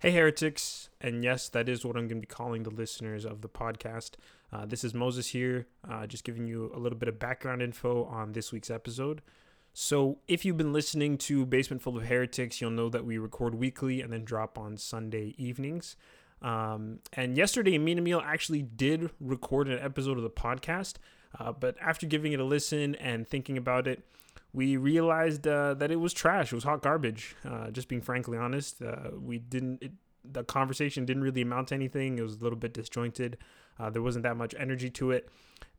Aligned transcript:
Hey, 0.00 0.12
heretics. 0.12 0.90
And 1.00 1.24
yes, 1.24 1.48
that 1.48 1.68
is 1.68 1.84
what 1.84 1.96
I'm 1.96 2.06
going 2.06 2.20
to 2.20 2.26
be 2.26 2.32
calling 2.32 2.62
the 2.62 2.70
listeners 2.70 3.24
of 3.24 3.40
the 3.40 3.48
podcast. 3.48 4.12
Uh, 4.52 4.64
this 4.64 4.84
is 4.84 4.94
Moses 4.94 5.26
here, 5.26 5.66
uh, 5.90 6.06
just 6.06 6.22
giving 6.22 6.46
you 6.46 6.70
a 6.72 6.78
little 6.78 6.96
bit 6.96 7.08
of 7.08 7.18
background 7.18 7.62
info 7.62 8.04
on 8.04 8.30
this 8.30 8.52
week's 8.52 8.70
episode. 8.70 9.22
So, 9.74 10.18
if 10.28 10.44
you've 10.44 10.56
been 10.56 10.72
listening 10.72 11.18
to 11.18 11.44
Basement 11.44 11.82
Full 11.82 11.96
of 11.96 12.04
Heretics, 12.04 12.60
you'll 12.60 12.70
know 12.70 12.88
that 12.88 13.04
we 13.04 13.18
record 13.18 13.56
weekly 13.56 14.00
and 14.00 14.12
then 14.12 14.22
drop 14.24 14.56
on 14.56 14.76
Sunday 14.76 15.34
evenings. 15.36 15.96
Um, 16.42 17.00
and 17.14 17.36
yesterday, 17.36 17.76
me 17.76 17.90
and 17.90 17.98
Emil 17.98 18.22
actually 18.24 18.62
did 18.62 19.10
record 19.18 19.66
an 19.66 19.80
episode 19.80 20.16
of 20.16 20.22
the 20.22 20.30
podcast, 20.30 20.94
uh, 21.40 21.50
but 21.50 21.74
after 21.80 22.06
giving 22.06 22.32
it 22.32 22.38
a 22.38 22.44
listen 22.44 22.94
and 22.94 23.26
thinking 23.26 23.58
about 23.58 23.88
it, 23.88 24.04
we 24.52 24.76
realized 24.76 25.46
uh, 25.46 25.74
that 25.74 25.90
it 25.90 25.96
was 25.96 26.12
trash. 26.12 26.52
It 26.52 26.54
was 26.54 26.64
hot 26.64 26.82
garbage. 26.82 27.36
Uh, 27.44 27.70
just 27.70 27.88
being 27.88 28.00
frankly 28.00 28.38
honest, 28.38 28.82
uh, 28.82 29.10
we 29.18 29.38
didn't. 29.38 29.82
It, 29.82 29.92
the 30.30 30.44
conversation 30.44 31.04
didn't 31.04 31.22
really 31.22 31.42
amount 31.42 31.68
to 31.68 31.74
anything. 31.74 32.18
It 32.18 32.22
was 32.22 32.36
a 32.36 32.40
little 32.40 32.58
bit 32.58 32.74
disjointed. 32.74 33.38
Uh, 33.78 33.90
there 33.90 34.02
wasn't 34.02 34.24
that 34.24 34.36
much 34.36 34.54
energy 34.58 34.90
to 34.90 35.10
it, 35.12 35.28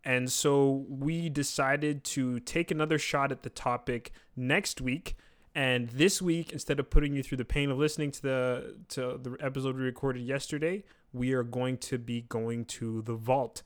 and 0.04 0.32
so 0.32 0.86
we 0.88 1.30
decided 1.30 2.04
to 2.06 2.40
take 2.42 2.72
another 2.72 2.98
shot 2.98 3.32
at 3.32 3.44
the 3.44 3.50
topic 3.50 4.12
next 4.36 4.82
week. 4.82 5.16
And 5.56 5.90
this 5.90 6.22
week, 6.22 6.54
instead 6.54 6.80
of 6.80 6.90
putting 6.90 7.16
you 7.16 7.24
through 7.24 7.40
the 7.40 7.46
pain 7.46 7.72
of 7.72 7.78
listening 7.78 8.12
to 8.12 8.22
the 8.22 8.76
to 8.90 9.20
the 9.22 9.36
episode 9.40 9.76
we 9.76 9.82
recorded 9.82 10.22
yesterday, 10.22 10.84
we 11.12 11.34
are 11.34 11.44
going 11.44 11.78
to 11.78 11.98
be 11.98 12.22
going 12.22 12.66
to 12.66 13.02
the 13.02 13.16
vault. 13.16 13.64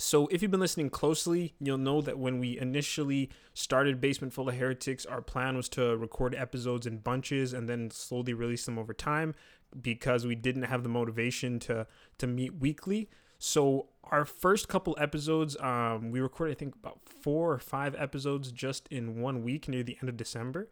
So, 0.00 0.28
if 0.28 0.40
you've 0.40 0.50
been 0.50 0.60
listening 0.60 0.88
closely, 0.88 1.54
you'll 1.60 1.78
know 1.78 2.00
that 2.00 2.18
when 2.18 2.38
we 2.38 2.58
initially 2.58 3.30
started 3.52 4.00
Basement 4.00 4.32
Full 4.32 4.48
of 4.48 4.56
Heretics, 4.56 5.04
our 5.04 5.20
plan 5.20 5.56
was 5.56 5.68
to 5.70 5.96
record 5.96 6.34
episodes 6.34 6.86
in 6.86 6.98
bunches 6.98 7.52
and 7.52 7.68
then 7.68 7.90
slowly 7.90 8.32
release 8.32 8.64
them 8.64 8.78
over 8.78 8.94
time 8.94 9.34
because 9.80 10.26
we 10.26 10.34
didn't 10.34 10.62
have 10.62 10.82
the 10.82 10.88
motivation 10.88 11.58
to 11.60 11.86
to 12.18 12.26
meet 12.26 12.54
weekly. 12.56 13.10
So, 13.38 13.88
our 14.04 14.24
first 14.24 14.68
couple 14.68 14.96
episodes, 14.98 15.56
um, 15.60 16.10
we 16.10 16.20
recorded 16.20 16.56
I 16.56 16.58
think 16.58 16.74
about 16.76 17.00
four 17.20 17.52
or 17.52 17.58
five 17.58 17.94
episodes 17.98 18.50
just 18.52 18.88
in 18.88 19.20
one 19.20 19.42
week 19.42 19.68
near 19.68 19.82
the 19.82 19.98
end 20.00 20.08
of 20.08 20.16
December. 20.16 20.68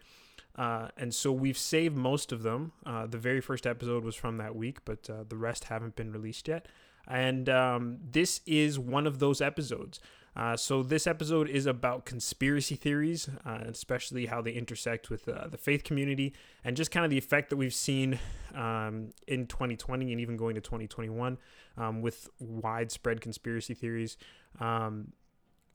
Uh, 0.57 0.89
and 0.97 1.15
so 1.15 1.31
we've 1.31 1.57
saved 1.57 1.97
most 1.97 2.33
of 2.33 2.43
them. 2.43 2.73
Uh, 2.85 3.07
the 3.07 3.19
very 3.19 3.41
first 3.41 3.67
episode 3.67 4.05
was 4.05 4.17
from 4.17 4.39
that 4.39 4.57
week, 4.57 4.79
but 4.85 5.09
uh, 5.09 5.23
the 5.29 5.37
rest 5.37 5.65
haven't 5.65 5.95
been 5.95 6.11
released 6.11 6.49
yet. 6.49 6.67
And 7.09 7.49
um, 7.49 7.99
this 8.11 8.43
is 8.47 8.79
one 8.79 9.07
of 9.07 9.19
those 9.19 9.41
episodes. 9.41 9.99
Uh, 10.37 10.57
so, 10.57 10.85
this 10.85 11.09
episode 11.09 11.49
is 11.49 11.67
about 11.67 12.05
conspiracy 12.05 12.77
theories, 12.77 13.29
uh, 13.45 13.59
especially 13.67 14.27
how 14.27 14.41
they 14.41 14.53
intersect 14.53 15.11
with 15.11 15.29
uh, 15.29 15.49
the 15.49 15.57
faith 15.57 15.83
community 15.83 16.33
and 16.65 16.77
just 16.77 16.93
kind 16.93 17.05
of 17.05 17.11
the 17.11 17.19
effect 17.19 17.51
that 17.51 17.57
we've 17.57 17.75
seen 17.75 18.21
um, 18.55 19.11
in 19.27 19.49
2020 19.49 20.13
and 20.13 20.21
even 20.21 20.37
going 20.37 20.55
to 20.55 20.61
2021 20.61 21.39
um, 21.77 22.03
with 22.03 22.29
widespread 22.39 23.21
conspiracy 23.21 23.75
theories. 23.75 24.17
Um, 24.61 25.13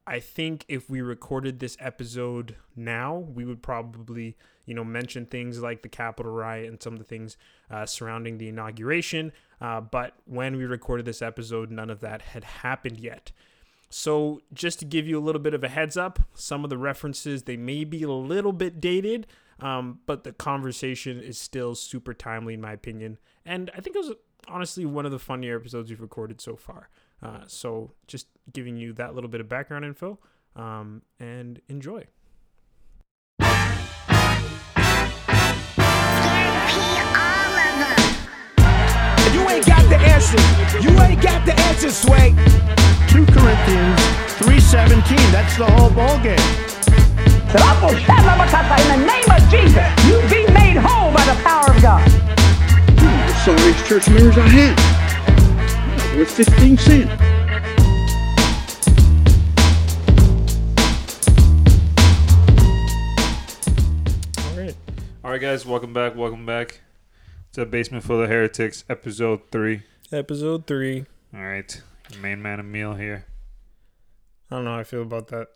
I 0.06 0.20
think 0.20 0.66
if 0.68 0.90
we 0.90 1.02
recorded 1.02 1.59
this 1.59 1.78
episode 1.80 2.58
now, 2.76 3.16
we 3.16 3.46
would 3.46 3.64
probably, 3.64 4.36
you 4.66 4.73
know, 4.73 4.84
mention 4.84 5.26
things 5.26 5.62
like 5.62 5.82
the 5.82 5.90
Capitol 5.90 6.32
riot 6.32 6.68
and 6.68 6.82
some 6.82 6.94
of 6.94 7.00
the 7.00 7.06
things 7.06 7.38
uh, 7.72 7.86
surrounding 7.86 8.38
the 8.38 8.50
inauguration. 8.50 9.32
Uh, 9.62 9.80
but 9.80 10.16
when 10.26 10.58
we 10.58 10.66
recorded 10.66 11.06
this 11.06 11.22
episode, 11.22 11.72
none 11.72 11.90
of 11.90 12.02
that 12.02 12.22
had 12.22 12.44
happened 12.44 13.00
yet. 13.00 13.32
So 13.90 14.42
just 14.54 14.80
to 14.80 14.86
give 14.86 15.08
you 15.08 15.18
a 15.20 15.22
little 15.23 15.42
bit 15.42 15.54
of 15.54 15.64
a 15.64 15.70
heads 15.70 15.95
up, 15.95 16.20
some 16.34 16.64
of 16.64 16.70
the 16.70 16.78
references 16.78 17.44
they 17.44 17.58
may 17.58 17.84
be 17.84 18.04
a 18.04 18.12
little 18.12 18.52
bit 18.52 18.82
dated, 18.82 19.28
um, 19.60 20.00
but 20.06 20.23
the 20.23 20.34
conversation 20.34 21.22
is 21.22 21.38
still 21.38 21.76
super 21.76 22.14
timely 22.14 22.56
in 22.56 22.62
my 22.62 22.73
opinion. 22.73 23.20
And 23.45 23.70
I 23.78 23.80
think 23.82 23.95
it 23.95 24.00
was 24.00 24.14
honestly 24.48 24.86
one 24.86 25.06
of 25.06 25.12
the 25.12 25.20
funnier 25.20 25.56
episodes 25.58 25.90
we've 25.90 26.02
recorded 26.02 26.42
so 26.42 26.56
far. 26.56 26.90
Uh, 27.22 27.42
so 27.48 27.92
just 28.08 28.28
giving 28.52 28.77
you 28.77 28.94
that 28.94 29.16
little 29.16 29.30
bit 29.30 29.41
of 29.41 29.47
background 29.47 29.86
info 29.86 30.19
um, 30.55 31.02
and 31.20 31.61
enjoy. 31.70 32.05
You 39.32 39.49
ain't 39.49 39.65
got 39.65 39.87
the 39.89 39.98
answer. 39.98 40.39
You 40.82 40.89
ain't 40.99 41.21
got 41.21 41.45
the 41.45 41.53
answer, 41.61 41.92
Sway. 41.92 42.32
2 43.09 43.26
Corinthians 43.27 43.99
3.17, 44.39 45.32
that's 45.32 45.58
the 45.58 45.65
whole 45.65 45.89
ballgame. 45.89 46.39
In 47.53 47.59
the 47.59 49.05
name 49.05 49.30
of 49.30 49.49
Jesus, 49.52 49.87
you 50.08 50.20
be 50.27 50.52
made 50.53 50.77
whole 50.77 51.14
by 51.14 51.23
the 51.26 51.36
power 51.43 51.70
of 51.70 51.82
God. 51.82 52.09
The 52.98 53.33
sorriest 53.45 53.86
church 53.86 54.09
mirrors 54.09 54.37
I 54.37 54.48
had. 54.48 56.17
Worth 56.17 56.32
15 56.32 56.77
cents. 56.77 57.33
Right, 65.33 65.42
guys, 65.42 65.66
welcome 65.66 65.94
back. 65.94 66.16
Welcome 66.16 66.45
back 66.45 66.82
to 67.54 67.66
Basement 67.66 68.04
Full 68.04 68.21
of 68.21 68.30
Heretics, 68.30 68.83
episode 68.88 69.42
three. 69.52 69.82
Episode 70.11 70.67
three. 70.67 71.08
All 71.33 71.42
right, 71.42 71.82
main 72.21 72.39
man 72.39 72.60
Emil 72.60 72.94
here. 72.94 73.26
I 74.52 74.58
don't 74.58 74.66
know 74.66 74.73
how 74.76 74.80
I 74.82 74.83
feel 74.83 75.02
about 75.02 75.30
that. 75.30 75.48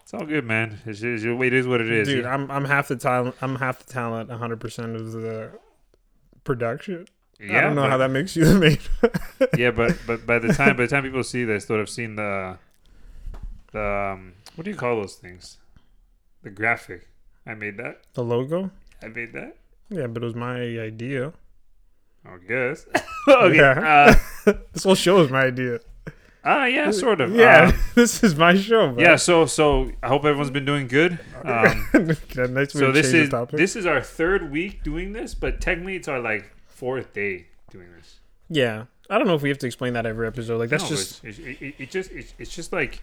It's 0.00 0.14
all 0.14 0.24
good, 0.24 0.46
man. 0.46 0.78
It's, 0.86 1.02
it's, 1.02 1.24
it 1.24 1.52
is 1.52 1.66
what 1.66 1.82
it 1.82 1.92
is. 1.92 2.08
Dude, 2.08 2.24
yeah. 2.24 2.32
I'm 2.32 2.50
I'm 2.50 2.64
half 2.64 2.88
the 2.88 2.96
talent. 2.96 3.34
I'm 3.42 3.56
half 3.56 3.84
the 3.84 3.92
talent. 3.92 4.30
100 4.30 4.58
percent 4.58 4.96
of 4.96 5.12
the 5.12 5.50
production. 6.42 7.04
I 7.38 7.60
don't 7.60 7.74
know 7.74 7.82
but, 7.82 7.90
how 7.90 7.98
that 7.98 8.10
makes 8.10 8.34
you 8.34 8.46
the 8.46 8.58
main. 8.58 8.78
yeah, 9.58 9.72
but 9.72 9.98
but 10.06 10.24
by 10.26 10.38
the 10.38 10.54
time 10.54 10.78
by 10.78 10.84
the 10.84 10.88
time 10.88 11.02
people 11.02 11.22
see 11.22 11.44
this, 11.44 11.66
they'll 11.66 11.76
have 11.76 11.90
seen 11.90 12.16
the 12.16 12.56
the 13.72 13.84
um, 14.14 14.32
what 14.54 14.64
do 14.64 14.70
you 14.70 14.76
call 14.76 15.02
those 15.02 15.16
things? 15.16 15.58
The 16.42 16.48
graphic. 16.48 17.11
I 17.46 17.54
made 17.54 17.76
that. 17.78 18.02
the 18.14 18.22
logo. 18.24 18.70
I 19.02 19.08
made 19.08 19.32
that. 19.32 19.56
Yeah, 19.90 20.06
but 20.06 20.22
it 20.22 20.26
was 20.26 20.34
my 20.34 20.56
idea. 20.60 21.32
I 22.24 22.36
guess. 22.46 22.86
okay. 23.28 23.56
Yeah. 23.56 24.14
Uh, 24.46 24.52
This 24.72 24.84
whole 24.84 24.94
show 24.94 25.20
is 25.20 25.30
my 25.30 25.42
idea. 25.42 25.80
ah, 26.44 26.66
yeah, 26.66 26.90
sort 26.92 27.20
of. 27.20 27.34
Yeah, 27.34 27.70
Um, 27.72 27.78
this 27.94 28.22
is 28.24 28.34
my 28.36 28.54
show. 28.56 28.92
Bro. 28.92 29.02
yeah. 29.02 29.16
So 29.16 29.46
so 29.46 29.90
I 30.02 30.08
hope 30.08 30.24
everyone's 30.24 30.50
been 30.50 30.64
doing 30.64 30.86
good. 30.86 31.18
Um, 31.44 31.88
Yeah, 32.36 32.46
nice 32.46 32.72
so 32.72 32.90
this 32.92 33.12
is 33.12 33.30
this 33.52 33.76
is 33.76 33.86
our 33.86 34.00
third 34.00 34.50
week 34.50 34.82
doing 34.84 35.12
this, 35.12 35.34
but 35.34 35.60
technically 35.60 35.96
it's 35.96 36.08
our 36.08 36.20
like 36.20 36.50
fourth 36.68 37.12
day 37.12 37.46
doing 37.70 37.88
this. 37.96 38.20
Yeah, 38.48 38.84
I 39.10 39.18
don't 39.18 39.26
know 39.26 39.34
if 39.34 39.42
we 39.42 39.48
have 39.48 39.58
to 39.58 39.66
explain 39.66 39.92
that 39.94 40.06
every 40.06 40.26
episode. 40.26 40.58
Like 40.58 40.70
that's 40.70 40.84
No, 40.84 40.88
just 40.96 41.24
it's, 41.24 41.38
it, 41.38 41.62
it, 41.62 41.74
it 41.78 41.90
just 41.90 42.10
it's, 42.12 42.34
it's 42.38 42.54
just 42.54 42.72
like 42.72 43.02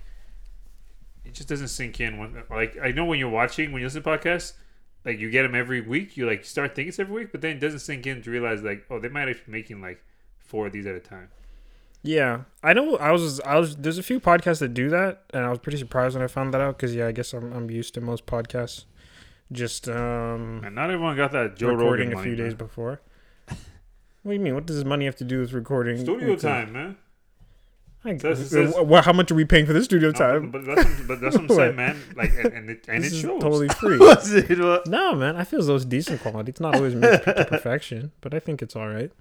it 1.30 1.34
just 1.36 1.48
doesn't 1.50 1.70
sink 1.70 2.00
in 2.00 2.18
when 2.18 2.44
like 2.50 2.78
I 2.82 2.92
know 2.92 3.06
when 3.06 3.20
you're 3.20 3.30
watching 3.30 3.72
when 3.72 3.82
you 3.82 3.86
listen 3.88 4.04
to 4.04 4.10
podcasts 4.10 4.54
like 5.06 5.18
you 5.20 5.30
get 5.32 5.44
them 5.44 5.56
every 5.56 5.82
week 5.82 6.18
you 6.18 6.26
like 6.28 6.44
start 6.44 6.76
thinking 6.76 6.90
it's 6.90 7.00
every 7.00 7.16
week 7.22 7.32
but 7.32 7.42
then 7.42 7.52
it 7.58 7.60
doesn't 7.60 7.80
sink 7.80 8.06
in 8.08 8.22
to 8.24 8.30
realize 8.32 8.62
like 8.64 8.86
oh 8.90 9.00
they 9.00 9.10
might 9.10 9.26
be 9.26 9.36
making 9.52 9.82
like 9.82 10.04
four 10.38 10.68
of 10.68 10.74
these 10.74 10.86
at 10.88 10.96
a 10.96 11.00
time. 11.00 11.30
yeah. 12.02 12.42
I 12.64 12.74
know. 12.74 12.98
I 12.98 13.12
was 13.12 13.40
I 13.42 13.58
was 13.60 13.76
there's 13.76 13.98
a 14.00 14.04
few 14.04 14.20
podcasts 14.20 14.60
that 14.60 14.74
do 14.74 14.90
that, 14.90 15.24
and 15.34 15.46
I 15.46 15.50
was 15.50 15.60
pretty 15.60 15.78
surprised 15.78 16.16
when 16.16 16.24
I 16.24 16.28
found 16.28 16.54
that 16.54 16.62
out 16.62 16.78
because 16.78 16.96
yeah, 16.96 17.08
I 17.08 17.12
guess 17.12 17.34
I'm 17.34 17.54
I'm 17.54 17.70
used 17.70 17.94
to 17.96 18.02
most 18.02 18.26
podcasts 18.26 18.86
just 19.52 19.88
um 19.90 20.62
And 20.66 20.74
not 20.76 20.90
everyone 20.92 21.16
got 21.16 21.32
that 21.34 21.56
Joe 21.56 21.70
recording 21.74 22.08
Rogan 22.10 22.14
a 22.14 22.16
money, 22.16 22.28
few 22.30 22.36
days 22.36 22.54
man. 22.54 22.58
before. 22.68 23.02
What 24.24 24.32
do 24.32 24.34
you 24.34 24.40
mean? 24.40 24.54
What 24.56 24.66
does 24.66 24.76
this 24.76 24.86
money 24.86 25.06
have 25.06 25.16
to 25.18 25.24
do 25.24 25.40
with 25.40 25.54
recording? 25.54 25.98
Studio 26.00 26.36
the- 26.36 26.42
time, 26.42 26.74
man. 26.74 26.98
I, 28.06 28.18
Says- 28.18 28.40
it 28.40 28.50
says- 28.50 28.76
wh- 28.76 29.04
how 29.04 29.12
much 29.14 29.30
are 29.32 29.36
we 29.36 29.44
paying 29.46 29.66
for 29.66 29.74
this 29.74 29.86
studio 29.86 30.10
No, 30.10 30.14
time? 30.18 30.52
but, 30.52 30.66
but 30.66 30.76
that's 30.76 30.90
what, 31.00 31.08
but 31.08 31.22
that's 31.22 31.36
what 31.38 31.50
I'm 31.50 31.56
saying, 31.56 31.76
man. 31.84 32.02
Like 32.16 32.32
and, 32.38 32.54
and 32.54 32.70
it 32.70 32.86
and 32.88 33.04
this 33.04 33.12
it 33.12 33.16
is 33.18 33.22
shows. 33.22 33.42
totally 33.42 33.68
free. 33.82 33.98
Was 33.98 34.32
it? 34.34 34.58
No, 34.88 35.16
man, 35.16 35.36
I 35.36 35.44
feel 35.44 35.60
as 35.60 35.68
though 35.68 35.76
it's 35.76 35.86
decent 35.86 36.22
quality. 36.22 36.50
It's 36.52 36.60
not 36.62 36.76
always 36.76 36.96
mixed 36.96 37.24
to 37.26 37.46
perfection, 37.46 38.12
but 38.22 38.34
I 38.34 38.40
think 38.40 38.62
it's 38.62 38.76
all 38.76 38.88
right. 38.88 39.12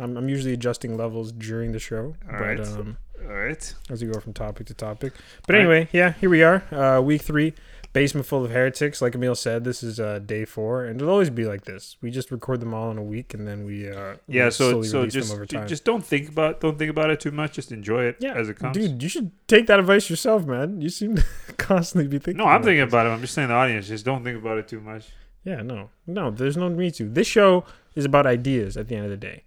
I'm, 0.00 0.16
I'm 0.16 0.28
usually 0.28 0.52
adjusting 0.52 0.96
levels 0.96 1.32
during 1.32 1.72
the 1.72 1.78
show, 1.78 2.16
All 2.26 2.32
but 2.32 2.40
right. 2.40 2.60
um, 2.60 2.96
All 3.24 3.32
right. 3.34 3.74
as 3.90 4.02
we 4.02 4.08
go 4.10 4.18
from 4.20 4.32
topic 4.32 4.66
to 4.68 4.74
topic. 4.74 5.12
But 5.46 5.54
All 5.56 5.60
right. 5.62 5.68
anyway, 5.70 5.88
yeah, 5.92 6.12
here 6.20 6.30
we 6.30 6.42
are, 6.42 6.62
uh, 6.72 7.00
week 7.00 7.22
three, 7.22 7.54
basement 7.92 8.26
full 8.26 8.44
of 8.44 8.50
heretics. 8.50 9.00
Like 9.02 9.14
Emil 9.14 9.34
said, 9.34 9.64
this 9.64 9.82
is 9.82 9.98
uh, 9.98 10.18
day 10.20 10.44
four, 10.44 10.84
and 10.84 11.00
it'll 11.00 11.12
always 11.12 11.30
be 11.30 11.44
like 11.44 11.64
this. 11.64 11.96
We 12.00 12.10
just 12.10 12.30
record 12.30 12.60
them 12.60 12.74
all 12.74 12.90
in 12.90 12.98
a 12.98 13.02
week, 13.02 13.34
and 13.34 13.46
then 13.46 13.64
we 13.64 13.88
uh, 13.88 14.16
Yeah, 14.26 14.46
we 14.46 14.50
so 14.50 14.82
so 14.82 15.06
just 15.06 15.28
them 15.30 15.36
over 15.36 15.46
time. 15.46 15.66
just 15.66 15.84
don't 15.84 16.04
think 16.04 16.28
about 16.28 16.60
don't 16.60 16.78
think 16.78 16.90
about 16.90 17.10
it 17.10 17.20
too 17.20 17.30
much. 17.30 17.54
Just 17.54 17.72
enjoy 17.72 18.04
it 18.04 18.16
yeah, 18.20 18.34
as 18.34 18.48
it 18.48 18.58
comes. 18.58 18.76
dude, 18.76 19.02
you 19.02 19.08
should 19.08 19.30
take 19.48 19.66
that 19.66 19.78
advice 19.80 20.08
yourself, 20.10 20.44
man. 20.46 20.80
You 20.80 20.88
seem 20.90 21.16
to 21.16 21.24
constantly 21.58 22.08
be 22.08 22.18
thinking. 22.18 22.38
no, 22.38 22.44
I'm 22.44 22.56
about 22.56 22.64
thinking 22.66 22.84
this. 22.84 22.92
about 22.92 23.06
it. 23.06 23.10
I'm 23.10 23.20
just 23.20 23.34
saying 23.34 23.48
the 23.48 23.54
audience. 23.54 23.88
Just 23.88 24.04
don't 24.04 24.22
think 24.24 24.38
about 24.38 24.58
it 24.58 24.68
too 24.68 24.80
much. 24.80 25.08
Yeah, 25.44 25.62
no, 25.62 25.90
no. 26.06 26.30
There's 26.30 26.56
no 26.56 26.68
need 26.68 26.94
to. 26.94 27.08
This 27.08 27.26
show 27.26 27.64
is 27.94 28.04
about 28.04 28.26
ideas. 28.26 28.76
At 28.76 28.88
the 28.88 28.96
end 28.96 29.04
of 29.04 29.10
the 29.10 29.16
day, 29.16 29.44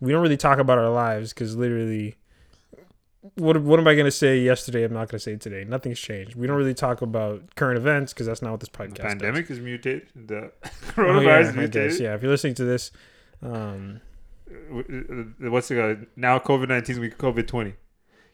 we 0.00 0.10
don't 0.12 0.22
really 0.22 0.36
talk 0.36 0.58
about 0.58 0.78
our 0.78 0.90
lives 0.90 1.32
because 1.32 1.56
literally, 1.56 2.16
what 3.34 3.60
what 3.62 3.78
am 3.80 3.86
I 3.88 3.94
gonna 3.94 4.10
say 4.10 4.38
yesterday? 4.38 4.84
I'm 4.84 4.92
not 4.92 5.08
gonna 5.08 5.18
say 5.18 5.36
today. 5.36 5.64
Nothing's 5.64 5.98
changed. 5.98 6.34
We 6.36 6.46
don't 6.46 6.56
really 6.56 6.74
talk 6.74 7.02
about 7.02 7.54
current 7.56 7.76
events 7.78 8.12
because 8.12 8.26
that's 8.26 8.42
not 8.42 8.52
what 8.52 8.60
this 8.60 8.68
podcast. 8.68 8.94
The 8.96 9.02
does. 9.02 9.12
pandemic 9.12 9.50
is 9.50 9.60
mutated. 9.60 10.08
The 10.14 10.52
Oh, 10.64 10.68
coronavirus 10.92 11.24
yeah, 11.24 11.40
is 11.40 11.54
mutated. 11.56 11.90
guess, 11.92 12.00
yeah. 12.00 12.14
If 12.14 12.22
you're 12.22 12.30
listening 12.30 12.54
to 12.54 12.64
this, 12.64 12.90
um, 13.42 14.00
uh, 14.50 15.50
What's 15.50 15.70
it 15.70 15.76
called? 15.76 16.06
Now 16.16 16.38
COVID 16.38 16.68
nineteen, 16.68 17.00
we 17.00 17.10
COVID 17.10 17.46
twenty. 17.46 17.74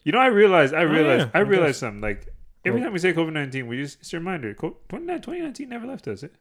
You 0.04 0.12
know, 0.12 0.18
I 0.18 0.26
realized. 0.26 0.74
I 0.74 0.82
realized. 0.82 1.22
Oh, 1.26 1.30
yeah, 1.34 1.40
I 1.40 1.40
realized 1.40 1.78
something. 1.80 2.00
Like 2.00 2.26
every 2.64 2.80
Well- 2.80 2.86
time 2.88 2.92
we 2.92 2.98
say 2.98 3.12
COVID 3.12 3.32
nineteen, 3.32 3.66
we 3.66 3.78
just 3.82 4.00
it's 4.00 4.12
a 4.12 4.18
reminder. 4.18 4.52
Co- 4.54 4.76
29 4.88 5.20
2019 5.20 5.68
never 5.68 5.86
left 5.86 6.06
us. 6.08 6.22
It 6.22 6.34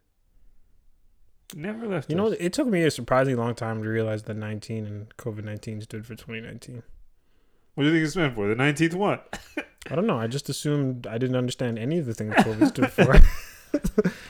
never 1.56 1.86
left. 1.88 2.10
you 2.10 2.16
know, 2.16 2.28
it 2.28 2.54
took 2.54 2.68
me 2.68 2.84
a 2.84 2.92
surprisingly 2.92 3.36
long 3.36 3.56
time 3.56 3.84
to 3.84 3.90
realize 3.90 4.24
that 4.24 4.36
19 4.38 4.86
and 4.86 5.18
COVID 5.18 5.44
19 5.44 5.82
stood 5.82 6.06
for 6.06 6.16
2019. 6.16 6.82
What 7.82 7.86
do 7.86 7.94
you 7.94 7.96
think 7.98 8.06
it's 8.06 8.16
meant 8.16 8.36
for? 8.36 8.48
The 8.48 8.54
nineteenth 8.54 8.94
one. 8.94 9.20
I 9.90 9.96
don't 9.96 10.06
know. 10.06 10.20
I 10.20 10.28
just 10.28 10.50
assumed 10.50 11.08
I 11.08 11.18
didn't 11.18 11.36
understand 11.36 11.80
any 11.80 11.98
of 11.98 12.06
the 12.06 12.14
things 12.14 12.36
COVID 12.36 12.68
stood 12.68 12.92
for. 12.92 13.16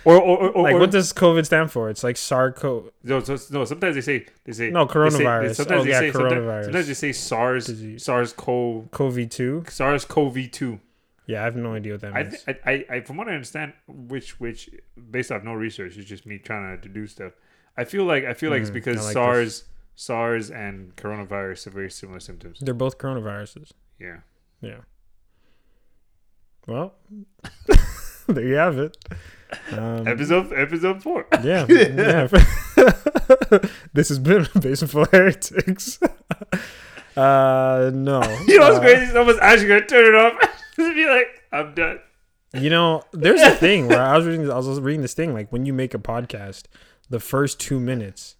Or 0.05 0.15
or 0.21 0.49
or, 0.51 0.63
like, 0.63 0.75
or- 0.75 0.79
what 0.79 0.91
does 0.91 1.11
COVID 1.11 1.45
stand 1.45 1.69
for? 1.69 1.89
It's 1.89 2.01
like 2.03 2.15
SARS-CoV. 2.15 2.91
no, 3.03 3.19
so, 3.21 3.37
no. 3.51 3.65
Sometimes 3.65 3.95
they 3.95 4.01
say 4.01 4.25
they 4.45 4.53
say 4.53 4.69
No, 4.69 4.85
they 4.85 4.93
say- 4.93 4.95
coronavirus. 4.95 5.47
they- 5.47 5.53
sometimes 5.53 5.81
Oh, 5.81 5.83
they 5.83 5.89
yeah, 5.89 5.99
say 5.99 6.11
coronavirus. 6.11 6.63
Sometimes 6.63 6.87
they 6.87 6.93
say 6.93 7.11
SARS 7.11 7.65
Disease. 7.65 8.03
SARS 8.05 8.31
CoV 8.33 8.89
COVID-2. 8.91 9.69
SARS 9.69 10.05
CoV 10.05 10.49
two. 10.51 10.79
Yeah, 11.27 11.41
I 11.41 11.43
have 11.43 11.55
no 11.57 11.73
idea 11.73 11.93
what 11.93 12.01
that 12.01 12.13
means. 12.13 12.43
I, 12.47 12.57
I, 12.65 12.85
I, 12.95 12.99
from 13.01 13.17
what 13.17 13.27
I 13.27 13.33
understand, 13.33 13.73
which, 13.87 14.39
which, 14.39 14.69
based 15.11 15.31
off 15.31 15.43
no 15.43 15.53
research, 15.53 15.97
it's 15.97 16.07
just 16.09 16.25
me 16.25 16.37
trying 16.39 16.79
to 16.81 16.87
do 16.89 17.05
stuff. 17.07 17.33
I 17.77 17.83
feel 17.83 18.05
like, 18.05 18.25
I 18.25 18.33
feel 18.33 18.49
like 18.51 18.61
it's 18.61 18.69
Mm, 18.71 18.73
because 18.75 19.03
like 19.05 19.13
SARS, 19.13 19.63
SARS, 20.01 20.49
and 20.49 20.95
coronavirus 20.95 21.65
have 21.65 21.73
very 21.73 21.91
similar 21.91 22.19
symptoms. 22.19 22.57
They're 22.59 22.73
both 22.73 22.97
coronaviruses. 22.97 23.69
Yeah. 23.99 24.17
Yeah. 24.59 24.79
Well, 26.67 26.93
there 28.27 28.43
you 28.45 28.55
have 28.55 28.79
it. 28.79 28.97
Um, 29.71 30.07
Episode, 30.07 30.53
episode 30.53 31.03
four. 31.03 31.27
yeah, 31.43 31.65
yeah. 31.69 32.27
this 33.93 34.09
has 34.09 34.17
been 34.19 34.47
Basement 34.59 35.09
Heretics. 35.11 35.99
uh, 37.17 37.91
no. 37.93 38.21
You 38.47 38.59
know 38.59 38.69
what's 38.69 38.77
Uh, 38.77 38.79
crazy? 38.79 39.05
Someone's 39.11 39.39
actually 39.39 39.67
gonna 39.67 39.85
turn 39.85 40.05
it 40.05 40.15
off. 40.15 40.33
Just 40.75 40.95
be 40.95 41.05
like, 41.07 41.27
I'm 41.51 41.73
done. 41.75 41.99
You 42.53 42.69
know, 42.69 43.03
there's 43.11 43.41
a 43.41 43.51
thing 43.51 43.87
where 43.87 44.01
I 44.01 44.17
was 44.17 44.25
reading. 44.25 44.49
I 44.49 44.55
was 44.55 44.79
reading 44.79 45.01
this 45.01 45.13
thing 45.13 45.33
like 45.33 45.51
when 45.51 45.65
you 45.65 45.73
make 45.73 45.93
a 45.93 45.99
podcast, 45.99 46.63
the 47.09 47.19
first 47.19 47.59
two 47.59 47.79
minutes 47.79 48.35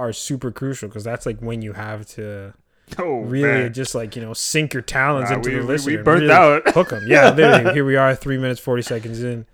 are 0.00 0.12
super 0.12 0.50
crucial 0.50 0.88
because 0.88 1.04
that's 1.04 1.26
like 1.26 1.38
when 1.40 1.62
you 1.62 1.74
have 1.74 2.06
to 2.16 2.54
Oh 2.98 3.20
really 3.20 3.64
man. 3.64 3.72
just 3.72 3.94
like 3.94 4.16
you 4.16 4.22
know 4.22 4.32
sink 4.34 4.72
your 4.74 4.82
talents 4.82 5.30
Nah, 5.30 5.36
into 5.36 5.50
we- 5.50 5.54
the 5.56 5.60
we- 5.60 5.66
we 5.66 5.72
listener. 5.74 6.02
burnt 6.02 6.22
really 6.22 6.32
out. 6.32 6.68
Hook 6.74 6.88
them. 6.88 7.04
Yeah, 7.06 7.30
literally. 7.34 7.72
Here 7.74 7.84
we 7.84 7.96
are, 7.96 8.14
three 8.16 8.38
minutes 8.38 8.58
forty 8.60 8.82
seconds 8.82 9.22
in, 9.22 9.46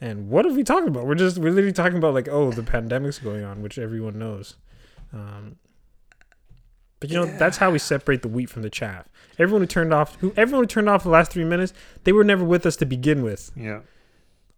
and 0.00 0.28
what 0.28 0.46
are 0.46 0.52
we 0.52 0.62
talking 0.62 0.88
about? 0.88 1.06
We're 1.06 1.14
just 1.16 1.38
we're 1.38 1.50
literally 1.50 1.72
talking 1.72 1.98
about 1.98 2.14
like 2.14 2.28
oh 2.28 2.52
the 2.52 2.62
pandemic's 2.62 3.18
going 3.18 3.42
on, 3.44 3.62
which 3.62 3.78
everyone 3.78 4.18
knows. 4.18 4.56
Um, 5.12 5.56
but 7.00 7.10
you 7.10 7.16
know 7.16 7.26
that's 7.26 7.56
how 7.58 7.70
we 7.70 7.78
separate 7.78 8.22
the 8.22 8.28
wheat 8.28 8.48
from 8.48 8.62
the 8.62 8.70
chaff. 8.70 9.08
Everyone 9.38 9.62
who 9.62 9.66
turned 9.66 9.92
off, 9.92 10.14
who 10.20 10.32
everyone 10.36 10.64
who 10.64 10.68
turned 10.68 10.88
off 10.88 11.02
the 11.02 11.08
last 11.10 11.32
three 11.32 11.44
minutes, 11.44 11.72
they 12.04 12.12
were 12.12 12.24
never 12.24 12.44
with 12.44 12.64
us 12.64 12.76
to 12.76 12.86
begin 12.86 13.22
with. 13.22 13.50
Yeah. 13.56 13.80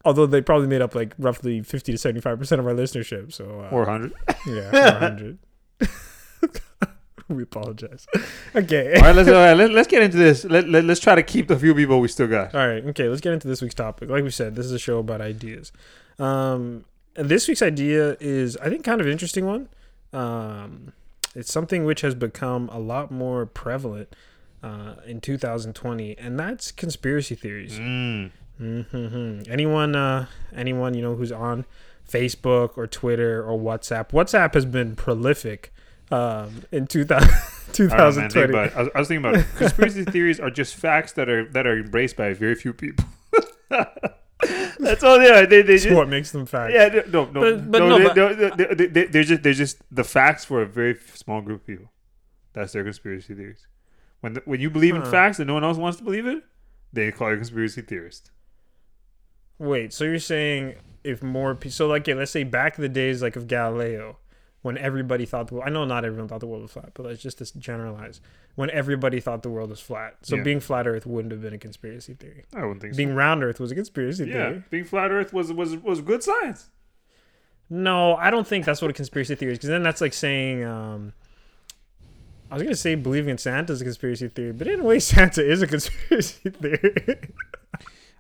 Although 0.05 0.27
they 0.27 0.41
probably 0.41 0.69
made 0.69 0.83
up 0.83 0.95
like 0.95 1.15
roughly 1.19 1.63
fifty 1.63 1.93
to 1.93 1.99
seventy 1.99 2.21
five 2.21 2.39
percent 2.39 2.61
of 2.61 2.67
our 2.67 2.75
listenership. 2.75 3.33
So 3.33 3.61
uh, 3.63 3.75
Or 3.75 3.85
hundred. 3.87 4.13
yeah, 4.47 4.71
four 4.91 4.99
hundred. 4.99 5.39
we 7.29 7.43
apologize. 7.43 8.07
Okay. 8.55 8.95
All 8.95 9.03
right, 9.03 9.17
let's 9.17 9.29
all 9.29 9.35
right, 9.35 9.55
let, 9.55 9.73
let's 9.73 9.89
get 9.89 10.03
into 10.03 10.17
this. 10.17 10.45
Let, 10.45 10.69
let 10.69 10.85
let's 10.85 11.01
try 11.01 11.15
to 11.17 11.23
keep 11.23 11.49
the 11.49 11.59
few 11.59 11.75
people 11.75 12.01
we 12.01 12.09
still 12.09 12.29
got. 12.29 12.55
All 12.55 12.67
right, 12.67 12.85
okay, 12.87 13.09
let's 13.09 13.21
get 13.21 13.33
into 13.33 13.49
this 13.49 13.61
week's 13.63 13.75
topic. 13.75 14.09
Like 14.09 14.23
we 14.23 14.31
said, 14.31 14.55
this 14.55 14.67
is 14.67 14.73
a 14.73 14.79
show 14.79 14.99
about 14.99 15.21
ideas. 15.21 15.73
Um, 16.19 16.85
and 17.17 17.29
this 17.29 17.49
week's 17.49 17.63
idea 17.63 18.17
is, 18.21 18.57
I 18.59 18.69
think, 18.69 18.85
kind 18.85 19.01
of 19.01 19.07
an 19.07 19.13
interesting 19.13 19.45
one. 19.47 19.69
Um, 20.13 20.93
it's 21.35 21.53
something 21.53 21.85
which 21.85 22.03
has 22.03 22.15
become 22.15 22.69
a 22.73 22.79
lot 22.79 23.11
more 23.11 23.45
prevalent 23.45 24.15
uh, 24.63 24.95
in 25.05 25.21
2020, 25.21 26.17
and 26.19 26.39
that's 26.39 26.71
conspiracy 26.71 27.35
theories. 27.35 27.79
Mm. 27.79 28.31
Hmm 28.59 29.41
Anyone, 29.49 29.95
uh, 29.97 30.27
anyone 30.55 30.95
you 30.95 31.03
know 31.03 31.15
who's 31.15 31.33
on 31.33 31.65
Facebook 32.11 32.77
or 32.79 32.87
Twitter 32.87 33.43
or 33.45 33.59
WhatsApp. 33.59 34.11
WhatsApp 34.11 34.55
has 34.55 34.65
been 34.65 34.95
prolific 34.97 35.73
um, 36.11 36.63
in 36.71 36.87
2000, 36.87 37.29
I 37.93 37.97
don't 37.97 38.17
man, 38.17 38.31
2020. 38.31 38.31
think 38.31 38.49
about 38.51 38.67
it. 38.69 38.73
I, 38.77 38.83
was, 38.83 38.91
I 38.95 38.99
was 39.01 39.09
thinking 39.09 39.25
about 39.27 39.41
it. 39.41 39.47
conspiracy 39.57 40.05
theories 40.15 40.39
are 40.41 40.51
just 40.51 40.75
facts 40.77 41.13
that 41.13 41.29
are 41.29 41.45
that 41.51 41.67
are 41.67 41.79
embraced 41.81 42.17
by 42.17 42.33
very 42.33 42.55
few 42.55 42.73
people. 42.73 43.05
That's 44.79 45.03
all 45.03 45.19
they 45.19 45.31
are. 45.31 45.47
They 45.47 45.63
they 45.63 45.79
just, 45.79 45.91
what 45.95 46.09
makes 46.09 46.31
them 46.31 46.47
facts. 46.47 46.73
yeah 46.75 46.89
no 47.11 47.25
no 47.27 47.41
But- 47.41 47.71
but 47.71 47.79
no, 47.81 47.89
no, 47.89 47.99
they, 47.99 48.49
but- 48.49 48.57
they, 48.59 48.75
they, 48.75 48.87
they, 48.87 49.05
they're 49.07 49.23
just 49.25 49.43
they're 49.43 49.53
just 49.53 49.79
the 49.91 50.05
facts 50.05 50.45
for 50.45 50.63
a 50.63 50.67
very 50.67 50.97
small 51.15 51.41
group 51.41 51.63
of 51.63 51.67
people. 51.67 51.91
That's 52.53 52.73
their 52.73 52.85
conspiracy 52.85 53.35
theories. 53.35 53.67
When 54.21 54.35
the, 54.35 54.43
when 54.45 54.61
you 54.61 54.71
believe 54.71 54.95
in 54.95 55.03
Huh. 55.03 55.11
facts 55.11 55.39
and 55.41 55.47
no 55.49 55.55
one 55.55 55.65
else 55.65 55.77
wants 55.79 55.99
to 55.99 56.05
believe 56.05 56.27
it, 56.27 56.43
they 56.93 57.11
call 57.13 57.29
you 57.29 57.35
a 57.35 57.37
conspiracy 57.39 57.83
theorist. 57.83 58.31
Wait, 59.59 59.93
so 59.93 60.05
you're 60.05 60.19
saying 60.19 60.75
if 61.05 61.23
more 61.23 61.55
people, 61.55 61.71
so 61.73 61.87
like, 61.87 62.07
yeah, 62.07 62.15
let's 62.15 62.31
say 62.31 62.45
back 62.45 62.77
in 62.79 62.83
the 62.83 62.89
days 62.89 63.23
like 63.23 63.37
of 63.37 63.47
Galileo, 63.47 64.19
when 64.63 64.77
everybody 64.77 65.25
thought 65.25 65.49
the 65.49 65.55
world, 65.55 65.67
I 65.67 65.71
know 65.71 65.85
not 65.85 66.05
everyone 66.05 66.29
thought 66.29 66.41
the 66.41 66.47
world 66.47 66.63
was 66.63 66.73
flat, 66.73 66.91
but 66.95 67.07
let's 67.07 67.23
just 67.23 67.57
generalize, 67.59 68.21
when 68.57 68.69
everybody 68.71 69.21
thought 69.21 69.43
the 69.43 69.49
world 69.51 69.71
was 69.71 69.81
flat. 69.81 70.17
So 70.23 70.37
Yeah. 70.37 70.43
being 70.43 70.61
flat 70.61 70.87
Earth 70.89 71.07
wouldn't 71.07 71.31
have 71.33 71.41
been 71.41 71.55
a 71.55 71.59
conspiracy 71.59 72.15
theory. 72.15 72.45
I 72.55 72.63
wouldn't 72.63 72.81
think 72.83 72.95
so. 72.95 72.97
Being 72.97 73.15
round 73.15 73.45
Earth 73.45 73.61
was 73.61 73.71
a 73.71 73.75
conspiracy 73.77 74.25
Yeah, 74.25 74.33
theory. 74.33 74.65
being 74.71 74.85
flat 74.85 75.11
Earth 75.13 75.33
was 75.33 75.53
was 75.53 75.77
was 75.77 76.01
good 76.01 76.23
science. 76.23 76.71
No, 77.71 78.15
I 78.17 78.31
don't 78.31 78.47
think 78.47 78.65
that's 78.65 78.81
what 78.83 78.91
a 78.91 78.95
conspiracy 78.95 79.35
theory 79.37 79.53
is, 79.53 79.59
because 79.59 79.71
then 79.71 79.83
that's 79.83 80.01
like 80.01 80.13
saying, 80.15 80.65
um, 80.65 81.13
I 82.51 82.55
was 82.55 82.63
gonna 82.63 82.75
say 82.77 82.95
believing 82.97 83.31
in 83.31 83.39
Santa 83.39 83.73
is 83.73 83.81
a 83.81 83.85
conspiracy 83.85 84.29
theory, 84.29 84.53
but 84.53 84.67
in 84.67 84.81
a 84.81 84.85
way, 84.85 84.99
Santa 85.13 85.45
is 85.49 85.63
a 85.63 85.67
conspiracy 85.67 86.51
theory. 86.51 87.19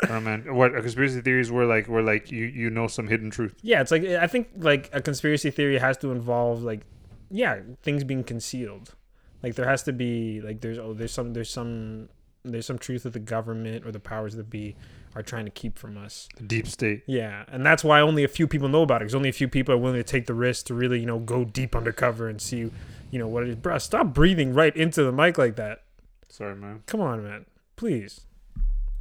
Oh 0.08 0.20
man, 0.20 0.54
what 0.54 0.74
a 0.76 0.80
conspiracy 0.80 1.20
theories 1.20 1.50
were 1.50 1.64
like 1.64 1.88
were 1.88 2.02
like 2.02 2.30
you 2.30 2.44
you 2.44 2.70
know 2.70 2.86
some 2.86 3.08
hidden 3.08 3.30
truth. 3.30 3.54
Yeah, 3.62 3.80
it's 3.80 3.90
like 3.90 4.04
I 4.04 4.26
think 4.26 4.48
like 4.56 4.90
a 4.92 5.00
conspiracy 5.00 5.50
theory 5.50 5.78
has 5.78 5.96
to 5.98 6.12
involve 6.12 6.62
like 6.62 6.82
yeah, 7.30 7.60
things 7.82 8.04
being 8.04 8.24
concealed. 8.24 8.94
Like 9.42 9.54
there 9.54 9.68
has 9.68 9.82
to 9.84 9.92
be 9.92 10.40
like 10.40 10.60
there's 10.60 10.78
oh 10.78 10.92
there's 10.92 11.12
some 11.12 11.32
there's 11.32 11.50
some 11.50 12.08
there's 12.44 12.66
some 12.66 12.78
truth 12.78 13.04
that 13.04 13.12
the 13.12 13.18
government 13.18 13.86
or 13.86 13.92
the 13.92 14.00
powers 14.00 14.36
that 14.36 14.50
be 14.50 14.76
are 15.14 15.22
trying 15.22 15.46
to 15.46 15.50
keep 15.50 15.78
from 15.78 15.96
us. 15.96 16.28
The 16.36 16.44
deep 16.44 16.68
state. 16.68 17.02
Yeah, 17.06 17.44
and 17.48 17.64
that's 17.64 17.82
why 17.82 18.00
only 18.00 18.22
a 18.22 18.28
few 18.28 18.46
people 18.46 18.68
know 18.68 18.82
about 18.82 19.00
it. 19.00 19.06
Because 19.06 19.14
only 19.14 19.30
a 19.30 19.32
few 19.32 19.48
people 19.48 19.74
are 19.74 19.78
willing 19.78 19.98
to 19.98 20.04
take 20.04 20.26
the 20.26 20.34
risk 20.34 20.66
to 20.66 20.74
really 20.74 21.00
you 21.00 21.06
know 21.06 21.18
go 21.18 21.44
deep 21.44 21.74
undercover 21.74 22.28
and 22.28 22.40
see 22.40 22.70
you 23.10 23.18
know 23.18 23.28
what 23.28 23.44
it 23.44 23.48
is. 23.48 23.56
Bruh, 23.56 23.80
stop 23.80 24.12
breathing 24.12 24.52
right 24.52 24.76
into 24.76 25.02
the 25.02 25.12
mic 25.12 25.38
like 25.38 25.56
that. 25.56 25.84
Sorry, 26.28 26.54
man. 26.54 26.82
Come 26.86 27.00
on, 27.00 27.24
man. 27.24 27.46
Please. 27.76 28.26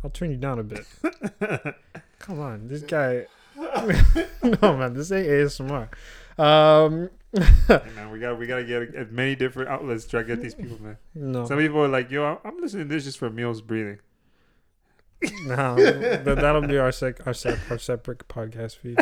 I'll 0.06 0.12
turn 0.12 0.30
you 0.30 0.38
down 0.38 0.60
a 0.60 0.64
bit. 0.64 0.86
Come 2.20 2.40
on. 2.40 2.68
This 2.68 2.84
guy. 2.84 3.26
no, 3.58 4.78
man. 4.78 4.94
This 4.94 5.12
ain't 5.12 5.28
ASMR. 5.28 5.90
Um, 6.38 7.10
Hey, 7.68 7.82
man, 7.96 8.12
we 8.12 8.20
got 8.20 8.40
we 8.40 8.48
gotta 8.48 8.64
get 8.64 9.12
many 9.12 9.36
different 9.36 9.68
outlets 9.70 10.06
to 10.06 10.10
try 10.10 10.22
to 10.22 10.28
get 10.28 10.42
these 10.42 10.56
people, 10.56 10.82
man. 10.82 10.98
no. 11.14 11.46
Some 11.46 11.58
people 11.58 11.84
are 11.84 11.90
like, 11.90 12.10
yo, 12.10 12.40
I'm 12.46 12.62
listening 12.62 12.88
to 12.88 12.94
this 12.94 13.04
just 13.04 13.18
for 13.18 13.26
Emil's 13.26 13.62
breathing. 13.62 14.00
No. 15.46 15.76
that, 15.76 16.24
that'll 16.24 16.62
be 16.62 16.78
our, 16.78 16.94
sec- 16.94 17.28
our, 17.28 17.34
sep- 17.34 17.60
our 17.70 17.78
separate 17.78 18.26
podcast 18.30 18.78
feed. 18.78 19.00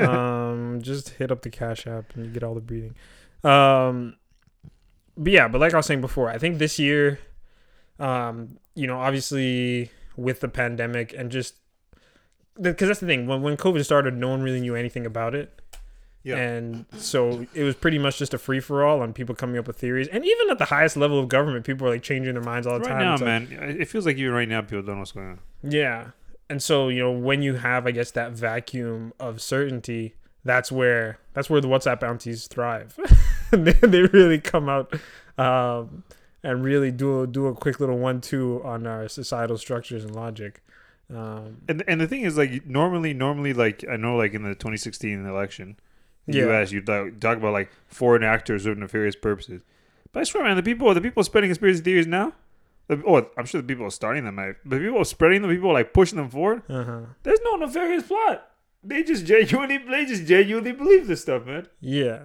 Um, 0.00 0.80
just 0.80 1.10
hit 1.10 1.30
up 1.30 1.42
the 1.42 1.50
Cash 1.50 1.86
App 1.86 2.14
and 2.14 2.24
you 2.24 2.30
get 2.30 2.42
all 2.42 2.54
the 2.54 2.62
breathing. 2.62 2.94
Um, 3.42 4.16
but 5.16 5.32
yeah, 5.32 5.48
but 5.48 5.60
like 5.60 5.74
I 5.74 5.76
was 5.76 5.84
saying 5.84 6.00
before, 6.00 6.30
I 6.30 6.38
think 6.38 6.58
this 6.58 6.78
year, 6.78 7.18
um, 7.98 8.56
you 8.74 8.86
know, 8.86 8.98
obviously 8.98 9.90
with 10.16 10.40
the 10.40 10.48
pandemic 10.48 11.12
and 11.16 11.30
just 11.30 11.54
because 12.60 12.88
that's 12.88 13.00
the 13.00 13.06
thing 13.06 13.26
when 13.26 13.42
when 13.42 13.56
COVID 13.56 13.84
started, 13.84 14.14
no 14.16 14.28
one 14.28 14.42
really 14.42 14.60
knew 14.60 14.74
anything 14.76 15.06
about 15.06 15.34
it. 15.34 15.60
Yeah. 16.22 16.36
And 16.36 16.86
so 16.96 17.46
it 17.52 17.64
was 17.64 17.74
pretty 17.74 17.98
much 17.98 18.16
just 18.18 18.32
a 18.32 18.38
free 18.38 18.60
for 18.60 18.82
all 18.82 19.02
on 19.02 19.12
people 19.12 19.34
coming 19.34 19.58
up 19.58 19.66
with 19.66 19.76
theories. 19.76 20.08
And 20.08 20.24
even 20.24 20.48
at 20.50 20.58
the 20.58 20.64
highest 20.66 20.96
level 20.96 21.18
of 21.20 21.28
government, 21.28 21.66
people 21.66 21.86
are 21.86 21.90
like 21.90 22.02
changing 22.02 22.32
their 22.32 22.42
minds 22.42 22.66
all 22.66 22.78
the 22.78 22.88
Right 22.88 22.88
time. 22.88 22.98
now, 23.00 23.12
It's 23.14 23.22
like- 23.22 23.50
man, 23.60 23.80
it 23.80 23.88
feels 23.88 24.06
like 24.06 24.16
even 24.16 24.32
right 24.32 24.48
now 24.48 24.62
people 24.62 24.80
don't 24.82 24.94
know 24.94 24.98
what's 25.00 25.12
going 25.12 25.26
on. 25.32 25.38
yeah. 25.62 26.10
And 26.48 26.62
so, 26.62 26.88
you 26.88 27.00
know, 27.00 27.10
when 27.10 27.42
you 27.42 27.54
have 27.56 27.86
I 27.86 27.90
guess 27.90 28.10
that 28.12 28.32
vacuum 28.32 29.12
of 29.20 29.40
certainty, 29.42 30.14
that's 30.44 30.70
where 30.70 31.18
that's 31.34 31.50
where 31.50 31.60
the 31.60 31.68
WhatsApp 31.68 32.00
bounties 32.00 32.46
thrive. 32.46 32.98
they, 33.50 33.72
they 33.72 34.02
really 34.02 34.38
come 34.40 34.68
out 34.68 34.94
um, 35.38 36.04
and 36.44 36.62
really 36.62 36.92
do 36.92 37.22
a, 37.22 37.26
do 37.26 37.46
a 37.48 37.54
quick 37.54 37.80
little 37.80 37.98
one 37.98 38.20
two 38.20 38.60
on 38.64 38.86
our 38.86 39.08
societal 39.08 39.58
structures 39.58 40.04
and 40.04 40.14
logic. 40.14 40.62
Um, 41.12 41.58
And 41.68 41.82
and 41.88 42.00
the 42.00 42.06
thing 42.06 42.22
is, 42.22 42.36
like 42.38 42.66
normally, 42.66 43.12
normally, 43.14 43.52
like 43.52 43.84
I 43.90 43.96
know, 43.96 44.16
like 44.16 44.32
in 44.34 44.42
the 44.42 44.54
2016 44.54 45.26
election, 45.26 45.76
the 46.26 46.38
Yeah. 46.38 46.44
U.S. 46.46 46.70
You 46.72 46.80
talk, 46.82 47.18
talk 47.20 47.36
about 47.38 47.52
like 47.52 47.70
foreign 47.88 48.22
actors 48.22 48.66
with 48.66 48.78
nefarious 48.78 49.16
purposes. 49.16 49.62
But 50.12 50.20
I 50.20 50.24
swear, 50.24 50.44
man, 50.44 50.56
the 50.56 50.62
people, 50.62 50.92
the 50.94 51.00
people 51.00 51.24
spreading 51.24 51.48
conspiracy 51.50 51.82
theories 51.82 52.06
now, 52.06 52.32
the- 52.88 53.02
oh, 53.06 53.26
I'm 53.36 53.46
sure 53.46 53.60
the 53.60 53.66
people 53.66 53.84
are 53.86 53.90
starting 53.90 54.24
them, 54.24 54.36
but 54.36 54.78
people 54.78 54.98
are 54.98 55.04
spreading 55.04 55.42
them, 55.42 55.50
people 55.50 55.72
like 55.72 55.92
pushing 55.92 56.16
them 56.18 56.30
forward. 56.30 56.62
Uh-huh. 56.68 57.00
There's 57.24 57.40
no 57.44 57.56
nefarious 57.56 58.04
plot. 58.04 58.50
They 58.82 59.02
just 59.02 59.24
genuinely, 59.26 59.78
they 59.78 60.04
just 60.06 60.24
genuinely 60.26 60.72
believe 60.72 61.06
this 61.06 61.22
stuff, 61.22 61.46
man. 61.46 61.66
Yeah. 61.80 62.20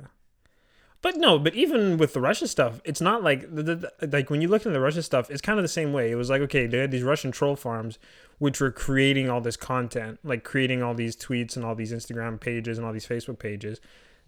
But 1.02 1.16
no, 1.16 1.40
but 1.40 1.56
even 1.56 1.98
with 1.98 2.14
the 2.14 2.20
Russia 2.20 2.48
stuff, 2.48 2.82
it's 2.84 3.00
not 3.00 3.24
like 3.24 3.42
the, 3.54 3.64
the, 3.64 3.92
like 4.12 4.30
when 4.30 4.42
you 4.42 4.50
look 4.50 4.66
at 4.66 4.74
the 4.74 4.82
Russia 4.82 5.02
stuff, 5.02 5.30
it's 5.30 5.42
kind 5.42 5.58
of 5.58 5.64
the 5.64 5.70
same 5.70 5.94
way. 5.94 6.12
It 6.12 6.16
was 6.16 6.30
like 6.30 6.42
okay, 6.42 6.68
they 6.68 6.80
had 6.80 6.92
these 6.92 7.04
Russian 7.04 7.32
troll 7.32 7.56
farms 7.56 8.00
which 8.40 8.60
were 8.62 8.72
creating 8.72 9.30
all 9.30 9.42
this 9.42 9.58
content, 9.58 10.18
like 10.24 10.44
creating 10.44 10.82
all 10.82 10.94
these 10.94 11.16
tweets 11.16 11.56
and 11.56 11.64
all 11.64 11.76
these 11.76 11.94
Instagram 11.94 12.40
pages 12.40 12.78
and 12.78 12.88
all 12.88 12.94
these 12.94 13.06
Facebook 13.06 13.38
pages, 13.38 13.80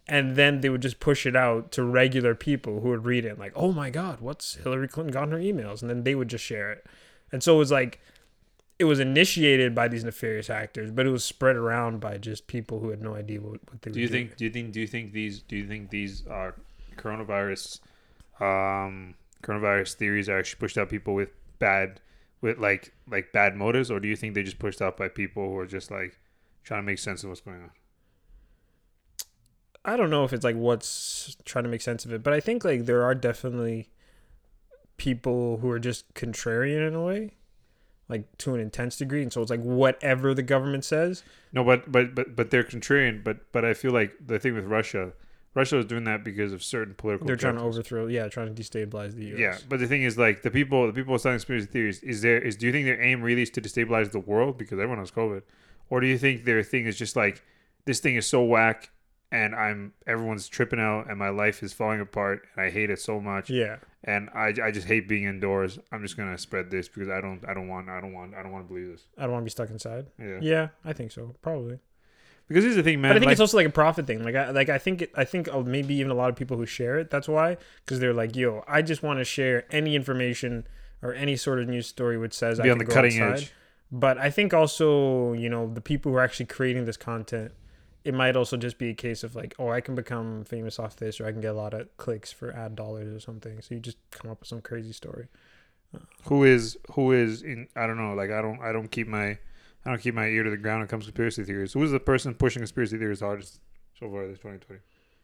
and 0.07 0.35
then 0.35 0.61
they 0.61 0.69
would 0.69 0.81
just 0.81 0.99
push 0.99 1.25
it 1.25 1.35
out 1.35 1.71
to 1.71 1.83
regular 1.83 2.35
people 2.35 2.81
who 2.81 2.89
would 2.89 3.05
read 3.05 3.25
it, 3.25 3.39
like, 3.39 3.53
oh 3.55 3.71
my 3.71 3.89
God, 3.89 4.19
what's 4.19 4.55
Hillary 4.55 4.87
Clinton 4.87 5.13
got 5.13 5.23
in 5.23 5.31
her 5.31 5.37
emails, 5.37 5.81
and 5.81 5.89
then 5.89 6.03
they 6.03 6.13
would 6.13 6.27
just 6.27 6.43
share 6.43 6.71
it, 6.71 6.85
and 7.31 7.41
so 7.41 7.55
it 7.55 7.59
was 7.59 7.71
like 7.71 7.99
it 8.81 8.85
was 8.85 8.99
initiated 8.99 9.75
by 9.75 9.87
these 9.87 10.03
nefarious 10.03 10.49
actors, 10.49 10.89
but 10.89 11.05
it 11.05 11.11
was 11.11 11.23
spread 11.23 11.55
around 11.55 11.99
by 11.99 12.17
just 12.17 12.47
people 12.47 12.79
who 12.79 12.89
had 12.89 12.99
no 12.99 13.13
idea 13.13 13.39
what, 13.39 13.59
what 13.69 13.79
they 13.83 13.91
were 13.91 13.93
Do 13.93 14.01
you 14.01 14.07
doing. 14.07 14.27
think? 14.27 14.37
Do 14.37 14.45
you 14.45 14.49
think? 14.51 14.71
Do 14.73 14.79
you 14.81 14.87
think 14.87 15.11
these? 15.13 15.43
Do 15.43 15.55
you 15.55 15.67
think 15.67 15.91
these 15.91 16.25
are 16.25 16.55
coronavirus, 16.97 17.79
um, 18.39 19.13
coronavirus 19.43 19.93
theories 19.93 20.27
are 20.29 20.39
actually 20.39 20.59
pushed 20.59 20.79
out 20.79 20.89
people 20.89 21.13
with 21.13 21.29
bad, 21.59 22.01
with 22.41 22.57
like 22.57 22.91
like 23.07 23.31
bad 23.31 23.55
motives, 23.55 23.91
or 23.91 23.99
do 23.99 24.07
you 24.07 24.15
think 24.15 24.33
they 24.33 24.41
just 24.41 24.57
pushed 24.57 24.81
out 24.81 24.97
by 24.97 25.07
people 25.07 25.47
who 25.47 25.57
are 25.57 25.67
just 25.67 25.91
like 25.91 26.17
trying 26.63 26.81
to 26.81 26.85
make 26.85 26.97
sense 26.97 27.23
of 27.23 27.29
what's 27.29 27.41
going 27.41 27.61
on? 27.61 27.71
I 29.85 29.95
don't 29.95 30.09
know 30.09 30.23
if 30.23 30.33
it's 30.33 30.43
like 30.43 30.55
what's 30.55 31.37
trying 31.45 31.65
to 31.65 31.69
make 31.69 31.81
sense 31.81 32.03
of 32.03 32.13
it, 32.13 32.23
but 32.23 32.33
I 32.33 32.39
think 32.39 32.65
like 32.65 32.85
there 32.85 33.03
are 33.03 33.13
definitely 33.13 33.89
people 34.97 35.57
who 35.57 35.69
are 35.69 35.79
just 35.79 36.13
contrarian 36.15 36.87
in 36.87 36.95
a 36.95 37.01
way, 37.03 37.31
like 38.11 38.37
to 38.39 38.53
an 38.53 38.59
intense 38.59 38.97
degree, 38.97 39.23
and 39.23 39.31
so 39.31 39.41
it's 39.41 39.49
like 39.49 39.61
whatever 39.61 40.33
the 40.33 40.43
government 40.43 40.85
says. 40.85 41.23
No, 41.51 41.63
but 41.63 41.91
but 41.91 42.13
but 42.13 42.35
but 42.35 42.51
they're 42.51 42.63
contrarian. 42.63 43.23
But 43.23 43.51
but 43.51 43.65
I 43.65 43.73
feel 43.73 43.91
like 43.91 44.13
the 44.25 44.37
thing 44.37 44.53
with 44.53 44.65
Russia, 44.65 45.13
Russia 45.53 45.79
is 45.79 45.85
doing 45.85 46.03
that 46.03 46.23
because 46.23 46.53
of 46.53 46.63
certain 46.63 46.93
political. 46.93 47.25
They're 47.25 47.35
trying 47.35 47.55
to 47.55 47.61
overthrow, 47.61 48.07
yeah, 48.07 48.27
trying 48.27 48.53
to 48.53 48.61
destabilize 48.61 49.15
the 49.15 49.25
U.S. 49.27 49.39
Yeah, 49.39 49.57
but 49.67 49.79
the 49.79 49.87
thing 49.87 50.03
is, 50.03 50.17
like 50.17 50.43
the 50.43 50.51
people, 50.51 50.85
the 50.87 50.93
people 50.93 51.17
selling 51.17 51.35
conspiracy 51.35 51.67
theories, 51.67 52.03
is 52.03 52.21
there 52.21 52.39
is 52.39 52.55
do 52.55 52.67
you 52.67 52.71
think 52.71 52.85
their 52.85 53.01
aim 53.01 53.21
really 53.21 53.41
is 53.41 53.49
to 53.51 53.61
destabilize 53.61 54.11
the 54.11 54.19
world 54.19 54.57
because 54.57 54.73
everyone 54.73 54.99
has 54.99 55.11
COVID, 55.11 55.41
or 55.89 56.01
do 56.01 56.07
you 56.07 56.17
think 56.17 56.45
their 56.45 56.61
thing 56.63 56.85
is 56.85 56.97
just 56.97 57.15
like 57.15 57.43
this 57.85 57.99
thing 57.99 58.15
is 58.15 58.27
so 58.27 58.43
whack 58.43 58.91
and 59.31 59.55
I'm 59.55 59.93
everyone's 60.05 60.47
tripping 60.49 60.79
out 60.79 61.09
and 61.09 61.17
my 61.17 61.29
life 61.29 61.63
is 61.63 61.71
falling 61.73 62.01
apart 62.01 62.43
and 62.55 62.65
I 62.65 62.69
hate 62.69 62.89
it 62.89 62.99
so 62.99 63.19
much 63.21 63.49
yeah, 63.49 63.77
and 64.03 64.29
I, 64.35 64.53
I 64.63 64.71
just 64.71 64.87
hate 64.87 65.07
being 65.07 65.23
indoors. 65.25 65.79
I'm 65.91 66.01
just 66.01 66.17
gonna 66.17 66.37
spread 66.37 66.69
this 66.71 66.87
because 66.89 67.09
I 67.09 67.21
don't 67.21 67.41
I 67.47 67.53
don't 67.53 67.67
want 67.67 67.89
I 67.89 68.01
don't 68.01 68.13
want 68.13 68.33
I 68.35 68.43
don't 68.43 68.51
want 68.51 68.65
to 68.67 68.73
believe 68.73 68.89
this. 68.91 69.03
I 69.17 69.23
don't 69.23 69.31
want 69.31 69.43
to 69.43 69.45
be 69.45 69.51
stuck 69.51 69.69
inside. 69.69 70.07
Yeah, 70.19 70.39
Yeah, 70.41 70.67
I 70.83 70.93
think 70.93 71.11
so, 71.11 71.35
probably. 71.41 71.79
because 72.47 72.63
here's 72.65 72.75
the 72.75 72.83
thing, 72.83 72.99
man. 73.01 73.11
but 73.11 73.15
I 73.17 73.19
think 73.19 73.27
like- 73.27 73.31
it's 73.33 73.41
also 73.41 73.57
like 73.57 73.67
a 73.67 73.71
profit 73.71 74.05
thing. 74.07 74.23
Like, 74.23 74.35
I 74.35 74.49
like 74.51 74.69
I 74.69 74.77
think 74.77 75.03
it, 75.03 75.11
I 75.15 75.23
think 75.23 75.47
uh, 75.53 75.61
maybe 75.61 75.95
even 75.95 76.11
a 76.11 76.15
lot 76.15 76.29
of 76.29 76.35
people 76.35 76.57
who 76.57 76.65
share 76.65 76.99
it. 76.99 77.09
That's 77.09 77.27
why, 77.29 77.57
because 77.85 77.99
they're 77.99 78.13
like, 78.13 78.35
yo, 78.35 78.63
I 78.67 78.81
just 78.81 79.01
want 79.03 79.19
to 79.19 79.23
share 79.23 79.63
any 79.71 79.95
information 79.95 80.67
or 81.01 81.13
any 81.13 81.35
sort 81.37 81.59
of 81.59 81.67
news 81.69 81.87
story 81.87 82.17
which 82.17 82.33
says 82.33 82.59
Be 82.59 82.67
I 82.69 82.71
on 82.73 82.77
can 82.77 82.85
the 82.85 82.85
go 82.85 82.93
cutting 82.93 83.19
outside. 83.21 83.43
edge. 83.43 83.53
But 83.93 84.17
I 84.17 84.29
think 84.29 84.53
also, 84.53 85.33
you 85.33 85.49
know, 85.49 85.67
the 85.73 85.81
people 85.81 86.11
who 86.11 86.17
are 86.17 86.21
actually 86.23 86.45
creating 86.45 86.85
this 86.85 86.95
content, 86.97 87.51
it 88.03 88.13
might 88.13 88.35
also 88.35 88.57
just 88.57 88.77
be 88.77 88.89
a 88.89 88.93
case 88.93 89.23
of 89.23 89.35
like, 89.35 89.53
oh, 89.59 89.69
I 89.69 89.81
can 89.81 89.95
become 89.95 90.43
famous 90.43 90.79
off 90.79 90.95
this, 90.95 91.19
or 91.19 91.27
I 91.27 91.31
can 91.31 91.41
get 91.41 91.51
a 91.51 91.57
lot 91.57 91.73
of 91.73 91.95
clicks 91.97 92.31
for 92.31 92.55
ad 92.55 92.75
dollars 92.75 93.13
or 93.15 93.19
something. 93.19 93.61
So 93.61 93.75
you 93.75 93.79
just 93.81 93.97
come 94.11 94.31
up 94.31 94.39
with 94.39 94.49
some 94.49 94.61
crazy 94.61 94.91
story. 94.91 95.27
who 96.25 96.43
is 96.43 96.77
who 96.93 97.11
is 97.11 97.41
in 97.41 97.67
I 97.75 97.85
don't 97.85 97.97
know 97.97 98.13
like 98.13 98.31
I 98.31 98.41
don't 98.41 98.61
I 98.61 98.71
don't 98.71 98.89
keep 98.89 99.07
my 99.07 99.37
I 99.85 99.89
don't 99.89 100.01
keep 100.01 100.15
my 100.15 100.27
ear 100.27 100.43
to 100.43 100.49
the 100.49 100.57
ground 100.57 100.79
when 100.79 100.85
it 100.85 100.89
comes 100.89 101.05
to 101.05 101.11
conspiracy 101.11 101.43
theories. 101.43 101.73
Who 101.73 101.83
is 101.83 101.91
the 101.91 101.99
person 101.99 102.33
pushing 102.33 102.61
conspiracy 102.61 102.97
theories 102.97 103.19
hardest 103.19 103.59
so 103.99 104.09
far 104.09 104.27
this 104.27 104.37
2020? 104.39 104.79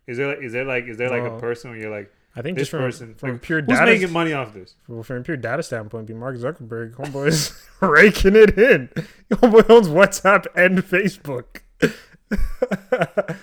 Is 0.08 0.18
there 0.18 0.28
like 0.28 0.40
is 0.42 0.54
there 0.54 0.66
like 0.66 0.86
is 0.86 0.98
there 0.98 1.10
like 1.10 1.24
a 1.24 1.40
person 1.40 1.72
where 1.72 1.80
you're 1.80 1.92
like 1.92 2.12
I 2.36 2.42
think 2.44 2.56
this 2.56 2.64
just 2.64 2.72
from, 2.72 2.82
person 2.82 3.16
from 3.16 3.32
like, 3.32 3.42
pure 3.42 3.62
who's 3.62 3.80
data, 3.80 3.92
making 3.92 4.12
money 4.12 4.34
off 4.34 4.54
this? 4.54 4.76
from 4.86 5.02
from 5.02 5.18
a 5.18 5.24
pure 5.24 5.38
data 5.38 5.64
standpoint, 5.64 6.06
be 6.06 6.14
Mark 6.14 6.36
Zuckerberg. 6.36 6.94
Homeboy's 6.94 7.60
raking 7.82 8.36
it 8.36 8.58
in. 8.58 8.90
Homeboy 9.32 9.68
owns 9.70 9.88
WhatsApp 9.88 10.46
and 10.56 10.80
Facebook. 10.80 11.62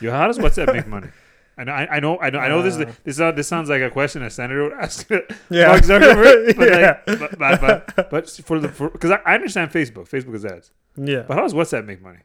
Yo, 0.00 0.10
how 0.10 0.26
does 0.26 0.38
WhatsApp 0.38 0.72
make 0.72 0.86
money? 0.86 1.08
I 1.56 1.64
know, 1.64 1.72
I 1.72 1.96
I 1.96 2.00
know, 2.00 2.18
I 2.18 2.30
know, 2.30 2.38
I 2.40 2.48
know. 2.48 2.62
This 2.62 2.74
is 2.76 2.80
Uh, 2.82 2.92
this 3.04 3.16
sound- 3.16 3.38
this 3.38 3.46
sounds 3.48 3.68
like 3.68 3.80
a 3.80 3.90
question 3.90 4.22
a 4.22 4.30
senator 4.30 4.64
would 4.64 4.72
ask 4.72 5.08
Yeah. 5.50 5.68
Mark 5.68 5.82
Zuckerberg, 5.82 6.56
but, 6.58 6.68
Yeah. 6.68 7.00
like, 7.06 7.38
but, 7.38 7.60
but, 7.60 7.94
but, 7.96 8.10
but 8.10 8.30
for 8.30 8.58
the 8.58 8.68
because 8.68 9.10
I, 9.12 9.20
I 9.24 9.34
understand 9.34 9.70
Facebook, 9.70 10.08
Facebook 10.08 10.34
is 10.34 10.44
ads, 10.44 10.72
Yeah. 10.96 11.22
but 11.22 11.34
how 11.36 11.42
does 11.42 11.54
WhatsApp 11.54 11.86
make 11.86 12.02
money? 12.02 12.18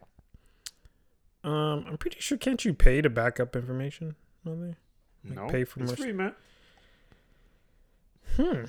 Um, 1.44 1.86
I'm 1.88 1.98
pretty 1.98 2.18
sure 2.20 2.38
can't 2.38 2.64
you 2.66 2.74
pay 2.74 3.02
to 3.02 3.10
back 3.10 3.40
up 3.40 3.56
information 3.56 4.16
on 4.46 4.60
there? 4.62 4.78
Like 5.24 5.36
no, 5.36 5.48
pay 5.48 5.64
for 5.64 5.82
it's 5.82 5.92
more 5.92 5.96
free, 5.98 6.12
man. 6.14 6.34
Hmm. 8.36 8.66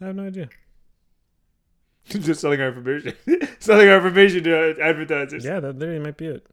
I 0.00 0.06
have 0.06 0.16
no 0.16 0.26
idea. 0.26 0.48
Just 2.08 2.40
selling 2.40 2.60
our 2.60 2.68
information, 2.68 3.14
selling 3.60 3.88
our 3.88 3.96
information 3.96 4.44
to 4.44 4.76
advertisers. 4.80 5.44
Yeah, 5.44 5.60
that 5.60 5.78
literally 5.78 6.00
might 6.00 6.18
be 6.18 6.26
it. 6.26 6.46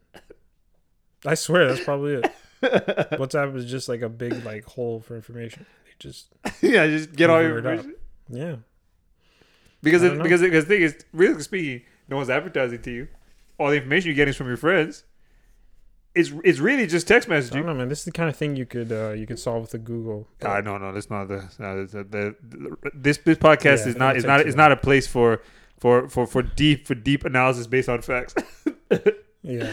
I 1.25 1.35
swear 1.35 1.67
that's 1.67 1.83
probably 1.83 2.13
it. 2.15 2.31
WhatsApp 2.61 3.55
is 3.55 3.65
just 3.65 3.89
like 3.89 4.01
a 4.01 4.09
big 4.09 4.45
like 4.45 4.63
hole 4.65 5.01
for 5.01 5.15
information. 5.15 5.65
They 5.85 5.91
just 5.99 6.27
yeah, 6.61 6.87
just 6.87 7.13
get 7.13 7.29
all 7.29 7.41
your 7.41 7.57
information. 7.57 7.95
yeah. 8.29 8.55
Because 9.83 10.03
it, 10.03 10.21
because 10.21 10.41
because 10.41 10.65
the 10.65 10.75
thing 10.75 10.83
is, 10.83 10.95
really 11.11 11.41
speaking, 11.41 11.81
no 12.07 12.17
one's 12.17 12.29
advertising 12.29 12.81
to 12.83 12.91
you. 12.91 13.07
All 13.59 13.69
the 13.69 13.77
information 13.77 14.09
you're 14.09 14.15
getting 14.15 14.29
is 14.29 14.37
from 14.37 14.47
your 14.47 14.57
friends. 14.57 15.03
It's 16.13 16.31
it's 16.43 16.59
really 16.59 16.87
just 16.87 17.07
text 17.07 17.29
I 17.29 17.33
don't 17.39 17.41
messaging. 17.43 17.65
know, 17.65 17.73
man. 17.73 17.87
This 17.87 17.99
is 17.99 18.05
the 18.05 18.11
kind 18.11 18.29
of 18.29 18.35
thing 18.35 18.55
you 18.57 18.65
could 18.65 18.91
uh, 18.91 19.11
you 19.11 19.25
could 19.25 19.39
solve 19.39 19.61
with 19.61 19.73
a 19.73 19.77
Google. 19.77 20.27
Ah, 20.43 20.59
no, 20.59 20.77
no, 20.77 20.91
that's 20.91 21.09
not 21.09 21.27
the, 21.29 21.49
no, 21.57 21.85
the, 21.85 22.03
the, 22.03 22.35
the 22.41 22.91
this 22.93 23.17
this 23.19 23.37
podcast 23.37 23.83
Yeah, 23.85 23.87
is 23.91 23.95
not 23.95 24.17
is 24.17 24.25
not 24.25 24.41
is 24.41 24.55
not 24.55 24.71
a 24.73 24.75
place 24.77 25.07
for 25.07 25.41
for 25.79 26.09
for 26.09 26.27
for 26.27 26.41
deep 26.41 26.85
for 26.85 26.95
deep 26.95 27.23
analysis 27.25 27.67
based 27.67 27.89
on 27.89 28.01
facts. 28.01 28.35
Yeah. 29.43 29.71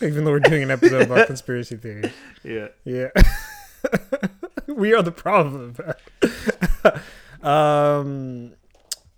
Even 0.00 0.24
though 0.24 0.30
we're 0.30 0.40
doing 0.40 0.62
an 0.62 0.70
episode 0.70 1.02
about 1.02 1.26
conspiracy 1.32 1.76
theories. 1.76 2.12
yeah, 2.42 2.68
Yeah. 2.84 3.08
we 4.68 4.94
are 4.94 5.02
the 5.02 5.12
problem. 5.12 5.76
um 7.42 8.52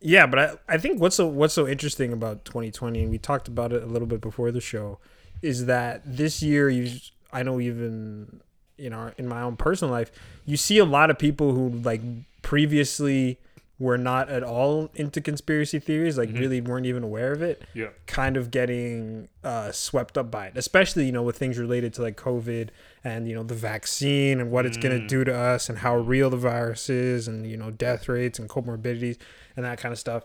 yeah, 0.00 0.26
but 0.26 0.38
I, 0.38 0.74
I 0.74 0.78
think 0.78 1.00
what's 1.00 1.16
so 1.16 1.26
what's 1.26 1.54
so 1.54 1.66
interesting 1.66 2.12
about 2.12 2.44
2020 2.44 3.02
and 3.02 3.10
we 3.10 3.18
talked 3.18 3.48
about 3.48 3.72
it 3.72 3.82
a 3.82 3.86
little 3.86 4.06
bit 4.08 4.20
before 4.20 4.50
the 4.50 4.60
show 4.60 4.98
is 5.42 5.66
that 5.66 6.02
this 6.04 6.42
year 6.42 6.68
you 6.68 6.98
I 7.32 7.42
know 7.42 7.60
even 7.60 8.40
you 8.76 8.90
know 8.90 9.12
in 9.18 9.28
my 9.28 9.42
own 9.42 9.56
personal 9.56 9.92
life 9.92 10.10
you 10.44 10.56
see 10.56 10.78
a 10.78 10.84
lot 10.84 11.10
of 11.10 11.18
people 11.18 11.52
who 11.52 11.70
like 11.70 12.00
previously 12.42 13.38
were 13.80 13.98
not 13.98 14.28
at 14.28 14.42
all 14.42 14.90
into 14.96 15.20
conspiracy 15.20 15.78
theories 15.78 16.18
like 16.18 16.32
really 16.32 16.60
weren't 16.60 16.86
even 16.86 17.04
aware 17.04 17.30
of 17.32 17.42
it 17.42 17.62
yeah, 17.74 17.88
kind 18.06 18.36
of 18.36 18.50
getting 18.50 19.28
uh, 19.44 19.70
swept 19.70 20.18
up 20.18 20.30
by 20.30 20.46
it, 20.46 20.56
especially 20.56 21.06
you 21.06 21.12
know 21.12 21.22
with 21.22 21.38
things 21.38 21.58
related 21.58 21.94
to 21.94 22.02
like 22.02 22.16
COVID 22.16 22.70
and 23.04 23.28
you 23.28 23.34
know 23.36 23.44
the 23.44 23.54
vaccine 23.54 24.40
and 24.40 24.50
what 24.50 24.66
it's 24.66 24.76
gonna 24.76 25.06
do 25.06 25.22
to 25.22 25.32
us 25.32 25.68
and 25.68 25.78
how 25.78 25.96
real 25.96 26.28
the 26.28 26.36
virus 26.36 26.90
is 26.90 27.28
and 27.28 27.46
you 27.46 27.56
know 27.56 27.70
death 27.70 28.08
rates 28.08 28.40
and 28.40 28.48
comorbidities 28.48 29.16
and 29.54 29.64
that 29.64 29.78
kind 29.78 29.92
of 29.92 29.98
stuff. 29.98 30.24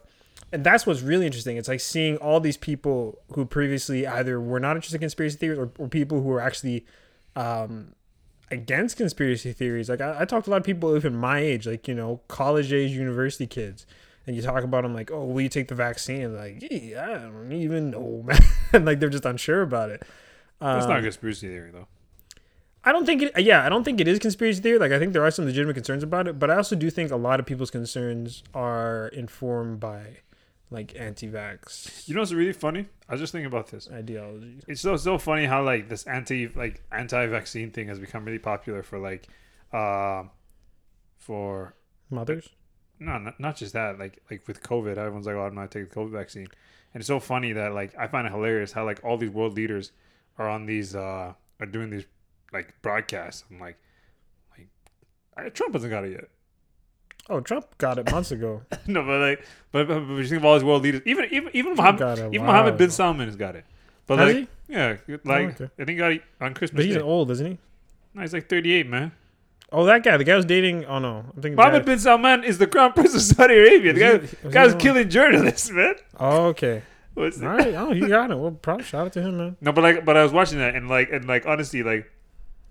And 0.54 0.64
that's 0.64 0.86
what's 0.86 1.02
really 1.02 1.26
interesting. 1.26 1.58
It's 1.58 1.68
like 1.68 1.80
seeing 1.80 2.16
all 2.18 2.40
these 2.40 2.58
people 2.58 3.20
who 3.34 3.44
previously 3.44 4.06
either 4.06 4.40
were 4.40 4.60
not 4.60 4.76
interested 4.76 4.98
in 4.98 5.02
conspiracy 5.02 5.36
theories 5.38 5.58
or, 5.58 5.72
or 5.80 5.88
people 5.88 6.22
who 6.22 6.30
were 6.30 6.40
actually 6.40 6.86
um, 7.36 7.94
against 8.52 8.96
conspiracy 8.98 9.52
theories. 9.52 9.90
Like 9.90 10.00
I, 10.00 10.22
I 10.22 10.26
talked 10.26 10.46
to 10.46 10.52
a 10.52 10.54
lot 10.54 10.58
of 10.58 10.64
people 10.64 10.96
even 10.96 11.16
my 11.16 11.40
age, 11.40 11.66
like 11.66 11.88
you 11.88 11.96
know, 11.96 12.22
college 12.28 12.72
age 12.72 12.92
university 12.92 13.48
kids, 13.48 13.88
and 14.28 14.36
you 14.36 14.44
talk 14.44 14.64
about 14.64 14.84
them 14.84 14.94
like, 14.94 15.10
oh, 15.12 15.26
will 15.26 15.42
you 15.42 15.50
take 15.50 15.70
the 15.70 15.76
vaccine? 15.76 16.36
Like, 16.36 16.60
gee, 16.60 16.96
I 16.96 17.14
don't 17.18 17.52
even 17.52 17.90
know, 17.90 18.24
man. 18.72 18.86
like 18.86 19.00
they're 19.00 19.10
just 19.10 19.26
unsure 19.26 19.64
about 19.64 19.90
it. 19.90 20.04
that's 20.62 20.86
Um, 20.86 20.90
not 20.92 21.00
a 21.00 21.02
conspiracy 21.02 21.48
theory 21.48 21.72
though. 21.72 21.88
I 22.86 22.92
don't 22.92 23.06
think 23.08 23.24
it. 23.24 23.40
Yeah, 23.42 23.66
I 23.66 23.70
don't 23.70 23.84
think 23.86 24.00
it 24.00 24.08
is 24.08 24.20
conspiracy 24.20 24.62
theory. 24.62 24.78
Like 24.78 24.92
I 24.92 25.00
think 25.00 25.14
there 25.14 25.26
are 25.26 25.32
some 25.32 25.46
legitimate 25.46 25.74
concerns 25.74 26.04
about 26.04 26.28
it, 26.28 26.38
but 26.38 26.52
I 26.52 26.58
also 26.58 26.76
do 26.76 26.92
think 26.92 27.10
a 27.12 27.16
lot 27.16 27.40
of 27.40 27.48
people's 27.48 27.72
concerns 27.72 28.44
are 28.54 29.08
informed 29.08 29.80
by 29.80 30.18
like 30.72 30.96
anti-vax 31.00 32.08
You 32.08 32.16
know 32.16 32.22
what's 32.22 32.34
really 32.34 32.54
funny? 32.54 32.88
I 33.08 33.14
was 33.14 33.22
just 33.22 33.32
thinking 33.32 33.46
about 33.46 33.68
this. 33.68 33.88
ideology. 33.92 34.60
It's 34.68 34.82
so 34.82 34.96
so 34.98 35.18
funny 35.18 35.46
how 35.46 35.64
like 35.64 35.88
this 35.90 36.06
anti 36.08 36.48
like 36.48 36.82
anti 36.92 37.28
vaccine 37.28 37.72
thing 37.72 37.88
has 37.90 38.00
become 38.00 38.26
really 38.26 38.40
popular 38.40 38.82
for 38.84 38.98
like, 39.00 39.28
uh, 39.72 40.24
for 41.18 41.76
Mothers. 42.10 42.50
no, 43.00 43.18
not, 43.18 43.40
not 43.40 43.56
just 43.56 43.74
that. 43.74 44.00
Like 44.00 44.22
like 44.32 44.48
with 44.48 44.62
COVID, 44.64 44.98
everyone's 44.98 45.26
like, 45.26 45.36
"Oh, 45.36 45.42
I'm 45.44 45.56
not 45.56 45.72
taking 45.72 45.90
the 45.90 45.96
COVID 45.96 46.12
vaccine," 46.12 46.48
and 46.94 47.02
it's 47.02 47.08
so 47.08 47.20
funny 47.20 47.54
that 47.54 47.74
like 47.74 47.94
I 47.98 48.08
find 48.08 48.26
it 48.28 48.32
hilarious 48.32 48.72
how 48.72 48.86
like 48.86 49.00
all 49.04 49.18
these 49.18 49.30
world 49.30 49.56
leaders 49.56 49.92
are 50.38 50.50
on 50.50 50.66
these 50.66 50.96
uh 50.96 51.34
are 51.60 51.66
doing 51.66 51.90
these 51.90 52.06
like 52.52 52.74
broadcasts. 52.82 53.44
I'm 53.52 53.60
like, 53.60 53.78
like 55.38 55.54
Trump 55.54 55.74
hasn't 55.74 55.92
got 55.92 56.06
it 56.06 56.12
yet. 56.12 56.30
Oh, 57.30 57.40
Trump 57.40 57.66
got 57.78 57.98
it 57.98 58.12
months 58.12 58.32
ago. 58.32 58.62
no, 58.88 59.02
but 59.04 59.20
like, 59.20 59.46
but, 59.72 59.88
but, 59.88 60.00
but 60.02 60.14
you 60.16 60.28
think 60.28 60.40
of 60.42 60.46
all 60.46 60.56
these 60.56 60.64
world 60.64 60.84
leaders, 60.84 61.02
even 61.06 61.26
even 61.32 61.50
even 61.54 61.76
Mohammed, 61.76 62.00
got 62.00 62.20
it 62.20 62.34
even 62.34 62.46
Mohammed 62.46 62.78
bin. 62.78 62.90
Salman 62.90 63.28
has 63.28 63.36
got 63.36 63.56
it. 63.56 63.66
But 64.06 64.20
Has 64.20 64.34
like, 64.36 64.48
yeah, 64.68 64.98
like 65.24 65.62
okay. 65.62 65.70
I 65.80 65.86
think 65.86 65.90
he 65.90 65.96
got 65.96 66.12
it 66.12 66.24
on 66.42 66.54
Christmas. 66.54 66.80
But 66.80 66.86
he's 66.86 66.96
Day. 66.96 67.02
old, 67.02 67.32
isn't 67.32 67.46
he? 67.46 67.58
No, 68.14 68.22
he's 68.22 68.34
like 68.34 68.50
38, 68.50 68.88
man. 68.90 69.14
Oh, 69.72 69.86
that 69.86 70.04
guy. 70.04 70.18
The 70.18 70.24
guy 70.26 70.36
was 70.36 70.46
dating. 70.46 70.86
Oh 70.86 71.00
no, 71.00 71.20
I'm 71.20 71.42
thinking. 71.42 71.56
Mohammed 71.56 71.86
bin 71.86 71.98
Salman 72.00 72.44
is 72.44 72.58
the 72.58 72.68
crown 72.68 72.92
prince 72.94 73.16
of 73.16 73.22
Saudi 73.22 73.56
Arabia. 73.56 73.94
The 73.94 74.00
guy, 74.00 74.14
Was 74.18 74.30
he- 74.30 74.38
was 74.44 74.54
guy 74.54 74.62
he 74.68 74.74
was 74.74 74.84
killing 74.84 75.10
journalists, 75.10 75.70
man. 75.72 75.96
Oh, 76.20 76.46
okay. 76.48 76.84
What's 77.14 77.42
All 77.42 77.48
right. 77.50 77.74
Oh, 77.76 77.92
you 77.92 78.08
got 78.08 78.32
it. 78.32 78.38
Well, 78.38 78.52
probably 78.52 78.84
shout 78.84 79.06
out 79.06 79.14
to 79.14 79.22
him, 79.22 79.38
man. 79.38 79.58
No, 79.62 79.72
but 79.72 79.82
like, 79.84 80.04
but 80.04 80.18
I 80.18 80.24
was 80.24 80.32
watching 80.32 80.58
that 80.58 80.76
and 80.76 80.90
like, 80.90 81.12
and 81.12 81.26
like, 81.26 81.46
honestly, 81.46 81.84
like, 81.84 82.12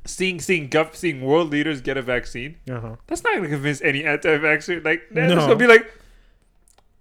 seeing 0.04 0.40
seeing 0.40 0.68
gov- 0.68 0.94
seeing 0.96 1.20
world 1.22 1.50
leaders 1.50 1.80
get 1.80 1.96
a 1.96 2.02
vaccine, 2.02 2.56
Uh 2.70 2.80
huh. 2.80 2.96
that's 3.06 3.22
not 3.24 3.34
gonna 3.36 3.48
convince 3.48 3.80
any 3.82 4.04
anti-vaxxer. 4.04 4.84
Like, 4.84 5.02
they're 5.10 5.28
No. 5.28 5.34
just 5.36 5.46
gonna 5.46 5.56
be 5.56 5.66
like, 5.66 5.90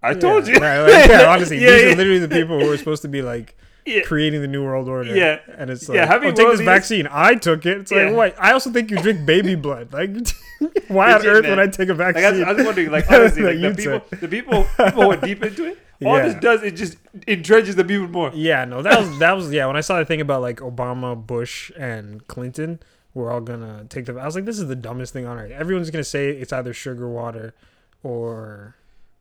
I 0.02 0.14
told 0.14 0.46
you. 0.48 0.54
Yeah, 0.54 0.80
like, 0.82 1.08
yeah, 1.10 1.26
honestly, 1.28 1.58
Yeah, 1.58 1.70
these 1.70 1.82
yeah. 1.82 1.92
are 1.92 1.96
literally 1.96 2.18
the 2.18 2.28
people 2.28 2.58
who 2.60 2.70
are 2.72 2.76
supposed 2.76 3.02
to 3.02 3.08
be 3.08 3.22
like 3.22 3.56
Yeah. 3.86 4.02
creating 4.02 4.40
the 4.40 4.46
new 4.48 4.62
world 4.64 4.88
order. 4.88 5.14
Yeah. 5.14 5.38
and 5.58 5.68
it's 5.70 5.88
Yeah, 5.88 6.00
like, 6.02 6.08
having 6.08 6.28
oh, 6.30 6.34
take 6.34 6.46
this 6.48 6.58
leaders- 6.60 6.74
vaccine. 6.74 7.08
I 7.10 7.34
took 7.34 7.66
it. 7.66 7.78
It's 7.78 7.90
like, 7.92 8.10
Yeah. 8.10 8.12
wait. 8.14 8.34
I 8.38 8.52
also 8.52 8.70
think 8.70 8.90
you 8.90 8.96
drink 8.98 9.26
baby 9.26 9.54
blood. 9.56 9.92
Like, 9.92 10.10
why 10.88 11.12
on 11.12 11.26
earth 11.26 11.42
man. 11.42 11.50
would 11.50 11.58
I 11.58 11.66
take 11.66 11.88
a 11.88 11.94
Like, 11.94 12.14
vaccine? 12.14 12.24
I, 12.24 12.30
was, 12.30 12.40
I 12.42 12.52
was 12.52 12.66
wondering, 12.66 12.90
like, 12.92 13.10
honestly, 13.10 13.42
like, 13.42 13.56
the 13.56 13.60
you'd 13.60 13.76
people, 13.76 14.02
the 14.20 14.28
people, 14.28 14.64
people 14.76 15.02
who 15.02 15.10
are 15.10 15.16
deep 15.16 15.42
into 15.44 15.66
it. 15.66 15.78
All 16.04 16.16
Yeah. 16.16 16.24
this 16.28 16.34
does, 16.40 16.62
it 16.64 16.72
just 16.76 16.96
entrenches 17.28 17.76
the 17.76 17.84
people 17.84 18.08
more. 18.08 18.32
Yeah, 18.34 18.64
no, 18.64 18.82
that 18.82 18.98
was 18.98 19.18
that 19.20 19.36
was 19.36 19.52
yeah. 19.52 19.66
When 19.66 19.76
I 19.76 19.82
saw 19.82 20.00
the 20.00 20.04
thing 20.04 20.20
about 20.20 20.42
like 20.42 20.56
Obama, 20.58 21.14
Bush, 21.16 21.70
and 21.78 22.26
Clinton, 22.26 22.80
we're 23.14 23.30
all 23.30 23.40
gonna 23.40 23.86
take 23.88 24.06
the. 24.06 24.14
I 24.18 24.24
was 24.26 24.34
like, 24.34 24.44
this 24.44 24.58
is 24.58 24.68
the 24.68 24.76
dumbest 24.76 25.12
thing 25.12 25.26
on 25.26 25.38
earth. 25.38 25.50
Everyone's 25.50 25.90
gonna 25.90 26.04
say 26.04 26.30
it's 26.30 26.52
either 26.52 26.72
sugar 26.72 27.08
water, 27.08 27.54
or 28.02 28.76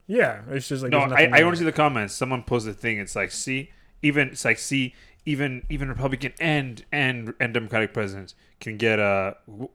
yeah, 0.08 0.42
it's 0.50 0.68
just 0.68 0.84
like 0.84 0.92
No, 0.92 1.00
I, 1.00 1.08
nothing 1.08 1.34
I 1.34 1.38
there. 1.38 1.46
want 1.46 1.56
to 1.56 1.60
see 1.60 1.66
the 1.66 1.72
comments. 1.72 2.14
Someone 2.14 2.44
posted 2.44 2.72
a 2.74 2.78
thing. 2.78 3.00
It's 3.00 3.16
like, 3.16 3.32
see, 3.32 3.72
even 4.02 4.30
it's 4.30 4.46
like, 4.46 4.60
see, 4.60 4.94
even 5.26 5.66
even 5.70 5.90
Republican 5.90 6.34
and 6.40 6.84
and 6.92 7.34
and 7.40 7.54
Democratic 7.54 7.94
presidents 7.94 8.36
can 8.60 8.78
get 8.78 9.00
uh 9.00 9.34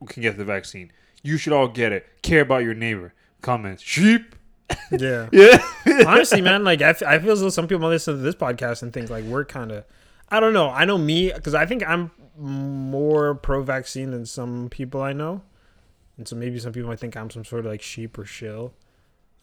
can 0.08 0.22
get 0.22 0.36
the 0.36 0.44
vaccine. 0.44 0.92
You 1.22 1.36
should 1.38 1.52
all 1.52 1.68
get 1.68 1.92
it. 1.92 2.06
Care 2.22 2.40
about 2.42 2.62
your 2.62 2.74
neighbor. 2.74 3.12
Comments. 3.42 3.82
Sheep. 3.82 4.34
Yeah, 4.90 5.28
Yeah. 5.32 5.58
honestly, 6.06 6.40
man, 6.40 6.64
like 6.64 6.82
I, 6.82 6.88
f- 6.90 7.02
I 7.02 7.18
feel 7.18 7.32
as 7.32 7.40
though 7.40 7.48
some 7.50 7.68
people 7.68 7.88
listen 7.88 8.14
to 8.16 8.20
this 8.20 8.34
podcast 8.34 8.82
and 8.82 8.92
think 8.92 9.10
like 9.10 9.24
we're 9.24 9.44
kind 9.44 9.70
of, 9.72 9.84
I 10.28 10.40
don't 10.40 10.52
know. 10.52 10.70
I 10.70 10.84
know 10.84 10.98
me 10.98 11.32
because 11.32 11.54
I 11.54 11.66
think 11.66 11.88
I'm 11.88 12.10
more 12.38 13.34
pro-vaccine 13.34 14.10
than 14.10 14.26
some 14.26 14.68
people 14.70 15.02
I 15.02 15.12
know, 15.12 15.42
and 16.18 16.26
so 16.28 16.36
maybe 16.36 16.58
some 16.58 16.72
people 16.72 16.88
might 16.88 16.98
think 16.98 17.16
I'm 17.16 17.30
some 17.30 17.44
sort 17.44 17.60
of 17.60 17.70
like 17.70 17.82
sheep 17.82 18.18
or 18.18 18.24
shill. 18.24 18.72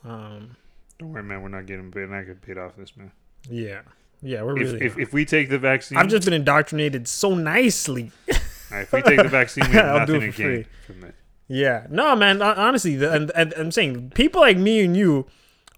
Um, 0.03 0.57
Don't 0.99 1.11
worry, 1.11 1.23
man. 1.23 1.41
We're 1.41 1.49
not 1.49 1.65
getting 1.65 1.91
paid. 1.91 2.09
Not 2.09 2.21
getting 2.21 2.35
paid 2.35 2.57
off 2.57 2.75
this, 2.75 2.95
man. 2.97 3.11
yeah, 3.49 3.81
yeah, 4.21 4.41
we're 4.43 4.57
If, 4.59 4.73
really. 4.73 4.85
if, 4.85 4.97
if 4.97 5.13
we 5.13 5.25
take 5.25 5.49
the 5.49 5.59
vaccine, 5.59 5.97
I've 5.97 6.07
just 6.09 6.25
been 6.25 6.33
indoctrinated 6.33 7.07
so 7.07 7.33
nicely. 7.35 8.11
Right, 8.71 8.81
if 8.83 8.91
we 8.91 9.03
take 9.03 9.17
the 9.17 9.27
vaccine, 9.27 9.65
we 9.67 9.73
have 9.73 10.07
nothing 10.09 10.21
to 10.21 10.31
for 10.31 10.37
gain 10.37 10.63
free. 10.63 10.65
from 10.87 11.03
it. 11.03 11.13
Yeah, 11.47 11.85
no, 11.91 12.15
man. 12.15 12.41
Honestly, 12.41 12.95
the, 12.95 13.11
and, 13.13 13.31
and 13.35 13.53
I'm 13.55 13.71
saying 13.71 14.13
people 14.15 14.41
like 14.41 14.57
me 14.57 14.83
and 14.83 14.97
you 14.97 15.27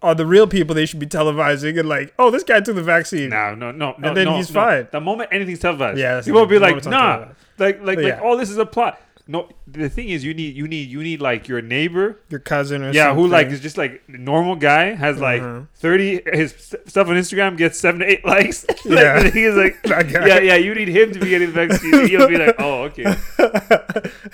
are 0.02 0.14
the 0.14 0.26
real 0.26 0.46
people 0.46 0.74
they 0.74 0.86
should 0.86 1.00
be 1.00 1.06
televising 1.06 1.78
and 1.78 1.88
like, 1.88 2.12
oh, 2.18 2.30
this 2.30 2.42
guy 2.42 2.60
took 2.60 2.76
the 2.76 2.82
vaccine. 2.82 3.30
No, 3.30 3.54
no, 3.54 3.70
no, 3.72 3.94
no. 3.98 4.14
then 4.14 4.26
no, 4.26 4.36
he's 4.36 4.50
no. 4.52 4.60
fine. 4.60 4.88
The 4.92 5.00
moment 5.00 5.30
anything's 5.32 5.58
televised, 5.60 5.98
Yeah, 5.98 6.20
people 6.20 6.40
will 6.40 6.46
be 6.46 6.58
like, 6.58 6.70
moment 6.76 6.78
it's 6.78 6.86
on 6.86 6.92
nah, 6.92 7.18
like, 7.58 7.80
like, 7.80 7.96
like, 7.98 7.98
Yeah. 8.06 8.20
oh, 8.22 8.36
this 8.36 8.50
is 8.50 8.58
a 8.58 8.66
plot. 8.66 9.00
No, 9.28 9.48
the 9.66 9.88
thing 9.88 10.10
is, 10.10 10.22
you 10.22 10.34
need, 10.34 10.54
you 10.54 10.68
need, 10.68 10.88
you 10.88 11.02
need 11.02 11.20
like 11.20 11.48
your 11.48 11.60
neighbor, 11.60 12.20
Your 12.28 12.38
cousin 12.38 12.82
or 12.84 12.92
yeah, 12.92 13.06
something. 13.06 13.24
who 13.24 13.28
like 13.30 13.48
is 13.48 13.58
just 13.58 13.76
like 13.76 14.08
normal 14.08 14.54
guy 14.54 14.94
has 14.94 15.18
like 15.18 15.42
Uh-huh. 15.42 15.62
thirty. 15.74 16.20
His 16.32 16.52
stuff 16.86 17.08
on 17.08 17.16
Instagram 17.16 17.56
gets 17.56 17.76
seven 17.76 18.00
to 18.02 18.06
eight 18.06 18.24
likes. 18.34 18.64
like, 18.68 18.84
Yeah. 18.84 19.20
the 19.24 19.30
thing 19.32 19.42
is 19.42 19.56
like, 19.56 19.78
yeah, 19.84 20.38
yeah, 20.38 20.54
you 20.54 20.72
need 20.76 20.86
him 20.86 21.10
to 21.10 21.18
be 21.18 21.28
getting 21.30 21.52
the 21.52 21.66
vaccine. 21.66 22.06
He'll 22.06 22.28
be 22.28 22.36
like, 22.38 22.54
oh, 22.60 22.82
okay. 22.84 23.16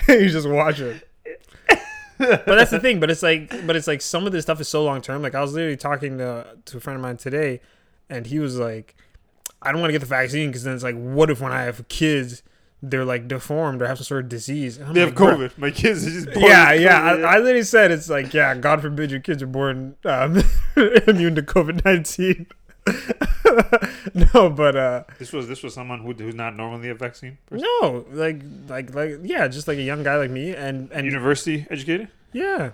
you 0.09 0.28
just 0.28 0.47
watch 0.49 0.81
it. 0.81 1.09
But 2.29 2.47
that's 2.47 2.71
the 2.71 2.81
thing. 2.81 3.00
But 3.00 3.11
it's 3.11 3.23
like, 3.23 3.67
but 3.67 3.76
it's 3.76 3.87
like 3.87 4.00
some 4.00 4.26
of 4.26 4.33
this 4.33 4.45
stuff 4.45 4.61
is 4.61 4.69
so 4.69 4.85
long 4.85 5.00
term. 5.00 5.23
Like 5.23 5.35
I 5.35 5.41
was 5.41 5.52
literally 5.52 5.76
talking 5.76 6.19
to 6.19 6.47
to 6.65 6.76
a 6.76 6.80
friend 6.80 6.97
of 6.97 7.02
mine 7.02 7.17
today, 7.17 7.61
and 8.08 8.26
he 8.26 8.39
was 8.39 8.58
like, 8.58 8.95
"I 9.61 9.73
don't 9.73 9.80
want 9.80 9.89
to 9.89 9.93
get 9.93 10.00
the 10.00 10.06
vaccine 10.06 10.49
because 10.50 10.65
then 10.65 10.75
it's 10.75 10.85
like, 10.85 10.97
what 10.97 11.30
if 11.30 11.41
when 11.41 11.52
I 11.52 11.63
have 11.63 11.87
kids, 11.89 12.43
they're 12.82 13.04
like 13.04 13.28
deformed 13.28 13.82
or 13.82 13.87
have 13.87 13.99
some 13.99 14.04
sort 14.04 14.25
of 14.25 14.28
disease?" 14.28 14.78
I'm 14.78 14.93
They 14.95 15.00
have 15.00 15.11
like, 15.11 15.17
"Bro, 15.17 15.37
COVID. 15.37 15.58
My 15.58 15.71
kids 15.71 16.06
are 16.06 16.11
just 16.11 16.32
born 16.32 16.47
Yeah, 16.47 16.73
yeah. 16.73 17.02
I, 17.02 17.35
I 17.35 17.39
literally 17.39 17.63
said 17.63 17.91
it's 17.91 18.08
like, 18.08 18.32
yeah, 18.35 18.54
God 18.54 18.82
forbid 18.82 19.11
your 19.11 19.21
kids 19.21 19.43
are 19.43 19.47
born 19.47 19.97
um, 20.04 20.43
immune 21.06 21.35
to 21.35 21.43
COVID 21.43 21.85
nineteen. 21.85 22.47
no, 24.34 24.50
but 24.50 24.76
uh, 24.76 25.04
This 25.18 25.32
was 25.32 25.47
this 25.49 25.62
was 25.62 25.75
someone 25.75 26.00
who 26.00 26.12
who's 26.14 26.34
not 26.34 26.56
normally 26.56 26.88
a 26.88 26.95
vaccine 26.95 27.38
person. 27.47 27.66
no, 27.80 28.04
like, 28.10 28.42
like, 28.68 28.95
like, 28.95 29.18
yeah, 29.23 29.47
just 29.49 29.68
like 29.68 29.78
a 29.78 29.82
young 29.82 30.02
guy 30.02 30.16
like 30.16 30.30
me, 30.30 30.54
and 30.54 30.90
and 30.92 31.06
University 31.06 31.66
educated, 31.71 32.08
yeah, 32.32 32.73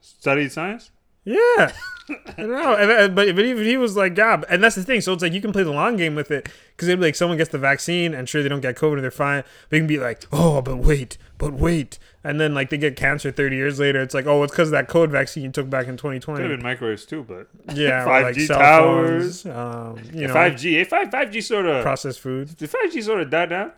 studied 0.00 0.52
science. 0.52 0.90
Yeah. 1.24 1.72
no, 2.36 2.74
and, 2.74 2.90
and- 2.90 3.14
but 3.14 3.34
but 3.36 3.44
even 3.44 3.64
he 3.64 3.76
was 3.76 3.96
like, 3.96 4.16
yeah, 4.18 4.42
and 4.48 4.62
that's 4.62 4.74
the 4.74 4.82
thing. 4.82 5.00
So 5.00 5.12
it's 5.12 5.22
like 5.22 5.32
you 5.32 5.40
can 5.40 5.52
play 5.52 5.62
the 5.62 5.70
long 5.72 5.96
game 5.96 6.14
with 6.16 6.30
it 6.32 6.48
because 6.74 6.88
it'd 6.88 6.98
be 7.00 7.06
like 7.06 7.14
someone 7.14 7.38
gets 7.38 7.50
the 7.50 7.58
vaccine 7.58 8.12
and 8.12 8.28
sure 8.28 8.42
they 8.42 8.48
don't 8.48 8.60
get 8.60 8.76
COVID 8.76 8.94
and 8.94 9.04
they're 9.04 9.10
fine. 9.12 9.44
But 9.70 9.76
you 9.76 9.80
can 9.82 9.86
be 9.86 9.98
like, 9.98 10.24
oh, 10.32 10.60
but 10.62 10.78
wait, 10.78 11.16
but 11.38 11.52
wait, 11.52 12.00
and 12.24 12.40
then 12.40 12.54
like 12.54 12.70
they 12.70 12.76
get 12.78 12.96
cancer 12.96 13.30
thirty 13.30 13.54
years 13.56 13.78
later. 13.78 14.02
It's 14.02 14.14
like, 14.14 14.26
oh, 14.26 14.42
it's 14.42 14.52
because 14.52 14.68
of 14.68 14.72
that 14.72 14.88
COVID 14.88 15.10
vaccine 15.10 15.44
you 15.44 15.50
took 15.50 15.70
back 15.70 15.86
in 15.86 15.96
twenty 15.96 16.18
Could 16.18 16.38
have 16.40 16.48
been 16.48 16.62
microwaves 16.62 17.06
too, 17.06 17.22
but 17.22 17.46
Yeah, 17.72 18.04
5G 18.06 18.46
cell 18.48 18.58
towers. 18.58 19.42
phones, 19.44 19.56
um, 19.56 20.00
you 20.12 20.26
know, 20.26 20.32
five 20.34 20.56
G, 20.56 20.82
five 20.84 21.10
five 21.10 21.30
G 21.30 21.40
sort 21.40 21.66
of 21.66 21.82
processed 21.84 22.20
food. 22.20 22.56
did 22.58 22.68
five 22.68 22.92
G 22.92 23.00
sort 23.00 23.20
of 23.20 23.30
die 23.30 23.46
down, 23.46 23.70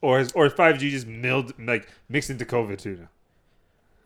or 0.00 0.20
is 0.20 0.32
or 0.32 0.48
five 0.48 0.78
G 0.78 0.90
just 0.90 1.06
milled 1.06 1.52
like 1.60 1.86
mixed 2.08 2.30
into 2.30 2.46
COVID 2.46 2.78
too? 2.78 2.96
now? 2.96 3.08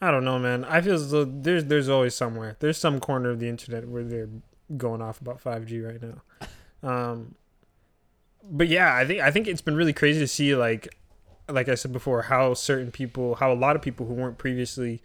I 0.03 0.11
don't 0.11 0.25
know, 0.25 0.39
man. 0.39 0.65
I 0.65 0.81
feel 0.83 0.95
as 0.95 1.11
though 1.13 1.25
there's 1.25 1.65
there's 1.67 1.89
always 1.89 2.15
somewhere. 2.15 2.57
There's 2.59 2.77
some 2.77 2.99
corner 3.01 3.31
of 3.31 3.39
the 3.41 3.49
internet 3.49 3.89
where 3.89 4.03
they're 4.05 4.29
going 4.77 5.01
off 5.01 5.21
about 5.21 5.43
5G 5.43 5.87
right 5.87 6.03
now. 6.03 6.89
Um, 6.89 7.37
but 8.45 8.67
yeah, 8.69 8.95
I 8.95 9.07
think 9.07 9.21
I 9.21 9.31
think 9.31 9.47
it's 9.47 9.61
been 9.63 9.77
really 9.77 9.93
crazy 9.93 10.19
to 10.21 10.27
see 10.27 10.55
like 10.57 10.95
like 11.49 11.69
I 11.69 11.77
said 11.77 11.93
before 11.93 12.23
how 12.23 12.55
certain 12.55 12.91
people, 12.91 13.37
how 13.37 13.53
a 13.53 13.55
lot 13.55 13.77
of 13.77 13.83
people 13.83 14.05
who 14.07 14.15
weren't 14.15 14.39
previously 14.39 15.01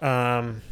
um 0.00 0.62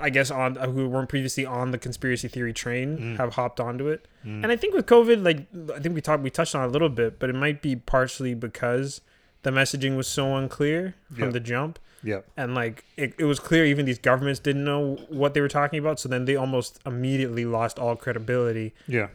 I 0.00 0.10
guess 0.10 0.30
on 0.30 0.56
who 0.56 0.88
weren't 0.88 1.08
previously 1.08 1.44
on 1.46 1.70
the 1.70 1.78
conspiracy 1.78 2.26
theory 2.28 2.52
train 2.52 2.98
Mm. 2.98 3.16
have 3.18 3.34
hopped 3.34 3.60
onto 3.60 3.88
it. 3.88 4.06
And 4.24 4.46
I 4.52 4.56
think 4.56 4.74
with 4.74 4.86
COVID 4.86 5.22
like 5.24 5.46
I 5.74 5.80
think 5.80 5.94
we 5.94 6.00
talked 6.00 6.22
we 6.22 6.30
touched 6.30 6.54
on 6.54 6.64
it 6.64 6.66
a 6.66 6.70
little 6.70 6.88
bit, 6.88 7.18
but 7.18 7.30
it 7.30 7.34
might 7.34 7.62
be 7.62 7.76
partially 7.76 8.34
because 8.34 9.00
the 9.42 9.50
messaging 9.50 9.96
was 9.96 10.06
so 10.08 10.36
unclear 10.36 10.94
from 11.10 11.24
Yeah. 11.24 11.30
the 11.30 11.40
jump 11.40 11.78
Yeah, 12.04 12.20
and 12.36 12.54
like 12.54 12.84
it, 12.96 13.14
it 13.18 13.24
was 13.24 13.38
clear 13.38 13.64
even 13.64 13.86
these 13.86 13.98
governments 13.98 14.40
didn't 14.40 14.64
know 14.64 14.96
what 15.08 15.34
they 15.34 15.40
were 15.40 15.48
talking 15.48 15.78
about 15.78 16.00
so 16.00 16.08
then 16.08 16.24
they 16.24 16.34
almost 16.34 16.80
immediately 16.84 17.44
lost 17.44 17.78
all 17.78 17.94
credibility 17.94 18.74
yeah. 18.88 19.06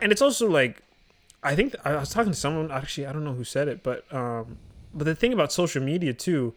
and 0.00 0.10
it's 0.10 0.20
also 0.20 0.48
like 0.48 0.82
i 1.44 1.54
think 1.54 1.76
i 1.84 1.94
was 1.94 2.10
talking 2.10 2.32
to 2.32 2.38
someone 2.38 2.72
actually 2.72 3.06
i 3.06 3.12
don't 3.12 3.22
know 3.22 3.34
who 3.34 3.44
said 3.44 3.68
it 3.68 3.84
but 3.84 4.04
um 4.12 4.58
but 4.92 5.04
the 5.04 5.14
thing 5.14 5.32
about 5.32 5.52
social 5.52 5.80
media 5.80 6.12
too 6.12 6.54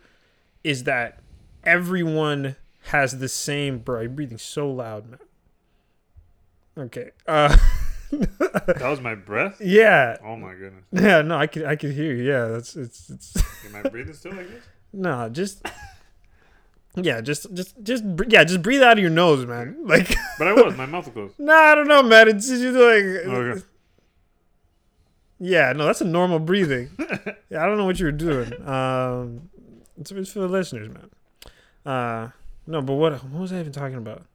is 0.64 0.86
that 0.86 1.20
everyone 1.64 2.56
has 2.86 3.20
the 3.20 3.30
same 3.30 3.78
bro 3.78 4.02
you're 4.02 4.10
breathing 4.10 4.40
so 4.40 4.68
loud 4.72 5.08
man 5.12 5.20
okay 6.78 7.12
uh 7.28 7.56
That 8.12 8.82
was 8.90 9.00
my 9.00 9.16
breath. 9.16 9.62
yeah 9.62 10.18
Oh 10.26 10.36
my 10.36 10.54
goodness. 10.56 10.84
yeah 10.92 11.22
no 11.22 11.38
i 11.38 11.48
could 11.48 11.64
i 11.66 11.76
can 11.76 11.92
hear 11.94 12.14
you 12.14 12.24
yeah 12.24 12.48
that's 12.48 12.76
it's 12.76 13.10
it's 13.10 13.38
Am 13.66 13.76
I 13.76 13.88
breathing 13.90 14.14
still 14.14 14.34
like 14.34 14.50
this? 14.50 14.64
No, 14.94 15.30
just 15.30 15.66
yeah, 16.96 17.22
just 17.22 17.54
just 17.54 17.82
just 17.84 18.04
yeah, 18.28 18.44
just 18.44 18.62
breathe 18.62 18.82
out 18.82 18.94
of 18.98 19.00
your 19.02 19.10
nose, 19.12 19.46
man. 19.46 19.78
Like, 19.86 20.14
But 20.38 20.48
I 20.48 20.54
was. 20.54 20.76
My 20.78 20.86
mouth 20.86 21.06
was 21.06 21.14
closed. 21.14 21.40
nah, 21.40 21.54
I 21.54 21.76
don't 21.76 21.88
know, 21.88 22.04
man. 22.04 22.28
It's 22.30 22.48
just 22.48 22.62
like, 22.64 23.04
Okay. 23.06 23.62
yeah, 25.40 25.72
no, 25.74 25.86
that's 25.86 26.02
a 26.02 26.06
normal 26.06 26.40
breathing. 26.40 26.90
yeah, 27.50 27.64
I 27.64 27.66
don't 27.68 27.78
know 27.78 27.86
what 27.86 28.00
you 28.00 28.06
were 28.06 28.12
doing. 28.12 28.52
Um, 28.68 29.50
it's, 29.98 30.12
it's 30.12 30.32
for 30.32 30.40
the 30.40 30.48
listeners, 30.48 30.90
man. 30.90 31.10
Uh, 31.86 32.30
no, 32.68 32.82
but 32.82 32.94
what 32.94 33.24
what 33.24 33.42
was 33.42 33.54
I 33.54 33.60
even 33.60 33.72
talking 33.72 33.98
about? 33.98 34.26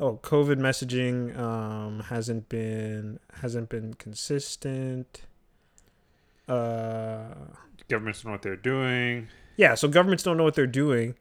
Oh, 0.00 0.18
COVID 0.22 0.56
messaging 0.58 1.38
um 1.38 2.00
hasn't 2.08 2.48
been 2.48 3.18
hasn't 3.40 3.68
been 3.68 3.94
consistent. 3.94 5.22
Uh. 6.48 7.34
Governments 7.88 8.22
don't 8.22 8.30
know 8.30 8.34
what 8.34 8.42
they're 8.42 8.56
doing. 8.56 9.28
Yeah, 9.56 9.74
so 9.74 9.88
governments 9.88 10.22
don't 10.22 10.36
know 10.36 10.44
what 10.44 10.54
they're 10.54 10.66
doing, 10.66 11.14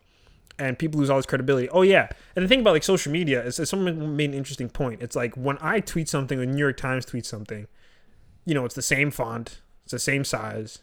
and 0.58 0.78
people 0.78 1.00
lose 1.00 1.10
all 1.10 1.18
this 1.18 1.26
credibility. 1.26 1.70
Oh 1.70 1.82
yeah, 1.82 2.10
and 2.36 2.44
the 2.44 2.48
thing 2.48 2.62
about 2.62 2.74
like 2.74 2.84
social 2.84 3.12
media 3.12 3.44
is, 3.44 3.60
is 3.60 3.70
someone 3.70 4.16
made 4.16 4.30
an 4.30 4.36
interesting 4.36 4.70
point. 4.70 5.02
It's 5.02 5.16
like 5.16 5.36
when 5.36 5.58
I 5.62 5.80
tweet 5.80 6.10
something, 6.10 6.40
the 6.40 6.46
New 6.46 6.58
York 6.58 6.78
Times 6.78 7.06
tweets 7.06 7.26
something, 7.26 7.68
you 8.46 8.54
know, 8.54 8.66
it's 8.66 8.76
the 8.76 8.82
same 8.82 9.12
font, 9.12 9.62
it's 9.84 9.92
the 9.92 10.00
same 10.00 10.24
size. 10.24 10.80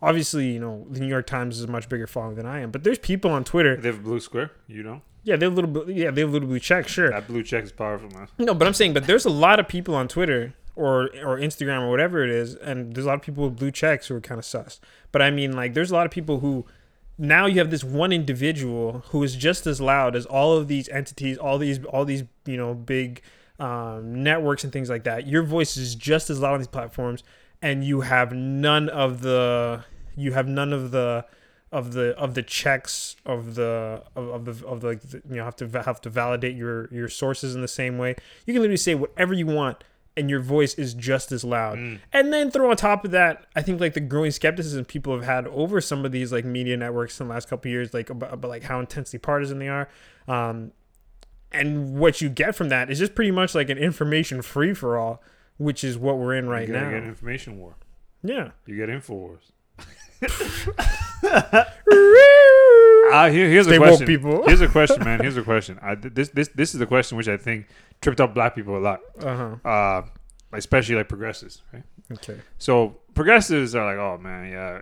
Obviously, 0.00 0.48
you 0.52 0.58
know, 0.58 0.86
the 0.90 0.98
New 0.98 1.06
York 1.06 1.26
Times 1.26 1.58
is 1.58 1.64
a 1.64 1.68
much 1.68 1.88
bigger 1.88 2.06
following 2.06 2.34
than 2.34 2.46
I 2.46 2.60
am, 2.60 2.70
but 2.70 2.82
there's 2.82 2.98
people 2.98 3.30
on 3.30 3.44
Twitter. 3.44 3.76
They 3.76 3.88
have 3.88 3.98
a 3.98 4.02
blue 4.02 4.20
square. 4.20 4.50
You 4.66 4.82
know. 4.82 5.02
Yeah, 5.24 5.36
they 5.36 5.46
have 5.46 5.54
little 5.54 5.70
blue- 5.70 5.92
yeah, 5.92 6.10
they 6.10 6.22
have 6.22 6.30
little 6.30 6.48
blue 6.48 6.58
check, 6.58 6.88
sure. 6.88 7.10
That 7.10 7.28
blue 7.28 7.44
check 7.44 7.62
is 7.64 7.72
powerful, 7.72 8.10
man. 8.10 8.26
No, 8.38 8.54
but 8.54 8.66
I'm 8.66 8.74
saying, 8.74 8.92
but 8.94 9.06
there's 9.06 9.24
a 9.24 9.30
lot 9.30 9.60
of 9.60 9.68
people 9.68 9.94
on 9.94 10.08
Twitter 10.08 10.54
or 10.74 11.04
or 11.24 11.38
Instagram 11.38 11.82
or 11.82 11.90
whatever 11.90 12.24
it 12.24 12.30
is, 12.30 12.56
and 12.56 12.94
there's 12.94 13.04
a 13.04 13.08
lot 13.08 13.14
of 13.14 13.22
people 13.22 13.44
with 13.44 13.56
blue 13.56 13.70
checks 13.70 14.08
who 14.08 14.16
are 14.16 14.20
kind 14.20 14.38
of 14.38 14.44
sus. 14.44 14.80
But 15.12 15.22
I 15.22 15.30
mean, 15.30 15.52
like, 15.52 15.74
there's 15.74 15.92
a 15.92 15.94
lot 15.94 16.06
of 16.06 16.12
people 16.12 16.40
who 16.40 16.66
now 17.18 17.46
you 17.46 17.58
have 17.58 17.70
this 17.70 17.84
one 17.84 18.12
individual 18.12 19.04
who 19.08 19.22
is 19.22 19.36
just 19.36 19.66
as 19.66 19.80
loud 19.80 20.16
as 20.16 20.26
all 20.26 20.56
of 20.56 20.68
these 20.68 20.88
entities, 20.88 21.38
all 21.38 21.58
these 21.58 21.84
all 21.84 22.04
these 22.04 22.24
you 22.46 22.56
know 22.56 22.74
big 22.74 23.22
um, 23.58 24.22
networks 24.22 24.64
and 24.64 24.72
things 24.72 24.90
like 24.90 25.04
that. 25.04 25.26
Your 25.26 25.42
voice 25.42 25.76
is 25.76 25.94
just 25.94 26.30
as 26.30 26.40
loud 26.40 26.54
on 26.54 26.60
these 26.60 26.66
platforms, 26.66 27.22
and 27.60 27.84
you 27.84 28.00
have 28.00 28.32
none 28.32 28.88
of 28.88 29.20
the 29.20 29.84
you 30.16 30.32
have 30.32 30.48
none 30.48 30.72
of 30.72 30.90
the 30.90 31.24
of 31.70 31.92
the 31.92 32.10
of 32.18 32.34
the 32.34 32.42
checks 32.42 33.16
of 33.24 33.54
the 33.54 34.02
of, 34.16 34.28
of 34.28 34.44
the 34.44 34.66
of 34.66 34.80
the, 34.80 35.22
you 35.28 35.36
know 35.36 35.44
have 35.44 35.56
to 35.56 35.68
have 35.84 36.00
to 36.00 36.10
validate 36.10 36.56
your 36.56 36.88
your 36.92 37.08
sources 37.08 37.54
in 37.54 37.60
the 37.60 37.68
same 37.68 37.98
way. 37.98 38.14
You 38.46 38.54
can 38.54 38.62
literally 38.62 38.76
say 38.76 38.94
whatever 38.94 39.32
you 39.32 39.46
want 39.46 39.84
and 40.16 40.28
your 40.28 40.40
voice 40.40 40.74
is 40.74 40.94
just 40.94 41.32
as 41.32 41.42
loud. 41.44 41.78
And 42.12 42.32
then 42.32 42.50
throw 42.50 42.70
on 42.70 42.76
top 42.76 43.04
of 43.04 43.10
that, 43.12 43.46
I 43.56 43.62
think 43.62 43.80
like 43.80 43.94
the 43.94 44.00
growing 44.00 44.30
skepticism 44.30 44.84
people 44.84 45.14
have 45.14 45.24
had 45.24 45.46
over 45.48 45.80
some 45.80 46.04
of 46.04 46.12
these 46.12 46.32
like 46.32 46.44
media 46.44 46.76
networks 46.76 47.18
in 47.20 47.28
the 47.28 47.32
last 47.34 47.48
couple 47.48 47.68
of 47.68 47.72
years, 47.72 47.94
like 47.94 48.10
about, 48.10 48.32
about 48.32 48.48
like 48.48 48.64
how 48.64 48.78
intensely 48.80 49.18
partisan 49.18 49.58
they 49.58 49.68
are. 49.68 49.88
Um, 50.28 50.72
and 51.50 51.98
what 51.98 52.20
you 52.20 52.28
get 52.28 52.54
from 52.54 52.68
that 52.70 52.90
is 52.90 52.98
just 52.98 53.14
pretty 53.14 53.30
much 53.30 53.54
like 53.54 53.68
an 53.70 53.78
information 53.78 54.42
free 54.42 54.74
for 54.74 54.98
all, 54.98 55.22
which 55.58 55.84
is 55.84 55.96
what 55.98 56.18
we're 56.18 56.34
in 56.34 56.48
right 56.48 56.68
now. 56.68 56.88
you 56.88 56.98
get 57.00 57.04
information 57.08 57.58
war. 57.58 57.76
yeah. 58.22 58.50
You 58.66 58.76
get 58.76 58.88
Infowars. 58.88 59.52
Uh, 60.22 61.24
here, 63.30 63.48
here's 63.48 63.66
Stay 63.66 63.76
a 63.76 63.78
question. 63.78 64.06
people. 64.06 64.46
Here's 64.46 64.60
a 64.60 64.68
question, 64.68 65.04
man. 65.04 65.20
Here's 65.20 65.36
a 65.36 65.42
question. 65.42 65.78
I, 65.82 65.94
this 65.94 66.28
this 66.30 66.48
this 66.48 66.74
is 66.74 66.80
the 66.80 66.86
question 66.86 67.16
which 67.18 67.28
I 67.28 67.36
think 67.36 67.66
tripped 68.00 68.20
up 68.20 68.34
black 68.34 68.54
people 68.54 68.76
a 68.76 68.80
lot, 68.80 69.00
Uh 69.20 69.56
huh. 69.64 69.68
uh, 69.68 70.02
especially 70.52 70.96
like 70.96 71.08
progressives, 71.08 71.62
right? 71.72 71.84
Okay. 72.12 72.36
So 72.58 72.98
progressives 73.14 73.74
are 73.74 73.84
like, 73.84 73.98
oh 73.98 74.18
man, 74.18 74.50
yeah, 74.50 74.80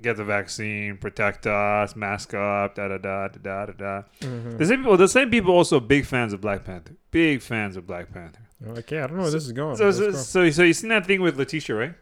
get 0.00 0.16
the 0.16 0.24
vaccine, 0.24 0.96
protect 0.98 1.46
us, 1.46 1.96
mask 1.96 2.34
up, 2.34 2.74
da 2.74 2.88
da 2.88 2.98
da 2.98 3.28
da 3.28 3.38
da 3.38 3.66
da 3.66 3.72
da. 3.72 4.02
Mm-hmm. 4.20 4.56
The 4.58 4.66
same 4.66 4.78
people, 4.80 4.96
the 4.96 5.08
same 5.08 5.30
people, 5.30 5.54
also 5.54 5.80
big 5.80 6.06
fans 6.06 6.32
of 6.32 6.40
Black 6.40 6.64
Panther, 6.64 6.94
big 7.10 7.42
fans 7.42 7.76
of 7.76 7.86
Black 7.86 8.12
Panther. 8.12 8.40
Okay, 8.78 8.98
I 9.00 9.06
don't 9.06 9.16
know 9.16 9.22
where 9.22 9.30
this 9.30 9.44
is 9.44 9.52
going. 9.52 9.76
So 9.76 9.90
so 9.90 10.10
go. 10.10 10.16
so, 10.16 10.50
so 10.50 10.62
you 10.62 10.72
seen 10.72 10.90
that 10.90 11.06
thing 11.06 11.20
with 11.20 11.36
Letitia, 11.36 11.74
right? 11.74 11.94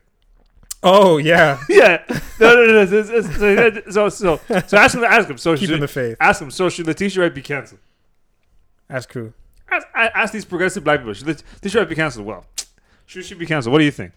Oh 0.83 1.17
yeah, 1.19 1.61
Yeah. 1.69 2.03
No, 2.41 2.55
no, 2.55 2.67
no. 2.67 2.87
So 2.87 3.03
so 3.05 3.79
so, 3.89 4.09
so, 4.09 4.41
so 4.67 4.77
ask 4.77 4.95
him. 4.97 5.05
Ask 5.05 5.29
him. 5.29 5.39
So 5.39 5.55
keeping 5.55 5.77
should, 5.77 5.83
the 5.83 5.89
faith. 5.89 6.17
ask 6.21 6.41
him. 6.43 6.51
So 6.51 6.69
should 6.69 6.87
Letitia 6.87 7.23
Wright 7.23 7.35
be 7.35 7.43
canceled? 7.43 7.81
Ask 8.91 9.13
who. 9.13 9.33
Ask, 9.71 9.87
ask 9.95 10.33
these 10.33 10.45
progressive 10.45 10.85
black 10.85 11.01
people. 11.01 11.15
Should 11.15 11.27
Letitia 11.29 11.81
Wright 11.81 11.89
be 11.89 11.95
canceled? 11.95 12.27
Well, 12.27 12.45
should 13.07 13.25
she 13.25 13.35
be 13.35 13.47
canceled? 13.47 13.73
What 13.73 13.79
do 13.79 13.85
you 13.85 13.91
think? 13.91 14.13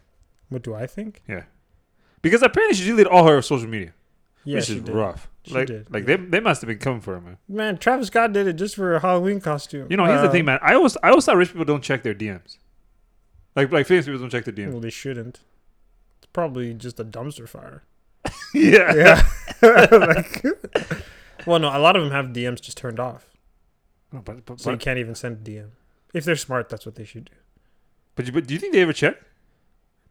What 0.49 0.63
do 0.63 0.73
I 0.73 0.85
think? 0.87 1.21
Yeah. 1.27 1.43
Because 2.21 2.41
apparently 2.41 2.75
she 2.75 2.85
deleted 2.85 3.07
all 3.11 3.27
her 3.27 3.41
social 3.41 3.67
media, 3.67 3.93
Yeah, 4.43 4.55
which 4.55 4.65
she 4.65 4.77
is 4.77 4.81
did. 4.81 4.93
rough. 4.95 5.29
She 5.43 5.53
like, 5.53 5.67
did, 5.67 5.93
like 5.93 6.07
yeah. 6.07 6.17
they, 6.17 6.23
they 6.25 6.39
must 6.39 6.61
have 6.61 6.67
been 6.67 6.79
coming 6.79 7.01
for 7.01 7.13
her, 7.13 7.21
man. 7.21 7.37
Man, 7.47 7.77
Travis 7.77 8.07
Scott 8.07 8.33
did 8.33 8.47
it 8.47 8.53
just 8.53 8.75
for 8.75 8.95
a 8.95 8.99
Halloween 8.99 9.39
costume. 9.39 9.87
You 9.91 9.97
know, 9.97 10.05
here's 10.05 10.21
the 10.21 10.29
Uh, 10.29 10.31
thing, 10.31 10.45
man. 10.45 10.57
I 10.63 10.73
always, 10.73 10.97
I 11.03 11.09
always 11.09 11.23
thought 11.25 11.37
rich 11.37 11.49
people 11.49 11.65
don't 11.65 11.83
check 11.83 12.01
their 12.01 12.15
DMs. 12.15 12.57
Like, 13.55 13.71
like 13.71 13.85
famous 13.85 14.05
people 14.05 14.19
don't 14.19 14.31
check 14.31 14.43
their 14.45 14.53
DMs. 14.53 14.71
Well, 14.71 14.81
they 14.81 14.89
shouldn't. 14.89 15.39
Probably 16.35 16.73
just 16.73 16.99
a 16.99 17.05
dumpster 17.05 17.47
fire. 17.47 17.83
yeah. 18.53 18.93
Yeah. 18.93 19.25
like, 19.91 20.43
well, 21.47 21.59
no, 21.59 21.69
a 21.69 21.79
lot 21.79 21.95
of 21.95 22.03
them 22.03 22.11
have 22.11 22.25
DMs 22.35 22.59
just 22.59 22.75
turned 22.75 22.99
off, 22.99 23.25
No, 24.11 24.19
but, 24.19 24.45
but, 24.45 24.59
so 24.59 24.71
you 24.71 24.75
but, 24.75 24.83
can't 24.83 24.99
even 24.99 25.15
send 25.15 25.47
a 25.47 25.49
DM. 25.49 25.69
If 26.13 26.25
they're 26.25 26.35
smart, 26.35 26.67
that's 26.67 26.85
what 26.85 26.95
they 26.95 27.05
should 27.05 27.25
do. 27.25 27.37
but, 28.15 28.25
you- 28.25 28.33
but 28.33 28.47
do 28.47 28.53
you 28.53 28.59
think 28.59 28.73
they 28.73 28.81
ever 28.81 28.91
check? 28.91 29.15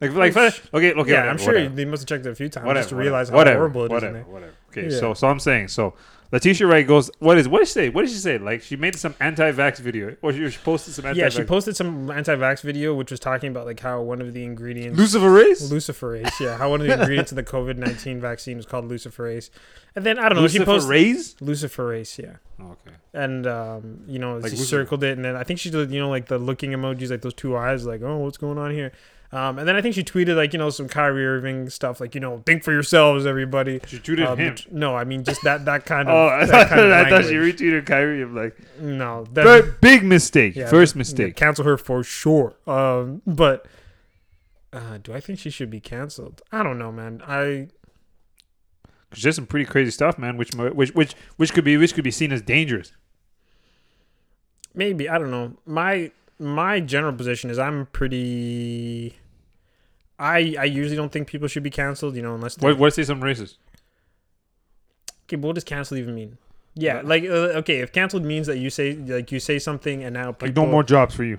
Like, 0.00 0.12
like, 0.14 0.30
if 0.30 0.36
I- 0.38 0.46
okay, 0.46 0.54
okay, 0.72 0.94
yeah, 0.94 0.94
whatever, 0.94 1.28
I'm 1.28 1.36
sure 1.36 1.52
whatever. 1.52 1.74
they 1.74 1.84
must 1.84 2.00
have 2.02 2.08
checked 2.08 2.24
it 2.26 2.30
a 2.30 2.34
few 2.34 2.48
times 2.48 2.64
whatever, 2.66 2.80
just 2.84 2.88
to 2.88 2.96
realize 2.96 3.30
whatever, 3.30 3.50
how 3.56 3.58
horrible 3.58 3.82
it 3.82 3.84
is 3.86 3.90
whatever, 3.90 4.12
there. 4.14 4.22
Whatever. 4.24 4.52
Okay, 4.70 4.84
Yeah. 4.90 4.98
so 4.98 5.12
so 5.12 5.28
I'm 5.28 5.40
saying 5.40 5.68
so. 5.68 5.92
Letitia 6.32 6.66
Wright 6.66 6.86
goes. 6.86 7.10
What 7.20 7.38
is 7.38 7.48
what 7.48 7.60
did 7.60 7.68
she 7.68 7.74
say? 7.74 7.88
What 7.90 8.02
did 8.02 8.10
she 8.10 8.16
say? 8.16 8.38
Like 8.38 8.62
she 8.62 8.76
made 8.76 8.96
some 8.96 9.14
anti-vax 9.20 9.78
video, 9.78 10.16
or 10.22 10.32
she, 10.32 10.48
she 10.50 10.58
posted 10.58 10.94
some 10.94 11.06
anti-vax. 11.06 11.20
Yeah, 11.22 11.28
she 11.28 11.44
posted 11.44 11.76
some 11.76 12.10
anti-vax 12.10 12.62
video 12.62 12.94
which 12.94 13.10
was 13.10 13.20
talking 13.20 13.50
about 13.50 13.66
like 13.66 13.78
how 13.80 14.00
one 14.02 14.20
of 14.20 14.32
the 14.34 14.42
ingredients 14.44 14.98
Luciferase. 14.98 15.70
luciferase, 15.70 16.40
yeah, 16.40 16.56
how 16.58 16.70
one 16.70 16.80
of 16.80 16.86
the 16.88 16.94
ingredients 16.94 17.30
of 17.30 17.36
the 17.36 17.44
COVID 17.44 17.76
nineteen 17.76 18.20
vaccine 18.20 18.58
is 18.58 18.66
called 18.66 18.88
luciferase, 18.90 19.50
and 19.94 20.04
then 20.04 20.18
I 20.18 20.28
don't 20.28 20.36
know, 20.40 20.48
she 20.48 20.64
posted 20.64 20.90
Luciferase. 20.90 21.36
luciferase, 21.36 22.18
yeah, 22.18 22.36
Okay. 22.64 22.96
and 23.12 23.46
um, 23.46 24.00
you 24.08 24.18
know, 24.18 24.34
Like 24.38 24.50
she 24.50 24.56
Lucifer. 24.56 24.82
circled 24.82 25.04
it, 25.04 25.16
and 25.16 25.24
then 25.24 25.36
I 25.36 25.44
think 25.44 25.60
she 25.60 25.70
did, 25.70 25.90
you 25.92 26.00
know, 26.00 26.10
like 26.10 26.26
the 26.26 26.38
looking 26.38 26.70
emojis, 26.72 27.10
like 27.10 27.22
those 27.22 27.34
two 27.34 27.56
eyes, 27.56 27.86
like, 27.86 28.02
oh, 28.02 28.18
what's 28.18 28.38
going 28.38 28.58
on 28.58 28.72
here? 28.72 28.92
Um, 29.34 29.58
and 29.58 29.66
then 29.66 29.74
I 29.74 29.80
think 29.82 29.96
she 29.96 30.04
tweeted 30.04 30.36
like 30.36 30.52
you 30.52 30.58
know 30.60 30.70
some 30.70 30.88
Kyrie 30.88 31.26
Irving 31.26 31.68
stuff, 31.68 31.98
like 32.00 32.14
you 32.14 32.20
know, 32.20 32.42
think 32.46 32.62
for 32.62 32.70
yourselves, 32.72 33.26
everybody. 33.26 33.80
She 33.88 33.98
tweeted 33.98 34.26
Um, 34.28 34.38
him. 34.38 34.56
No, 34.70 34.94
I 34.94 35.02
mean 35.02 35.24
just 35.24 35.42
that 35.42 35.64
that 35.64 35.84
kind 35.86 36.08
of. 36.10 36.14
Oh, 36.14 36.28
I 36.28 36.44
that 36.46 36.48
thought, 36.50 36.68
kind 36.68 36.80
of 36.80 36.92
I 36.92 37.10
thought 37.10 37.24
she 37.24 37.34
retweeted 37.34 37.84
Kyrie. 37.84 38.22
I'm 38.22 38.34
like, 38.34 38.56
No, 38.80 39.24
that, 39.32 39.78
big 39.80 40.04
mistake. 40.04 40.54
yeah, 40.54 40.68
First 40.68 40.94
mistake. 40.94 41.34
cancel 41.34 41.64
her 41.64 41.76
for 41.76 42.04
sure. 42.04 42.54
Um, 42.68 43.22
but 43.26 43.66
uh, 44.72 44.98
do 45.02 45.12
I 45.12 45.18
think 45.20 45.40
she 45.40 45.50
should 45.50 45.68
be 45.70 45.80
canceled? 45.80 46.40
I 46.52 46.62
don't 46.62 46.78
know, 46.78 46.92
man. 46.92 47.20
I 47.26 47.68
'Cause 49.10 49.22
there's 49.22 49.36
some 49.36 49.46
pretty 49.46 49.64
crazy 49.66 49.90
stuff, 49.90 50.16
man. 50.18 50.36
Which 50.36 50.54
which 50.54 50.94
which 50.94 51.14
which 51.36 51.52
could 51.52 51.64
be 51.64 51.76
which 51.76 51.94
could 51.94 52.04
be 52.04 52.10
seen 52.12 52.30
as 52.32 52.40
dangerous. 52.42 52.92
maybe 54.74 55.08
I 55.08 55.18
don't 55.18 55.30
know. 55.30 55.56
My 55.66 56.10
my 56.38 56.80
general 56.80 57.12
position 57.12 57.50
is 57.50 57.58
I'm 57.58 57.86
pretty. 57.86 59.16
I 60.18 60.56
I 60.58 60.64
usually 60.64 60.96
don't 60.96 61.10
think 61.10 61.28
people 61.28 61.48
should 61.48 61.62
be 61.62 61.70
canceled. 61.70 62.16
You 62.16 62.22
know, 62.22 62.34
unless 62.34 62.56
they 62.56 62.66
What 62.66 62.78
what 62.78 62.94
say 62.94 63.02
some 63.04 63.20
racist? 63.20 63.56
Okay, 65.26 65.36
but 65.36 65.46
what 65.46 65.54
does 65.54 65.64
cancel 65.64 65.96
even 65.96 66.14
mean? 66.14 66.38
Yeah, 66.74 67.02
like 67.04 67.24
uh, 67.24 67.58
okay, 67.60 67.80
if 67.80 67.92
canceled 67.92 68.24
means 68.24 68.46
that 68.46 68.58
you 68.58 68.70
say 68.70 68.94
like 68.94 69.30
you 69.32 69.40
say 69.40 69.58
something 69.58 70.02
and 70.02 70.14
now 70.14 70.32
people, 70.32 70.48
Like 70.48 70.56
no 70.56 70.66
more 70.66 70.82
jobs 70.82 71.14
for 71.14 71.24
you. 71.24 71.38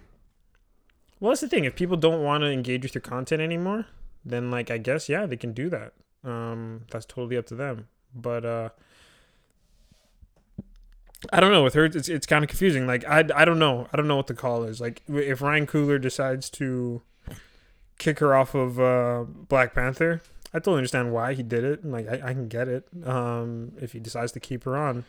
Well, 1.20 1.32
that's 1.32 1.42
the 1.42 1.48
thing. 1.48 1.66
If 1.66 1.76
people 1.76 1.98
don't 1.98 2.24
want 2.24 2.42
to 2.42 2.48
engage 2.52 2.84
with 2.84 2.96
your 2.96 3.02
content 3.02 3.42
anymore, 3.42 3.86
then 4.24 4.52
like 4.52 4.72
I 4.72 4.78
guess 4.78 5.10
yeah, 5.10 5.26
they 5.26 5.38
can 5.38 5.54
do 5.54 5.70
that. 5.70 5.94
Um, 6.24 6.82
that's 6.90 7.06
totally 7.06 7.38
up 7.38 7.46
to 7.48 7.56
them. 7.56 7.88
But 8.14 8.46
uh, 8.46 8.70
I 11.32 11.40
don't 11.40 11.52
know. 11.52 11.64
With 11.64 11.74
her, 11.74 11.86
it's 11.86 12.10
it's 12.10 12.26
kind 12.26 12.44
of 12.44 12.50
confusing. 12.50 12.88
Like 12.88 13.06
I 13.06 13.24
I 13.36 13.46
don't 13.46 13.60
know. 13.60 13.88
I 13.94 13.98
don't 13.98 14.08
know 14.08 14.18
what 14.18 14.28
the 14.28 14.34
call 14.34 14.64
is. 14.64 14.82
Like 14.82 15.02
if 15.08 15.42
Ryan 15.42 15.68
Coogler 15.68 16.02
decides 16.02 16.50
to 16.52 17.02
kick 17.98 18.20
her 18.20 18.36
off 18.36 18.54
of 18.56 18.80
uh, 18.80 19.24
Black 19.28 19.74
Panther, 19.74 20.22
I 20.54 20.60
totally 20.60 20.78
understand 20.78 21.12
why 21.14 21.34
he 21.34 21.44
did 21.44 21.64
it. 21.64 21.86
Like 21.86 22.08
I, 22.08 22.30
I 22.30 22.34
can 22.34 22.48
get 22.48 22.68
it. 22.68 22.88
Um, 23.06 23.74
if 23.82 23.92
he 23.94 24.00
decides 24.00 24.32
to 24.34 24.40
keep 24.40 24.64
her 24.64 24.76
on. 24.78 25.06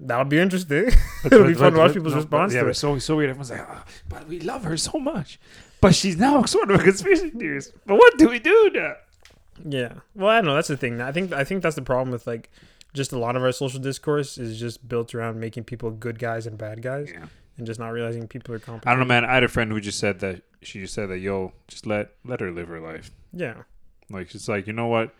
That 0.00 0.18
would 0.18 0.28
be 0.28 0.38
interesting. 0.38 0.90
It'll 1.24 1.44
be 1.44 1.54
fun 1.54 1.72
to 1.72 1.78
watch 1.78 1.92
people's 1.94 2.12
no, 2.14 2.18
response 2.20 2.54
Yeah, 2.54 2.62
to 2.62 2.68
it. 2.68 2.74
so 2.74 2.98
so 3.00 3.16
weird. 3.16 3.30
Everyone's 3.30 3.50
like, 3.50 3.66
"Ah, 3.68 3.84
but 4.08 4.28
we 4.28 4.38
love 4.38 4.62
her 4.62 4.76
so 4.76 4.98
much, 5.00 5.40
but 5.80 5.92
she's 5.94 6.16
now 6.16 6.42
sort 6.44 6.70
of 6.70 6.78
a 6.80 6.84
conspiracy 6.84 7.30
theorist. 7.30 7.72
But 7.84 7.96
what 7.96 8.16
do 8.16 8.28
we 8.28 8.38
do 8.38 8.70
now? 8.72 8.94
Yeah. 9.68 9.94
Well, 10.14 10.30
I 10.30 10.36
don't 10.36 10.44
know. 10.46 10.54
That's 10.54 10.68
the 10.68 10.76
thing. 10.76 11.00
I 11.00 11.10
think 11.10 11.32
I 11.32 11.42
think 11.42 11.64
that's 11.64 11.74
the 11.74 11.82
problem 11.82 12.12
with 12.12 12.28
like 12.28 12.48
just 12.94 13.10
a 13.12 13.18
lot 13.18 13.34
of 13.34 13.42
our 13.42 13.50
social 13.50 13.80
discourse 13.80 14.38
is 14.38 14.58
just 14.58 14.88
built 14.88 15.16
around 15.16 15.40
making 15.40 15.64
people 15.64 15.90
good 15.90 16.18
guys 16.20 16.46
and 16.46 16.56
bad 16.56 16.80
guys, 16.80 17.10
Yeah. 17.12 17.26
And 17.58 17.66
just 17.66 17.78
not 17.78 17.88
realizing 17.90 18.26
people 18.28 18.54
are 18.54 18.58
complicated. 18.58 18.88
I 18.88 18.92
don't 18.92 19.00
know, 19.00 19.06
man. 19.14 19.24
I 19.24 19.34
had 19.34 19.44
a 19.44 19.48
friend 19.48 19.70
who 19.70 19.80
just 19.80 19.98
said 19.98 20.20
that 20.20 20.42
she 20.62 20.80
just 20.80 20.94
said 20.94 21.08
that, 21.10 21.18
yo, 21.18 21.52
just 21.68 21.86
let 21.86 22.12
let 22.24 22.40
her 22.40 22.50
live 22.50 22.68
her 22.68 22.80
life. 22.80 23.10
Yeah. 23.32 23.54
Like 24.10 24.34
it's 24.34 24.48
like 24.48 24.66
you 24.66 24.72
know 24.72 24.86
what, 24.86 25.14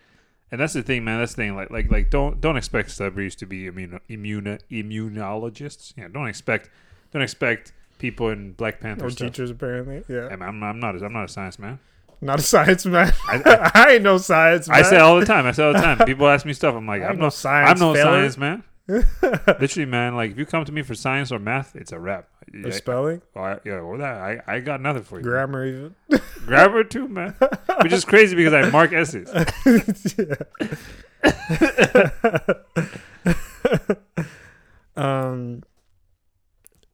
and 0.51 0.61
that's 0.61 0.73
the 0.73 0.83
thing, 0.83 1.05
man. 1.05 1.19
That's 1.19 1.33
the 1.35 1.43
thing. 1.43 1.55
Like 1.57 1.71
like 1.71 1.91
like 1.91 2.11
don't 2.11 2.41
don't 2.41 2.57
expect 2.57 2.91
celebrities 2.91 3.35
to 3.37 3.47
be 3.47 3.67
immune 3.67 4.01
immune 4.09 4.59
immunologists. 4.71 5.93
Yeah, 5.97 6.09
don't 6.09 6.27
expect 6.29 6.71
don't 7.13 7.23
expect 7.23 7.73
people 7.99 8.31
in 8.31 8.53
Black 8.53 8.81
Panther 8.81 9.07
Or 9.07 9.11
stuff. 9.11 9.29
teachers 9.29 9.51
apparently. 9.51 10.05
Yeah. 10.09 10.29
Man, 10.29 10.43
I'm, 10.43 10.63
I'm 10.63 10.81
not 10.81 10.97
a, 10.97 11.05
I'm 11.05 11.13
not 11.13 11.25
a 11.25 11.29
science 11.29 11.59
man. 11.59 11.79
Not 12.21 12.39
a 12.41 12.43
science 12.43 12.85
man. 12.87 13.13
I- 13.29 13.71
I, 13.75 13.93
ain't 13.95 14.03
no 14.03 14.19
science 14.19 14.69
man. 14.69 14.79
I 14.79 14.83
say 14.83 14.99
all 14.99 15.21
the 15.21 15.27
time. 15.27 15.47
I 15.47 15.53
say 15.53 15.65
all 15.65 15.73
the 15.73 15.79
time. 15.81 15.99
People 16.07 16.29
ask 16.29 16.45
me 16.47 16.53
stuff. 16.53 16.75
I'm 16.75 16.87
like, 16.87 17.03
I 17.03 17.07
I'm 17.09 17.17
no 17.17 17.25
no 17.25 17.29
science 17.31 17.81
I'm 17.81 17.89
no 17.89 17.95
fella. 17.95 18.11
science 18.13 18.37
man. 18.39 18.65
Literally, 19.61 19.85
man. 19.85 20.17
Like 20.17 20.31
if 20.31 20.39
you 20.39 20.47
come 20.47 20.65
to 20.65 20.73
me 20.73 20.81
for 20.83 20.95
science 20.95 21.31
or 21.31 21.39
math, 21.39 21.77
it's 21.77 21.93
a 21.93 21.99
wrap. 21.99 22.29
Or 22.65 22.73
spelling, 22.73 23.21
or, 23.35 23.61
yeah, 23.63 23.75
or 23.75 23.99
that. 23.99 24.23
I, 24.23 24.41
I 24.47 24.61
got 24.61 24.81
nothing 24.81 25.03
for 25.03 25.19
you. 25.19 25.23
grammar, 25.23 25.67
even. 25.67 25.95
Grammar 26.47 26.83
too, 26.83 27.07
man. 27.07 27.35
Which 27.83 27.93
is 27.93 28.07
crazy 28.07 28.35
because 28.35 28.55
I 28.55 28.71
mark 28.71 28.95
essays. 28.95 29.29
um, 34.97 35.63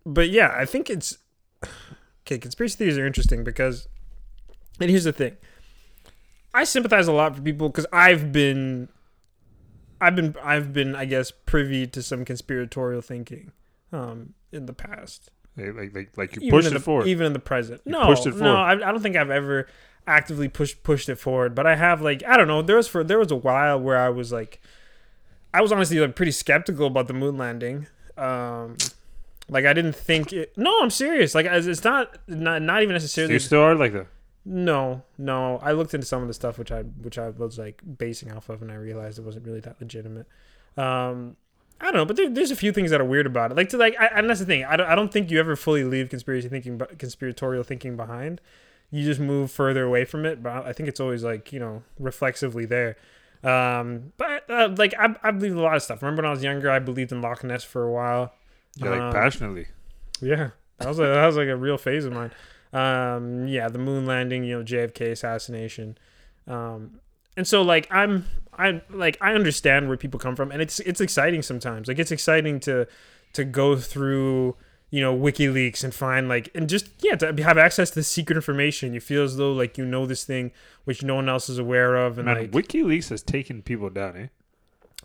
but 0.05 0.29
yeah, 0.31 0.53
I 0.57 0.65
think 0.65 0.91
it's 0.91 1.19
okay. 2.27 2.39
Conspiracy 2.39 2.79
theories 2.79 2.99
are 2.99 3.07
interesting 3.07 3.45
because, 3.45 3.87
and 4.81 4.91
here's 4.91 5.05
the 5.05 5.13
thing: 5.13 5.37
I 6.53 6.65
sympathize 6.65 7.07
a 7.07 7.13
lot 7.13 7.37
for 7.37 7.43
people 7.43 7.69
because 7.69 7.87
I've 7.93 8.33
been, 8.33 8.89
I've 10.07 10.17
been, 10.17 10.35
I've 10.43 10.73
been, 10.73 10.95
I 10.95 11.05
guess, 11.05 11.31
privy 11.31 11.87
to 11.89 12.03
some 12.03 12.25
conspiratorial 12.25 13.01
thinking. 13.01 13.53
um, 13.95 14.35
in 14.53 14.67
the 14.67 14.73
past. 14.73 15.31
Like 15.57 15.95
like 15.95 16.17
like, 16.17 16.35
you 16.35 16.43
even 16.43 16.51
pushed 16.51 16.69
it 16.69 16.75
the, 16.75 16.81
forward. 16.81 17.07
even 17.07 17.27
in 17.27 17.33
the 17.33 17.39
present. 17.39 17.81
You 17.85 17.93
no, 17.93 18.13
no. 18.13 18.57
I, 18.57 18.73
I 18.73 18.77
don't 18.77 19.01
think 19.01 19.15
I've 19.15 19.31
ever 19.31 19.69
actively 20.05 20.49
pushed 20.49 20.83
pushed 20.83 21.09
it 21.09 21.15
forward. 21.17 21.55
But 21.55 21.67
I 21.67 21.77
have 21.77 22.03
like 22.03 22.25
I 22.27 22.37
don't 22.37 22.49
know. 22.49 22.61
There 22.61 22.77
was 22.77 22.89
for 22.89 23.05
there 23.05 23.21
was 23.21 23.31
a 23.31 23.37
while 23.37 23.81
where 23.81 23.97
I 23.97 24.09
was 24.09 24.33
like, 24.33 24.61
I 25.53 25.63
was 25.63 25.71
honestly 25.71 26.01
like 26.01 26.17
pretty 26.17 26.33
skeptical 26.33 26.89
about 26.89 27.07
the 27.07 27.15
moon 27.15 27.39
landing. 27.39 27.87
Um, 28.19 28.77
like 29.49 29.65
I 29.65 29.73
didn't 29.73 29.95
think 29.95 30.33
it. 30.33 30.53
No, 30.57 30.77
I'm 30.83 30.91
serious. 30.91 31.37
Like 31.37 31.47
it's 31.47 31.69
it's 31.69 31.85
not 31.85 32.19
not 32.27 32.61
not 32.61 32.83
even 32.83 32.95
necessarily. 32.95 33.35
you 33.35 33.39
still 33.39 33.61
are 33.61 33.77
like 33.77 33.93
that. 33.93 34.09
No, 34.45 35.03
no. 35.17 35.59
I 35.63 35.73
looked 35.73 35.95
into 35.95 36.07
some 36.07 36.21
of 36.23 36.29
the 36.29 36.35
stuff 36.35 36.59
which 36.59 36.71
I 36.71 36.83
which 36.83 37.19
I 37.19 37.31
was 37.31 37.59
like 37.59 37.81
basing 37.99 38.31
off 38.33 38.49
of, 38.49 38.61
and 38.63 38.71
I 38.71 38.75
realized 38.75 39.19
it 39.19 39.25
wasn't 39.25 39.47
really 39.47 39.61
that 39.61 39.81
legitimate. 39.81 40.27
Um, 40.77 41.37
I 41.81 41.87
don't 41.87 41.95
know, 41.95 42.05
but 42.05 42.17
there, 42.17 42.29
there's 42.29 42.51
a 42.51 42.57
few 42.57 42.73
things 42.73 42.91
that 42.91 43.01
are 43.01 43.05
weird 43.05 43.27
about 43.27 43.51
it. 43.51 43.57
Like 43.57 43.69
to 43.71 43.77
like, 43.79 43.95
I, 43.99 44.07
and 44.07 44.29
that's 44.29 44.41
the 44.41 44.47
thing. 44.47 44.65
I 44.65 44.77
don't, 44.77 44.87
I 44.89 44.95
don't 44.95 45.11
think 45.13 45.31
you 45.31 45.41
ever 45.41 45.57
fully 45.57 45.83
leave 45.85 46.09
conspiracy 46.11 46.49
thinking, 46.49 46.81
conspiratorial 46.99 47.65
thinking 47.65 47.97
behind. 47.97 48.41
You 48.91 49.05
just 49.05 49.19
move 49.21 49.51
further 49.51 49.85
away 49.85 50.05
from 50.05 50.25
it. 50.27 50.43
But 50.43 50.67
I 50.67 50.73
think 50.73 50.89
it's 50.89 51.01
always 51.01 51.25
like 51.25 51.53
you 51.53 51.59
know 51.61 51.83
reflexively 51.99 52.67
there. 52.67 52.97
Um, 53.43 54.13
but 54.17 54.49
uh, 54.51 54.75
like 54.77 54.95
I, 54.99 55.17
I 55.23 55.31
believe 55.31 55.57
a 55.57 55.61
lot 55.61 55.75
of 55.77 55.83
stuff. 55.83 56.03
Remember 56.03 56.23
when 56.23 56.29
I 56.29 56.33
was 56.33 56.43
younger, 56.43 56.71
I 56.71 56.79
believed 56.79 57.13
in 57.13 57.21
Loch 57.23 57.43
Ness 57.45 57.65
for 57.65 57.83
a 57.83 57.91
while. 57.93 58.33
Yeah, 58.77 58.91
like 58.91 59.01
Um, 59.01 59.13
passionately. 59.13 59.69
yeah, 60.21 60.51
that 60.79 60.89
was 60.89 60.99
a, 60.99 61.03
that 61.03 61.27
was 61.27 61.37
like 61.37 61.49
a 61.49 61.57
real 61.57 61.79
phase 61.79 62.05
of 62.05 62.13
mine. 62.13 62.31
Um, 62.75 63.47
yeah, 63.47 63.69
the 63.69 63.79
moon 63.79 64.05
landing, 64.05 64.45
you 64.45 64.59
know, 64.59 64.65
JFK 64.65 65.13
assassination, 65.13 65.97
um, 66.49 66.99
and 67.37 67.47
so 67.47 67.63
like 67.63 67.87
I'm 67.91 68.27
I 68.59 68.83
like 68.91 69.17
I 69.21 69.33
understand 69.35 69.87
where 69.89 69.97
people 69.97 70.19
come 70.19 70.35
from, 70.37 70.51
and 70.51 70.61
it's 70.61 70.81
it's 70.81 71.01
exciting 71.01 71.43
sometimes. 71.43 71.87
Like 71.89 71.99
it's 72.01 72.11
exciting 72.11 72.59
to 72.61 72.87
to 73.35 73.45
go 73.45 73.77
through 73.77 74.57
you 74.91 75.01
know 75.01 75.17
WikiLeaks 75.17 75.83
and 75.85 75.95
find 75.95 76.29
like 76.29 76.51
and 76.55 76.69
just 76.69 76.89
yeah 77.03 77.15
to 77.17 77.33
have 77.45 77.59
access 77.59 77.91
to 77.91 78.03
secret 78.03 78.37
information. 78.37 78.93
You 78.93 79.01
feel 79.01 79.23
as 79.23 79.37
though 79.37 79.53
like 79.53 79.79
you 79.79 79.85
know 79.85 80.05
this 80.05 80.25
thing 80.25 80.51
which 80.85 81.03
no 81.05 81.15
one 81.15 81.29
else 81.29 81.49
is 81.49 81.59
aware 81.59 81.95
of, 81.95 82.19
and 82.19 82.27
Man, 82.27 82.37
like 82.39 82.51
WikiLeaks 82.51 83.09
has 83.11 83.23
taken 83.23 83.63
people 83.63 83.89
down, 83.91 84.17
eh? 84.17 84.27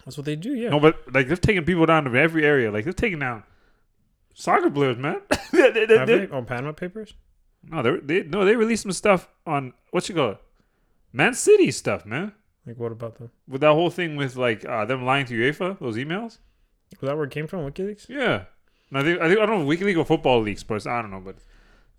that's 0.05 0.17
what 0.17 0.25
they 0.25 0.36
do. 0.36 0.55
Yeah, 0.55 0.69
No, 0.69 0.79
but 0.79 0.97
like 1.13 1.27
they've 1.27 1.39
taken 1.39 1.65
people 1.65 1.86
down 1.86 2.08
in 2.08 2.15
every 2.15 2.43
area. 2.45 2.71
Like 2.71 2.86
they've 2.86 2.95
taken 2.95 3.19
down 3.19 3.43
soccer 4.34 4.71
players, 4.71 4.97
man. 4.97 5.21
They- 5.51 5.71
they- 5.71 5.86
they- 5.86 6.05
they- 6.05 6.25
they? 6.25 6.29
on 6.29 6.45
Panama 6.45 6.71
Papers. 6.71 7.13
No, 7.63 7.82
they, 7.82 7.98
they 8.22 8.24
no, 8.28 8.45
they 8.45 8.56
released 8.56 8.84
some 8.84 8.91
stuff 8.91 9.28
on 9.45 9.74
what 9.91 10.08
you 10.10 10.15
call 10.15 10.32
it, 10.32 10.41
Man 11.13 11.34
City 11.34 11.72
stuff, 11.72 12.06
man. 12.06 12.34
Like 12.65 12.78
what 12.78 12.91
about 12.91 13.15
them? 13.17 13.32
With 13.48 13.62
that 13.62 13.74
whole 13.74 13.89
thing 13.89 14.15
with 14.15 14.36
like 14.36 14.65
uh, 14.65 14.86
them 14.86 15.06
lying 15.06 15.26
to 15.28 15.34
UEFA, 15.34 15.80
those 15.80 15.95
emails. 15.98 16.38
Was 17.02 17.08
that 17.10 17.15
where 17.15 17.26
it 17.26 17.32
came 17.32 17.48
from? 17.48 17.69
WikiLeaks. 17.69 18.10
Yeah. 18.10 18.45
No, 18.91 19.00
I 19.00 19.04
think 19.04 19.22
I 19.22 19.28
think 19.28 19.39
I 19.39 19.45
don't 19.45 19.60
know 19.60 19.65
WikiLeaks 19.65 19.98
or 19.98 20.06
football 20.06 20.41
leaks, 20.41 20.63
but 20.63 20.86
I 20.88 21.02
don't 21.02 21.12
know, 21.12 21.19
but 21.19 21.36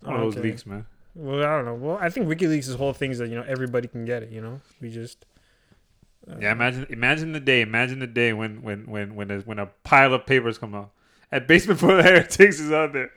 one 0.01 0.19
Oh, 0.19 0.27
of 0.27 0.35
those 0.35 0.43
leaks, 0.43 0.65
man. 0.65 0.85
Well, 1.13 1.39
I 1.39 1.57
don't 1.57 1.65
know. 1.65 1.75
Well, 1.75 1.97
I 2.01 2.09
think 2.09 2.27
WikiLeaks' 2.27 2.69
is 2.69 2.75
whole 2.75 2.93
thing 2.93 3.11
is 3.11 3.17
that 3.19 3.29
you 3.29 3.35
know 3.35 3.45
everybody 3.47 3.87
can 3.87 4.05
get 4.05 4.23
it. 4.23 4.29
You 4.31 4.41
know, 4.41 4.61
we 4.81 4.89
just 4.89 5.25
uh, 6.29 6.35
Yeah, 6.39 6.51
imagine 6.51 6.87
imagine 6.89 7.31
the 7.33 7.39
day, 7.39 7.61
imagine 7.61 7.99
the 7.99 8.07
day 8.07 8.33
when 8.33 8.61
when 8.61 8.85
when 8.89 9.15
when 9.15 9.31
a, 9.31 9.39
when 9.41 9.59
a 9.59 9.67
pile 9.83 10.13
of 10.13 10.25
papers 10.25 10.57
come 10.57 10.73
out. 10.75 10.91
At 11.31 11.47
basement 11.47 11.79
for 11.79 11.95
the 11.95 12.03
heretics 12.03 12.59
is 12.59 12.71
out 12.71 12.91
there. 12.93 13.11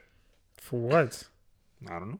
for 0.57 0.79
what? 0.79 1.23
I 1.89 1.99
don't 1.99 2.11
know. 2.11 2.19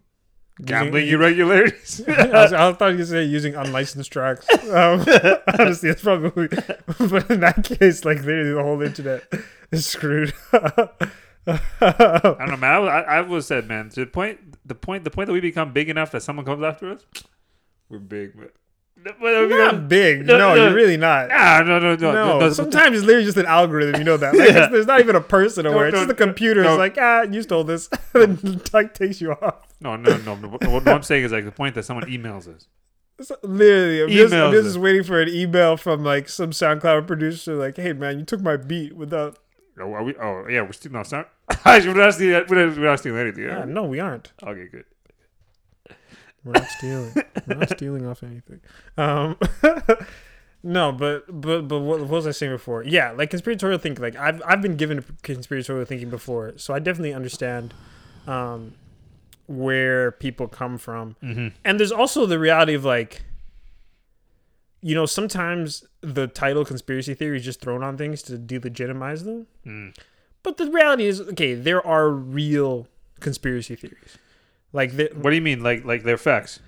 Using- 0.59 0.65
Gambling 0.67 1.07
irregularities. 1.09 2.01
I, 2.07 2.27
was, 2.27 2.53
I 2.53 2.71
thought 2.73 2.93
you 2.93 2.99
were 2.99 3.05
say 3.05 3.23
using 3.25 3.55
unlicensed 3.55 4.09
tracks. 4.11 4.47
Um, 4.69 5.03
honestly, 5.59 5.89
it's 5.89 6.01
probably. 6.01 6.47
But 6.97 7.29
in 7.29 7.41
that 7.41 7.63
case, 7.65 8.05
like 8.05 8.19
literally 8.19 8.53
the 8.53 8.63
whole 8.63 8.81
internet 8.81 9.23
is 9.71 9.85
screwed. 9.85 10.33
I 10.53 10.89
don't 11.47 12.39
know, 12.49 12.57
man. 12.57 12.63
I, 12.63 12.77
I, 12.87 12.99
I 13.17 13.21
was 13.21 13.47
said, 13.47 13.67
man. 13.67 13.89
To 13.89 14.01
the 14.01 14.05
point, 14.07 14.39
the 14.65 14.75
point, 14.75 15.03
the 15.03 15.11
point 15.11 15.27
that 15.27 15.33
we 15.33 15.41
become 15.41 15.73
big 15.73 15.89
enough 15.89 16.11
that 16.11 16.23
someone 16.23 16.45
comes 16.45 16.63
after 16.63 16.89
us, 16.91 17.05
we're 17.89 17.99
big, 17.99 18.35
man. 18.35 18.49
But 19.03 19.19
we 19.21 19.49
not 19.49 19.87
big. 19.87 20.25
No, 20.25 20.37
No, 20.37 20.55
no. 20.55 20.65
you're 20.65 20.73
really 20.73 20.97
not. 20.97 21.29
Ah, 21.31 21.61
no, 21.63 21.77
no, 21.77 21.95
no, 21.95 22.11
No, 22.13 22.39
no. 22.39 22.49
sometimes 22.51 22.97
it's 22.97 23.05
literally 23.05 23.25
just 23.25 23.37
an 23.37 23.45
algorithm. 23.45 23.97
You 23.99 24.03
know 24.05 24.17
that. 24.17 24.33
Like, 24.33 24.49
it's- 24.49 24.71
there's 24.71 24.87
not 24.87 24.99
even 24.99 25.15
a 25.15 25.21
person 25.21 25.67
aware. 25.67 25.87
It's 25.87 25.93
no, 25.93 25.99
just 26.05 26.07
the 26.07 26.15
computer. 26.25 26.63
It's 26.63 26.77
like, 26.77 26.97
ah, 26.99 27.21
you 27.23 27.43
stole 27.43 27.63
this. 27.65 27.87
and 28.15 28.37
then 28.39 28.89
takes 28.93 29.21
you 29.21 29.33
off. 29.33 29.64
No, 29.81 29.95
no, 29.95 30.17
no. 30.17 30.35
no. 30.35 30.47
What, 30.49 30.87
I'm 30.87 31.03
saying 31.03 31.23
is 31.23 31.31
like 31.31 31.45
the 31.45 31.51
point 31.51 31.75
that 31.75 31.83
someone 31.83 32.05
emails 32.09 32.47
us. 32.53 32.67
Literally, 33.43 34.03
I'm 34.03 34.09
just, 34.09 34.33
I'm 34.33 34.51
just 34.51 34.77
waiting 34.77 35.03
for 35.03 35.21
an 35.21 35.29
email 35.29 35.77
from 35.77 36.03
like 36.03 36.27
some 36.27 36.51
SoundCloud 36.51 37.07
producer, 37.07 37.55
like, 37.55 37.77
"Hey 37.77 37.93
man, 37.93 38.19
you 38.19 38.25
took 38.25 38.41
my 38.41 38.57
beat 38.57 38.93
without." 38.93 39.39
Oh, 39.79 39.93
are 39.93 40.03
we? 40.03 40.15
Oh, 40.17 40.45
yeah, 40.49 40.61
we're 40.61 40.73
still 40.73 40.91
no. 40.91 41.03
Sorry, 41.03 41.25
we're 41.65 41.93
not 41.93 42.13
stealing. 42.13 42.45
We're 42.49 42.65
not, 42.67 42.77
we're 42.77 42.85
not 42.85 42.99
stealing 42.99 43.19
anything. 43.21 43.43
Yeah, 43.45 43.59
Yeah. 43.59 43.65
no, 43.65 43.83
we 43.83 43.99
aren't. 44.01 44.33
Okay, 44.43 44.67
good. 44.69 44.85
We're 46.43 46.53
not 46.53 46.67
stealing. 46.67 47.13
We're 47.47 47.55
not 47.55 47.69
stealing 47.69 48.05
off 48.05 48.21
anything. 48.21 48.59
Um, 48.97 49.37
no, 50.63 50.91
but 50.91 51.23
but 51.41 51.67
but 51.69 51.79
what, 51.79 51.99
what 52.01 52.09
was 52.09 52.27
I 52.27 52.31
saying 52.31 52.51
before? 52.51 52.83
Yeah, 52.83 53.11
like 53.11 53.29
conspiratorial 53.29 53.79
thinking. 53.79 54.03
Like 54.03 54.15
I've 54.15 54.41
I've 54.45 54.61
been 54.61 54.75
given 54.75 55.03
conspiratorial 55.23 55.85
thinking 55.85 56.09
before, 56.09 56.53
so 56.57 56.73
I 56.73 56.79
definitely 56.79 57.13
understand 57.13 57.73
um, 58.27 58.73
where 59.47 60.11
people 60.11 60.47
come 60.47 60.77
from. 60.77 61.15
Mm-hmm. 61.23 61.49
And 61.63 61.79
there's 61.79 61.91
also 61.91 62.25
the 62.25 62.39
reality 62.39 62.73
of 62.73 62.85
like, 62.85 63.23
you 64.81 64.95
know, 64.95 65.05
sometimes 65.05 65.85
the 66.01 66.27
title 66.27 66.65
conspiracy 66.65 67.13
theory 67.13 67.37
is 67.37 67.45
just 67.45 67.61
thrown 67.61 67.83
on 67.83 67.97
things 67.97 68.21
to 68.23 68.37
delegitimize 68.37 69.23
them. 69.23 69.47
Mm. 69.65 69.95
But 70.43 70.57
the 70.57 70.69
reality 70.69 71.05
is, 71.05 71.21
okay, 71.21 71.55
there 71.55 71.85
are 71.85 72.09
real 72.09 72.87
conspiracy 73.19 73.75
theories. 73.75 74.17
Like, 74.73 74.95
the, 74.95 75.09
What 75.15 75.31
do 75.31 75.35
you 75.35 75.41
mean? 75.41 75.63
Like, 75.63 75.85
like 75.85 76.03
they're 76.03 76.17
facts? 76.17 76.59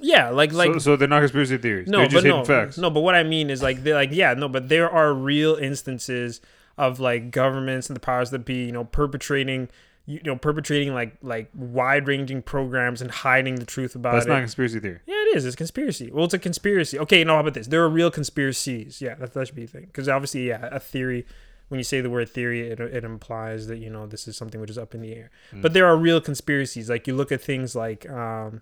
yeah, 0.00 0.30
like, 0.30 0.52
like, 0.52 0.72
so, 0.74 0.78
so 0.78 0.96
they're 0.96 1.08
not 1.08 1.20
conspiracy 1.20 1.56
theories. 1.56 1.88
no, 1.88 1.98
they're 1.98 2.06
just 2.06 2.14
but 2.14 2.24
hidden 2.24 2.38
no, 2.40 2.44
facts. 2.44 2.78
no. 2.78 2.90
But 2.90 3.00
what 3.00 3.14
I 3.14 3.22
mean 3.22 3.50
is, 3.50 3.62
like, 3.62 3.82
they're 3.82 3.94
like, 3.94 4.10
yeah, 4.12 4.34
no, 4.34 4.48
but 4.48 4.68
there 4.68 4.90
are 4.90 5.12
real 5.14 5.54
instances 5.56 6.40
of 6.76 6.98
like 7.00 7.30
governments 7.30 7.88
and 7.88 7.96
the 7.96 8.00
powers 8.00 8.30
that 8.30 8.44
be, 8.44 8.66
you 8.66 8.72
know, 8.72 8.84
perpetrating, 8.84 9.68
you 10.06 10.20
know, 10.24 10.36
perpetrating 10.36 10.92
like 10.92 11.16
like 11.22 11.50
wide 11.54 12.06
ranging 12.06 12.42
programs 12.42 13.00
and 13.00 13.10
hiding 13.10 13.54
the 13.54 13.64
truth 13.64 13.94
about 13.94 14.12
That's 14.12 14.26
it. 14.26 14.28
not 14.28 14.40
conspiracy 14.40 14.80
theory. 14.80 15.00
Yeah, 15.06 15.14
it 15.14 15.36
is. 15.36 15.46
It's 15.46 15.54
a 15.54 15.56
conspiracy. 15.56 16.10
Well, 16.12 16.26
it's 16.26 16.34
a 16.34 16.38
conspiracy. 16.38 16.98
Okay, 16.98 17.24
no, 17.24 17.34
how 17.34 17.40
about 17.40 17.54
this? 17.54 17.68
There 17.68 17.82
are 17.82 17.88
real 17.88 18.10
conspiracies. 18.10 19.00
Yeah, 19.00 19.14
that, 19.14 19.32
that 19.32 19.46
should 19.46 19.56
be 19.56 19.64
a 19.64 19.66
thing. 19.66 19.86
Because 19.86 20.08
obviously, 20.08 20.48
yeah, 20.48 20.68
a 20.70 20.78
theory, 20.78 21.26
when 21.68 21.78
you 21.78 21.84
say 21.84 22.02
the 22.02 22.10
word 22.10 22.28
theory, 22.28 22.68
it, 22.68 22.80
it 22.80 23.04
implies 23.04 23.66
that, 23.68 23.78
you 23.78 23.88
know, 23.88 24.06
this 24.06 24.28
is 24.28 24.36
something 24.36 24.60
which 24.60 24.70
is 24.70 24.76
up 24.76 24.94
in 24.94 25.00
the 25.00 25.14
air. 25.14 25.30
But 25.54 25.72
there 25.72 25.86
are 25.86 25.96
real 25.96 26.20
conspiracies. 26.20 26.90
Like, 26.90 27.06
you 27.06 27.14
look 27.16 27.32
at 27.32 27.40
things 27.40 27.74
like, 27.74 28.08
um, 28.10 28.60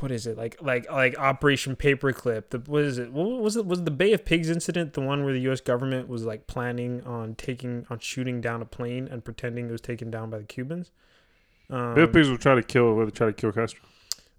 what 0.00 0.10
is 0.10 0.26
it? 0.26 0.36
Like, 0.36 0.56
like, 0.60 0.90
like 0.90 1.18
Operation 1.18 1.76
Paperclip. 1.76 2.50
The, 2.50 2.58
what 2.60 2.82
is 2.82 2.98
it? 2.98 3.12
What 3.12 3.40
was 3.40 3.56
it? 3.56 3.66
Was 3.66 3.84
the 3.84 3.90
Bay 3.90 4.12
of 4.12 4.24
Pigs 4.24 4.50
incident 4.50 4.94
the 4.94 5.00
one 5.00 5.24
where 5.24 5.32
the 5.32 5.40
U.S. 5.40 5.60
government 5.60 6.08
was 6.08 6.24
like 6.24 6.46
planning 6.46 7.02
on 7.04 7.34
taking, 7.34 7.86
on 7.90 7.98
shooting 7.98 8.40
down 8.40 8.62
a 8.62 8.64
plane 8.64 9.08
and 9.08 9.24
pretending 9.24 9.68
it 9.68 9.72
was 9.72 9.80
taken 9.80 10.10
down 10.10 10.30
by 10.30 10.38
the 10.38 10.44
Cubans? 10.44 10.90
Um, 11.70 11.94
Bill 11.94 12.08
Pigs 12.08 12.28
will 12.28 12.38
try 12.38 12.54
to 12.54 12.62
kill. 12.62 12.94
Will 12.94 13.10
try 13.10 13.28
to 13.28 13.32
kill 13.32 13.52
Castro. 13.52 13.80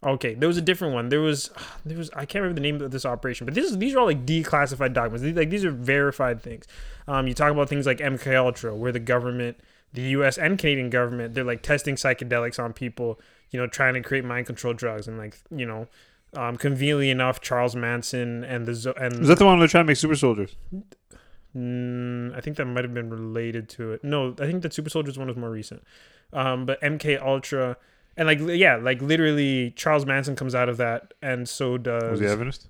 Okay, 0.03 0.33
there 0.33 0.47
was 0.47 0.57
a 0.57 0.61
different 0.61 0.95
one. 0.95 1.09
There 1.09 1.21
was, 1.21 1.51
there 1.85 1.97
was. 1.97 2.09
I 2.11 2.25
can't 2.25 2.41
remember 2.41 2.55
the 2.55 2.61
name 2.61 2.81
of 2.81 2.91
this 2.91 3.05
operation, 3.05 3.45
but 3.45 3.53
this, 3.53 3.71
these 3.75 3.93
are 3.93 3.99
all 3.99 4.05
like 4.05 4.25
declassified 4.25 4.93
documents. 4.93 5.23
These, 5.23 5.35
like 5.35 5.49
these 5.49 5.65
are 5.65 5.71
verified 5.71 6.41
things. 6.41 6.65
Um, 7.07 7.27
you 7.27 7.33
talk 7.33 7.51
about 7.51 7.69
things 7.69 7.85
like 7.85 7.99
MK 7.99 8.35
Ultra, 8.35 8.75
where 8.75 8.91
the 8.91 8.99
government, 8.99 9.59
the 9.93 10.01
U.S. 10.01 10.37
and 10.37 10.57
Canadian 10.57 10.89
government, 10.89 11.33
they're 11.33 11.43
like 11.43 11.61
testing 11.61 11.95
psychedelics 11.95 12.61
on 12.61 12.73
people. 12.73 13.19
You 13.51 13.59
know, 13.59 13.67
trying 13.67 13.93
to 13.95 14.01
create 14.01 14.23
mind 14.25 14.45
control 14.45 14.73
drugs, 14.73 15.07
and 15.07 15.17
like 15.17 15.37
you 15.53 15.65
know, 15.65 15.87
um, 16.35 16.57
conveniently 16.57 17.09
enough, 17.09 17.41
Charles 17.41 17.75
Manson 17.75 18.43
and 18.43 18.65
the 18.65 18.73
Zo- 18.73 18.93
and 18.93 19.21
Is 19.21 19.27
that 19.27 19.39
the 19.39 19.45
one 19.45 19.55
where 19.55 19.67
they're 19.67 19.71
trying 19.71 19.83
to 19.85 19.87
make 19.87 19.97
super 19.97 20.15
soldiers? 20.15 20.55
Mm, 21.55 22.35
I 22.35 22.39
think 22.39 22.57
that 22.57 22.65
might 22.65 22.85
have 22.85 22.93
been 22.93 23.09
related 23.09 23.67
to 23.69 23.91
it. 23.91 24.03
No, 24.03 24.33
I 24.39 24.45
think 24.45 24.61
the 24.61 24.71
Super 24.71 24.89
Soldiers 24.89 25.17
one 25.17 25.27
was 25.27 25.35
more 25.35 25.49
recent. 25.49 25.83
Um, 26.31 26.65
but 26.65 26.81
MK 26.81 27.21
Ultra 27.21 27.75
and 28.17 28.27
like 28.27 28.39
yeah, 28.57 28.75
like 28.75 29.01
literally 29.01 29.71
Charles 29.75 30.05
Manson 30.05 30.35
comes 30.35 30.55
out 30.55 30.69
of 30.69 30.77
that, 30.77 31.13
and 31.21 31.47
so 31.47 31.77
does 31.77 32.11
Was 32.11 32.19
he 32.19 32.27
Adventist? 32.27 32.67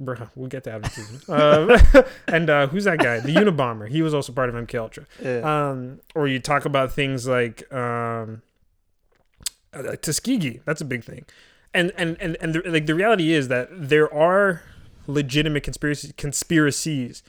Bruh, 0.00 0.30
we'll 0.34 0.48
get 0.48 0.64
to 0.64 0.70
Adventism. 0.70 1.28
um, 1.98 2.06
and 2.28 2.48
uh, 2.48 2.66
who's 2.68 2.84
that 2.84 2.98
guy? 2.98 3.20
The 3.20 3.34
Unabomber. 3.34 3.88
He 3.88 4.02
was 4.02 4.14
also 4.14 4.32
part 4.32 4.48
of 4.48 4.54
MK 4.54 4.74
Ultra. 4.78 5.44
Um, 5.44 6.00
or 6.14 6.26
you 6.26 6.38
talk 6.38 6.64
about 6.64 6.92
things 6.92 7.26
like 7.26 7.70
um, 7.72 8.42
uh, 9.72 9.96
Tuskegee. 9.96 10.60
That's 10.64 10.80
a 10.80 10.84
big 10.84 11.04
thing. 11.04 11.24
And 11.72 11.92
and 11.96 12.16
and 12.20 12.36
and 12.40 12.54
the, 12.54 12.62
like 12.68 12.86
the 12.86 12.94
reality 12.94 13.32
is 13.32 13.48
that 13.48 13.68
there 13.70 14.12
are 14.12 14.62
legitimate 15.06 15.62
conspiracy 15.62 16.12
conspiracies, 16.16 17.22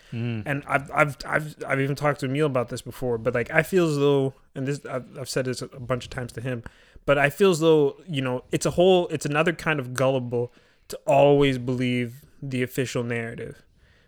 and 0.47 0.63
I've 0.67 0.89
I've 0.91 1.17
I've 1.25 1.55
I've 1.67 1.79
even 1.79 1.95
talked 1.95 2.19
to 2.21 2.25
Emil 2.25 2.47
about 2.47 2.69
this 2.69 2.81
before. 2.81 3.17
But 3.17 3.35
like 3.35 3.51
I 3.51 3.63
feel 3.63 3.87
as 3.87 3.97
though, 3.97 4.33
and 4.55 4.67
this 4.67 4.83
I've, 4.85 5.05
I've 5.19 5.29
said 5.29 5.45
this 5.45 5.61
a 5.61 5.67
bunch 5.67 6.05
of 6.05 6.09
times 6.09 6.31
to 6.33 6.41
him, 6.41 6.63
but 7.05 7.17
I 7.17 7.29
feel 7.29 7.51
as 7.51 7.59
though 7.59 7.97
you 8.07 8.21
know 8.21 8.43
it's 8.51 8.65
a 8.65 8.71
whole 8.71 9.07
it's 9.09 9.25
another 9.25 9.53
kind 9.53 9.79
of 9.79 9.93
gullible 9.93 10.51
to 10.87 10.99
always 11.05 11.57
believe 11.57 12.25
the 12.41 12.63
official 12.63 13.03
narrative 13.03 13.61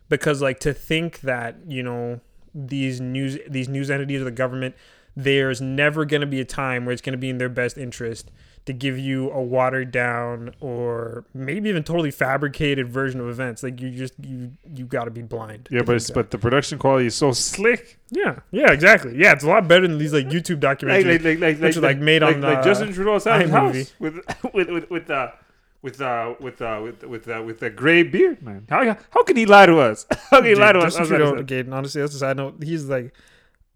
because 0.10 0.42
like 0.42 0.60
to 0.60 0.74
think 0.74 1.22
that 1.22 1.58
you 1.68 1.84
know 1.84 2.20
these 2.54 3.02
news 3.02 3.38
these 3.48 3.68
news 3.68 3.90
entities 3.90 4.22
of 4.22 4.26
the 4.26 4.32
government, 4.32 4.76
there's 5.16 5.62
never 5.62 6.06
going 6.06 6.22
to 6.22 6.28
be 6.28 6.40
a 6.40 6.46
time 6.46 6.86
where 6.86 6.94
it's 6.94 7.02
going 7.02 7.14
to 7.14 7.18
be 7.18 7.30
in 7.30 7.38
their 7.38 7.50
best 7.50 7.78
interest 7.78 8.32
to 8.66 8.72
give 8.72 8.98
you 8.98 9.30
a 9.32 9.42
watered 9.42 9.92
down 9.92 10.54
or 10.62 11.26
maybe 11.34 11.70
even 11.70 11.84
totally 11.84 12.12
fabricated 12.12 12.88
version 12.88 13.20
of 13.20 13.28
events. 13.28 13.62
Like 13.62 13.82
you 13.82 13.92
just 13.92 14.14
you 14.22 14.54
you 14.74 14.86
got 14.86 15.06
to 15.06 15.12
be 15.12 15.22
blind. 15.22 15.68
Yeah, 15.70 15.82
but 15.82 15.98
it's, 15.98 16.10
but 16.10 16.32
the 16.32 16.38
production 16.38 16.80
quality 16.80 17.08
is 17.08 17.16
so 17.16 17.32
slick. 17.34 18.00
yeah, 18.10 18.40
yeah, 18.52 18.72
exactly. 18.72 19.18
Yeah, 19.18 19.34
it's 19.34 19.44
a 19.44 19.48
lot 19.48 19.68
better 19.68 19.88
than 19.88 19.98
these 19.98 20.14
like 20.14 20.28
YouTube 20.28 20.60
documentaries. 20.60 21.06
Like, 21.06 21.24
like, 21.24 21.24
like, 21.24 21.40
like, 21.40 21.62
which 21.62 21.76
like, 21.76 21.78
are, 21.78 21.88
like, 21.88 21.98
made 21.98 22.22
like, 22.22 22.36
on, 22.36 22.42
like 22.42 22.60
uh, 22.60 22.64
Justin 22.64 22.94
Trudeau 22.94 23.16
outside 23.16 23.42
his 23.42 23.52
house 23.52 23.94
with 24.00 24.20
with 24.54 24.70
with 24.70 24.90
with 24.90 25.10
uh 25.10 25.32
with 25.82 26.02
uh 26.02 26.34
with 26.40 26.62
uh 26.62 26.80
with 26.82 27.04
with 27.04 27.28
uh, 27.28 27.44
with 27.46 27.62
a 27.64 27.70
gray 27.70 28.04
beard, 28.04 28.42
man. 28.42 28.66
How 28.70 28.98
how 29.10 29.24
can 29.24 29.36
he 29.36 29.46
lie 29.46 29.66
to 29.66 29.80
us? 29.80 30.06
How 30.30 30.38
can 30.38 30.46
he 30.46 30.52
Dude, 30.52 30.60
lie 30.60 30.72
to 30.72 30.80
us? 30.80 30.96
Justin 30.96 31.02
outside 31.02 31.18
Trudeau, 31.18 31.42
okay, 31.42 31.70
honestly, 31.70 32.02
that's 32.02 32.16
a 32.16 32.20
side 32.20 32.38
note. 32.38 32.64
He's 32.64 32.86
like, 32.86 33.14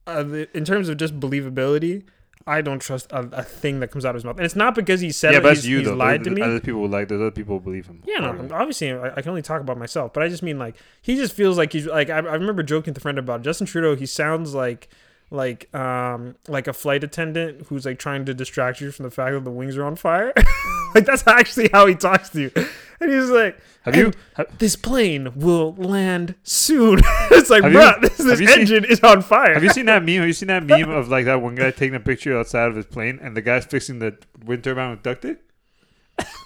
uh, 0.07 0.45
in 0.53 0.65
terms 0.65 0.89
of 0.89 0.97
just 0.97 1.19
believability, 1.19 2.03
I 2.45 2.61
don't 2.61 2.79
trust 2.79 3.11
a, 3.11 3.27
a 3.33 3.43
thing 3.43 3.81
that 3.81 3.91
comes 3.91 4.05
out 4.05 4.11
of 4.11 4.15
his 4.15 4.23
mouth, 4.25 4.37
and 4.37 4.45
it's 4.45 4.55
not 4.55 4.73
because 4.73 5.01
he 5.01 5.11
said 5.11 5.33
Yeah, 5.33 5.39
it, 5.39 5.43
but 5.43 5.55
he's, 5.55 5.67
you 5.67 5.79
he's 5.79 5.87
though. 5.87 5.95
lied 5.95 6.23
to 6.23 6.29
me. 6.31 6.41
Other 6.41 6.59
people 6.61 6.87
like. 6.87 7.09
There's 7.09 7.19
other 7.19 7.31
people 7.31 7.57
who 7.57 7.63
believe 7.63 7.87
him. 7.87 8.01
Yeah, 8.05 8.19
no, 8.19 8.55
obviously 8.55 8.91
I, 8.93 9.09
I 9.15 9.21
can 9.21 9.29
only 9.29 9.41
talk 9.41 9.59
about 9.59 9.77
myself, 9.77 10.13
but 10.13 10.23
I 10.23 10.29
just 10.29 10.43
mean 10.43 10.57
like 10.57 10.75
he 11.01 11.15
just 11.17 11.33
feels 11.33 11.57
like 11.57 11.73
he's 11.73 11.85
like 11.87 12.09
I, 12.09 12.17
I 12.19 12.33
remember 12.35 12.63
joking 12.63 12.91
with 12.93 12.97
a 12.99 13.01
friend 13.01 13.19
about 13.19 13.41
Justin 13.41 13.67
Trudeau. 13.67 13.95
He 13.95 14.05
sounds 14.05 14.53
like 14.53 14.87
like 15.29 15.73
um 15.75 16.35
like 16.47 16.67
a 16.67 16.73
flight 16.73 17.03
attendant 17.03 17.67
who's 17.67 17.85
like 17.85 17.99
trying 17.99 18.23
to 18.25 18.33
distract 18.33 18.79
you 18.79 18.91
from 18.91 19.03
the 19.03 19.11
fact 19.11 19.33
that 19.33 19.43
the 19.43 19.51
wings 19.51 19.75
are 19.77 19.83
on 19.83 19.95
fire. 19.95 20.33
like 20.95 21.05
that's 21.05 21.27
actually 21.27 21.69
how 21.73 21.85
he 21.85 21.95
talks 21.95 22.29
to 22.29 22.41
you, 22.41 22.51
and 23.01 23.11
he's 23.11 23.29
like, 23.29 23.57
Have 23.81 23.95
you? 23.95 24.13
Have, 24.35 24.57
This 24.57 24.75
plane 24.77 25.31
will 25.35 25.75
land 25.75 26.35
soon. 26.43 26.99
it's 27.31 27.49
like, 27.49 27.63
bruh, 27.63 27.99
this, 28.01 28.17
this 28.17 28.39
you 28.39 28.47
seen- 28.47 28.59
engine 28.61 28.85
is 28.85 29.01
on 29.01 29.21
fire. 29.21 29.53
have 29.53 29.63
you 29.63 29.69
seen 29.69 29.85
that 29.87 30.01
meme? 30.05 30.15
Have 30.19 30.27
you 30.27 30.33
seen 30.33 30.47
that 30.47 30.63
meme 30.63 30.89
of 30.89 31.09
like 31.09 31.25
that 31.25 31.41
one 31.41 31.55
guy 31.55 31.71
taking 31.71 31.95
a 31.95 31.99
picture 31.99 32.37
outside 32.37 32.69
of 32.69 32.75
his 32.77 32.85
plane 32.85 33.19
and 33.21 33.35
the 33.35 33.41
guy's 33.41 33.65
fixing 33.65 33.99
the 33.99 34.17
wind 34.45 34.63
turbine 34.63 34.91
with 34.91 35.03
duct 35.03 35.21
tape? 35.23 35.39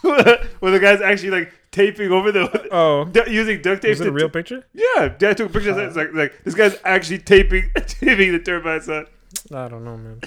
Where 0.01 0.71
the 0.71 0.79
guy's 0.81 1.01
actually 1.01 1.29
like 1.29 1.53
taping 1.71 2.11
over 2.11 2.31
the 2.31 2.67
oh, 2.71 3.05
du- 3.11 3.31
using 3.31 3.61
duct 3.61 3.81
tape. 3.81 3.91
is 3.91 4.01
it 4.01 4.07
a 4.07 4.11
real 4.11 4.29
picture? 4.29 4.63
Yeah, 4.73 5.09
dad 5.09 5.37
took 5.37 5.49
a 5.49 5.53
picture. 5.53 5.71
of 5.71 5.77
it. 5.77 5.83
It's 5.85 5.95
like 5.95 6.13
like 6.13 6.43
this 6.43 6.55
guy's 6.55 6.77
actually 6.83 7.19
taping 7.19 7.69
taping 7.87 8.31
the 8.33 8.39
turbines 8.39 8.89
on. 8.89 9.07
I 9.53 9.67
don't 9.67 9.83
know, 9.83 9.97
man. 9.97 10.21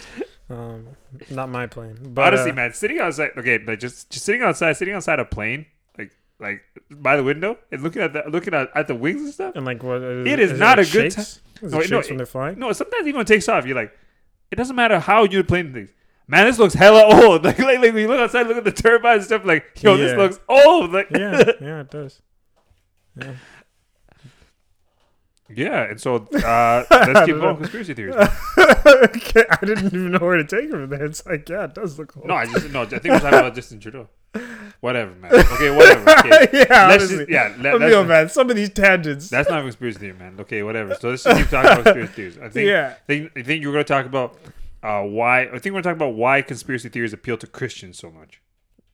Um, 0.51 0.87
not 1.31 1.49
my 1.49 1.67
plane. 1.67 1.99
But 2.03 2.29
Honestly, 2.35 2.51
uh, 2.51 2.55
man, 2.55 2.73
sitting 2.73 2.99
outside. 2.99 3.31
Okay, 3.37 3.59
like 3.65 3.79
just 3.81 4.11
just 4.11 4.25
sitting 4.25 4.43
outside, 4.43 4.75
sitting 4.77 4.95
outside 4.95 5.19
a 5.19 5.25
plane, 5.25 5.67
like 5.99 6.13
like 6.39 6.63
by 6.91 7.17
the 7.17 7.23
window 7.23 7.59
and 7.71 7.83
looking 7.83 8.03
at 8.03 8.13
the 8.13 8.25
looking 8.29 8.55
at, 8.55 8.71
at 8.75 8.87
the 8.89 8.95
wings 8.95 9.23
and 9.23 9.33
stuff. 9.33 9.55
And 9.57 9.65
like 9.65 9.83
what? 9.83 10.03
Is, 10.03 10.27
It 10.27 10.39
is 10.41 10.51
it 10.53 10.59
not 10.59 10.79
like 10.79 10.89
a 10.89 10.93
good 10.93 11.11
time. 11.13 11.25
Is 11.63 11.73
No, 11.73 11.81
it 11.81 11.91
no, 11.91 11.99
shakes 12.01 12.09
when 12.09 12.15
it- 12.15 12.17
they're 12.19 12.27
flying? 12.27 12.59
No, 12.59 12.73
sometimes 12.73 13.03
even 13.07 13.17
when 13.19 13.25
it 13.25 13.29
takes 13.29 13.49
off, 13.49 13.65
you're 13.67 13.77
like, 13.77 13.93
it 14.51 14.57
doesn't 14.57 14.77
matter 14.77 14.99
how 14.99 15.25
you're 15.25 15.45
playing 15.45 15.73
things. 15.73 15.91
Man, 16.27 16.47
this 16.47 16.59
looks 16.59 16.75
hella 16.75 17.05
old. 17.05 17.45
Like, 17.45 17.59
like, 17.59 17.79
like 17.81 17.93
when 17.93 17.99
you 17.99 18.09
look 18.09 18.21
outside, 18.21 18.47
look 18.47 18.57
at 18.57 18.65
the 18.65 18.73
turbines 18.73 19.19
and 19.19 19.27
stuff. 19.27 19.45
Like, 19.45 19.83
yo, 19.83 19.97
this 19.97 20.17
looks 20.17 20.41
old. 20.49 20.93
Like, 20.93 21.09
yeah, 21.11 21.43
yeah, 21.61 21.81
it 21.81 21.91
does. 21.91 22.23
Yeah. 23.21 23.35
yeah. 25.51 25.83
And 25.91 26.01
so 26.01 26.17
uh, 26.17 26.85
let's 26.91 27.27
keep 27.27 27.37
going 27.37 27.59
with 27.59 27.71
conspiracy 27.71 27.95
theories. 27.95 28.15
okay, 28.17 29.45
I 29.51 29.59
didn't 29.65 29.87
even 29.87 30.13
know 30.13 30.19
where 30.19 30.39
to 30.39 30.45
take 30.45 30.65
it 30.65 30.71
from 30.71 30.89
there. 30.89 31.05
It's 31.05 31.25
like, 31.27 31.49
yeah, 31.49 31.65
it 31.65 31.75
does 31.75 31.99
look 31.99 32.17
old. 32.17 32.27
No, 32.27 32.35
I 32.35 32.47
just 32.47 32.71
no. 32.71 32.83
I 32.83 32.87
think 32.87 33.05
we're 33.05 33.21
talking 33.21 33.39
about 33.41 33.55
Justin 33.55 33.81
Trudeau. 33.81 34.09
Whatever, 34.81 35.15
man. 35.15 35.33
Okay, 35.33 35.71
whatever. 35.77 36.11
Okay. 36.11 36.49
yeah, 36.53 36.89
Let's 36.89 37.05
honestly. 37.05 37.17
just, 37.19 37.31
yeah. 37.31 37.55
Let, 37.59 37.81
real, 37.81 38.05
man. 38.05 38.29
Some 38.31 38.51
of 38.51 38.57
these 38.57 38.71
tangents. 38.71 39.29
That's 39.29 39.49
not 39.49 39.61
a 39.61 39.63
conspiracy 39.63 39.99
theory, 39.99 40.15
man. 40.15 40.37
Okay, 40.41 40.63
whatever. 40.63 40.95
So 40.95 41.11
let's 41.11 41.23
just 41.23 41.37
keep 41.37 41.49
talking 41.49 41.71
about 41.71 41.85
conspiracy 41.85 42.13
theories. 42.13 42.39
I 42.39 42.49
think. 42.49 42.67
Yeah. 42.67 42.95
Think, 43.07 43.33
I 43.37 43.43
think 43.43 43.61
you 43.63 43.69
were 43.69 43.75
going 43.75 43.85
to 43.85 43.93
talk 43.93 44.07
about 44.07 44.39
uh, 44.85 45.03
why. 45.03 45.42
I 45.49 45.59
think 45.59 45.75
we're 45.75 45.83
talking 45.83 45.97
about 45.97 46.14
why 46.14 46.42
conspiracy 46.42 46.88
theories 46.88 47.12
appeal 47.12 47.37
to 47.38 47.47
Christians 47.47 47.99
so 47.99 48.11
much. 48.11 48.40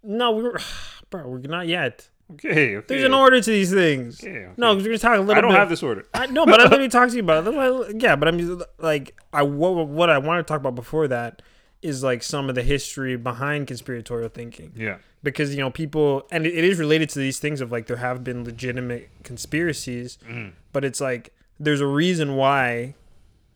no, 0.03 0.31
we 0.33 0.43
were, 0.45 0.59
bro, 1.11 1.29
we're 1.29 1.39
not 1.41 1.67
yet. 1.67 2.09
Okay. 2.35 2.77
okay. 2.77 2.85
There's 2.87 3.03
an 3.05 3.13
order 3.13 3.41
to 3.41 3.51
these 3.51 3.73
things. 3.73 4.23
Okay, 4.23 4.31
okay. 4.31 4.53
No, 4.57 4.73
because 4.75 4.85
we're 4.87 4.91
gonna 4.97 4.99
talk 4.99 5.19
a 5.19 5.21
little. 5.21 5.37
I 5.37 5.41
don't 5.41 5.51
bit. 5.51 5.59
have 5.59 5.69
this 5.69 5.83
order. 5.83 6.07
I 6.15 6.27
no, 6.27 6.47
but 6.47 6.61
I 6.61 6.69
let 6.69 6.79
me 6.81 6.87
talk 6.89 7.09
to 7.11 7.17
you 7.17 7.23
about 7.25 7.45
it. 7.47 8.01
Yeah, 8.01 8.15
but 8.15 8.29
I'm 8.29 8.63
like 8.79 9.17
I 9.33 9.43
what, 9.43 9.89
what 9.89 10.11
I 10.11 10.19
want 10.19 10.39
to 10.47 10.49
talk 10.49 10.61
about 10.61 10.77
before 10.77 11.09
that 11.09 11.43
is 11.83 12.05
like 12.05 12.23
some 12.23 12.49
of 12.49 12.55
the 12.55 12.63
history 12.63 13.17
behind 13.17 13.67
conspiratorial 13.67 14.29
thinking 14.29 14.71
Yeah. 14.77 14.99
because 15.23 15.53
you 15.55 15.61
know 15.61 15.71
people 15.71 16.29
and 16.31 16.47
it, 16.47 16.53
is 16.63 16.79
related 16.79 17.09
to 17.11 17.19
these 17.19 17.39
things 17.41 17.61
of 17.63 17.73
like 17.73 17.87
there 17.89 17.97
have 17.97 18.23
been 18.23 18.45
legitimate 18.45 19.09
conspiracies, 19.25 20.19
Mm-hmm. 20.29 20.51
but 20.73 20.85
it's 20.85 21.01
like 21.01 21.33
there's 21.59 21.81
a 21.81 21.87
reason 21.87 22.37
why 22.37 22.95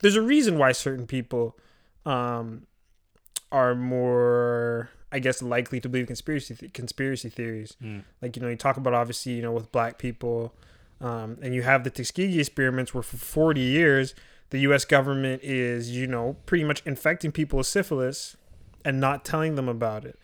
there's 0.00 0.16
a 0.16 0.22
reason 0.22 0.58
why 0.58 0.72
certain 0.72 1.06
people 1.06 1.56
um 2.06 2.66
are 3.52 3.74
more 3.74 4.90
I 5.12 5.20
guess 5.20 5.40
likely 5.42 5.80
to 5.80 5.88
believe 5.88 6.06
conspiracy 6.08 6.54
th- 6.54 6.72
conspiracy 6.72 7.28
theories. 7.28 7.76
Like 8.20 8.36
you 8.36 8.42
know 8.42 8.48
you 8.48 8.56
talk 8.56 8.76
about 8.76 8.94
obviously 8.94 9.32
you 9.32 9.42
know 9.42 9.52
with 9.52 9.70
black 9.72 9.98
people 9.98 10.54
um, 11.00 11.38
and 11.42 11.54
you 11.54 11.62
have 11.62 11.84
the 11.84 11.90
Tuskegee 11.90 12.40
experiments 12.40 12.94
where 12.94 13.02
for 13.02 13.16
40 13.16 13.60
years 13.60 14.14
the 14.50 14.60
U.S. 14.60 14.84
government 14.84 15.42
is, 15.42 15.90
you 15.90 16.06
know, 16.06 16.36
pretty 16.46 16.64
much 16.64 16.82
infecting 16.86 17.32
people 17.32 17.56
with 17.58 17.66
syphilis 17.66 18.36
and 18.84 19.00
not 19.00 19.24
telling 19.24 19.56
them 19.56 19.68
about 19.68 20.04
it. 20.04 20.18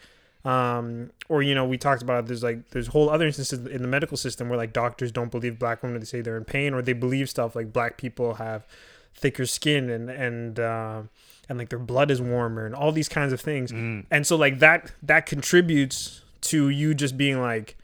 Um, 0.44 1.10
or 1.28 1.42
you 1.42 1.54
know, 1.54 1.66
we 1.66 1.76
talked 1.76 2.00
about 2.00 2.26
there's 2.26 2.42
like 2.42 2.70
there's 2.70 2.86
whole 2.88 3.10
other 3.10 3.26
instances 3.26 3.66
in 3.66 3.82
the 3.82 3.88
medical 3.88 4.16
system 4.16 4.48
where 4.48 4.56
like 4.56 4.72
doctors 4.72 5.12
don't 5.12 5.30
believe 5.30 5.58
black 5.58 5.82
women. 5.82 6.00
They 6.00 6.06
say 6.06 6.20
they're 6.22 6.38
in 6.38 6.44
pain, 6.44 6.72
or 6.72 6.80
they 6.80 6.94
believe 6.94 7.28
stuff 7.28 7.54
like 7.54 7.72
black 7.72 7.98
people 7.98 8.34
have 8.34 8.66
thicker 9.14 9.44
skin 9.44 9.90
and 9.90 10.08
and 10.08 10.58
uh, 10.58 11.02
and 11.50 11.58
like 11.58 11.68
their 11.68 11.80
blood 11.80 12.10
is 12.12 12.22
warmer 12.22 12.64
and 12.64 12.74
all 12.74 12.92
these 12.92 13.08
kinds 13.08 13.32
of 13.32 13.40
things. 13.40 13.72
And 14.10 14.26
so 14.26 14.36
like 14.36 14.60
that 14.60 14.92
that 15.02 15.26
contributes 15.26 16.22
to 16.42 16.68
you 16.68 16.94
just 16.94 17.18
being 17.18 17.42
like, 17.42 17.76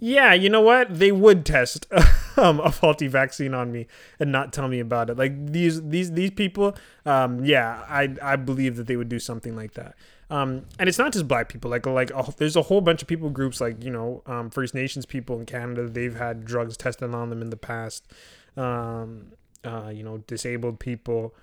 yeah, 0.00 0.34
you 0.34 0.50
know 0.50 0.60
what? 0.60 0.98
They 0.98 1.12
would 1.12 1.46
test 1.46 1.86
um, 2.36 2.58
a 2.58 2.72
faulty 2.72 3.06
vaccine 3.06 3.54
on 3.54 3.70
me 3.70 3.86
and 4.18 4.32
not 4.32 4.52
tell 4.52 4.66
me 4.66 4.80
about 4.80 5.08
it. 5.08 5.16
Like 5.16 5.52
these 5.52 5.80
these 5.88 6.12
these 6.12 6.32
people, 6.32 6.74
um, 7.06 7.44
yeah, 7.44 7.84
I 7.88 8.16
I 8.20 8.34
believe 8.34 8.76
that 8.76 8.88
they 8.88 8.96
would 8.96 9.08
do 9.08 9.20
something 9.20 9.54
like 9.54 9.74
that. 9.74 9.94
Um, 10.28 10.66
and 10.78 10.88
it's 10.88 10.98
not 10.98 11.12
just 11.12 11.28
black 11.28 11.48
people. 11.48 11.70
Like 11.70 11.86
like 11.86 12.10
a, 12.10 12.34
there's 12.38 12.56
a 12.56 12.62
whole 12.62 12.80
bunch 12.80 13.02
of 13.02 13.08
people 13.08 13.30
groups 13.30 13.60
like 13.60 13.84
you 13.84 13.90
know 13.90 14.22
um, 14.26 14.50
First 14.50 14.74
Nations 14.74 15.06
people 15.06 15.38
in 15.38 15.46
Canada. 15.46 15.88
They've 15.88 16.16
had 16.16 16.44
drugs 16.44 16.76
tested 16.76 17.14
on 17.14 17.30
them 17.30 17.40
in 17.40 17.50
the 17.50 17.56
past. 17.56 18.10
Um, 18.56 19.32
uh, 19.64 19.92
you 19.94 20.02
know, 20.02 20.18
disabled 20.26 20.80
people. 20.80 21.34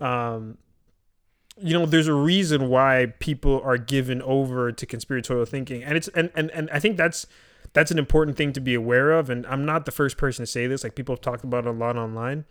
Um, 0.00 0.58
you 1.60 1.72
know 1.72 1.86
there's 1.86 2.08
a 2.08 2.14
reason 2.14 2.68
why 2.68 3.12
people 3.18 3.60
are 3.64 3.78
given 3.78 4.20
over 4.22 4.72
to 4.72 4.86
conspiratorial 4.86 5.46
thinking. 5.46 5.82
And 5.82 5.96
it's 5.96 6.08
and, 6.08 6.30
and 6.34 6.50
and 6.50 6.68
i 6.70 6.80
think 6.80 6.96
that's 6.96 7.26
that's 7.72 7.90
an 7.90 7.98
important 7.98 8.36
thing 8.36 8.52
to 8.52 8.60
be 8.60 8.74
aware 8.74 9.12
of. 9.12 9.30
And 9.30 9.46
i'm 9.46 9.64
not 9.64 9.84
the 9.84 9.92
first 9.92 10.16
person 10.16 10.44
to 10.44 10.50
say 10.50 10.66
this. 10.66 10.84
Like 10.84 10.94
people 10.94 11.14
have 11.14 11.22
talked 11.22 11.44
about 11.44 11.66
it 11.66 11.70
a 11.70 11.72
lot 11.72 11.96
online. 11.96 12.44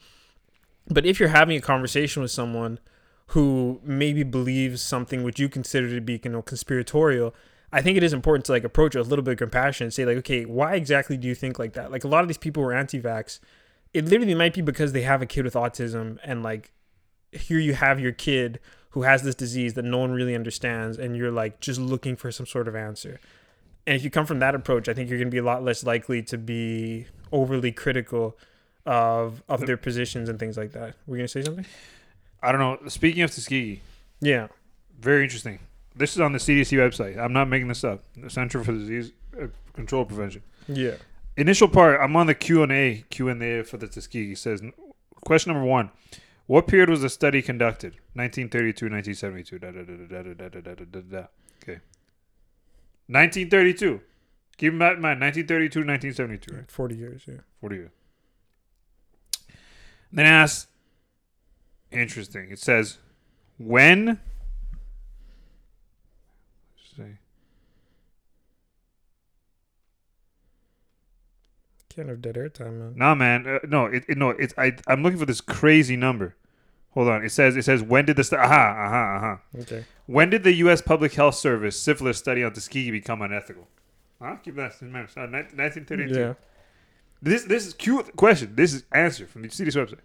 But 0.87 1.05
if 1.05 1.19
you're 1.19 1.29
having 1.29 1.57
a 1.57 1.61
conversation 1.61 2.21
with 2.21 2.31
someone 2.31 2.79
who 3.27 3.79
maybe 3.83 4.23
believes 4.23 4.81
something 4.81 5.23
which 5.23 5.39
you 5.39 5.47
consider 5.47 5.89
to 5.89 6.01
be 6.01 6.19
you 6.23 6.29
know 6.29 6.41
conspiratorial 6.41 7.33
i 7.71 7.81
think 7.81 7.95
it 7.95 8.03
is 8.03 8.11
important 8.11 8.45
to 8.45 8.51
like 8.51 8.65
approach 8.65 8.95
it 8.95 8.97
with 8.99 9.07
a 9.07 9.09
little 9.09 9.23
bit 9.23 9.31
of 9.31 9.37
compassion 9.37 9.85
and 9.85 9.93
say 9.93 10.05
like 10.05 10.17
okay 10.17 10.43
why 10.43 10.75
exactly 10.75 11.15
do 11.15 11.27
you 11.27 11.35
think 11.35 11.57
like 11.57 11.73
that? 11.73 11.91
Like 11.91 12.03
a 12.03 12.07
lot 12.07 12.21
of 12.21 12.27
these 12.27 12.37
people 12.37 12.61
who 12.63 12.69
are 12.69 12.73
anti-vax 12.73 13.39
it 13.93 14.05
literally 14.05 14.35
might 14.35 14.53
be 14.53 14.61
because 14.61 14.91
they 14.91 15.03
have 15.03 15.21
a 15.21 15.25
kid 15.25 15.45
with 15.45 15.53
autism 15.53 16.17
and 16.23 16.43
like 16.43 16.71
here 17.31 17.59
you 17.59 17.73
have 17.73 17.99
your 17.99 18.11
kid 18.11 18.59
who 18.93 19.03
has 19.03 19.21
this 19.23 19.35
disease 19.35 19.73
that 19.75 19.85
no 19.85 19.97
one 19.99 20.11
really 20.11 20.33
understands 20.35 20.97
and 20.97 21.15
you're 21.15 21.31
like 21.31 21.59
just 21.59 21.79
looking 21.79 22.15
for 22.15 22.31
some 22.31 22.45
sort 22.45 22.67
of 22.67 22.75
answer 22.75 23.19
and 23.85 23.95
if 23.95 24.03
you 24.03 24.09
come 24.09 24.25
from 24.25 24.39
that 24.39 24.55
approach 24.55 24.87
i 24.89 24.93
think 24.93 25.09
you're 25.09 25.19
going 25.19 25.27
to 25.27 25.31
be 25.31 25.37
a 25.37 25.43
lot 25.43 25.63
less 25.63 25.83
likely 25.83 26.21
to 26.21 26.37
be 26.37 27.05
overly 27.31 27.71
critical 27.71 28.37
of 28.85 29.41
of 29.47 29.65
their 29.65 29.77
positions 29.77 30.27
and 30.29 30.39
things 30.39 30.57
like 30.57 30.71
that 30.71 30.95
we're 31.07 31.17
going 31.17 31.27
to 31.27 31.31
say 31.31 31.41
something 31.41 31.65
I 32.45 32.51
don't 32.51 32.59
know. 32.59 32.89
Speaking 32.89 33.21
of 33.21 33.31
Tuskegee, 33.31 33.79
yeah 34.19 34.47
very 34.99 35.23
interesting. 35.23 35.59
This 35.95 36.13
is 36.13 36.19
on 36.19 36.33
the 36.33 36.39
CDC 36.39 36.77
website. 36.77 37.17
I'm 37.17 37.31
not 37.31 37.47
making 37.47 37.69
this 37.69 37.83
up. 37.85 38.03
The 38.17 38.29
Center 38.29 38.63
for 38.63 38.73
Disease 38.73 39.13
uh, 39.41 39.47
Control 39.73 40.03
Prevention. 40.05 40.43
yeah 40.67 40.95
Initial 41.37 41.69
part. 41.69 42.01
I'm 42.01 42.15
on 42.17 42.27
the 42.27 42.35
Q 42.35 42.63
and 42.63 42.71
A. 42.71 43.05
Q 43.09 43.29
and 43.29 43.41
A 43.41 43.63
for 43.63 43.77
the 43.77 43.87
Tuskegee 43.87 44.35
says 44.35 44.61
question 45.25 45.53
number 45.53 45.65
one. 45.65 45.89
What 46.53 46.67
period 46.67 46.87
was 46.87 47.01
the 47.01 47.09
study 47.09 47.41
conducted? 47.41 47.93
1932, 48.13 48.85
1972. 48.85 49.57
Da, 49.57 49.71
da, 49.71 49.81
da, 51.01 51.27
okay. 51.63 51.79
1932. 53.07 53.99
Keep 54.57 54.77
that 54.77 54.93
in 54.93 55.01
mind. 55.01 55.19
1932, 55.19 55.79
1972. 55.79 56.55
Right? 56.55 56.69
40 56.69 56.95
years, 56.95 57.23
yeah. 57.27 57.37
40 57.59 57.75
years. 57.75 57.91
Then 60.11 60.27
asks, 60.27 60.67
interesting. 61.91 62.51
It 62.51 62.59
says, 62.59 62.99
when. 63.57 64.19
Say. 66.95 67.17
Can't 71.89 72.09
have 72.09 72.21
dead 72.21 72.37
air 72.37 72.49
time, 72.49 72.77
man. 72.77 72.93
Nah, 72.95 73.15
man. 73.15 73.47
Uh, 73.47 73.57
no, 73.67 73.87
it, 73.87 74.05
it, 74.07 74.19
no. 74.19 74.29
It's 74.29 74.53
I. 74.55 74.73
I'm 74.85 75.01
looking 75.01 75.17
for 75.17 75.25
this 75.25 75.41
crazy 75.41 75.95
number. 75.95 76.35
Hold 76.93 77.07
on. 77.09 77.23
It 77.25 77.31
says 77.31 77.55
it 77.57 77.65
says 77.65 77.81
when 77.81 78.05
did 78.05 78.15
the 78.17 78.23
st- 78.23 78.41
aha 78.41 78.75
aha 78.77 79.15
aha. 79.17 79.39
Okay. 79.61 79.85
When 80.05 80.29
did 80.29 80.43
the 80.43 80.53
U.S. 80.55 80.81
Public 80.81 81.13
Health 81.13 81.35
Service 81.35 81.79
syphilis 81.79 82.17
study 82.17 82.43
on 82.43 82.53
Tuskegee 82.53 82.91
become 82.91 83.21
unethical? 83.21 83.67
Huh? 84.21 84.35
Keep 84.43 84.55
that 84.55 84.73
in 84.81 84.91
mind. 84.91 85.07
Uh, 85.17 85.21
1932. 85.21 86.13
Yeah. 86.19 86.33
This 87.21 87.45
this 87.45 87.65
is 87.65 87.73
cute 87.73 88.15
question. 88.15 88.53
This 88.55 88.73
is 88.73 88.83
answer 88.91 89.25
from 89.25 89.41
the 89.43 89.47
CDC 89.47 89.73
website. 89.75 89.99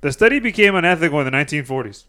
The 0.00 0.12
study 0.12 0.38
became 0.40 0.74
unethical 0.74 1.18
in 1.20 1.24
the 1.24 1.30
1940s. 1.30 2.04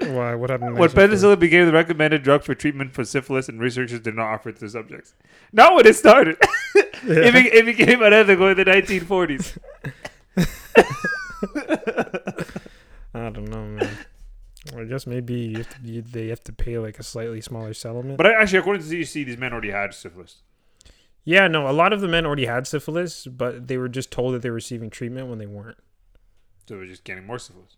Why? 0.14 0.34
What 0.34 0.50
happened? 0.50 0.76
When 0.78 0.88
penicillin 0.90 1.38
became 1.38 1.66
the 1.66 1.72
recommended 1.72 2.22
drug 2.22 2.42
for 2.42 2.54
treatment 2.54 2.92
for 2.92 3.04
syphilis, 3.04 3.48
and 3.48 3.60
researchers 3.60 4.00
did 4.00 4.16
not 4.16 4.26
offer 4.26 4.48
it 4.50 4.56
to 4.58 4.68
subjects. 4.68 5.14
Not 5.52 5.74
when 5.74 5.86
it 5.86 5.94
started. 5.94 6.36
it, 6.74 7.34
be- 7.34 7.56
it 7.56 7.64
became 7.64 8.02
unethical 8.02 8.48
in 8.48 8.56
the 8.56 8.64
1940s. 8.64 9.58
I 13.14 13.30
don't 13.30 13.48
know, 13.48 13.64
man. 13.64 13.96
I 14.76 14.84
guess 14.84 15.06
maybe 15.06 15.34
you 15.34 15.56
have 15.58 15.68
to, 15.70 15.76
you, 15.82 16.02
they 16.02 16.28
have 16.28 16.44
to 16.44 16.52
pay 16.52 16.78
like 16.78 16.98
a 16.98 17.02
slightly 17.02 17.40
smaller 17.40 17.72
settlement. 17.72 18.18
But 18.18 18.26
actually, 18.26 18.58
according 18.58 18.82
to 18.82 18.88
CDC, 18.88 19.24
these 19.26 19.38
men 19.38 19.52
already 19.52 19.70
had 19.70 19.94
syphilis. 19.94 20.42
yeah, 21.24 21.48
no, 21.48 21.68
a 21.68 21.72
lot 21.72 21.92
of 21.92 22.00
the 22.00 22.08
men 22.08 22.26
already 22.26 22.46
had 22.46 22.66
syphilis, 22.66 23.26
but 23.26 23.68
they 23.68 23.78
were 23.78 23.88
just 23.88 24.10
told 24.10 24.34
that 24.34 24.42
they 24.42 24.50
were 24.50 24.56
receiving 24.56 24.90
treatment 24.90 25.28
when 25.28 25.38
they 25.38 25.46
weren't. 25.46 25.78
So 26.68 26.76
they're 26.76 26.86
just 26.86 27.04
getting 27.04 27.26
more 27.26 27.38
syphilis. 27.38 27.76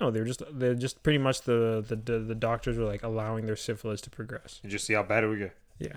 No, 0.00 0.10
they 0.10 0.20
were 0.20 0.26
just 0.26 0.42
they're 0.52 0.74
just 0.74 1.02
pretty 1.02 1.18
much 1.18 1.42
the 1.42 1.84
the 1.86 1.96
the, 1.96 2.18
the 2.18 2.34
doctors 2.34 2.76
were 2.76 2.84
like 2.84 3.02
allowing 3.02 3.46
their 3.46 3.56
syphilis 3.56 4.00
to 4.02 4.10
progress. 4.10 4.60
And 4.62 4.70
just 4.70 4.86
see 4.86 4.94
how 4.94 5.02
bad 5.02 5.24
it 5.24 5.28
would 5.28 5.38
get. 5.38 5.56
Yeah, 5.78 5.96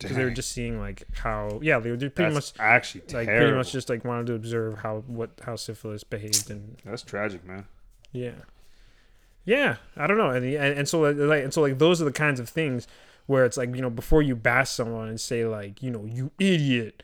because 0.00 0.16
they 0.16 0.24
were 0.24 0.30
just 0.30 0.50
seeing 0.52 0.78
like 0.80 1.04
how 1.14 1.58
yeah 1.62 1.78
they 1.78 1.90
were 1.90 1.96
pretty 1.96 2.12
That's 2.32 2.34
much 2.34 2.52
actually 2.58 3.02
like 3.12 3.26
terrible. 3.26 3.36
pretty 3.46 3.56
much 3.56 3.72
just 3.72 3.88
like 3.88 4.04
wanted 4.04 4.26
to 4.28 4.34
observe 4.34 4.78
how 4.78 5.04
what 5.06 5.30
how 5.44 5.56
syphilis 5.56 6.04
behaved 6.04 6.50
and 6.50 6.76
That's 6.84 7.02
tragic, 7.02 7.44
man. 7.44 7.66
Yeah, 8.12 8.32
yeah. 9.44 9.76
I 9.96 10.06
don't 10.06 10.18
know, 10.18 10.30
and 10.30 10.44
and, 10.44 10.78
and 10.78 10.88
so 10.88 11.00
like- 11.00 11.44
and 11.44 11.52
so 11.54 11.60
like 11.62 11.78
those 11.78 12.00
are 12.00 12.04
the 12.04 12.12
kinds 12.12 12.40
of 12.40 12.48
things 12.48 12.86
where 13.26 13.44
it's 13.44 13.56
like 13.56 13.74
you 13.74 13.82
know 13.82 13.90
before 13.90 14.22
you 14.22 14.34
bash 14.36 14.70
someone 14.70 15.08
and 15.08 15.20
say 15.20 15.44
like 15.44 15.82
you 15.82 15.90
know 15.90 16.04
you 16.04 16.30
idiot, 16.38 17.02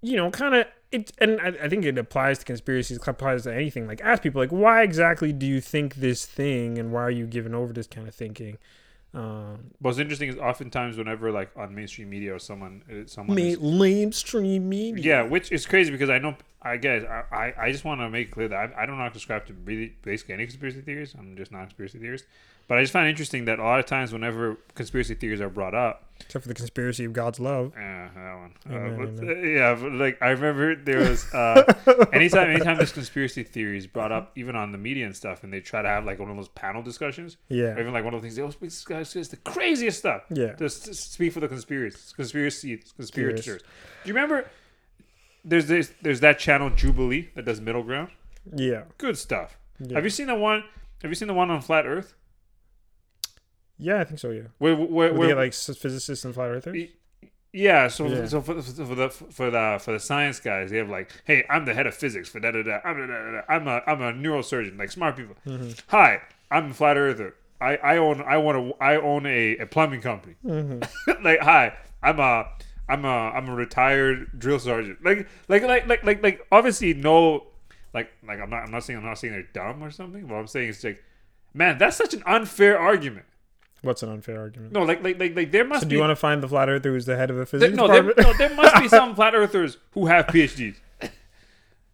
you 0.00 0.16
know 0.16 0.30
kind 0.30 0.54
of 0.54 0.66
it. 0.90 1.12
And 1.18 1.40
I, 1.40 1.48
I 1.64 1.68
think 1.68 1.84
it 1.84 1.96
applies 1.96 2.38
to 2.40 2.44
conspiracies, 2.44 2.98
applies 3.06 3.44
to 3.44 3.54
anything. 3.54 3.86
Like 3.86 4.00
ask 4.02 4.22
people 4.22 4.40
like 4.40 4.50
why 4.50 4.82
exactly 4.82 5.32
do 5.32 5.46
you 5.46 5.60
think 5.60 5.96
this 5.96 6.26
thing, 6.26 6.78
and 6.78 6.92
why 6.92 7.02
are 7.02 7.10
you 7.10 7.26
giving 7.26 7.54
over 7.54 7.72
this 7.72 7.86
kind 7.86 8.08
of 8.08 8.14
thinking? 8.14 8.58
Um, 9.14 9.72
What's 9.80 9.98
interesting 9.98 10.30
is 10.30 10.38
oftentimes 10.38 10.96
whenever 10.96 11.30
like 11.30 11.50
on 11.56 11.74
mainstream 11.74 12.08
media 12.08 12.34
or 12.34 12.38
someone, 12.38 12.82
uh, 12.90 13.06
someone 13.06 13.38
is- 13.38 13.60
mainstream 13.60 14.68
media. 14.68 15.04
Yeah, 15.04 15.22
which 15.28 15.52
is 15.52 15.66
crazy 15.66 15.90
because 15.90 16.08
I 16.08 16.18
know, 16.18 16.34
I 16.62 16.78
guess, 16.78 17.04
I, 17.04 17.36
I, 17.36 17.54
I 17.66 17.72
just 17.72 17.84
want 17.84 18.00
to 18.00 18.08
make 18.08 18.30
clear 18.30 18.48
that 18.48 18.56
I, 18.76 18.82
I 18.82 18.86
don't 18.86 18.96
not 18.98 19.12
subscribe 19.12 19.46
to 19.46 19.52
really 19.64 19.94
basically 20.02 20.34
any 20.34 20.46
conspiracy 20.46 20.80
theories. 20.80 21.14
I'm 21.18 21.36
just 21.36 21.52
not 21.52 21.58
a 21.58 21.64
conspiracy 21.64 21.98
theorist. 21.98 22.24
But 22.72 22.78
I 22.78 22.82
just 22.84 22.92
find 22.94 23.06
it 23.06 23.10
interesting 23.10 23.44
that 23.44 23.58
a 23.58 23.62
lot 23.62 23.80
of 23.80 23.84
times 23.84 24.14
whenever 24.14 24.56
conspiracy 24.74 25.14
theories 25.14 25.42
are 25.42 25.50
brought 25.50 25.74
up, 25.74 26.08
Except 26.22 26.42
for 26.44 26.48
the 26.48 26.54
conspiracy 26.54 27.04
of 27.04 27.12
God's 27.12 27.38
love. 27.38 27.72
uh, 27.76 27.80
that 27.80 28.14
one, 28.38 28.52
uh, 28.64 28.96
but, 28.96 29.08
amen. 29.08 29.28
uh, 29.28 29.46
yeah, 29.46 29.74
but 29.74 29.92
like 29.92 30.16
I 30.22 30.30
remember 30.30 30.74
there 30.76 31.00
was 31.00 31.26
uh, 31.34 31.64
anytime, 32.14 32.48
anytime 32.48 32.78
this 32.78 32.90
conspiracy 32.92 33.42
theory 33.42 33.76
is 33.76 33.86
brought 33.86 34.10
up, 34.10 34.32
even 34.36 34.56
on 34.56 34.72
the 34.72 34.78
media 34.78 35.04
and 35.04 35.14
stuff, 35.14 35.44
and 35.44 35.52
they 35.52 35.60
try 35.60 35.82
to 35.82 35.88
have 35.88 36.06
like 36.06 36.18
one 36.18 36.30
of 36.30 36.36
those 36.36 36.48
panel 36.48 36.80
discussions, 36.82 37.36
Yeah. 37.50 37.78
even 37.78 37.92
like 37.92 38.04
one 38.04 38.14
of 38.14 38.22
the 38.22 38.24
things 38.24 38.36
they 38.36 38.40
always 38.42 38.54
speak 38.54 38.70
this 38.70 38.82
guy 38.84 39.02
says 39.02 39.28
the 39.28 39.36
craziest 39.36 39.98
stuff. 39.98 40.22
Yeah. 40.30 40.54
Just 40.58 40.94
speak 40.94 41.34
for 41.34 41.40
the 41.40 41.48
conspiracy 41.48 41.98
conspiracy 42.16 42.80
conspirators. 42.96 43.44
Do 43.44 43.52
you 44.08 44.14
remember 44.14 44.46
there's 45.44 45.66
this 45.66 45.92
there's 46.00 46.20
that 46.20 46.38
channel 46.38 46.70
Jubilee 46.70 47.28
that 47.34 47.44
does 47.44 47.60
middle 47.60 47.82
ground? 47.82 48.08
Yeah. 48.56 48.84
Good 48.96 49.18
stuff. 49.18 49.58
Yeah. 49.78 49.96
Have 49.96 50.04
you 50.04 50.10
seen 50.10 50.28
the 50.28 50.36
one 50.36 50.64
have 51.02 51.10
you 51.10 51.14
seen 51.16 51.28
the 51.28 51.34
one 51.34 51.50
on 51.50 51.60
flat 51.60 51.84
earth? 51.84 52.14
Yeah, 53.82 54.00
I 54.00 54.04
think 54.04 54.20
so. 54.20 54.30
Yeah. 54.30 54.42
Where 54.58 54.76
they 55.12 55.26
get 55.28 55.36
like 55.36 55.52
physicists 55.54 56.24
and 56.24 56.32
flat 56.34 56.50
earthers. 56.50 56.88
yeah, 57.52 57.88
so 57.88 58.06
Yeah. 58.06 58.26
so 58.26 58.40
for, 58.40 58.62
for 58.62 58.94
the 58.94 59.10
for 59.10 59.50
the 59.50 59.78
for 59.80 59.92
the 59.92 60.00
science 60.00 60.38
guys, 60.40 60.70
they 60.70 60.78
have 60.78 60.88
like, 60.88 61.10
hey, 61.24 61.44
I'm 61.50 61.64
the 61.64 61.74
head 61.74 61.86
of 61.86 61.94
physics 61.94 62.28
for 62.28 62.40
da 62.40 62.52
da 62.52 62.62
da. 62.62 62.78
I'm 62.84 62.96
da, 62.96 63.06
da, 63.06 63.32
da. 63.32 63.40
I'm 63.48 63.66
a 63.68 63.82
I'm 63.86 64.00
a 64.00 64.12
neurosurgeon, 64.12 64.78
like 64.78 64.90
smart 64.90 65.16
people. 65.16 65.34
Mm-hmm. 65.46 65.70
Hi, 65.88 66.20
I'm 66.50 66.70
a 66.70 66.74
flat 66.74 66.96
earther. 66.96 67.34
I, 67.60 67.76
I 67.76 67.96
own 67.98 68.22
I 68.22 68.38
want 68.38 68.58
to 68.58 68.74
I 68.82 68.96
own 68.96 69.26
a, 69.26 69.56
a 69.58 69.66
plumbing 69.66 70.00
company. 70.00 70.36
Mm-hmm. 70.44 71.22
like 71.24 71.40
hi, 71.40 71.74
I'm 72.02 72.18
a 72.20 72.46
I'm 72.88 73.04
a 73.04 73.08
I'm 73.08 73.48
a 73.48 73.54
retired 73.54 74.38
drill 74.38 74.58
sergeant. 74.58 75.04
Like 75.04 75.28
like 75.48 75.62
like 75.62 75.86
like 75.88 76.04
like 76.04 76.22
like 76.22 76.46
obviously 76.52 76.94
no 76.94 77.46
like 77.94 78.10
like 78.26 78.40
I'm 78.40 78.50
not 78.50 78.64
I'm 78.64 78.70
not 78.70 78.84
saying 78.84 78.98
I'm 78.98 79.04
not 79.04 79.18
saying 79.18 79.32
they're 79.34 79.48
dumb 79.52 79.82
or 79.82 79.90
something. 79.90 80.26
But 80.26 80.34
I'm 80.36 80.46
saying 80.46 80.68
is 80.70 80.82
like, 80.84 81.02
man, 81.52 81.78
that's 81.78 81.96
such 81.96 82.14
an 82.14 82.22
unfair 82.26 82.78
argument. 82.78 83.26
What's 83.82 84.02
an 84.02 84.10
unfair 84.10 84.40
argument? 84.40 84.72
No, 84.72 84.82
like 84.82 85.02
like 85.02 85.18
like 85.18 85.34
like 85.36 85.50
there 85.52 85.64
must 85.64 85.82
So 85.82 85.86
do 85.86 85.90
be 85.90 85.96
you 85.96 86.00
want 86.00 86.12
to 86.12 86.16
find 86.16 86.42
the 86.42 86.48
flat 86.48 86.68
earther 86.68 86.92
who's 86.92 87.04
the 87.06 87.16
head 87.16 87.30
of 87.30 87.36
there, 87.36 87.46
physics 87.46 87.74
no, 87.76 87.88
there, 87.88 88.02
department? 88.02 88.26
no, 88.28 88.46
there 88.48 88.54
must 88.56 88.76
be 88.80 88.88
some 88.98 89.14
flat 89.14 89.34
earthers 89.34 89.76
who 89.92 90.06
have 90.06 90.26
PhDs. 90.28 90.76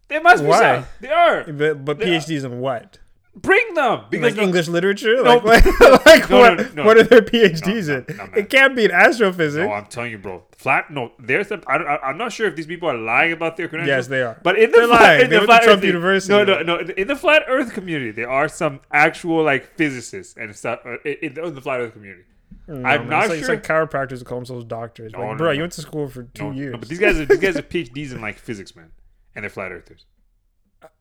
There 0.07 0.21
must 0.21 0.43
be 0.43 0.49
Why? 0.49 0.75
some. 0.75 0.85
They 1.01 1.09
are. 1.09 1.43
but, 1.51 1.85
but 1.85 1.99
PhDs 1.99 2.43
in 2.43 2.59
what? 2.59 2.99
Bring 3.41 3.73
them 3.73 4.05
because 4.09 4.23
Like 4.31 4.35
no- 4.37 4.43
English 4.43 4.67
literature? 4.67 5.15
No. 5.23 5.37
Like, 5.37 5.43
what, 5.43 6.05
like 6.05 6.29
No, 6.29 6.39
what? 6.39 6.75
What 6.85 6.97
are 6.97 7.03
their 7.03 7.21
PhDs 7.21 7.87
in? 7.89 8.31
it 8.35 8.49
can't 8.49 8.75
be 8.75 8.85
in 8.85 8.91
astrophysics. 8.91 9.65
No, 9.67 9.73
I'm 9.73 9.85
telling 9.85 10.11
you, 10.11 10.17
bro. 10.17 10.43
Flat. 10.57 10.91
No, 10.91 11.11
there's 11.19 11.47
the. 11.49 11.61
I 11.67 11.97
I'm 12.09 12.17
not 12.17 12.31
sure 12.33 12.47
if 12.47 12.55
these 12.55 12.67
people 12.67 12.89
are 12.89 12.97
lying 12.97 13.31
about 13.31 13.55
their 13.57 13.67
credentials. 13.67 13.95
Yes, 13.95 14.07
they 14.07 14.21
are. 14.21 14.39
But 14.43 14.57
in 14.59 14.71
the 14.71 14.77
They're 14.77 14.87
flat, 14.87 15.01
lying. 15.01 15.21
in 15.25 15.29
They 15.29 15.39
the 15.39 15.45
flat 15.45 15.63
Trump 15.63 15.79
Earth- 15.79 15.85
University. 15.85 16.33
No, 16.33 16.43
no, 16.43 16.61
no. 16.61 16.79
In 16.79 17.07
the 17.07 17.15
flat 17.15 17.43
Earth 17.47 17.73
community, 17.73 18.11
there 18.11 18.29
are 18.29 18.47
some 18.49 18.81
actual 18.91 19.43
like 19.43 19.75
physicists 19.77 20.35
and 20.37 20.55
stuff 20.55 20.79
uh, 20.85 20.97
in, 21.05 21.37
in 21.37 21.55
the 21.55 21.61
flat 21.61 21.79
Earth 21.79 21.93
community. 21.93 22.23
No, 22.67 22.75
I'm 22.87 23.01
man, 23.01 23.09
not 23.09 23.19
it's 23.25 23.29
like, 23.29 23.39
sure. 23.45 23.53
It's 23.55 23.69
like 23.69 23.89
chiropractors 23.89 24.19
who 24.19 24.25
call 24.25 24.39
themselves 24.39 24.65
doctors. 24.65 25.13
No, 25.13 25.19
like, 25.19 25.31
no, 25.31 25.35
bro, 25.37 25.51
you 25.51 25.61
went 25.61 25.73
to 25.73 25.81
school 25.81 26.07
for 26.07 26.23
two 26.23 26.51
years. 26.51 26.73
no, 26.73 26.77
but 26.79 26.89
these 26.89 26.99
guys 26.99 27.19
are 27.19 27.25
these 27.25 27.39
guys 27.39 27.55
are 27.57 27.61
PhDs 27.73 28.11
in 28.11 28.21
like 28.21 28.37
physics, 28.37 28.75
man, 28.75 28.91
and 29.35 29.43
they're 29.43 29.49
flat 29.49 29.71
earthers. 29.71 30.05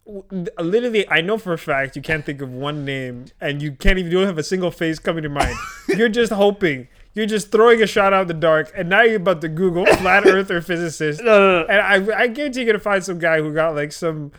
Literally, 0.09 1.09
I 1.09 1.20
know 1.20 1.38
for 1.38 1.52
a 1.52 1.59
fact 1.59 1.96
you 1.96 2.02
can't 2.02 2.24
think 2.24 2.40
of 2.40 2.50
one 2.50 2.84
name, 2.84 3.26
and 3.40 3.61
you 3.62 3.72
can't 3.72 3.98
even. 3.98 4.11
You 4.11 4.18
don't 4.18 4.26
have 4.26 4.38
a 4.38 4.42
single 4.42 4.70
face 4.70 4.98
coming 4.98 5.22
to 5.22 5.28
mind. 5.28 5.54
You're 5.88 6.09
just 6.09 6.32
hoping. 6.32 6.88
You're 7.14 7.26
just 7.26 7.50
throwing 7.50 7.82
a 7.82 7.86
shot 7.86 8.12
out 8.12 8.22
in 8.22 8.28
the 8.28 8.34
dark, 8.34 8.70
and 8.76 8.88
now 8.88 9.02
you're 9.02 9.16
about 9.16 9.40
to 9.40 9.48
Google 9.48 9.84
flat 9.96 10.24
earther 10.26 10.61
physicist. 10.61 11.20
No, 11.20 11.38
no, 11.38 11.61
no. 11.62 11.66
And 11.66 12.11
I, 12.12 12.20
I 12.20 12.26
guarantee 12.28 12.61
you're 12.61 12.66
gonna 12.72 12.78
find 12.78 13.02
some 13.02 13.18
guy 13.18 13.40
who 13.40 13.52
got 13.52 13.74
like 13.74 13.90
some, 13.90 14.30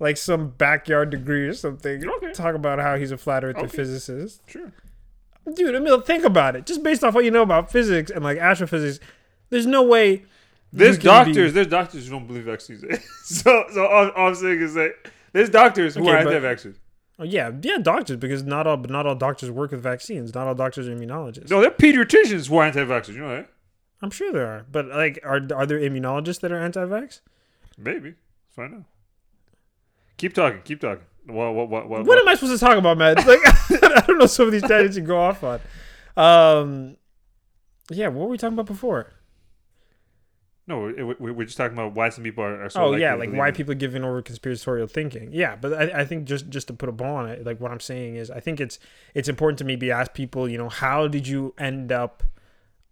like 0.00 0.18
some 0.18 0.48
backyard 0.50 1.08
degree 1.10 1.46
or 1.46 1.54
something. 1.54 2.06
Okay. 2.06 2.32
Talk 2.32 2.54
about 2.54 2.78
how 2.78 2.96
he's 2.96 3.10
a 3.10 3.16
flat 3.16 3.42
earther 3.42 3.60
Okay. 3.60 3.68
physicist. 3.76 4.42
Sure. 4.46 4.70
Dude, 5.54 5.74
I 5.74 5.78
mean, 5.78 6.02
think 6.02 6.24
about 6.24 6.56
it. 6.56 6.66
Just 6.66 6.82
based 6.82 7.02
off 7.04 7.14
what 7.14 7.24
you 7.24 7.30
know 7.30 7.42
about 7.42 7.70
physics 7.70 8.10
and 8.10 8.22
like 8.22 8.36
astrophysics, 8.36 9.02
there's 9.48 9.64
no 9.66 9.82
way. 9.82 10.24
There's 10.72 10.98
can 10.98 11.24
be- 11.24 11.32
doctors. 11.32 11.52
There's 11.54 11.68
doctors 11.68 12.04
who 12.06 12.10
don't 12.10 12.26
believe 12.26 12.44
vaccines. 12.44 12.84
so, 13.24 13.64
so 13.72 13.86
all, 13.86 14.10
all 14.10 14.28
I'm 14.28 14.34
saying 14.34 14.60
is 14.60 14.74
that 14.74 14.92
there's 15.36 15.50
doctors 15.50 15.94
who 15.94 16.02
Okay, 16.02 16.10
are 16.10 16.24
but- 16.24 16.32
anti-vaccines. 16.34 16.78
Oh, 17.18 17.24
yeah, 17.24 17.50
yeah, 17.62 17.78
doctors 17.78 18.18
because 18.18 18.42
not 18.42 18.66
all, 18.66 18.76
but 18.76 18.90
not 18.90 19.06
all 19.06 19.14
doctors 19.14 19.50
work 19.50 19.70
with 19.70 19.82
vaccines. 19.82 20.34
Not 20.34 20.46
all 20.46 20.54
doctors 20.54 20.86
are 20.86 20.94
immunologists. 20.94 21.48
No, 21.50 21.62
they're 21.62 21.70
pediatricians 21.70 22.48
who 22.48 22.58
are 22.58 22.64
anti-vaxxers. 22.64 23.14
You 23.14 23.20
know 23.20 23.34
that? 23.36 23.48
I'm 24.02 24.10
sure 24.10 24.30
there 24.32 24.46
are, 24.46 24.66
but 24.70 24.86
like, 24.88 25.18
are 25.24 25.40
are 25.54 25.64
there 25.64 25.78
immunologists 25.78 26.40
that 26.40 26.52
are 26.52 26.58
anti-vax? 26.58 27.20
Maybe. 27.78 28.10
Let's 28.10 28.54
find 28.56 28.74
out. 28.74 28.82
Keep 30.18 30.34
talking. 30.34 30.60
Keep 30.64 30.80
talking. 30.80 31.04
What? 31.26 31.54
What? 31.54 31.68
What? 31.70 31.88
What? 31.88 32.04
What 32.04 32.18
am 32.18 32.28
I 32.28 32.34
supposed 32.34 32.58
to 32.58 32.64
talk 32.64 32.76
about, 32.76 32.98
man? 32.98 33.16
Like, 33.16 33.40
I 33.44 34.04
don't 34.06 34.18
know 34.18 34.26
some 34.26 34.46
of 34.46 34.52
these 34.52 34.62
tangents 34.62 34.96
you 34.98 35.02
go 35.02 35.18
off 35.18 35.42
on. 35.42 35.60
Um, 36.18 36.96
yeah, 37.90 38.08
what 38.08 38.24
were 38.24 38.30
we 38.30 38.36
talking 38.36 38.52
about 38.54 38.66
before? 38.66 39.10
No, 40.68 40.80
we- 40.80 41.02
we- 41.04 41.30
we're 41.30 41.44
just 41.44 41.56
talking 41.56 41.78
about 41.78 41.94
why 41.94 42.08
some 42.08 42.24
people 42.24 42.42
are, 42.42 42.64
are 42.64 42.68
so. 42.70 42.80
oh 42.86 42.96
yeah, 42.96 43.14
like 43.14 43.30
why 43.32 43.50
people 43.52 43.70
are 43.72 43.76
giving 43.76 44.02
over 44.02 44.20
conspiratorial 44.20 44.88
thinking. 44.88 45.30
Yeah, 45.32 45.54
but 45.54 45.72
I, 45.72 46.00
I 46.00 46.04
think 46.04 46.24
just 46.24 46.48
just 46.48 46.66
to 46.68 46.72
put 46.74 46.88
a 46.88 46.92
ball 46.92 47.16
on 47.16 47.28
it, 47.28 47.44
like 47.46 47.60
what 47.60 47.70
I'm 47.70 47.78
saying 47.80 48.16
is, 48.16 48.30
I 48.32 48.40
think 48.40 48.60
it's 48.60 48.78
it's 49.14 49.28
important 49.28 49.58
to 49.58 49.64
maybe 49.64 49.92
ask 49.92 50.12
people, 50.12 50.48
you 50.48 50.58
know, 50.58 50.68
how 50.68 51.06
did 51.06 51.28
you 51.28 51.54
end 51.56 51.92
up 51.92 52.24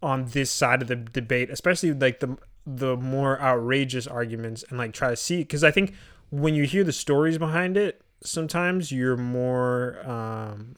on 0.01 0.25
this 0.27 0.51
side 0.51 0.81
of 0.81 0.87
the 0.87 0.95
debate, 0.95 1.49
especially 1.49 1.91
like 1.93 2.21
the 2.21 2.37
the 2.65 2.95
more 2.95 3.39
outrageous 3.41 4.07
arguments, 4.07 4.63
and 4.69 4.77
like 4.77 4.93
try 4.93 5.09
to 5.09 5.15
see 5.17 5.39
because 5.39 5.63
I 5.63 5.71
think 5.71 5.93
when 6.29 6.55
you 6.55 6.63
hear 6.63 6.83
the 6.85 6.93
stories 6.93 7.37
behind 7.37 7.75
it, 7.77 8.01
sometimes 8.23 8.91
you're 8.91 9.17
more. 9.17 9.99
um 10.09 10.77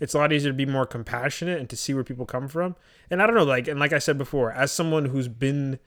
it's 0.00 0.14
a 0.14 0.18
lot 0.18 0.32
easier 0.32 0.50
to 0.50 0.56
be 0.56 0.66
more 0.66 0.86
compassionate 0.86 1.58
and 1.60 1.68
to 1.70 1.76
see 1.76 1.94
where 1.94 2.04
people 2.04 2.26
come 2.26 2.48
from. 2.48 2.76
And 3.10 3.22
I 3.22 3.26
don't 3.26 3.36
know, 3.36 3.44
like 3.44 3.68
and 3.68 3.78
like 3.80 3.92
I 3.92 3.98
said 3.98 4.18
before, 4.18 4.52
as 4.52 4.72
someone 4.72 5.06
who's 5.06 5.28
been 5.28 5.78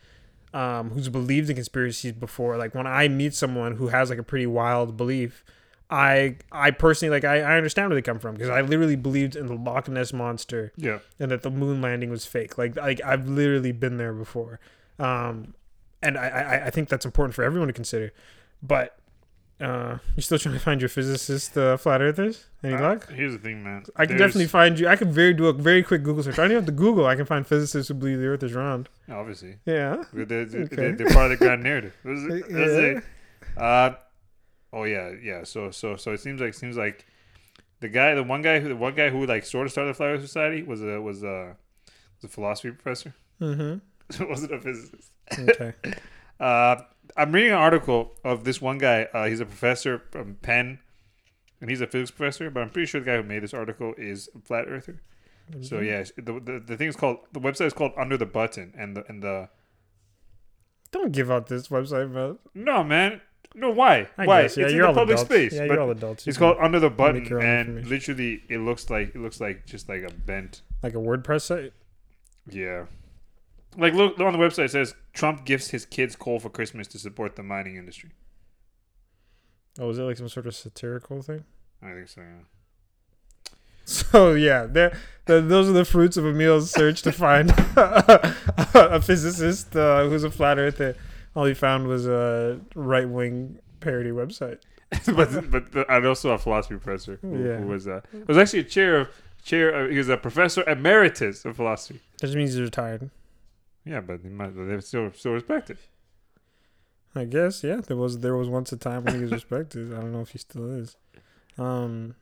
um, 0.53 0.91
who's 0.91 1.09
believed 1.09 1.49
in 1.49 1.55
conspiracies 1.55 2.13
before. 2.13 2.55
Like 2.57 2.73
when 2.73 2.87
I 2.87 3.07
meet 3.09 3.33
someone 3.33 3.75
who 3.75 3.89
has 3.89 4.09
like 4.09 4.17
a 4.19 4.23
pretty 4.23 4.47
wild 4.47 4.95
belief, 4.95 5.43
I 5.89 6.37
I 6.51 6.71
personally 6.71 7.11
like 7.11 7.25
I, 7.25 7.41
I 7.41 7.57
understand 7.57 7.89
where 7.89 7.95
they 7.95 8.01
come 8.01 8.17
from 8.19 8.35
because 8.35 8.49
I 8.49 8.61
literally 8.61 8.95
believed 8.95 9.35
in 9.35 9.47
the 9.47 9.55
Loch 9.55 9.87
Ness 9.89 10.13
monster 10.13 10.71
Yeah. 10.77 10.99
and 11.19 11.31
that 11.31 11.41
the 11.43 11.51
moon 11.51 11.81
landing 11.81 12.09
was 12.09 12.25
fake. 12.25 12.57
Like 12.57 12.75
like 12.77 13.01
I've 13.03 13.27
literally 13.27 13.71
been 13.73 13.97
there 13.97 14.13
before. 14.13 14.59
Um, 14.99 15.53
and 16.01 16.17
I, 16.17 16.27
I 16.27 16.65
I 16.67 16.69
think 16.69 16.87
that's 16.89 17.05
important 17.05 17.35
for 17.35 17.43
everyone 17.43 17.67
to 17.67 17.73
consider. 17.73 18.13
But 18.63 18.97
uh, 19.59 19.97
you 20.15 20.21
still 20.21 20.37
trying 20.37 20.53
to 20.53 20.59
find 20.59 20.79
your 20.81 20.89
physicist 20.89 21.57
uh, 21.57 21.77
flat 21.77 22.01
earthers? 22.01 22.45
Any 22.63 22.75
Uh, 22.75 22.81
luck? 22.81 23.11
Here's 23.11 23.33
the 23.33 23.39
thing, 23.39 23.63
man. 23.63 23.85
I 23.95 24.05
can 24.05 24.17
There's- 24.17 24.29
definitely 24.31 24.47
find 24.47 24.79
you. 24.79 24.87
I 24.87 24.95
can 24.95 25.11
very 25.11 25.33
do 25.33 25.47
a 25.47 25.53
very 25.53 25.81
quick 25.83 26.03
Google 26.03 26.23
search. 26.23 26.35
I 26.37 26.43
don't 26.43 26.51
even 26.51 26.63
have 26.63 26.65
to 26.65 26.71
Google. 26.71 27.05
I 27.07 27.15
can 27.15 27.25
find 27.25 27.45
physicists 27.45 27.87
who 27.87 27.93
believe 27.95 28.19
the 28.19 28.27
Earth 28.27 28.43
is 28.43 28.53
round. 28.53 28.89
obviously. 29.09 29.57
Yeah. 29.65 30.03
They're, 30.13 30.25
they're, 30.25 30.41
Okay. 30.63 30.91
they're, 30.91 31.07
part 31.09 31.31
of 31.31 31.39
the 31.39 31.45
grand 31.45 31.63
narrative. 31.63 31.95
That's 32.03 32.21
it. 32.21 32.29
That's 32.49 32.71
Yeah. 32.71 32.99
it. 32.99 33.03
Uh, 33.57 33.95
oh 34.73 34.83
yeah, 34.83 35.11
yeah. 35.23 35.43
So 35.43 35.71
so 35.71 35.95
so 35.95 36.11
it 36.11 36.19
seems 36.19 36.39
like 36.41 36.53
seems 36.53 36.77
like 36.77 37.05
the 37.79 37.89
guy, 37.89 38.13
the 38.15 38.23
one 38.23 38.41
guy 38.41 38.59
who 38.59 38.67
the 38.69 38.75
one 38.75 38.93
guy 38.93 39.09
who 39.09 39.25
like 39.25 39.45
sort 39.45 39.65
of 39.65 39.71
started 39.71 39.89
the 39.89 39.93
Flat 39.97 40.07
Earth 40.09 40.21
Society 40.21 40.61
was 40.63 40.83
a 40.83 41.01
was 41.01 41.23
a 41.23 41.55
was 42.21 42.23
a 42.23 42.27
philosophy 42.27 42.71
professor. 42.71 43.13
Mm-hmm. 43.41 43.77
So 44.11 44.27
wasn't 44.29 44.53
a 44.53 44.61
physicist. 44.61 45.11
Okay. 45.37 45.73
Uh, 46.39 46.75
I'm 47.15 47.31
reading 47.31 47.51
an 47.51 47.57
article 47.57 48.13
of 48.23 48.43
this 48.43 48.61
one 48.61 48.77
guy. 48.77 49.03
Uh, 49.13 49.25
he's 49.27 49.39
a 49.39 49.45
professor 49.45 50.01
from 50.11 50.35
Penn, 50.41 50.79
and 51.61 51.69
he's 51.69 51.81
a 51.81 51.87
physics 51.87 52.11
professor. 52.11 52.49
But 52.49 52.63
I'm 52.63 52.69
pretty 52.69 52.87
sure 52.87 53.01
the 53.01 53.05
guy 53.05 53.17
who 53.17 53.23
made 53.23 53.43
this 53.43 53.53
article 53.53 53.93
is 53.97 54.29
a 54.35 54.39
flat 54.39 54.65
earther. 54.67 55.01
So 55.61 55.79
yeah, 55.79 56.03
the, 56.17 56.39
the 56.39 56.63
the 56.65 56.75
thing 56.75 56.89
is 56.89 56.95
called 56.97 57.19
the 57.31 57.39
website 57.39 57.67
is 57.67 57.73
called 57.73 57.93
Under 57.97 58.17
the 58.17 58.25
Button, 58.25 58.73
and 58.77 58.97
the 58.97 59.05
and 59.07 59.23
the 59.23 59.47
Don't 60.91 61.11
give 61.13 61.31
out 61.31 61.47
this 61.47 61.69
website, 61.69 62.13
but 62.13 62.39
no 62.53 62.83
man, 62.83 63.21
no 63.55 63.71
why 63.71 64.09
I 64.17 64.25
why 64.25 64.41
guess, 64.43 64.57
yeah, 64.57 64.65
it's 64.65 64.73
in 64.73 64.77
you're 64.77 64.87
the 64.87 64.93
public 64.93 65.15
adults. 65.15 65.29
space. 65.29 65.53
Yeah, 65.53 65.63
you're 65.63 65.79
all 65.79 65.91
adults. 65.91 66.25
You 66.25 66.31
It's 66.31 66.37
called 66.37 66.57
Under 66.59 66.79
the 66.81 66.89
Button, 66.89 67.31
and 67.41 67.87
literally 67.87 68.43
it 68.49 68.57
looks 68.57 68.89
like 68.89 69.15
it 69.15 69.19
looks 69.19 69.39
like 69.39 69.65
just 69.65 69.87
like 69.87 70.01
a 70.03 70.11
bent. 70.11 70.61
like 70.83 70.93
a 70.95 70.97
WordPress 70.97 71.41
site. 71.43 71.71
Yeah. 72.49 72.85
Like 73.77 73.93
look 73.93 74.19
on 74.19 74.33
the 74.33 74.39
website 74.39 74.65
it 74.65 74.71
says 74.71 74.95
Trump 75.13 75.45
gifts 75.45 75.69
his 75.69 75.85
kids 75.85 76.15
coal 76.15 76.39
for 76.39 76.49
Christmas 76.49 76.87
to 76.87 76.99
support 76.99 77.35
the 77.35 77.43
mining 77.43 77.75
industry. 77.77 78.09
Oh, 79.79 79.89
is 79.91 79.99
it 79.99 80.03
like 80.03 80.17
some 80.17 80.27
sort 80.29 80.47
of 80.47 80.55
satirical 80.55 81.21
thing? 81.21 81.43
I 81.81 81.93
think 81.93 82.07
so. 82.09 82.21
Yeah. 82.21 82.27
So 83.89 84.33
yeah, 84.33 84.65
there, 84.65 84.97
the, 85.27 85.39
those 85.39 85.69
are 85.69 85.71
the 85.71 85.85
fruits 85.85 86.17
of 86.17 86.25
Emil's 86.25 86.71
search 86.71 87.03
to 87.03 87.13
find 87.13 87.49
a 87.77 89.01
physicist 89.01 89.73
uh, 89.77 90.09
who's 90.09 90.25
a 90.25 90.29
flat 90.31 90.57
earther. 90.57 90.93
All 91.37 91.45
he 91.45 91.53
found 91.53 91.87
was 91.87 92.05
a 92.05 92.59
right 92.75 93.07
wing 93.07 93.59
parody 93.79 94.09
website. 94.11 94.59
but 95.05 95.49
but 95.51 95.71
the, 95.71 95.85
and 95.89 96.05
also 96.05 96.31
a 96.31 96.37
philosophy 96.37 96.75
professor 96.77 97.17
who, 97.21 97.41
Yeah. 97.47 97.57
who 97.59 97.67
was 97.67 97.87
uh, 97.87 98.01
was 98.27 98.37
actually 98.37 98.59
a 98.59 98.63
chair 98.65 98.97
of 98.99 99.07
chair. 99.41 99.89
He 99.89 99.97
was 99.97 100.09
a 100.09 100.17
professor 100.17 100.67
emeritus 100.69 101.45
of 101.45 101.55
philosophy. 101.55 102.01
That 102.19 102.27
just 102.27 102.35
means 102.37 102.53
he's 102.55 102.61
retired. 102.61 103.09
Yeah, 103.87 104.01
but 104.01 104.19
he 104.21 104.29
might, 104.29 104.55
they 104.55 104.79
still 104.81 105.11
still 105.13 105.33
respected. 105.33 105.77
I 107.15 107.25
guess 107.25 107.63
yeah. 107.63 107.77
There 107.77 107.97
was 107.97 108.19
there 108.19 108.35
was 108.35 108.49
once 108.49 108.71
a 108.71 108.77
time 108.77 109.03
when 109.05 109.15
he 109.15 109.21
was 109.21 109.31
respected. 109.31 109.93
I 109.93 110.01
don't 110.01 110.11
know 110.11 110.21
if 110.21 110.29
he 110.29 110.37
still 110.37 110.69
is. 110.71 110.97
Um, 111.57 112.15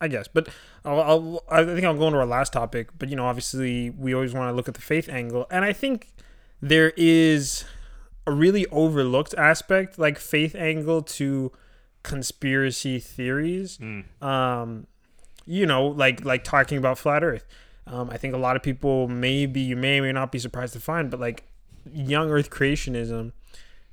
I 0.00 0.08
guess, 0.08 0.28
but 0.28 0.48
I'll, 0.84 1.00
I'll 1.00 1.44
I 1.50 1.64
think 1.64 1.84
I'll 1.84 1.96
go 1.96 2.06
into 2.06 2.18
our 2.18 2.26
last 2.26 2.52
topic. 2.52 2.90
But 2.98 3.08
you 3.08 3.16
know, 3.16 3.26
obviously, 3.26 3.90
we 3.90 4.14
always 4.14 4.32
want 4.34 4.50
to 4.50 4.52
look 4.54 4.68
at 4.68 4.74
the 4.74 4.80
faith 4.80 5.08
angle, 5.08 5.46
and 5.50 5.64
I 5.64 5.72
think 5.72 6.12
there 6.60 6.92
is 6.96 7.64
a 8.26 8.32
really 8.32 8.66
overlooked 8.66 9.34
aspect, 9.34 9.98
like 9.98 10.18
faith 10.18 10.54
angle 10.54 11.02
to 11.02 11.50
conspiracy 12.02 12.98
theories. 13.00 13.78
Um, 14.20 14.86
you 15.46 15.66
know, 15.66 15.86
like 15.86 16.24
like 16.24 16.44
talking 16.44 16.78
about 16.78 16.98
flat 16.98 17.24
Earth. 17.24 17.44
Um, 17.86 18.10
I 18.10 18.16
think 18.16 18.34
a 18.34 18.38
lot 18.38 18.56
of 18.56 18.62
people 18.62 19.08
maybe 19.08 19.60
you 19.60 19.76
may 19.76 19.98
or 19.98 20.02
may 20.02 20.12
not 20.12 20.32
be 20.32 20.38
surprised 20.38 20.72
to 20.74 20.80
find, 20.80 21.10
but 21.10 21.20
like 21.20 21.44
young 21.92 22.30
Earth 22.30 22.50
creationism 22.50 23.32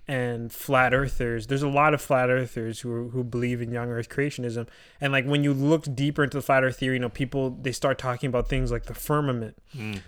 and 0.09 0.51
flat 0.51 0.91
earthers 0.91 1.45
there's 1.45 1.61
a 1.61 1.67
lot 1.67 1.93
of 1.93 2.01
flat 2.01 2.31
earthers 2.31 2.79
who 2.79 3.09
who 3.09 3.23
believe 3.23 3.61
in 3.61 3.71
young 3.71 3.89
earth 3.89 4.09
creationism. 4.09 4.67
And 4.99 5.13
like 5.13 5.25
when 5.25 5.43
you 5.43 5.53
look 5.53 5.85
deeper 5.93 6.23
into 6.23 6.37
the 6.37 6.41
flat 6.41 6.63
earth 6.63 6.77
theory 6.79 6.95
you 6.95 6.99
know 6.99 7.09
people 7.09 7.51
they 7.61 7.71
start 7.71 7.99
talking 7.99 8.27
about 8.27 8.49
things 8.49 8.71
like 8.71 8.85
the 8.85 8.95
firmament. 8.95 9.55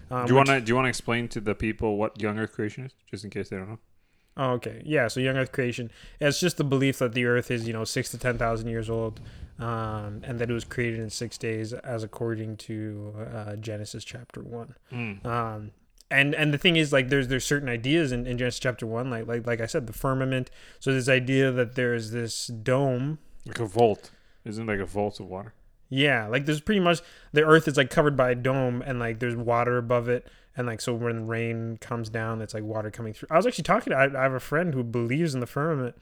Um, 0.09 0.25
do 0.25 0.31
you 0.31 0.35
want 0.35 0.47
to 0.47 0.59
do 0.59 0.71
you 0.71 0.75
want 0.75 0.85
to 0.85 0.89
explain 0.89 1.27
to 1.29 1.39
the 1.39 1.53
people 1.53 1.97
what 1.97 2.19
young 2.19 2.39
Earth 2.39 2.51
creation 2.53 2.83
is, 2.85 2.93
just 3.11 3.23
in 3.23 3.29
case 3.29 3.49
they 3.49 3.57
don't 3.57 3.69
know? 3.69 3.79
Oh, 4.41 4.53
okay. 4.53 4.81
Yeah. 4.83 5.07
So 5.07 5.19
young 5.19 5.37
Earth 5.37 5.51
creation. 5.51 5.91
It's 6.19 6.39
just 6.39 6.57
the 6.57 6.63
belief 6.63 6.97
that 6.97 7.13
the 7.13 7.25
Earth 7.25 7.51
is, 7.51 7.67
you 7.67 7.73
know, 7.73 7.83
six 7.83 8.09
to 8.09 8.17
ten 8.17 8.39
thousand 8.39 8.69
years 8.69 8.89
old, 8.89 9.21
um, 9.59 10.21
and 10.23 10.39
that 10.39 10.49
it 10.49 10.53
was 10.53 10.63
created 10.63 10.99
in 10.99 11.11
six 11.11 11.37
days, 11.37 11.73
as 11.73 12.03
according 12.03 12.57
to 12.57 13.13
uh, 13.35 13.55
Genesis 13.57 14.03
chapter 14.03 14.41
one. 14.41 14.73
Um, 15.23 15.71
and 16.09 16.33
and 16.33 16.51
the 16.51 16.57
thing 16.57 16.75
is, 16.75 16.91
like, 16.91 17.09
there's 17.09 17.27
there's 17.27 17.45
certain 17.45 17.69
ideas 17.69 18.11
in, 18.11 18.25
in 18.25 18.39
Genesis 18.39 18.59
chapter 18.59 18.87
one, 18.87 19.11
like 19.11 19.27
like 19.27 19.45
like 19.45 19.61
I 19.61 19.67
said, 19.67 19.85
the 19.85 19.93
firmament. 19.93 20.49
So 20.79 20.91
this 20.91 21.07
idea 21.07 21.51
that 21.51 21.75
there's 21.75 22.09
this 22.09 22.47
dome. 22.47 23.19
Like 23.45 23.59
a 23.59 23.65
vault, 23.67 24.09
isn't 24.43 24.65
like 24.65 24.79
a 24.79 24.87
vault 24.87 25.19
of 25.19 25.27
water? 25.27 25.53
Yeah, 25.93 26.25
like 26.27 26.45
there's 26.45 26.61
pretty 26.61 26.79
much 26.79 27.01
the 27.31 27.43
Earth 27.43 27.67
is 27.67 27.77
like 27.77 27.91
covered 27.91 28.17
by 28.17 28.31
a 28.31 28.35
dome, 28.35 28.81
and 28.81 28.97
like 28.97 29.19
there's 29.19 29.35
water 29.35 29.77
above 29.77 30.09
it, 30.09 30.25
and 30.57 30.67
like 30.67 30.81
so 30.81 30.93
when 30.93 31.27
rain 31.27 31.77
comes 31.81 32.09
down, 32.09 32.41
it's 32.41 32.53
like 32.53 32.63
water 32.63 32.91
coming 32.91 33.13
through. 33.13 33.27
I 33.31 33.37
was 33.37 33.45
actually 33.47 33.63
talking 33.63 33.91
to 33.91 33.97
I, 33.97 34.19
I 34.19 34.23
have 34.23 34.33
a 34.33 34.39
friend 34.39 34.73
who 34.73 34.83
believes 34.83 35.33
in 35.33 35.39
the 35.39 35.47
firmament, 35.47 35.95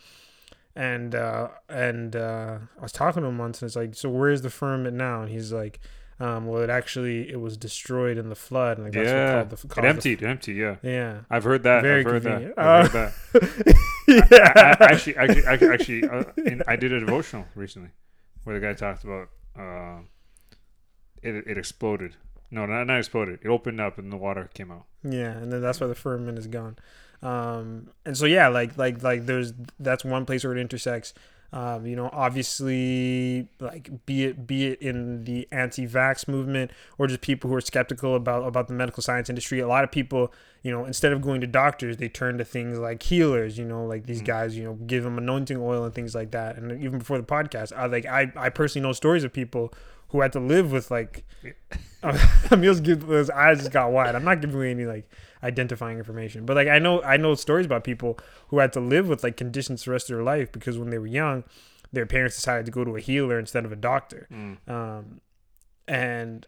and 0.76 1.14
uh, 1.16 1.50
and 1.70 2.16
uh, 2.16 2.58
I 2.78 2.82
was 2.82 2.92
talking 2.92 3.22
to 3.24 3.28
him 3.28 3.38
once, 3.38 3.62
and 3.62 3.68
it's 3.68 3.76
like, 3.76 3.96
so 3.96 4.10
where's 4.10 4.42
the 4.42 4.50
firmament 4.50 4.96
now? 4.98 5.22
And 5.22 5.30
he's 5.32 5.52
like, 5.54 5.80
um, 6.20 6.48
well, 6.48 6.62
it 6.62 6.70
actually 6.70 7.30
it 7.30 7.40
was 7.40 7.58
destroyed 7.58 8.18
in 8.18 8.30
the 8.30 8.36
flood, 8.36 8.78
and 8.78 8.86
like 8.86 8.94
that's 8.94 9.08
yeah, 9.10 9.26
what 9.36 9.50
called 9.50 9.50
the, 9.50 9.56
it 9.56 9.70
caused 9.70 9.76
the- 9.84 9.88
emptied, 9.88 10.24
empty. 10.24 10.54
Yeah, 10.54 10.76
yeah, 10.84 11.20
I've 11.30 11.44
heard 11.44 11.64
that. 11.64 11.82
Very 11.84 12.00
I've 12.00 12.06
heard 12.12 12.24
convenient. 12.24 12.56
that. 12.56 12.66
I've 12.66 12.96
Uh, 12.96 13.10
heard 13.40 13.66
that. 14.30 14.78
I, 14.80 14.86
I, 14.86 14.92
actually, 14.92 15.16
actually, 15.18 15.46
actually, 15.46 15.70
actually 15.74 16.04
uh, 16.10 16.24
in, 16.38 16.64
I 16.68 16.76
did 16.76 16.92
a 16.92 17.00
devotional 17.00 17.46
recently 17.56 17.90
where 18.44 18.60
the 18.60 18.66
guy 18.66 18.74
talked 18.74 19.04
about 19.04 19.30
uh, 19.58 20.02
it. 21.22 21.44
It 21.48 21.58
exploded. 21.58 22.16
No, 22.52 22.66
not, 22.66 22.86
not 22.86 22.98
exploded. 22.98 23.40
It 23.44 23.48
opened 23.48 23.80
up 23.80 23.98
and 23.98 24.12
the 24.12 24.18
water 24.18 24.50
came 24.54 24.72
out. 24.72 24.86
Yeah, 25.04 25.32
and 25.32 25.52
then 25.52 25.62
that's 25.62 25.80
why 25.80 25.88
the 25.88 25.96
firmament 25.96 26.40
is 26.40 26.48
gone. 26.48 26.78
Um, 27.22 27.90
and 28.06 28.18
so 28.18 28.26
yeah, 28.26 28.48
like 28.48 28.78
like 28.78 29.04
like 29.04 29.26
there's 29.26 29.54
that's 29.80 30.04
one 30.06 30.26
place 30.26 30.44
where 30.44 30.56
it 30.56 30.60
intersects. 30.60 31.14
Um, 31.52 31.88
you 31.88 31.96
know, 31.96 32.12
obviously, 32.14 33.50
like 33.60 34.06
be 34.06 34.26
it 34.26 34.46
be 34.46 34.68
it 34.68 34.82
in 34.82 35.24
the 35.24 35.48
anti-vax 35.52 36.28
movement 36.28 36.70
or 37.00 37.08
just 37.08 37.22
people 37.22 37.50
who 37.50 37.56
are 37.56 37.62
skeptical 37.62 38.16
about 38.16 38.48
about 38.48 38.68
the 38.68 38.74
medical 38.74 39.02
science 39.02 39.30
industry. 39.30 39.60
A 39.60 39.68
lot 39.68 39.84
of 39.84 39.92
people, 39.92 40.32
you 40.62 40.72
know, 40.72 40.86
instead 40.86 41.12
of 41.12 41.22
going 41.22 41.42
to 41.42 41.48
doctors, 41.48 41.98
they 41.98 42.08
turn 42.08 42.38
to 42.38 42.46
things 42.46 42.78
like 42.78 43.02
healers. 43.02 43.58
You 43.58 43.66
know, 43.66 43.84
like 43.84 44.06
these 44.06 44.22
guys, 44.22 44.56
you 44.56 44.64
know, 44.64 44.74
give 44.74 45.04
them 45.04 45.18
anointing 45.18 45.58
oil 45.58 45.84
and 45.84 45.94
things 45.94 46.14
like 46.14 46.32
that. 46.32 46.58
And 46.58 46.84
even 46.84 47.00
before 47.00 47.18
the 47.18 47.24
podcast, 47.24 47.76
I 47.76 47.88
like 47.88 48.06
I 48.06 48.32
I 48.36 48.50
personally 48.50 48.88
know 48.88 48.94
stories 48.94 49.24
of 49.24 49.34
people 49.34 49.74
who 50.10 50.22
had 50.22 50.32
to 50.34 50.40
live 50.40 50.72
with 50.72 50.92
like 50.92 51.26
Emil's 52.52 52.80
give 52.80 53.04
his 53.04 53.30
eyes 53.30 53.60
just 53.60 53.72
got 53.72 53.92
wide. 53.92 54.16
I'm 54.16 54.24
not 54.24 54.42
giving 54.42 54.56
away 54.56 54.72
any 54.72 54.86
like 54.86 55.10
identifying 55.44 55.98
information, 55.98 56.46
but 56.46 56.56
like 56.56 56.68
I 56.68 56.80
know 56.80 57.02
I 57.02 57.18
know 57.18 57.36
stories 57.36 57.66
about 57.66 57.84
people 57.84 58.18
who 58.50 58.60
had 58.60 58.74
to 58.74 58.80
live 58.80 59.08
with 59.08 59.24
like 59.24 59.38
conditions 59.38 59.84
the 59.84 59.92
rest 59.92 60.10
of 60.10 60.16
their 60.16 60.24
life 60.24 60.52
because 60.52 60.78
when 60.78 60.90
they 60.90 60.98
were 60.98 61.08
young, 61.08 61.44
their 61.92 62.06
parents 62.06 62.36
decided 62.36 62.66
to 62.66 62.72
go 62.72 62.84
to 62.86 62.96
a 62.96 63.00
healer 63.02 63.38
instead 63.38 63.66
of 63.66 63.72
a 63.72 63.76
doctor. 63.76 64.28
Um, 64.68 65.22
and 65.88 66.48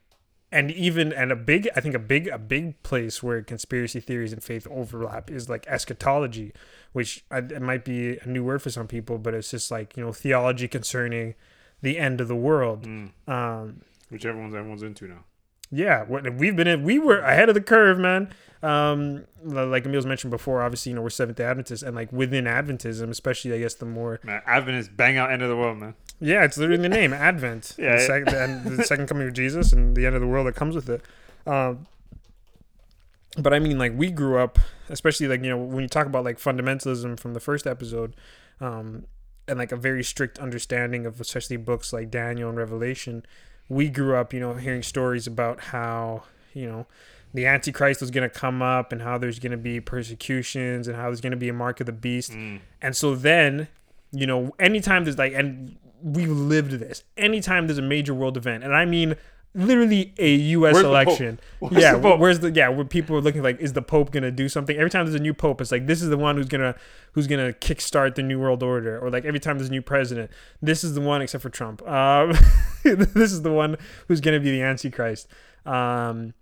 and 0.54 0.72
even 0.72 1.12
and 1.12 1.32
a 1.32 1.36
big 1.36 1.70
I 1.76 1.82
think 1.82 1.96
a 1.96 2.00
big 2.00 2.28
a 2.28 2.38
big 2.38 2.82
place 2.84 3.22
where 3.22 3.42
conspiracy 3.42 4.00
theories 4.00 4.32
and 4.32 4.44
faith 4.44 4.68
overlap 4.70 5.30
is 5.30 5.50
like 5.50 5.68
eschatology, 5.68 6.54
which 6.94 7.26
I, 7.30 7.40
it 7.40 7.62
might 7.62 7.84
be 7.84 8.18
a 8.20 8.28
new 8.28 8.44
word 8.44 8.62
for 8.62 8.70
some 8.70 8.88
people, 8.88 9.18
but 9.18 9.34
it's 9.34 9.52
just 9.52 9.70
like 9.70 9.98
you 9.98 10.06
know 10.06 10.14
theology 10.14 10.68
concerning 10.70 11.36
the 11.82 11.98
end 11.98 12.22
of 12.22 12.28
the 12.28 12.36
world. 12.36 12.86
Um, 13.28 13.82
Which 14.10 14.26
everyone's 14.26 14.54
everyone's 14.56 14.84
into 14.84 15.08
now. 15.08 15.24
yeah, 15.72 16.04
we've 16.06 16.56
been 16.56 16.68
in, 16.68 16.84
we 16.84 17.00
were 17.00 17.20
ahead 17.20 17.50
of 17.50 17.56
the 17.56 17.62
curve, 17.62 17.98
man. 17.98 18.34
Um, 18.64 19.26
like 19.44 19.86
Emil's 19.86 20.06
mentioned 20.06 20.30
before, 20.30 20.62
obviously, 20.62 20.92
you 20.92 20.96
know, 20.96 21.02
we're 21.02 21.10
Seventh 21.10 21.38
Day 21.38 21.46
Adventists, 21.46 21.82
and 21.82 21.96
like 21.96 22.12
within 22.14 22.46
Adventism, 22.46 23.10
especially, 23.10 23.54
I 23.54 23.58
guess 23.60 23.74
the 23.74 23.86
more, 23.88 24.20
Man, 24.24 24.42
Advent 24.46 24.96
bang 24.96 25.18
out 25.18 25.32
end 25.32 25.42
of 25.42 25.50
the 25.50 25.56
world, 25.56 25.80
man. 25.80 25.96
yeah, 26.20 26.44
it's 26.44 26.58
literally 26.60 26.82
the 26.82 26.90
name, 26.90 27.12
Advent, 27.14 27.74
Yeah, 27.80 27.96
the, 27.96 28.02
sec- 28.02 28.26
the, 28.26 28.70
the 28.78 28.84
second 28.84 29.08
coming 29.08 29.28
of 29.28 29.34
Jesus, 29.34 29.74
and 29.74 29.96
the 29.98 30.06
end 30.06 30.14
of 30.16 30.22
the 30.22 30.28
world 30.28 30.46
that 30.46 30.56
comes 30.56 30.76
with 30.76 30.90
it. 30.90 31.02
Um, 31.48 31.88
but 33.38 33.54
I 33.54 33.60
mean, 33.60 33.80
like 33.80 33.94
we 33.96 34.12
grew 34.12 34.38
up, 34.38 34.60
especially 34.90 35.28
like 35.28 35.42
you 35.42 35.50
know 35.50 35.58
when 35.58 35.82
you 35.82 35.88
talk 35.88 36.06
about 36.06 36.24
like 36.26 36.38
fundamentalism 36.38 37.20
from 37.20 37.34
the 37.34 37.40
first 37.40 37.66
episode, 37.66 38.14
um, 38.60 39.06
and 39.48 39.58
like 39.60 39.72
a 39.72 39.76
very 39.76 40.04
strict 40.04 40.40
understanding 40.40 41.06
of 41.06 41.20
especially 41.20 41.58
books 41.58 41.92
like 41.92 42.12
Daniel 42.12 42.50
and 42.50 42.58
Revelation, 42.58 43.26
we 43.70 43.90
grew 43.90 44.16
up, 44.16 44.34
you 44.34 44.40
know, 44.40 44.54
hearing 44.54 44.84
stories 44.84 45.28
about 45.28 45.60
how 45.60 46.24
you 46.54 46.68
know 46.68 46.88
the 47.34 47.46
Antichrist 47.46 48.02
was 48.02 48.12
going 48.12 48.30
to 48.30 48.40
come 48.40 48.62
up 48.62 48.92
and 48.92 49.02
how 49.02 49.18
there's 49.18 49.40
going 49.40 49.52
to 49.52 49.58
be 49.58 49.80
persecutions 49.80 50.88
and 50.88 50.96
how 50.98 51.04
there's 51.04 51.22
going 51.22 51.32
to 51.32 51.38
be 51.38 51.50
a 51.50 51.54
mark 51.54 51.80
of 51.80 51.86
the 51.86 51.92
beast, 51.92 52.32
mm. 52.32 52.60
and 52.82 52.96
so 52.96 53.16
then 53.16 53.68
you 54.12 54.28
know 54.28 54.54
anytime 54.60 55.04
there's 55.04 55.18
like 55.18 55.34
and 55.34 55.78
we've 56.04 56.30
lived 56.30 56.72
this 56.72 57.04
anytime 57.18 57.68
there's 57.68 57.78
a 57.78 57.82
major 57.82 58.14
world 58.14 58.36
event 58.36 58.64
and 58.64 58.76
i 58.76 58.84
mean 58.86 59.16
literally 59.54 60.14
a 60.18 60.34
U.S. 60.34 60.74
Where's 60.74 60.86
election. 60.86 61.40
Where's 61.60 61.82
yeah, 61.82 61.98
the 61.98 62.16
where's 62.16 62.40
the 62.40 62.52
yeah? 62.52 62.70
Where 62.70 62.86
people 62.86 63.16
are 63.18 63.22
looking 63.22 63.44
like, 63.44 63.60
is 63.60 63.74
the 63.74 63.82
Pope 63.82 64.12
gonna 64.12 64.32
do 64.32 64.50
something? 64.50 64.76
Every 64.76 64.90
time 64.90 65.06
there's 65.06 65.16
a 65.16 65.20
new 65.20 65.34
Pope, 65.34 65.62
it's 65.62 65.72
like 65.72 65.88
this 65.88 66.02
is 66.02 66.10
the 66.10 66.18
one 66.18 66.38
who's 66.38 66.48
gonna 66.48 66.76
who's 67.14 67.28
gonna 67.28 67.54
kickstart 67.54 68.16
the 68.16 68.24
new 68.24 68.40
world 68.40 68.64
order, 68.64 69.00
or 69.00 69.10
like 69.10 69.26
every 69.26 69.40
time 69.40 69.58
there's 69.58 69.70
a 69.70 69.72
new 69.72 69.82
president, 69.82 70.32
this 70.62 70.84
is 70.84 70.96
the 70.96 71.02
one, 71.02 71.22
except 71.22 71.42
for 71.42 71.50
Trump. 71.50 71.88
Um, 71.88 72.34
this 72.84 73.32
is 73.32 73.42
the 73.42 73.52
one 73.52 73.78
who's 74.08 74.22
gonna 74.22 74.40
be 74.40 74.52
the 74.52 74.62
Antichrist. 74.62 75.28
Um, 75.66 76.34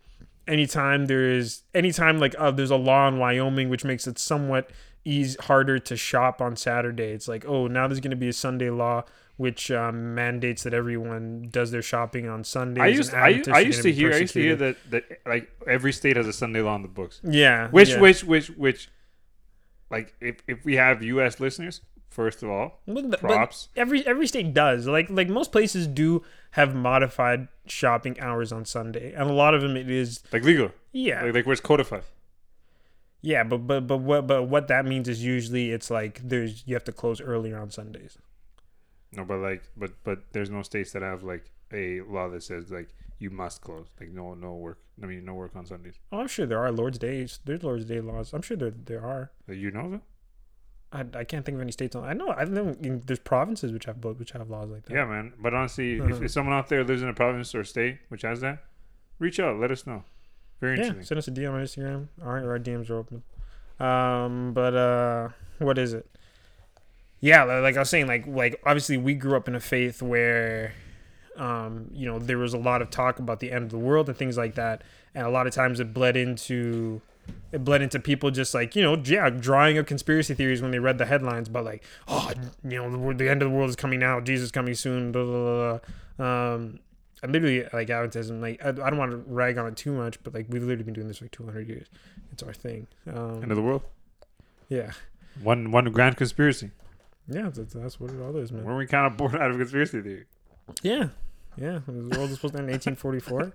anytime 0.47 1.05
there 1.05 1.29
is 1.29 1.63
anytime 1.73 2.19
like 2.19 2.35
uh, 2.37 2.51
there's 2.51 2.71
a 2.71 2.75
law 2.75 3.07
in 3.07 3.19
Wyoming 3.19 3.69
which 3.69 3.85
makes 3.85 4.07
it 4.07 4.17
somewhat 4.17 4.71
easy 5.05 5.37
harder 5.41 5.79
to 5.79 5.95
shop 5.95 6.41
on 6.41 6.55
Saturday. 6.55 7.11
It's 7.11 7.27
like 7.27 7.45
oh 7.45 7.67
now 7.67 7.87
there's 7.87 7.99
going 7.99 8.11
to 8.11 8.17
be 8.17 8.29
a 8.29 8.33
Sunday 8.33 8.69
law 8.69 9.03
which 9.39 9.71
um, 9.71 10.13
mandates 10.15 10.63
that 10.63 10.73
everyone 10.73 11.47
does 11.49 11.71
their 11.71 11.81
shopping 11.81 12.27
on 12.27 12.43
Sundays. 12.43 12.81
I 12.81 12.87
used 12.87 13.13
I, 13.13 13.41
I 13.53 13.59
used 13.59 13.83
to 13.83 13.91
hear 13.91 14.11
I 14.11 14.17
used 14.17 14.33
to 14.33 14.41
hear 14.41 14.55
that 14.57 14.75
that 14.89 15.21
like 15.25 15.49
every 15.65 15.93
state 15.93 16.17
has 16.17 16.27
a 16.27 16.33
Sunday 16.33 16.61
law 16.61 16.73
on 16.73 16.81
the 16.81 16.89
books. 16.89 17.21
yeah 17.23 17.69
Which 17.69 17.91
yeah. 17.91 18.01
which 18.01 18.25
which 18.25 18.47
which 18.49 18.89
like 19.89 20.13
if 20.19 20.41
if 20.45 20.65
we 20.65 20.75
have 20.75 21.01
U.S. 21.01 21.39
listeners, 21.39 21.79
first 22.09 22.43
of 22.43 22.49
all, 22.49 22.81
but 22.85 23.21
props. 23.21 23.69
every 23.77 24.05
every 24.05 24.27
state 24.27 24.53
does 24.53 24.87
like 24.87 25.09
like 25.09 25.29
most 25.29 25.53
places 25.53 25.87
do 25.87 26.21
have 26.51 26.75
modified 26.75 27.47
shopping 27.65 28.19
hours 28.19 28.51
on 28.51 28.65
Sunday 28.65 29.13
and 29.13 29.29
a 29.29 29.33
lot 29.33 29.53
of 29.53 29.61
them 29.61 29.77
it 29.77 29.89
is 29.89 30.21
like 30.33 30.43
legal, 30.43 30.71
yeah 30.91 31.23
like, 31.23 31.33
like 31.33 31.45
where 31.45 31.53
it's 31.53 31.61
codified. 31.61 32.03
yeah 33.21 33.45
but 33.45 33.59
but 33.59 33.87
but 33.87 33.99
what 33.99 34.27
but 34.27 34.43
what 34.43 34.67
that 34.67 34.85
means 34.85 35.07
is 35.07 35.23
usually 35.23 35.71
it's 35.71 35.89
like 35.89 36.19
there's 36.27 36.63
you 36.67 36.75
have 36.75 36.83
to 36.83 36.91
close 36.91 37.21
earlier 37.21 37.57
on 37.57 37.69
Sundays. 37.71 38.17
No, 39.13 39.25
but 39.25 39.37
like, 39.39 39.63
but 39.77 39.91
but 40.03 40.19
there's 40.33 40.49
no 40.49 40.61
states 40.61 40.91
that 40.93 41.01
have 41.01 41.23
like 41.23 41.49
a 41.73 42.01
law 42.01 42.29
that 42.29 42.43
says 42.43 42.69
like 42.71 42.89
you 43.17 43.29
must 43.29 43.61
close, 43.61 43.87
like 43.99 44.09
no 44.11 44.33
no 44.33 44.53
work. 44.55 44.79
I 45.01 45.05
mean, 45.05 45.25
no 45.25 45.33
work 45.33 45.55
on 45.55 45.65
Sundays. 45.65 45.95
Oh, 46.11 46.19
I'm 46.19 46.27
sure 46.27 46.45
there 46.45 46.59
are 46.59 46.71
Lord's 46.71 46.97
Days. 46.99 47.39
There's 47.45 47.63
Lord's 47.63 47.85
Day 47.85 48.01
laws. 48.01 48.33
I'm 48.33 48.41
sure 48.41 48.55
there 48.57 48.71
there 48.71 49.03
are. 49.03 49.31
You 49.47 49.71
know 49.71 49.89
that? 49.91 50.01
I, 50.91 51.19
I 51.19 51.23
can't 51.23 51.45
think 51.45 51.55
of 51.55 51.61
any 51.61 51.71
states 51.71 51.95
on. 51.95 52.03
I 52.03 52.13
know 52.13 52.31
I 52.31 52.45
know 52.45 52.75
there's 52.79 53.19
provinces 53.19 53.71
which 53.71 53.85
have 53.85 54.01
both 54.01 54.19
which 54.19 54.31
have 54.31 54.49
laws 54.49 54.69
like 54.69 54.85
that. 54.85 54.93
Yeah, 54.93 55.05
man. 55.05 55.33
But 55.39 55.53
honestly, 55.53 55.93
if, 55.97 56.01
Uh-huh. 56.01 56.23
if 56.23 56.31
someone 56.31 56.55
out 56.55 56.67
there 56.69 56.83
lives 56.83 57.01
in 57.03 57.09
a 57.09 57.13
province 57.13 57.53
or 57.55 57.63
state 57.63 57.97
which 58.09 58.21
has 58.23 58.41
that, 58.41 58.63
reach 59.19 59.39
out. 59.39 59.59
Let 59.59 59.71
us 59.71 59.85
know. 59.87 60.03
Very 60.61 60.77
Yeah, 60.77 60.83
interesting. 60.87 61.05
send 61.05 61.17
us 61.19 61.27
a 61.27 61.31
DM 61.31 61.53
on 61.53 61.61
Instagram. 61.63 62.07
Our, 62.21 62.51
our 62.51 62.59
DMs 62.59 62.89
are 62.89 62.97
open. 62.97 63.23
Um, 63.79 64.51
but 64.53 64.75
uh, 64.75 65.29
what 65.59 65.77
is 65.77 65.93
it? 65.93 66.05
Yeah, 67.21 67.43
like 67.43 67.75
I 67.75 67.79
was 67.79 67.89
saying, 67.89 68.07
like 68.07 68.25
like 68.27 68.61
obviously 68.65 68.97
we 68.97 69.13
grew 69.13 69.35
up 69.35 69.47
in 69.47 69.55
a 69.55 69.59
faith 69.59 70.01
where, 70.01 70.73
um, 71.35 71.87
you 71.91 72.05
know, 72.05 72.17
there 72.19 72.37
was 72.37 72.53
a 72.53 72.57
lot 72.57 72.81
of 72.81 72.89
talk 72.89 73.19
about 73.19 73.39
the 73.39 73.51
end 73.51 73.65
of 73.65 73.69
the 73.71 73.77
world 73.77 74.07
and 74.07 74.17
things 74.17 74.37
like 74.37 74.55
that, 74.55 74.83
and 75.13 75.25
a 75.25 75.29
lot 75.29 75.45
of 75.47 75.53
times 75.53 75.79
it 75.79 75.93
bled 75.93 76.15
into. 76.17 77.01
It 77.51 77.63
bled 77.63 77.83
into 77.83 77.99
people 77.99 78.31
just 78.31 78.55
like 78.55 78.75
you 78.75 78.81
know, 78.81 78.95
yeah, 79.05 79.29
drawing 79.29 79.77
up 79.77 79.85
conspiracy 79.85 80.33
theories 80.33 80.63
when 80.63 80.71
they 80.71 80.79
read 80.79 80.97
the 80.97 81.05
headlines 81.05 81.47
but 81.47 81.63
like, 81.63 81.83
oh, 82.07 82.31
you 82.63 82.81
know, 82.81 82.89
the, 82.89 83.13
the 83.23 83.29
end 83.29 83.43
of 83.43 83.51
the 83.51 83.55
world 83.55 83.69
is 83.69 83.75
coming 83.75 83.99
now, 83.99 84.19
Jesus 84.19 84.45
is 84.45 84.51
coming 84.51 84.73
soon, 84.73 85.11
blah 85.11 85.23
blah 85.23 85.33
blah. 85.33 85.79
blah. 86.17 86.53
Um, 86.53 86.79
I 87.21 87.27
literally 87.27 87.65
like 87.71 87.89
Adventism. 87.89 88.41
Like 88.41 88.59
I, 88.65 88.69
I 88.69 88.89
don't 88.89 88.97
want 88.97 89.11
to 89.11 89.17
rag 89.27 89.59
on 89.59 89.67
it 89.67 89.75
too 89.75 89.91
much, 89.91 90.17
but 90.23 90.33
like 90.33 90.47
we've 90.49 90.63
literally 90.63 90.83
been 90.83 90.95
doing 90.95 91.07
this 91.07 91.17
for 91.19 91.25
like 91.25 91.31
200 91.31 91.67
years. 91.67 91.87
It's 92.31 92.41
our 92.41 92.53
thing. 92.53 92.87
Um, 93.13 93.43
End 93.43 93.51
of 93.51 93.57
the 93.57 93.61
world. 93.61 93.83
yeah, 94.69 94.93
One 95.43 95.69
one 95.71 95.85
grand 95.91 96.17
conspiracy. 96.17 96.71
Yeah, 97.29 97.49
that's, 97.53 97.73
that's 97.73 97.99
what 97.99 98.11
it 98.11 98.19
all 98.21 98.35
is, 98.37 98.51
man. 98.51 98.63
Weren't 98.65 98.77
we 98.77 98.85
kind 98.87 99.05
of 99.05 99.17
born 99.17 99.35
out 99.35 99.51
of 99.51 99.57
conspiracy 99.57 100.01
theory? 100.01 100.25
Yeah, 100.83 101.09
yeah. 101.57 101.79
The 101.85 102.17
world 102.17 102.29
was 102.29 102.35
supposed 102.35 102.53
to 102.55 102.59
end 102.59 102.69
in 102.69 102.73
1844. 102.73 103.53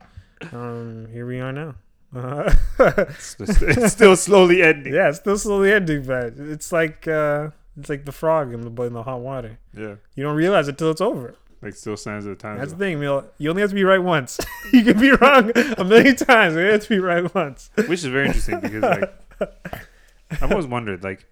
um, 0.53 1.07
here 1.13 1.27
we 1.27 1.41
are 1.41 1.53
now. 1.53 1.75
Uh, 2.15 2.53
It's, 2.79 3.35
just- 3.37 3.63
it's 3.63 3.93
still 3.93 4.17
slowly 4.17 4.63
ending. 4.63 4.95
yeah, 4.95 5.09
it's 5.09 5.19
still 5.19 5.39
slowly 5.39 5.73
ending, 5.73 6.05
but 6.05 6.35
it's 6.39 6.71
like 6.73 7.07
uh, 7.09 7.51
it's 7.79 7.89
like 7.89 8.05
the 8.05 8.13
frog 8.13 8.53
in 8.55 8.61
the 8.63 8.83
in 8.83 8.93
the 8.93 9.03
hot 9.03 9.21
water. 9.21 9.59
Yeah. 9.77 9.97
You 10.15 10.23
don't 10.25 10.37
realize 10.37 10.69
it 10.69 10.79
till 10.79 10.91
it's 10.91 11.01
over. 11.01 11.35
Like 11.63 11.75
still 11.75 11.97
signs 11.97 12.27
of 12.27 12.37
the 12.37 12.43
times. 12.43 12.61
That's 12.61 12.73
the 12.73 12.79
thing. 12.79 13.01
You 13.03 13.49
only 13.51 13.63
have 13.63 13.71
to 13.71 13.75
be 13.75 13.85
right 13.85 14.03
once. 14.03 14.39
you 14.73 14.85
can 14.85 15.01
be 15.01 15.11
wrong 15.13 15.51
a 15.79 15.83
million 15.85 16.15
times. 16.15 16.55
You 16.55 16.61
have 16.61 16.83
to 16.83 16.89
be 16.89 16.99
right 16.99 17.35
once. 17.35 17.71
which 17.77 18.01
is 18.01 18.05
very 18.05 18.27
interesting 18.27 18.61
because 18.61 18.83
like 18.83 19.15
I've 20.43 20.51
always 20.53 20.67
wondered 20.67 21.03
like 21.03 21.27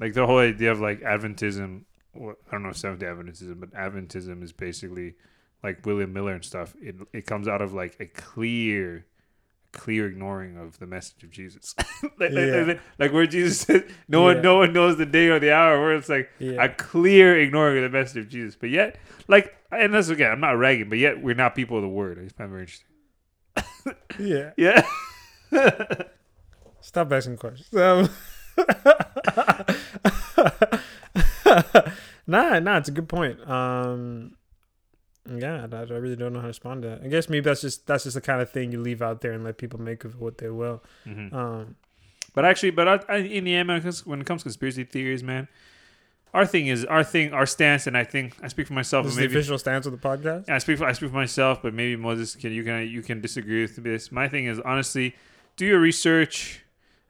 like 0.00 0.14
the 0.14 0.26
whole 0.26 0.38
idea 0.38 0.70
of 0.72 0.80
like 0.80 1.00
Adventism. 1.00 1.82
Well, 2.14 2.34
I 2.48 2.52
don't 2.52 2.62
know 2.62 2.70
if 2.70 2.76
Seventh 2.76 3.00
Day 3.00 3.06
Adventism, 3.06 3.60
but 3.60 3.72
Adventism 3.72 4.42
is 4.42 4.52
basically 4.52 5.14
like 5.62 5.84
William 5.86 6.12
Miller 6.12 6.34
and 6.34 6.44
stuff. 6.44 6.74
It 6.80 6.96
it 7.12 7.26
comes 7.26 7.46
out 7.48 7.62
of 7.62 7.72
like 7.72 7.96
a 8.00 8.06
clear, 8.06 9.06
clear 9.72 10.06
ignoring 10.08 10.56
of 10.56 10.78
the 10.78 10.86
message 10.86 11.22
of 11.24 11.30
Jesus. 11.30 11.74
like, 12.18 12.30
Yeah. 12.32 12.64
like, 12.66 12.80
like 12.98 13.12
where 13.12 13.26
Jesus 13.26 13.60
said, 13.60 13.84
"No 14.08 14.22
one, 14.22 14.36
Yeah. 14.36 14.42
no 14.42 14.58
one 14.58 14.72
knows 14.72 14.96
the 14.96 15.06
day 15.06 15.28
or 15.28 15.38
the 15.38 15.52
hour." 15.52 15.80
Where 15.80 15.94
it's 15.94 16.08
like 16.08 16.30
Yeah. 16.38 16.62
a 16.64 16.68
clear 16.68 17.38
ignoring 17.38 17.82
of 17.84 17.90
the 17.90 17.96
message 17.98 18.16
of 18.24 18.28
Jesus. 18.28 18.56
But 18.56 18.70
yet, 18.70 18.96
like, 19.28 19.54
and 19.70 19.92
that's 19.94 20.08
again, 20.08 20.30
I'm 20.32 20.40
not 20.40 20.52
ragging, 20.58 20.88
but 20.88 20.98
yet 20.98 21.22
we're 21.22 21.34
not 21.34 21.54
people 21.54 21.76
of 21.76 21.82
the 21.82 21.88
word. 21.88 22.18
I 22.18 22.22
just 22.24 22.36
find 22.36 22.50
very 22.50 22.62
interesting. 22.62 22.86
Yeah. 24.18 24.52
Yeah. 24.56 26.02
Stop 26.80 27.12
asking 27.12 27.36
questions. 27.36 27.72
Um, 27.74 28.08
nah, 32.26 32.58
nah, 32.58 32.78
it's 32.78 32.88
a 32.88 32.92
good 32.92 33.08
point. 33.08 33.40
Um, 33.48 34.34
yeah, 35.30 35.66
I, 35.70 35.76
I 35.76 35.82
really 35.82 36.16
don't 36.16 36.32
know 36.32 36.38
how 36.40 36.46
to 36.46 36.48
respond 36.48 36.82
to 36.82 36.88
that. 36.88 37.02
I 37.04 37.08
guess 37.08 37.28
maybe 37.28 37.44
that's 37.44 37.60
just 37.60 37.86
that's 37.86 38.04
just 38.04 38.14
the 38.14 38.20
kind 38.20 38.40
of 38.40 38.50
thing 38.50 38.72
you 38.72 38.80
leave 38.80 39.02
out 39.02 39.20
there 39.20 39.32
and 39.32 39.44
let 39.44 39.58
people 39.58 39.80
make 39.80 40.04
of 40.04 40.20
what 40.20 40.38
they 40.38 40.50
will. 40.50 40.82
Mhm. 41.06 41.32
Um, 41.32 41.76
But 42.34 42.44
actually, 42.44 42.70
but 42.70 42.88
I, 42.88 43.00
I, 43.08 43.16
in 43.18 43.44
the 43.44 43.54
end, 43.54 43.68
when 43.68 43.78
it 43.78 43.82
comes- 43.82 44.06
when 44.06 44.20
it 44.20 44.26
comes 44.26 44.42
to 44.42 44.44
conspiracy 44.44 44.84
theories, 44.84 45.22
man, 45.22 45.48
our 46.34 46.46
thing 46.46 46.66
is 46.68 46.84
our 46.84 47.02
thing, 47.02 47.32
our 47.32 47.46
stance, 47.46 47.86
and 47.86 47.96
I 47.96 48.04
think 48.04 48.36
I 48.42 48.48
speak 48.48 48.66
for 48.68 48.74
myself. 48.74 49.04
this 49.04 49.12
is 49.12 49.18
and 49.18 49.24
the 49.24 49.28
maybe 49.28 49.38
official 49.40 49.58
stance 49.58 49.86
of 49.86 49.92
the 49.92 49.98
podcast. 49.98 50.48
I 50.48 50.58
speak 50.58 50.78
for 50.78 50.86
I 50.86 50.92
speak 50.92 51.10
for 51.10 51.16
myself, 51.16 51.62
but 51.62 51.74
maybe 51.74 51.96
Moses 51.96 52.36
can 52.36 52.52
you 52.52 52.64
can 52.64 52.86
you 52.88 53.02
can 53.02 53.20
disagree 53.20 53.62
with 53.62 53.76
this. 53.82 54.12
My 54.12 54.28
thing 54.28 54.46
is 54.46 54.60
honestly, 54.60 55.14
do 55.56 55.66
your 55.66 55.80
research 55.80 56.64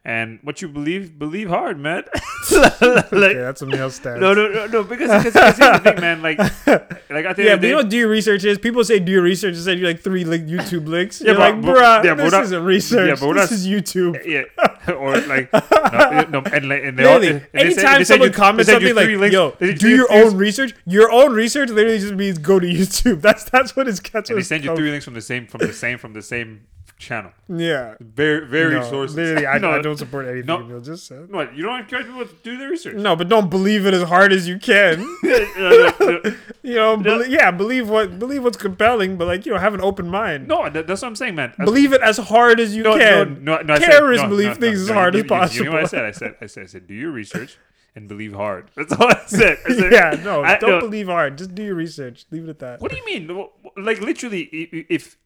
and 0.05 0.39
what 0.43 0.61
you 0.61 0.67
believe, 0.69 1.19
believe 1.19 1.49
hard, 1.49 1.77
man. 1.77 2.03
like, 2.51 2.81
okay, 2.81 3.33
that's 3.33 3.61
a 3.61 3.65
male 3.65 3.89
stance. 3.91 4.19
no, 4.19 4.33
no, 4.33 4.47
no, 4.47 4.65
no, 4.67 4.83
because 4.83 5.23
because 5.23 5.33
here's 5.33 5.57
the 5.57 5.79
thing, 5.83 5.99
man. 6.01 6.21
Like, 6.21 6.37
like 7.09 7.25
I 7.25 7.33
think 7.33 7.47
Yeah, 7.47 7.55
but 7.57 7.63
you 7.65 7.71
know 7.71 7.77
what 7.77 7.89
do 7.89 7.97
your 7.97 8.07
research 8.07 8.43
is? 8.45 8.57
People 8.57 8.83
say 8.83 8.99
do 8.99 9.11
your 9.11 9.21
research 9.21 9.55
and 9.55 9.63
send 9.63 9.79
you 9.79 9.85
like 9.85 9.99
three 10.01 10.23
like 10.23 10.45
YouTube 10.47 10.87
links. 10.87 11.21
You're 11.21 11.35
but- 11.35 11.53
like, 11.55 11.61
but- 11.61 11.75
bruh, 11.77 12.03
yeah, 12.05 12.13
but 12.13 12.23
this 12.23 12.31
we're 12.31 12.37
not- 12.37 12.43
isn't 12.45 12.63
research. 12.63 13.07
yeah, 13.09 13.15
but 13.19 13.27
we're 13.27 13.33
this 13.35 13.51
not- 13.51 13.57
is 13.59 13.67
YouTube. 13.67 14.25
yeah, 14.87 14.93
or 14.93 15.17
like 15.21 15.51
no, 15.53 16.39
no, 16.39 16.49
and 16.51 16.69
like 16.69 16.83
and 16.83 16.97
they 16.97 17.05
all, 17.05 17.19
Literally, 17.19 17.27
and 17.53 17.69
they 17.69 17.73
send- 17.73 17.77
anytime 17.79 17.97
they 17.99 18.03
someone 18.05 18.29
you- 18.29 18.33
comments 18.33 18.67
they 18.67 18.73
send 18.73 18.81
something 18.83 18.95
like, 18.95 19.05
three 19.05 19.17
links- 19.17 19.33
"Yo, 19.33 19.51
they 19.59 19.73
do 19.73 19.89
your 19.95 20.11
own 20.11 20.37
research," 20.37 20.73
your 20.85 21.11
own 21.11 21.33
research 21.33 21.69
literally 21.69 21.99
just 21.99 22.13
means 22.15 22.37
go 22.37 22.57
to 22.59 22.65
YouTube. 22.67 23.21
That's 23.21 23.43
that's 23.43 23.75
what 23.75 23.87
it's. 23.87 23.99
That's 23.99 24.29
and 24.29 24.39
they 24.39 24.43
send 24.43 24.63
you 24.63 24.75
three 24.75 24.89
links 24.91 25.05
from 25.05 25.13
the 25.13 25.21
same 25.21 25.45
from 25.45 25.59
the 25.59 25.73
same 25.73 25.97
from 25.97 26.13
the 26.13 26.21
same 26.21 26.61
channel. 26.99 27.31
Yeah, 27.47 27.95
Very 27.99 28.45
very 28.45 28.75
no, 28.75 28.83
sources. 28.87 29.15
Literally, 29.15 29.47
I, 29.47 29.57
no, 29.65 29.71
I 29.71 29.81
don't 29.81 29.97
support 29.97 30.27
anything 30.27 30.45
no. 30.45 30.59
Emil 30.59 30.81
just 30.81 31.07
said. 31.07 31.31
What 31.31 31.55
you 31.55 31.63
don't 31.63 31.79
encourage 31.79 32.05
people 32.05 32.25
to 32.27 32.33
do 32.43 32.57
their 32.57 32.69
research? 32.69 32.95
No, 32.97 33.15
but 33.15 33.29
don't 33.29 33.49
believe 33.49 33.85
it 33.87 33.93
as 33.93 34.03
hard 34.03 34.31
as 34.33 34.47
you 34.47 34.59
can. 34.59 34.99
No, 35.23 36.21
You 36.61 36.75
know, 36.75 37.21
yeah, 37.23 37.49
believe 37.51 37.89
what 37.89 38.19
believe 38.19 38.43
what's 38.43 38.57
compelling, 38.57 39.17
but 39.17 39.25
like 39.27 39.45
you 39.45 39.53
know, 39.53 39.57
have 39.57 39.73
an 39.73 39.81
open 39.81 40.07
mind. 40.09 40.47
no, 40.47 40.69
that- 40.69 40.85
that's 40.87 41.01
what 41.01 41.07
I'm 41.07 41.15
saying, 41.15 41.35
man. 41.35 41.53
Believe 41.57 41.93
it 41.93 42.01
as 42.01 42.17
hard 42.17 42.59
as 42.59 42.75
you 42.75 42.83
can. 42.83 43.43
No, 43.43 43.55
no, 43.57 43.61
no, 43.63 43.73
I 43.73 43.79
said- 43.79 43.85
Terrorists 43.87 44.27
believe 44.27 44.57
things 44.57 44.81
as 44.81 44.89
hard 44.89 45.13
you- 45.15 45.19
as 45.21 45.23
you- 45.23 45.29
possible. 45.29 45.57
You 45.65 45.71
know 45.71 45.75
what 45.77 45.83
I 45.83 45.87
said? 45.87 46.05
I 46.05 46.11
said, 46.11 46.35
I 46.41 46.45
said, 46.45 46.63
I 46.63 46.65
said, 46.67 46.87
do 46.87 46.93
your 46.93 47.11
research 47.11 47.57
and 47.95 48.07
believe 48.07 48.33
hard. 48.33 48.69
That's 48.75 48.93
all 48.93 49.07
I 49.07 49.21
said. 49.25 49.57
I 49.67 49.73
said 49.73 49.91
yeah, 49.91 50.19
no, 50.23 50.43
I- 50.43 50.57
don't 50.57 50.69
no. 50.71 50.79
believe 50.81 51.07
hard. 51.07 51.37
Just 51.37 51.55
do 51.55 51.63
your 51.63 51.75
research. 51.75 52.25
Leave 52.29 52.43
it 52.43 52.49
at 52.49 52.59
that. 52.59 52.81
What 52.81 52.91
do 52.91 52.97
you 52.97 53.05
mean? 53.05 53.47
Like 53.77 54.01
literally, 54.01 54.41
if 54.89 55.17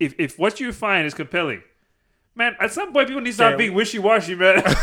if 0.00 0.14
if 0.18 0.38
what 0.38 0.60
you 0.60 0.72
find 0.72 1.06
is 1.06 1.14
compelling, 1.14 1.62
man, 2.34 2.56
at 2.60 2.72
some 2.72 2.92
point 2.92 3.08
people 3.08 3.22
need 3.22 3.30
to 3.30 3.34
stop 3.34 3.58
being 3.58 3.74
wishy 3.74 3.98
washy, 3.98 4.34
man. 4.34 4.62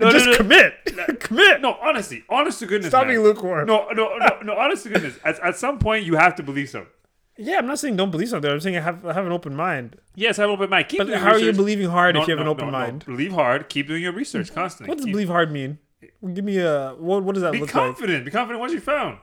No, 0.00 0.10
just 0.10 0.26
no, 0.26 0.32
no. 0.32 0.36
commit. 0.36 0.74
commit. 1.20 1.60
No, 1.60 1.76
honestly, 1.80 2.24
honest 2.28 2.58
to 2.60 2.66
goodness, 2.66 2.90
Stop 2.90 3.02
man. 3.06 3.14
being 3.14 3.22
lukewarm. 3.24 3.66
No, 3.66 3.88
no, 3.92 4.16
no, 4.18 4.40
no. 4.42 4.54
Honest 4.54 4.82
to 4.84 4.88
goodness, 4.90 5.16
at, 5.24 5.38
at 5.40 5.56
some 5.56 5.78
point 5.78 6.04
you 6.04 6.16
have 6.16 6.34
to 6.36 6.42
believe 6.42 6.68
something. 6.68 6.90
Yeah, 7.38 7.58
I'm 7.58 7.66
not 7.66 7.78
saying 7.78 7.96
don't 7.96 8.10
believe 8.10 8.28
something. 8.28 8.50
I'm 8.50 8.60
saying 8.60 8.74
have 8.82 9.02
have 9.02 9.24
an 9.24 9.32
open 9.32 9.54
mind. 9.54 9.96
Yes, 10.14 10.36
have 10.36 10.48
an 10.48 10.54
open 10.54 10.68
mind. 10.70 10.88
Keep 10.88 10.98
But 10.98 11.14
how 11.14 11.30
are 11.32 11.38
you 11.38 11.52
believing 11.52 11.88
hard 11.88 12.16
if 12.16 12.26
you 12.28 12.32
have 12.32 12.40
an 12.40 12.48
open 12.48 12.70
mind? 12.70 13.04
Believe 13.06 13.32
hard. 13.32 13.68
Keep 13.68 13.88
doing 13.88 14.02
your 14.02 14.12
research 14.12 14.52
constantly. 14.52 14.90
What 14.90 14.98
does 14.98 15.06
Keep- 15.06 15.14
believe 15.14 15.28
hard 15.28 15.50
mean? 15.50 15.78
Give 16.34 16.44
me 16.44 16.58
a 16.58 16.94
what? 16.98 17.22
What 17.24 17.34
does 17.34 17.42
that 17.42 17.52
Be 17.52 17.60
look 17.60 17.74
like? 17.74 17.84
Be 17.84 17.88
confident. 17.88 18.24
Be 18.24 18.30
confident. 18.30 18.60
What 18.60 18.70
you 18.72 18.80
found. 18.80 19.18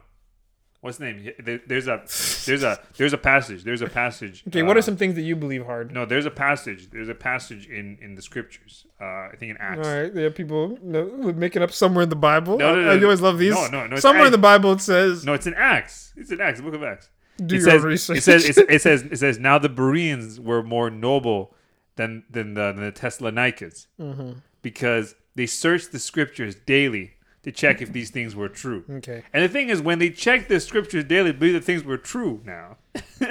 What's 0.82 0.98
the 0.98 1.06
name? 1.12 1.32
There- 1.44 1.60
There's 1.68 1.88
a 1.90 2.04
there's 2.46 2.64
a 2.64 2.80
there's 2.98 3.12
a 3.14 3.18
passage. 3.18 3.64
There's 3.66 3.82
a 3.82 3.88
passage. 3.88 4.44
Okay, 4.48 4.64
what 4.64 4.78
uh, 4.78 4.80
are 4.80 4.82
some 4.82 4.96
things 4.96 5.16
that 5.16 5.24
you 5.24 5.36
believe 5.36 5.66
hard? 5.66 5.92
No, 5.92 6.06
there's 6.06 6.26
a 6.26 6.32
passage. 6.32 6.90
There's 6.90 7.10
a 7.10 7.16
passage 7.16 7.68
in 7.68 7.98
in 8.02 8.16
the 8.16 8.22
scriptures. 8.22 8.86
Uh, 9.02 9.04
I 9.04 9.36
think 9.38 9.52
in 9.52 9.58
Acts. 9.58 9.86
All 9.86 9.94
right, 9.94 10.14
there 10.14 10.28
are 10.28 10.32
people 10.32 10.78
making 10.84 11.62
up 11.62 11.72
somewhere 11.72 12.04
in 12.04 12.10
the 12.10 12.16
Bible. 12.16 12.58
No, 12.58 12.76
no, 12.76 12.82
no, 12.84 12.92
I, 12.92 12.96
I 12.98 13.04
always 13.04 13.20
love 13.20 13.38
these. 13.40 13.54
no, 13.54 13.68
no, 13.68 13.88
no, 13.88 13.96
somewhere 13.98 14.28
in 14.28 14.32
the 14.32 14.38
Bible 14.38 14.72
it 14.72 14.80
says. 14.82 15.26
No, 15.26 15.34
it's 15.34 15.48
in 15.48 15.54
Acts. 15.56 16.14
It's 16.16 16.32
in 16.32 16.40
Acts. 16.40 16.60
The 16.60 16.64
book 16.64 16.76
of 16.76 16.84
Acts. 16.84 17.10
Do 17.46 17.56
it 17.56 17.62
your 17.62 17.70
says, 17.72 17.84
research. 17.84 18.18
It 18.18 18.22
says, 18.24 18.46
it, 18.58 18.58
it 18.70 18.82
says, 18.82 19.02
it 19.04 19.18
says, 19.18 19.38
now 19.40 19.58
the 19.60 19.70
Bereans 19.70 20.40
were 20.42 20.62
more 20.64 20.90
noble 20.90 21.56
than 21.98 22.24
than 22.30 22.54
the, 22.54 22.72
than 22.74 22.86
the 22.86 22.92
Thessalonians 22.92 23.88
Mm-hmm. 24.00 24.32
because 24.62 25.16
they 25.36 25.46
searched 25.46 25.92
the 25.92 26.00
scriptures 26.00 26.56
daily 26.56 27.14
to 27.52 27.56
check 27.58 27.82
if 27.82 27.92
these 27.92 28.10
things 28.10 28.36
were 28.36 28.50
true. 28.50 28.84
Okay. 28.90 29.24
And 29.34 29.44
the 29.44 29.50
thing 29.50 29.70
is, 29.70 29.82
when 29.82 30.00
they 30.00 30.10
check 30.10 30.48
the 30.48 30.60
scriptures 30.60 31.04
daily, 31.06 31.32
believe 31.32 31.54
that 31.54 31.64
things 31.64 31.84
were 31.84 31.98
true. 31.98 32.42
Now, 32.46 32.78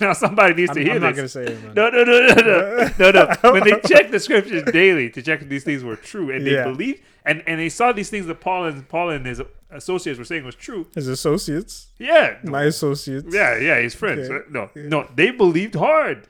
now 0.00 0.12
somebody 0.12 0.54
needs 0.54 0.72
to 0.72 0.80
Mm-hmm. 0.80 0.80
I'm, 0.80 0.84
hear 0.86 0.94
I'm 0.94 1.00
not 1.02 1.14
this. 1.14 1.34
gonna 1.34 1.46
say 1.46 1.52
it. 1.52 1.74
No, 1.74 1.88
no, 1.90 2.04
no, 2.04 2.26
no, 2.26 2.90
no, 2.98 3.10
no, 3.10 3.36
no. 3.42 3.52
When 3.52 3.64
they 3.64 3.80
checked 3.80 4.10
the 4.12 4.20
scriptures 4.20 4.62
daily 4.64 5.10
to 5.10 5.22
check 5.22 5.42
if 5.42 5.48
these 5.48 5.64
things 5.64 5.82
were 5.82 5.96
true, 5.96 6.30
and 6.30 6.46
they 6.46 6.52
Yeah. 6.52 6.64
believed, 6.64 7.00
and, 7.24 7.42
and 7.46 7.60
they 7.60 7.68
saw 7.68 7.92
these 7.92 8.10
things 8.10 8.26
that 8.26 8.40
Paul 8.40 8.66
and 8.66 8.88
Paul 8.88 9.10
and 9.10 9.26
his 9.26 9.40
associates 9.70 10.18
were 10.18 10.24
saying 10.24 10.44
was 10.44 10.54
true. 10.54 10.86
His 10.94 11.08
associates, 11.08 11.88
Yeah, 11.98 12.36
my 12.44 12.64
associates. 12.64 13.26
yeah, 13.34 13.58
yeah. 13.58 13.78
His 13.80 13.94
friends. 13.94 14.28
Okay. 14.30 14.44
No, 14.50 14.70
no. 14.74 15.08
They 15.14 15.30
believed 15.30 15.74
hard. 15.74 16.28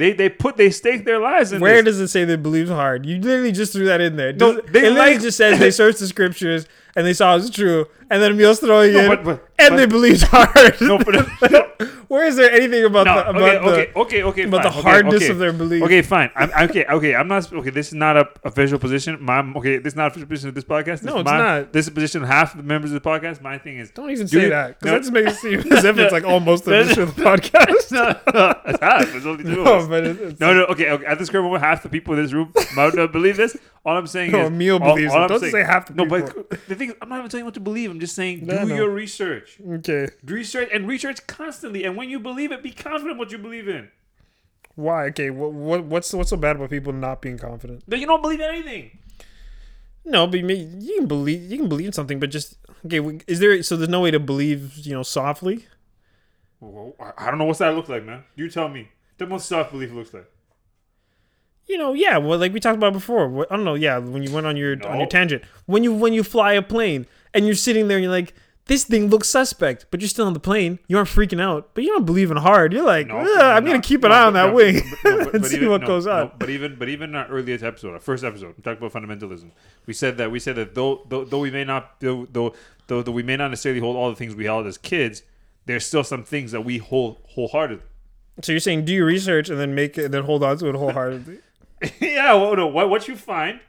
They 0.00 0.14
they 0.14 0.30
put 0.30 0.56
they 0.56 0.70
stake 0.70 1.04
their 1.04 1.18
lives 1.18 1.52
in. 1.52 1.60
Where 1.60 1.82
this. 1.82 1.96
does 1.96 2.00
it 2.00 2.08
say 2.08 2.24
they 2.24 2.36
believed 2.36 2.70
hard? 2.70 3.04
You 3.04 3.20
literally 3.20 3.52
just 3.52 3.74
threw 3.74 3.84
that 3.84 4.00
in 4.00 4.16
there. 4.16 4.32
No, 4.32 4.54
they 4.54 4.60
it 4.60 4.72
literally 4.92 4.94
like- 4.96 5.20
just 5.20 5.36
says 5.36 5.58
they 5.58 5.70
search 5.82 5.98
the 5.98 6.06
scriptures 6.06 6.64
and 6.96 7.06
they 7.06 7.12
saw 7.14 7.36
it's 7.36 7.50
true, 7.50 7.86
and 8.10 8.22
then 8.22 8.32
Emil's 8.32 8.60
throwing 8.60 8.92
No, 8.92 9.00
in, 9.00 9.08
but- 9.08 9.24
but- 9.24 9.46
and 9.58 9.70
but- 9.70 9.76
they 9.76 9.86
believed 9.86 10.22
hard. 10.22 10.80
No, 10.80 10.98
but 10.98 11.26
Where 12.08 12.26
is 12.26 12.34
there 12.36 12.50
anything 12.50 12.84
about 12.84 13.06
no, 13.06 13.14
the 13.14 13.28
about 13.30 13.40
okay, 13.40 13.62
the 13.62 13.70
okay, 13.70 13.92
okay, 14.00 14.22
okay, 14.24 14.42
about 14.42 14.64
fine, 14.64 14.72
the 14.74 14.82
hardness 14.82 15.28
of 15.28 15.38
their 15.38 15.52
belief? 15.52 15.82
Okay, 15.84 16.02
fine. 16.02 16.30
I'm 16.34 16.50
okay. 16.68 16.84
Okay, 16.84 17.14
I'm 17.14 17.28
not 17.28 17.50
okay. 17.52 17.70
This 17.70 17.88
is 17.88 17.94
not 17.94 18.16
a 18.16 18.28
official 18.42 18.80
position. 18.80 19.16
My 19.22 19.40
okay, 19.56 19.78
this 19.78 19.92
is 19.92 19.96
not 19.96 20.08
official 20.10 20.26
position 20.26 20.48
of 20.48 20.56
this 20.56 20.64
podcast. 20.64 21.02
This 21.02 21.04
No, 21.04 21.18
it's 21.20 21.24
my- 21.30 21.38
not. 21.38 21.72
This 21.72 21.84
is 21.84 21.88
a 21.88 21.92
position 21.94 22.22
of 22.22 22.28
half 22.28 22.56
the 22.56 22.64
members 22.64 22.90
of 22.92 23.00
the 23.00 23.08
podcast. 23.08 23.40
My 23.42 23.58
thing 23.58 23.78
is 23.78 23.92
Don't 23.92 24.10
even 24.10 24.26
Do 24.26 24.40
say 24.40 24.48
that 24.48 24.80
because 24.80 24.86
no. 24.86 24.92
that 24.92 24.98
just 24.98 25.12
makes 25.12 25.32
it 25.32 25.64
seem 25.64 25.72
as 25.78 25.84
if 25.84 25.98
it's 25.98 26.12
like 26.12 26.24
almost 26.24 26.64
the 26.64 26.72
No, 26.72 26.84
mission 26.84 27.02
of 27.04 27.14
the 27.14 27.22
podcast. 27.22 27.92
no, 27.92 28.04
no, 28.34 28.54
it's 28.66 28.80
half. 28.80 29.14
It's 29.14 29.26
only 29.26 29.44
two 29.44 29.62
no, 29.64 29.86
but 29.86 30.04
it, 30.04 30.20
it's 30.20 30.40
No, 30.40 30.52
no, 30.52 30.64
okay, 30.64 30.90
okay. 30.90 31.06
At 31.06 31.18
this 31.20 31.30
current 31.30 31.44
moment, 31.44 31.62
half 31.62 31.82
the 31.84 31.88
people 31.88 32.14
in 32.14 32.22
this 32.24 32.32
room 32.32 32.52
might 32.74 32.92
not 32.94 33.12
believe 33.12 33.36
this. 33.36 33.56
All 33.84 33.96
I'm 33.96 34.06
saying 34.08 34.32
No, 34.32 34.40
is, 34.42 34.46
Emil 34.48 34.82
all- 34.82 34.94
believes 34.96 35.12
all 35.12 35.20
it. 35.20 35.22
I'm 35.22 35.28
Don't 35.28 35.40
saying- 35.40 35.52
say 35.52 35.62
half 35.62 35.86
the 35.86 35.94
No, 35.94 36.04
people. 36.04 36.44
but 36.50 36.66
the 36.66 36.74
thing, 36.80 36.90
is, 36.90 36.96
I'm 37.00 37.08
not 37.08 37.18
even 37.18 37.30
telling 37.30 37.42
you 37.42 37.46
what 37.46 37.54
to 37.54 37.60
believe. 37.60 37.90
I'm 37.90 38.00
just 38.00 38.14
saying, 38.16 38.44
No, 38.46 38.58
do 38.58 38.66
no. 38.66 38.74
your 38.74 38.90
research, 38.90 39.58
okay. 39.78 40.08
research, 40.24 40.68
and 40.72 40.88
research 40.88 41.26
constantly. 41.28 41.84
And 41.84 41.96
when 41.96 42.10
you 42.10 42.18
believe 42.18 42.50
it, 42.50 42.62
be 42.62 42.72
confident 42.72 43.18
what 43.18 43.30
you 43.30 43.38
believe 43.38 43.68
in. 43.68 43.90
Why? 44.74 45.04
Okay. 45.06 45.30
What, 45.30 45.52
what 45.52 45.84
what's 45.84 46.12
what's 46.12 46.30
so 46.30 46.36
bad 46.36 46.56
about 46.56 46.70
people 46.70 46.92
not 46.92 47.22
being 47.22 47.38
confident? 47.38 47.84
But 47.86 47.98
you 48.00 48.06
don't 48.06 48.22
believe 48.22 48.40
anything. 48.40 48.98
No, 50.04 50.26
but 50.26 50.38
you, 50.40 50.44
may, 50.44 50.54
you 50.54 50.96
can 50.98 51.06
believe 51.06 51.50
you 51.50 51.58
can 51.58 51.68
believe 51.68 51.86
in 51.86 51.92
something, 51.92 52.18
but 52.18 52.30
just 52.30 52.56
okay. 52.86 53.20
Is 53.26 53.38
there 53.38 53.62
so 53.62 53.76
there's 53.76 53.88
no 53.88 54.00
way 54.00 54.10
to 54.10 54.18
believe 54.20 54.76
you 54.78 54.94
know 54.94 55.02
softly? 55.02 55.66
Well, 56.60 56.94
I- 57.16 57.30
don't 57.30 57.38
know 57.38 57.44
what's 57.44 57.58
that 57.60 57.74
look 57.74 57.88
like, 57.88 58.04
man. 58.04 58.24
You 58.36 58.48
tell 58.50 58.68
me. 58.68 58.88
Me 59.18 59.26
what 59.26 59.42
self 59.42 59.70
belief 59.70 59.92
looks 59.92 60.14
like. 60.14 60.26
You 61.70 61.78
know, 61.78 61.92
yeah. 61.94 62.18
Well, 62.18 62.38
like 62.38 62.52
we 62.52 62.60
talked 62.60 62.76
about 62.76 62.92
before. 62.92 63.46
I 63.52 63.56
don't 63.56 63.64
know. 63.64 63.74
Yeah, 63.74 63.98
when 63.98 64.22
you 64.22 64.32
went 64.32 64.46
on 64.46 64.56
your 64.56 64.72
on 64.86 64.98
your 64.98 65.06
tangent, 65.08 65.44
when 65.66 65.84
you 65.84 65.92
when 65.94 66.12
you 66.12 66.22
fly 66.22 66.52
a 66.54 66.62
plane 66.62 67.06
and 67.32 67.46
you're 67.46 67.54
sitting 67.54 67.86
there 67.88 67.96
and 67.98 68.02
you're 68.04 68.12
like, 68.12 68.34
this 68.66 68.84
thing 68.84 69.08
looks 69.08 69.28
suspect, 69.28 69.86
but 69.90 70.00
you're 70.00 70.08
still 70.08 70.26
on 70.26 70.32
the 70.32 70.40
plane. 70.40 70.78
You 70.88 70.96
aren't 70.96 71.08
freaking 71.08 71.40
out, 71.40 71.70
but 71.74 71.84
you're 71.84 71.96
not 71.98 72.06
believing 72.06 72.36
hard. 72.36 72.72
You're 72.72 72.84
like, 72.84 73.06
No, 73.06 73.18
"Ugh, 73.18 73.40
I'm 73.40 73.64
no, 73.64 73.70
gonna 73.72 73.82
keep 73.82 74.02
an 74.04 74.10
no, 74.10 74.16
eye 74.16 74.24
on 74.24 74.32
that 74.34 74.46
no, 74.48 74.54
wing 74.54 74.80
but- 75.02 75.10
no, 75.10 75.18
but- 75.24 75.32
and 75.34 75.42
but 75.42 75.50
see 75.50 75.56
even- 75.56 75.70
what 75.70 75.80
no, 75.82 75.86
goes 75.86 76.06
no, 76.06 76.12
on. 76.12 76.32
but 76.38 76.50
even 76.50 76.76
but 76.76 76.88
even 76.88 77.10
in 77.10 77.16
our 77.16 77.28
earliest 77.28 77.62
episode, 77.64 77.92
our 77.92 78.00
first 78.00 78.24
episode, 78.24 78.54
we 78.56 78.62
talked 78.64 78.82
about 78.82 78.92
fundamentalism. 78.92 79.50
We 79.86 79.92
said 79.94 80.18
that 80.18 80.30
we 80.32 80.40
said 80.40 80.56
that 80.56 80.74
though 80.74 81.02
though, 81.08 81.24
though 81.24 81.38
we 81.40 81.50
may 81.52 81.64
not 81.64 82.00
though, 82.00 82.26
though 82.32 82.52
though 82.88 83.02
though 83.02 83.12
we 83.12 83.22
may 83.22 83.36
not 83.36 83.48
necessarily 83.50 83.80
hold 83.80 83.96
all 83.96 84.10
the 84.10 84.16
things 84.16 84.34
we 84.34 84.44
held 84.46 84.66
as 84.66 84.76
kids, 84.78 85.22
there's 85.66 85.86
still 85.86 86.02
some 86.04 86.24
things 86.24 86.50
that 86.52 86.62
we 86.62 86.78
hold 86.78 87.18
wholeheartedly. 87.34 87.84
So 88.42 88.52
you're 88.52 88.60
saying 88.60 88.84
do 88.86 88.92
your 88.92 89.06
research 89.06 89.50
and 89.50 89.58
then 89.60 89.74
make 89.74 89.98
it, 89.98 90.10
then 90.12 90.24
hold 90.24 90.42
on 90.42 90.56
to 90.58 90.68
it 90.68 90.74
wholeheartedly. 90.74 91.38
yeah, 92.00 92.32
well, 92.34 92.54
no, 92.56 92.66
what 92.66 92.90
what 92.90 93.08
you 93.08 93.16
find. 93.16 93.60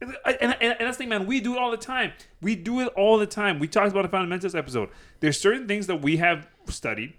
And, 0.00 0.16
and, 0.24 0.56
and 0.62 0.76
that's 0.80 0.96
the 0.96 1.02
thing, 1.02 1.08
man. 1.10 1.26
We 1.26 1.40
do 1.40 1.54
it 1.54 1.58
all 1.58 1.70
the 1.70 1.76
time. 1.76 2.12
We 2.40 2.56
do 2.56 2.80
it 2.80 2.88
all 2.96 3.18
the 3.18 3.26
time. 3.26 3.58
We 3.58 3.68
talked 3.68 3.90
about 3.90 4.02
the 4.02 4.08
fundamentals 4.08 4.54
episode. 4.54 4.88
There's 5.20 5.38
certain 5.38 5.68
things 5.68 5.86
that 5.88 5.96
we 6.00 6.16
have 6.16 6.48
studied, 6.68 7.14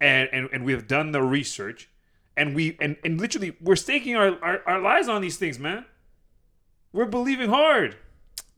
and 0.00 0.28
and, 0.32 0.48
and 0.52 0.64
we 0.64 0.72
have 0.72 0.86
done 0.86 1.10
the 1.10 1.22
research, 1.22 1.90
and 2.36 2.54
we 2.54 2.76
and, 2.80 2.96
and 3.04 3.20
literally 3.20 3.56
we're 3.60 3.74
staking 3.76 4.14
our, 4.14 4.38
our, 4.42 4.62
our 4.66 4.80
lives 4.80 5.08
on 5.08 5.20
these 5.20 5.36
things, 5.36 5.58
man. 5.58 5.84
We're 6.92 7.06
believing 7.06 7.48
hard. 7.48 7.96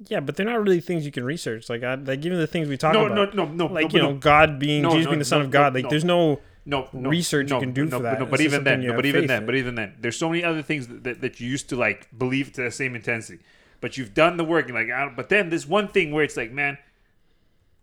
Yeah, 0.08 0.20
but 0.20 0.36
they're 0.36 0.44
not 0.44 0.56
really 0.62 0.80
things 0.80 1.06
you 1.06 1.12
can 1.12 1.24
research. 1.24 1.70
Like, 1.70 1.82
I, 1.84 1.94
like 1.94 2.24
even 2.24 2.38
the 2.38 2.46
things 2.48 2.68
we 2.68 2.76
talk 2.76 2.92
No, 2.94 3.06
about. 3.06 3.34
no, 3.34 3.44
no, 3.46 3.52
no. 3.52 3.66
like 3.72 3.92
no, 3.92 3.96
you 3.96 4.02
no, 4.02 4.10
know, 4.12 4.18
God 4.18 4.58
being 4.58 4.82
Jesus 4.82 5.06
being 5.06 5.20
the 5.20 5.24
Son 5.24 5.40
of 5.40 5.50
God. 5.50 5.72
like, 5.72 5.88
there's 5.88 6.04
no 6.04 6.40
no, 6.66 6.88
no 6.92 7.10
research 7.10 7.50
you 7.50 7.60
can 7.60 7.72
do 7.72 7.84
no, 7.84 7.98
for 7.98 8.02
that. 8.02 8.20
No, 8.20 8.26
but 8.26 8.40
even 8.40 8.64
then, 8.64 8.80
no, 8.80 8.94
but 8.94 9.06
even 9.06 9.26
then, 9.26 9.42
in. 9.42 9.46
but 9.46 9.54
even 9.54 9.74
then, 9.74 9.94
there's 10.00 10.16
so 10.16 10.28
many 10.28 10.42
other 10.42 10.62
things 10.62 10.86
that, 10.88 11.20
that 11.20 11.40
you 11.40 11.48
used 11.48 11.68
to 11.68 11.76
like 11.76 12.08
believe 12.16 12.52
to 12.54 12.62
the 12.62 12.70
same 12.70 12.94
intensity, 12.94 13.42
but 13.80 13.96
you've 13.98 14.14
done 14.14 14.36
the 14.36 14.44
work. 14.44 14.66
And 14.66 14.74
like, 14.74 14.90
I 14.90 15.04
don't, 15.04 15.16
but 15.16 15.28
then 15.28 15.50
there's 15.50 15.66
one 15.66 15.88
thing 15.88 16.12
where 16.12 16.24
it's 16.24 16.36
like, 16.36 16.52
man, 16.52 16.78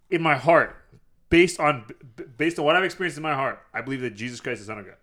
in 0.09 0.21
my 0.21 0.35
heart, 0.35 0.75
based 1.29 1.59
on 1.59 1.85
based 2.37 2.57
on 2.59 2.65
what 2.65 2.75
I've 2.75 2.83
experienced 2.83 3.17
in 3.17 3.23
my 3.23 3.35
heart, 3.35 3.59
I 3.73 3.81
believe 3.81 4.01
that 4.01 4.15
Jesus 4.15 4.39
Christ 4.39 4.61
is 4.61 4.67
Son 4.67 4.79
of 4.79 4.85
God, 4.85 4.95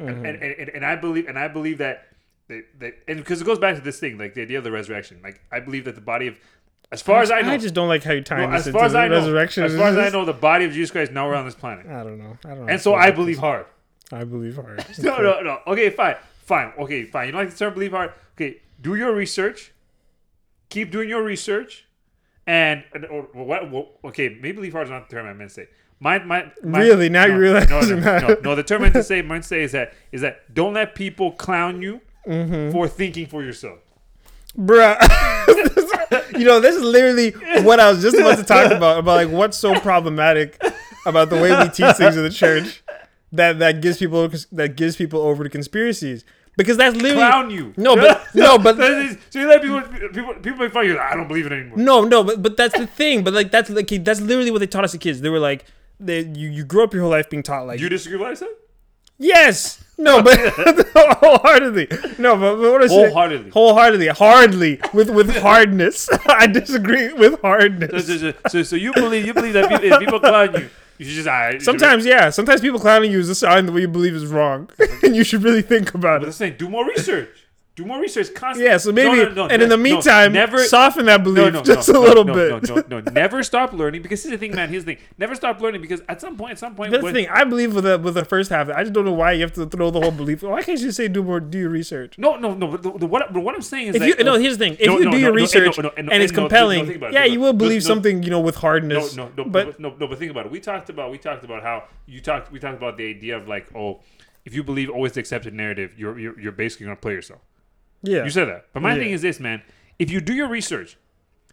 Mm-hmm. 0.00 0.24
and, 0.24 0.42
and, 0.42 0.52
and 0.58 0.68
and 0.70 0.84
I 0.84 0.96
believe 0.96 1.28
and 1.28 1.38
I 1.38 1.46
believe 1.46 1.78
that 1.78 2.08
that, 2.48 2.64
that 2.80 2.94
and 3.06 3.18
because 3.18 3.40
it 3.40 3.44
goes 3.44 3.58
back 3.60 3.76
to 3.76 3.80
this 3.80 4.00
thing, 4.00 4.18
like 4.18 4.34
the 4.34 4.42
idea 4.42 4.58
of 4.58 4.64
the 4.64 4.72
resurrection. 4.72 5.20
Like 5.22 5.40
I 5.52 5.60
believe 5.60 5.84
that 5.84 5.94
the 5.94 6.00
body 6.00 6.26
of, 6.26 6.36
as 6.94 7.02
far 7.02 7.20
as 7.22 7.30
I 7.30 7.42
know, 7.42 7.50
I 7.50 7.58
just 7.58 7.74
don't 7.74 7.88
like 7.88 8.02
how 8.02 8.18
tying 8.20 8.50
no, 8.50 8.56
this 8.56 8.66
as 8.68 8.72
far 8.72 8.84
as 8.86 8.92
the 8.92 8.98
I 8.98 9.08
know, 9.08 9.16
resurrection. 9.16 9.64
as 9.64 9.76
far 9.76 9.88
as 9.88 9.98
I 9.98 10.08
know, 10.08 10.24
the 10.24 10.32
body 10.32 10.64
of 10.64 10.72
Jesus 10.72 10.90
Christ 10.90 11.10
is 11.10 11.14
nowhere 11.14 11.34
on 11.36 11.44
this 11.44 11.54
planet, 11.54 11.86
I 11.86 12.02
don't 12.02 12.18
know. 12.18 12.38
I 12.44 12.48
don't 12.48 12.60
know. 12.66 12.72
and 12.72 12.80
so 12.80 12.94
I 12.94 13.10
believe 13.10 13.38
hard. 13.38 13.66
I 14.12 14.24
believe 14.24 14.56
hard. 14.56 14.84
No, 14.98 15.18
no, 15.18 15.40
no. 15.42 15.58
Okay, 15.66 15.90
fine, 15.90 16.16
fine. 16.44 16.72
Okay, 16.78 17.04
fine. 17.04 17.26
You 17.26 17.32
don't 17.32 17.42
like 17.42 17.50
the 17.50 17.56
term 17.56 17.74
believe 17.74 17.90
hard? 17.92 18.12
Okay, 18.36 18.62
do 18.80 18.94
your 18.94 19.12
research. 19.14 19.72
Keep 20.70 20.90
doing 20.90 21.08
your 21.08 21.22
research, 21.22 21.86
and, 22.46 22.84
and 22.94 23.04
or, 23.06 23.22
what, 23.32 23.70
what? 23.70 23.88
Okay, 24.06 24.30
maybe 24.40 24.52
believe 24.52 24.72
hard 24.72 24.86
is 24.86 24.90
not 24.90 25.08
the 25.08 25.16
term 25.16 25.26
I 25.26 25.32
meant 25.34 25.50
to 25.50 25.54
say. 25.54 25.68
My, 26.00 26.18
my, 26.18 26.50
my 26.62 26.80
Really? 26.80 27.08
Now 27.08 27.26
no, 27.26 27.36
realizing 27.36 28.00
no, 28.00 28.18
no. 28.18 28.28
No, 28.28 28.36
no, 28.42 28.54
the 28.54 28.62
term 28.62 28.80
I 28.82 28.84
meant 28.84 28.94
to 28.94 29.02
say, 29.04 29.22
meant 29.22 29.42
to 29.44 29.48
say 29.48 29.62
is 29.62 29.72
that 29.72 29.94
is 30.12 30.20
that 30.22 30.52
don't 30.54 30.74
let 30.74 30.94
people 30.94 31.32
clown 31.32 31.82
you 31.82 32.00
Mm-hmm. 32.26 32.72
for 32.72 32.88
thinking 32.88 33.26
for 33.26 33.42
yourself. 33.42 33.80
Bruh. 34.56 34.96
you 36.38 36.44
know, 36.44 36.60
this 36.60 36.74
is 36.76 36.82
literally 36.82 37.30
what 37.62 37.80
I 37.80 37.90
was 37.90 38.02
just 38.02 38.16
about 38.16 38.38
to 38.38 38.44
talk 38.44 38.70
about. 38.72 38.98
About 38.98 39.16
like 39.16 39.28
what's 39.30 39.56
so 39.58 39.78
problematic 39.80 40.60
about 41.06 41.30
the 41.30 41.36
way 41.36 41.50
we 41.56 41.68
teach 41.70 41.96
things 41.96 42.16
in 42.16 42.22
the 42.22 42.30
church 42.30 42.82
that 43.32 43.58
that 43.58 43.80
gives 43.80 43.98
people 43.98 44.28
that 44.52 44.76
gives 44.76 44.96
people 44.96 45.20
over 45.20 45.44
to 45.44 45.50
conspiracies. 45.50 46.24
Because 46.56 46.76
that's 46.76 46.94
literally 46.94 47.16
Clown 47.16 47.50
you. 47.50 47.74
No, 47.76 47.96
but 47.96 48.26
no, 48.34 48.58
but 48.58 48.78
is- 48.78 49.18
so 49.30 49.40
you 49.40 49.48
let 49.48 49.60
people 49.60 49.80
people 50.12 50.34
people 50.34 50.58
make 50.60 50.72
fun 50.72 50.84
of 50.84 50.90
you. 50.92 50.98
I 50.98 51.14
don't 51.16 51.26
believe 51.26 51.46
it 51.46 51.52
anymore. 51.52 51.78
No, 51.78 52.04
no, 52.04 52.22
but 52.22 52.42
but 52.42 52.56
that's 52.56 52.78
the 52.78 52.86
thing. 52.86 53.24
But 53.24 53.34
like 53.34 53.50
that's 53.50 53.70
like 53.70 53.88
that's 54.04 54.20
literally 54.20 54.52
what 54.52 54.60
they 54.60 54.68
taught 54.68 54.84
us 54.84 54.94
as 54.94 55.00
kids. 55.00 55.20
They 55.20 55.30
were 55.30 55.40
like, 55.40 55.64
they, 55.98 56.20
you 56.20 56.48
you 56.50 56.64
grew 56.64 56.84
up 56.84 56.92
your 56.94 57.02
whole 57.02 57.10
life 57.10 57.28
being 57.28 57.42
taught 57.42 57.66
like 57.66 57.78
Do 57.78 57.84
you 57.84 57.90
disagree 57.90 58.18
with 58.18 58.22
what 58.22 58.30
I 58.30 58.34
said? 58.34 58.48
Yes, 59.18 59.82
no, 59.96 60.22
but 60.22 60.38
wholeheartedly, 60.94 61.88
no, 62.18 62.36
but, 62.36 62.56
but 62.56 62.72
what 62.72 62.82
I 62.82 62.86
say- 62.86 62.94
Wholeheartedly. 62.94 63.50
wholeheartedly, 63.50 64.06
hardly 64.08 64.80
with 64.92 65.10
with 65.10 65.34
hardness. 65.36 66.08
I 66.26 66.46
disagree 66.46 67.12
with 67.12 67.40
hardness. 67.40 68.06
so, 68.06 68.16
so, 68.18 68.32
so, 68.48 68.62
so 68.62 68.76
you 68.76 68.92
believe 68.94 69.26
you 69.26 69.34
believe 69.34 69.52
that 69.54 69.68
people, 69.68 69.84
if 69.92 69.98
people 70.00 70.20
clown 70.20 70.52
you, 70.54 70.68
you 70.98 71.04
should 71.06 71.14
just 71.14 71.28
ah, 71.28 71.48
I 71.54 71.58
Sometimes, 71.58 72.04
yeah, 72.06 72.30
sometimes 72.30 72.60
people 72.60 72.78
clowning 72.80 73.10
you 73.12 73.18
is 73.20 73.28
a 73.28 73.34
sign 73.34 73.66
that 73.66 73.72
what 73.72 73.82
you 73.82 73.88
believe 73.88 74.14
is 74.14 74.26
wrong, 74.26 74.68
and 75.02 75.14
you 75.18 75.24
should 75.24 75.42
really 75.42 75.62
think 75.62 75.94
about 75.94 76.20
But 76.20 76.24
it. 76.24 76.28
I'm 76.28 76.32
saying, 76.32 76.56
do 76.58 76.68
more 76.68 76.86
research. 76.86 77.43
Do 77.76 77.84
more 77.84 78.00
research 78.00 78.32
constantly. 78.34 78.70
Yeah, 78.70 78.76
so 78.76 78.92
maybe, 78.92 79.16
no, 79.16 79.28
no, 79.30 79.42
and 79.48 79.60
in 79.60 79.68
no, 79.68 79.74
the 79.74 79.76
no, 79.76 79.82
meantime, 79.82 80.32
never 80.32 80.64
soften 80.64 81.06
that 81.06 81.24
belief 81.24 81.52
no, 81.52 81.58
no, 81.58 81.62
just 81.62 81.88
no, 81.88 81.98
a 81.98 82.06
little 82.06 82.22
no, 82.24 82.32
bit. 82.32 82.68
No, 82.68 82.74
no, 82.76 83.00
no, 83.00 83.10
never 83.10 83.42
stop 83.42 83.72
learning 83.72 84.00
because 84.00 84.22
here's 84.22 84.30
the 84.30 84.38
thing, 84.38 84.54
man. 84.54 84.68
Here's 84.68 84.84
the 84.84 84.94
thing. 84.94 85.04
Never 85.18 85.34
stop 85.34 85.60
learning 85.60 85.80
because 85.80 86.00
at 86.08 86.20
some 86.20 86.36
point, 86.36 86.52
at 86.52 86.60
some 86.60 86.76
point, 86.76 86.92
That's 86.92 87.02
the 87.02 87.12
thing. 87.12 87.28
I 87.28 87.42
believe 87.42 87.74
with 87.74 87.82
the 87.82 87.98
with 87.98 88.14
the 88.14 88.24
first 88.24 88.50
half. 88.50 88.68
I 88.68 88.82
just 88.82 88.92
don't 88.92 89.04
know 89.04 89.12
why 89.12 89.32
you 89.32 89.40
have 89.40 89.54
to 89.54 89.66
throw 89.66 89.90
the 89.90 90.00
whole 90.00 90.12
belief. 90.12 90.44
Why 90.44 90.62
can't 90.62 90.80
you 90.80 90.92
say 90.92 91.08
do 91.08 91.24
more, 91.24 91.40
do 91.40 91.58
your 91.58 91.68
research? 91.70 92.16
No, 92.16 92.36
no, 92.36 92.54
no. 92.54 92.68
But 92.68 92.82
the, 92.84 92.92
the, 92.92 93.06
what, 93.06 93.32
but 93.32 93.40
what 93.40 93.56
I'm 93.56 93.62
saying 93.62 93.88
is 93.88 93.96
If 93.96 94.02
that 94.02 94.18
you 94.18 94.24
no, 94.24 94.36
here's 94.38 94.56
the 94.56 94.66
thing. 94.66 94.76
If 94.78 94.86
No, 94.86 94.98
you 94.98 95.04
no, 95.06 95.10
do 95.10 95.16
no, 95.16 95.22
your 95.24 95.30
no, 95.30 95.34
research 95.42 95.76
no, 95.76 95.82
no, 95.88 95.92
and- 95.96 96.22
it's 96.22 96.32
no, 96.32 96.42
no, 96.42 96.48
compelling, 96.48 96.88
it, 96.88 97.12
yeah, 97.12 97.24
you 97.24 97.40
will 97.40 97.52
believe 97.54 97.82
No, 97.82 97.88
something 97.88 98.22
you 98.22 98.30
know 98.30 98.38
with 98.40 98.54
hardness. 98.54 99.16
no, 99.16 99.32
no, 99.36 99.44
but 99.44 99.66
but 99.66 99.80
no, 99.80 99.96
no, 99.98 100.06
but 100.06 100.16
think 100.20 100.30
about 100.30 100.46
it. 100.46 100.52
We 100.52 100.60
talked 100.60 100.90
about 100.90 101.10
we 101.10 101.18
talked 101.18 101.42
about 101.42 101.64
how 101.64 101.88
you 102.06 102.20
talked 102.20 102.52
we 102.52 102.60
talked 102.60 102.76
about 102.76 102.98
the 102.98 103.10
idea 103.10 103.36
of 103.36 103.48
like, 103.48 103.66
oh, 103.74 103.98
if 104.44 104.54
you 104.54 104.62
believe 104.62 104.90
always 104.90 105.10
the 105.14 105.20
accepted 105.20 105.54
narrative, 105.54 105.94
you're 105.98 106.16
you're, 106.20 106.38
you're 106.38 106.52
basically 106.52 106.86
gonna 106.86 106.94
play 106.94 107.14
yourself. 107.14 107.40
Yeah, 108.04 108.24
You 108.24 108.30
said 108.30 108.46
that. 108.48 108.66
But 108.72 108.82
my 108.82 108.94
Yeah. 108.94 109.00
thing 109.02 109.10
is 109.10 109.22
this, 109.22 109.40
man. 109.40 109.62
If 109.98 110.10
you 110.10 110.20
do 110.20 110.32
your 110.34 110.48
research, 110.48 110.96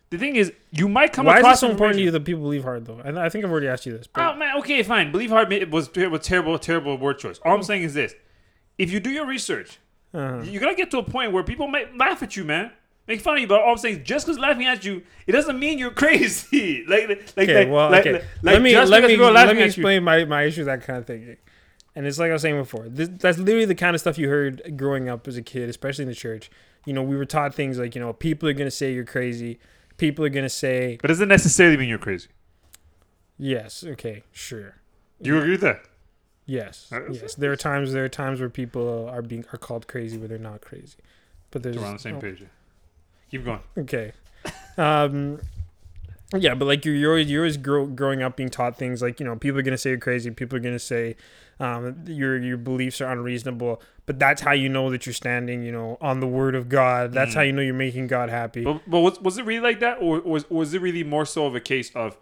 the 0.09 0.17
thing 0.17 0.35
is 0.35 0.51
you 0.71 0.87
might 0.89 1.13
come 1.13 1.25
why 1.25 1.35
is 1.35 1.39
across 1.39 1.57
it 1.57 1.59
so 1.61 1.69
important 1.71 1.97
to 1.99 2.03
you 2.03 2.11
that 2.11 2.25
people 2.25 2.41
believe 2.41 2.63
hard 2.63 2.85
though? 2.85 2.99
And 3.03 3.17
I 3.19 3.29
think 3.29 3.45
I've 3.45 3.51
already 3.51 3.67
asked 3.67 3.85
you 3.85 3.97
this. 3.97 4.07
But 4.07 4.35
Oh 4.35 4.37
man, 4.37 4.57
okay, 4.59 4.83
fine. 4.83 5.11
Believe 5.11 5.29
hard 5.29 5.49
was 5.71 5.89
was 5.95 6.21
terrible, 6.27 6.59
terrible 6.59 6.97
word 6.97 7.19
choice. 7.19 7.39
All 7.45 7.55
I'm 7.55 7.63
saying 7.63 7.83
is 7.83 7.93
this: 7.93 8.13
if 8.77 8.91
you 8.91 8.99
do 8.99 9.09
your 9.09 9.25
research, 9.25 9.79
Uh-huh. 10.13 10.41
you're 10.43 10.61
gonna 10.61 10.75
get 10.75 10.91
to 10.91 10.97
a 10.97 11.03
point 11.03 11.31
where 11.31 11.43
people 11.43 11.67
might 11.67 11.95
laugh 11.97 12.21
at 12.23 12.35
you, 12.35 12.43
man. 12.43 12.71
make 13.07 13.19
fun 13.19 13.35
of 13.35 13.41
you, 13.41 13.47
but 13.47 13.59
all 13.59 13.71
I'm 13.71 13.77
saying, 13.77 13.97
is, 13.99 14.03
just 14.07 14.25
because 14.25 14.39
laughing 14.39 14.65
at 14.67 14.85
you, 14.85 15.01
it 15.27 15.31
doesn't 15.33 15.59
mean 15.59 15.77
you're 15.79 15.91
crazy. 16.03 16.85
like, 16.87 17.09
like, 17.09 17.33
Okay, 17.37 17.55
like, 17.65 17.69
well, 17.69 17.89
like, 17.89 18.01
okay. 18.01 18.11
like, 18.13 18.23
let 18.43 18.61
me 18.61 18.73
let 18.75 19.03
me 19.03 19.17
let 19.17 19.53
me 19.55 19.59
you- 19.61 19.65
explain 19.65 20.03
my, 20.03 20.23
my 20.25 20.43
issue 20.43 20.61
with 20.61 20.67
that 20.67 20.83
kind 20.83 20.99
of 20.99 21.05
thinking. 21.07 21.35
And 21.95 22.07
it's 22.07 22.17
like 22.19 22.29
I 22.29 22.33
was 22.33 22.41
saying 22.41 22.55
before. 22.57 22.87
This, 22.87 23.09
that's 23.11 23.37
literally 23.37 23.65
the 23.65 23.75
kind 23.75 23.93
of 23.95 23.99
stuff 23.99 24.17
you 24.17 24.29
heard 24.29 24.77
growing 24.77 25.09
up 25.09 25.27
as 25.27 25.35
a 25.37 25.41
kid, 25.41 25.69
especially 25.69 26.03
in 26.03 26.09
the 26.09 26.15
church. 26.15 26.49
You 26.85 26.93
know, 26.93 27.03
we 27.03 27.15
were 27.15 27.25
taught 27.25 27.53
things 27.53 27.77
like, 27.77 27.95
you 27.95 28.01
know, 28.01 28.13
people 28.13 28.47
are 28.49 28.53
gonna 28.53 28.71
say 28.71 28.93
you're 28.93 29.03
crazy. 29.05 29.59
People 29.97 30.23
are 30.25 30.29
gonna 30.29 30.49
say, 30.49 30.97
But 31.01 31.09
doesn't 31.09 31.27
necessarily 31.27 31.77
mean 31.77 31.89
you're 31.89 31.97
crazy. 31.97 32.29
yes, 33.37 33.83
okay, 33.85 34.23
sure, 34.31 34.75
Do 35.21 35.29
you 35.29 35.37
agree 35.37 35.51
with 35.51 35.61
that? 35.61 35.81
yes, 36.45 36.89
Uh, 36.91 37.09
yes. 37.11 37.35
There 37.35 37.51
are 37.51 37.55
times 37.57 37.91
there 37.93 38.03
are 38.05 38.09
times 38.09 38.39
where 38.39 38.49
people 38.49 39.07
are 39.09 39.21
being 39.21 39.45
are 39.53 39.57
called 39.57 39.87
crazy 39.87 40.17
where 40.17 40.27
they're 40.27 40.37
not 40.37 40.61
crazy. 40.61 40.97
But 41.51 41.63
there's 41.63 41.77
We're 41.77 41.85
on 41.85 41.93
the 41.93 41.99
same 41.99 42.15
oh, 42.15 42.21
page. 42.21 42.43
Keep 43.29 43.45
going. 43.45 43.59
Okay. 43.77 44.13
Um, 44.77 45.39
yeah, 46.37 46.55
but 46.55 46.65
like 46.65 46.85
you're 46.85 46.95
you're 46.95 47.11
always, 47.11 47.29
you're 47.29 47.41
always 47.41 47.57
grow, 47.57 47.85
growing 47.85 48.21
up 48.23 48.37
being 48.37 48.49
taught 48.49 48.77
things 48.77 49.01
like 49.01 49.19
you 49.19 49.25
know 49.25 49.35
people 49.35 49.59
are 49.59 49.63
gonna 49.63 49.77
say 49.77 49.89
you're 49.91 49.99
crazy, 49.99 50.31
people 50.31 50.57
are 50.57 50.61
gonna 50.61 50.79
say 50.79 51.15
um, 51.59 52.03
your 52.07 52.37
your 52.37 52.57
beliefs 52.57 53.01
are 53.01 53.11
unreasonable, 53.11 53.81
but 54.05 54.17
that's 54.17 54.41
how 54.41 54.51
you 54.53 54.69
know 54.69 54.89
that 54.91 55.05
you're 55.05 55.13
standing 55.13 55.63
you 55.63 55.71
know 55.71 55.97
on 56.01 56.19
the 56.21 56.27
word 56.27 56.55
of 56.55 56.69
God. 56.69 57.11
That's 57.13 57.33
how 57.33 57.41
you 57.41 57.51
know 57.51 57.61
you're 57.61 57.73
making 57.73 58.07
God 58.07 58.29
happy. 58.29 58.63
But, 58.63 58.81
but 58.87 58.99
was, 59.01 59.19
was 59.19 59.37
it 59.37 59.45
really 59.45 59.61
like 59.61 59.79
that, 59.81 59.97
or 60.01 60.21
was 60.21 60.49
was 60.49 60.73
it 60.73 60.81
really 60.81 61.03
more 61.03 61.25
so 61.25 61.45
of 61.45 61.55
a 61.55 61.59
case 61.59 61.91
of 61.95 62.17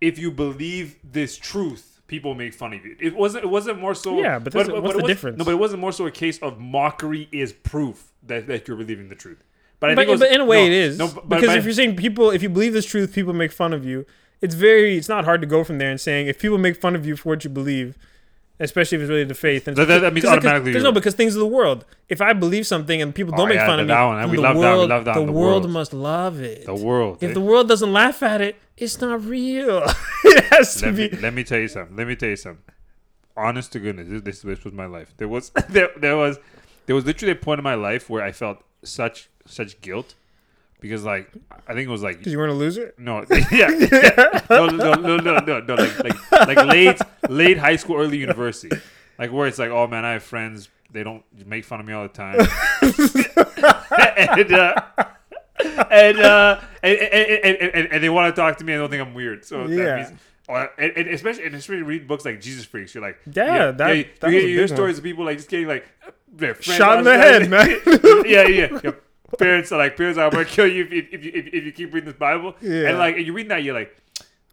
if 0.00 0.18
you 0.18 0.30
believe 0.30 0.98
this 1.04 1.36
truth, 1.36 2.00
people 2.06 2.34
make 2.34 2.54
fun 2.54 2.72
of 2.72 2.84
you? 2.86 2.96
It 2.98 3.14
wasn't. 3.14 3.44
It 3.44 3.48
wasn't 3.48 3.80
more 3.80 3.94
so. 3.94 4.18
Yeah, 4.18 4.38
but 4.38 4.52
that's- 4.52 4.70
what's 4.70 4.94
it 4.96 5.02
the 5.02 5.06
difference? 5.06 5.38
No, 5.38 5.44
but 5.44 5.52
it 5.52 5.58
wasn't 5.58 5.80
more 5.80 5.92
so 5.92 6.06
a 6.06 6.10
case 6.10 6.38
of 6.38 6.58
mockery 6.58 7.28
is 7.32 7.52
proof 7.52 8.12
that, 8.22 8.46
that 8.46 8.66
you're 8.66 8.76
believing 8.78 9.08
the 9.08 9.14
truth. 9.14 9.42
But 9.80 9.90
I 9.90 9.94
but, 9.94 10.00
think 10.02 10.10
was, 10.10 10.20
but 10.20 10.32
in 10.32 10.40
a 10.42 10.44
way 10.44 10.60
no, 10.60 10.66
it 10.66 10.72
is 10.72 10.98
no, 10.98 11.08
but- 11.08 11.28
because 11.28 11.46
but- 11.48 11.58
if 11.58 11.64
you're 11.64 11.72
saying 11.74 11.96
people 11.96 12.30
if 12.30 12.42
you 12.42 12.48
believe 12.48 12.72
this 12.72 12.86
truth 12.86 13.12
people 13.14 13.32
make 13.32 13.50
fun 13.52 13.72
of 13.72 13.84
you 13.84 14.06
it's 14.40 14.54
very 14.54 14.96
it's 14.96 15.08
not 15.08 15.24
hard 15.24 15.40
to 15.40 15.46
go 15.46 15.64
from 15.64 15.78
there 15.78 15.90
and 15.90 16.00
saying 16.00 16.26
if 16.28 16.38
people 16.38 16.58
make 16.58 16.80
fun 16.80 16.94
of 16.94 17.04
you 17.06 17.16
for 17.16 17.30
what 17.30 17.44
you 17.44 17.50
believe 17.50 17.96
especially 18.62 18.96
if 18.96 19.02
it's 19.02 19.08
related 19.08 19.28
to 19.30 19.34
faith 19.34 19.66
and 19.66 19.74
That- 19.76 19.86
that- 19.88 20.00
that 20.00 20.12
means 20.12 20.26
automatically 20.26 20.70
because 20.72 20.82
no 20.84 20.92
because 20.92 21.14
things 21.14 21.34
of 21.34 21.40
the 21.40 21.46
world 21.46 21.86
if 22.10 22.20
I 22.20 22.34
believe 22.34 22.66
something 22.66 23.00
and 23.00 23.14
people 23.14 23.32
Oh, 23.34 23.38
don't 23.38 23.48
make 23.48 23.56
yeah, 23.56 23.66
fun 23.66 23.80
of 23.80 23.86
me 23.86 23.94
that 23.94 24.02
one, 24.04 24.30
we 24.30 24.36
the 24.36 24.42
love 24.42 24.54
that, 24.56 24.60
we 24.60 24.64
world 24.66 24.88
love 24.90 25.04
that, 25.06 25.14
the, 25.14 25.24
the 25.24 25.32
world 25.32 25.62
world. 25.62 25.70
must 25.70 25.94
love 25.94 26.40
it 26.40 26.66
the 26.66 26.74
world. 26.74 27.18
if 27.22 27.30
eh? 27.30 27.32
the 27.32 27.40
world 27.40 27.66
doesn't 27.68 27.92
laugh 27.92 28.22
at 28.22 28.40
it 28.42 28.56
it's 28.76 29.00
not 29.00 29.24
real 29.24 29.82
it 30.24 30.44
has 30.44 30.74
to 30.76 30.86
let 30.86 30.96
be 30.96 31.08
me, 31.10 31.16
let 31.22 31.32
me 31.34 31.42
tell 31.44 31.58
you 31.58 31.68
something. 31.68 31.96
Let 31.96 32.06
me 32.06 32.16
tell 32.16 32.28
you 32.30 32.36
something. 32.36 32.64
Honest 33.36 33.72
to 33.72 33.78
goodness, 33.78 34.08
this, 34.08 34.22
this, 34.22 34.40
this 34.42 34.64
was 34.64 34.72
my 34.74 34.86
life. 34.86 35.12
There 35.18 35.28
was 35.28 35.50
there, 35.68 35.90
there 35.98 36.16
was 36.16 36.38
there 36.86 36.94
was 36.96 37.04
literally 37.06 37.32
a 37.32 37.36
point 37.36 37.58
in 37.58 37.64
my 37.64 37.74
life 37.74 38.08
where 38.10 38.22
I 38.22 38.32
felt 38.32 38.62
such 38.82 39.28
such 39.50 39.80
guilt 39.80 40.14
because 40.80 41.04
like 41.04 41.30
I 41.68 41.74
think 41.74 41.86
it 41.88 41.90
was 41.90 42.02
like 42.02 42.18
because 42.18 42.32
you 42.32 42.38
weren't 42.38 42.52
a 42.52 42.54
loser 42.54 42.94
no 42.98 43.24
yeah, 43.52 43.68
yeah. 43.70 44.40
no 44.50 44.66
no 44.66 44.94
no 44.94 45.16
no 45.18 45.38
no 45.38 45.60
no 45.60 45.74
like 45.74 45.98
like 46.04 46.56
like 46.56 46.66
late 46.66 46.98
late 47.28 47.58
high 47.58 47.76
school 47.76 47.96
early 47.96 48.18
university 48.18 48.70
like 49.18 49.30
where 49.32 49.46
it's 49.46 49.58
like 49.58 49.70
oh 49.70 49.86
man 49.86 50.04
I 50.04 50.12
have 50.12 50.22
friends 50.22 50.68
they 50.92 51.02
don't 51.02 51.22
make 51.46 51.64
fun 51.64 51.80
of 51.80 51.86
me 51.86 51.92
all 51.92 52.02
the 52.02 52.08
time 52.08 52.40
and 54.16 54.52
uh, 54.52 54.74
and, 55.90 56.18
uh, 56.18 56.60
and, 56.82 56.98
and, 56.98 57.56
and, 57.74 57.92
and, 57.92 58.02
they 58.02 58.08
want 58.08 58.34
to 58.34 58.40
talk 58.40 58.56
to 58.58 58.64
me. 58.64 58.72
I 58.72 58.76
don't 58.76 58.88
think 58.88 59.02
I'm 59.02 59.14
weird. 59.14 59.44
So 59.44 59.66
Yeah. 59.66 59.84
that 59.84 60.08
means, 60.10 60.20
uh, 60.48 60.66
and, 60.78 60.92
and 60.96 61.08
especially 61.08 61.44
and 61.44 61.54
especially 61.54 61.82
read 61.82 62.08
books 62.08 62.24
like 62.24 62.40
Jesus 62.40 62.64
Freaks. 62.64 62.94
You're 62.94 63.02
like, 63.02 63.18
Yeah, 63.30 63.70
that- 63.72 63.96
you, 63.96 64.06
that 64.20 64.30
you, 64.30 64.36
was 64.36 64.44
a 64.44 64.48
you 64.48 64.54
hear 64.54 64.62
big 64.62 64.70
one. 64.70 64.76
stories 64.76 64.98
of 64.98 65.04
people 65.04 65.24
like 65.24 65.36
just 65.36 65.50
getting 65.50 65.68
like 65.68 65.86
their 66.32 66.60
Shot 66.62 66.98
in 66.98 67.04
the 67.04 67.16
head, 67.16 67.50
man. 67.50 67.68
yeah, 68.26 68.46
yeah. 68.46 68.80
Your 68.82 68.96
parents 69.38 69.70
are 69.72 69.78
like, 69.78 69.96
parents 69.96 70.18
are 70.18 70.30
going 70.30 70.44
to 70.44 70.50
kill 70.50 70.66
you 70.66 70.84
if, 70.84 70.92
if, 70.92 71.12
if, 71.12 71.24
you- 71.24 71.32
if, 71.52 71.64
you 71.64 71.72
keep 71.72 71.92
reading 71.94 72.08
this 72.08 72.18
Bible. 72.18 72.54
Yeah. 72.60 72.88
And 72.88 72.98
like, 72.98 73.16
and 73.16 73.26
you 73.26 73.32
read 73.32 73.48
that, 73.50 73.62
you're 73.62 73.74
like, 73.74 73.96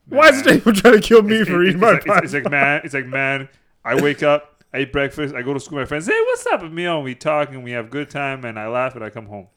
why 0.10 0.30
is 0.30 0.42
people 0.44 0.74
trying 0.74 0.96
to 0.96 1.02
kill 1.02 1.22
me 1.22 1.36
It's- 1.36 1.48
for 1.48 1.60
reading 1.60 1.80
my 1.80 1.92
like, 1.94 2.06
it's, 2.06 2.08
it's 2.08 2.34
Bible? 2.34 2.44
like 2.46 2.52
man, 2.52 2.82
it's 2.84 2.94
like 2.94 3.06
man. 3.08 3.50
I 3.84 3.96
wake 4.02 4.24
up, 4.24 4.64
I 4.74 4.80
eat 4.82 4.92
breakfast, 4.92 5.34
I 5.36 5.42
go 5.42 5.54
to 5.54 5.60
school. 5.60 5.80
My 5.80 5.86
friends, 5.86 6.08
hey, 6.08 6.20
what's 6.28 6.46
up, 6.48 6.62
Emil? 6.62 6.96
And 6.96 7.04
we 7.04 7.16
talk 7.16 7.50
and 7.50 7.64
we 7.64 7.72
have 7.72 7.90
good 7.90 8.10
time, 8.10 8.44
and 8.46 8.60
I 8.60 8.68
laugh 8.68 8.96
and 8.96 9.04
I 9.04 9.10
come 9.10 9.26
home. 9.28 9.48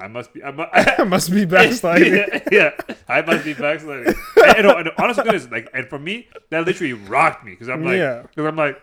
I 0.00 0.08
must 0.08 0.32
be. 0.34 0.42
I 0.42 0.50
mu- 0.50 0.64
I 0.72 1.04
must 1.04 1.30
be 1.30 1.44
backsliding 1.44 2.14
yeah, 2.14 2.40
yeah, 2.50 2.70
I 3.08 3.22
must 3.22 3.44
be 3.44 3.54
backsliding. 3.54 4.14
and, 4.36 4.56
and, 4.66 4.66
and 4.66 4.90
honest 4.98 5.18
to 5.20 5.24
goodness, 5.24 5.48
like, 5.50 5.68
and 5.72 5.86
for 5.88 5.98
me, 5.98 6.28
that 6.50 6.64
literally 6.66 6.92
rocked 6.94 7.44
me 7.44 7.52
because 7.52 7.68
I'm 7.68 7.84
like, 7.84 7.96
Yeah. 7.98 8.22
because 8.22 8.46
I'm 8.46 8.56
like, 8.56 8.80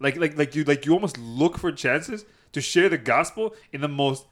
like, 0.00 0.16
like, 0.16 0.36
like 0.38 0.54
you, 0.54 0.64
like 0.64 0.86
you 0.86 0.92
almost 0.94 1.18
look 1.18 1.58
for 1.58 1.70
chances 1.72 2.24
to 2.52 2.60
share 2.60 2.88
the 2.88 2.98
gospel 2.98 3.54
in 3.72 3.80
the 3.80 3.88
most 3.88 4.24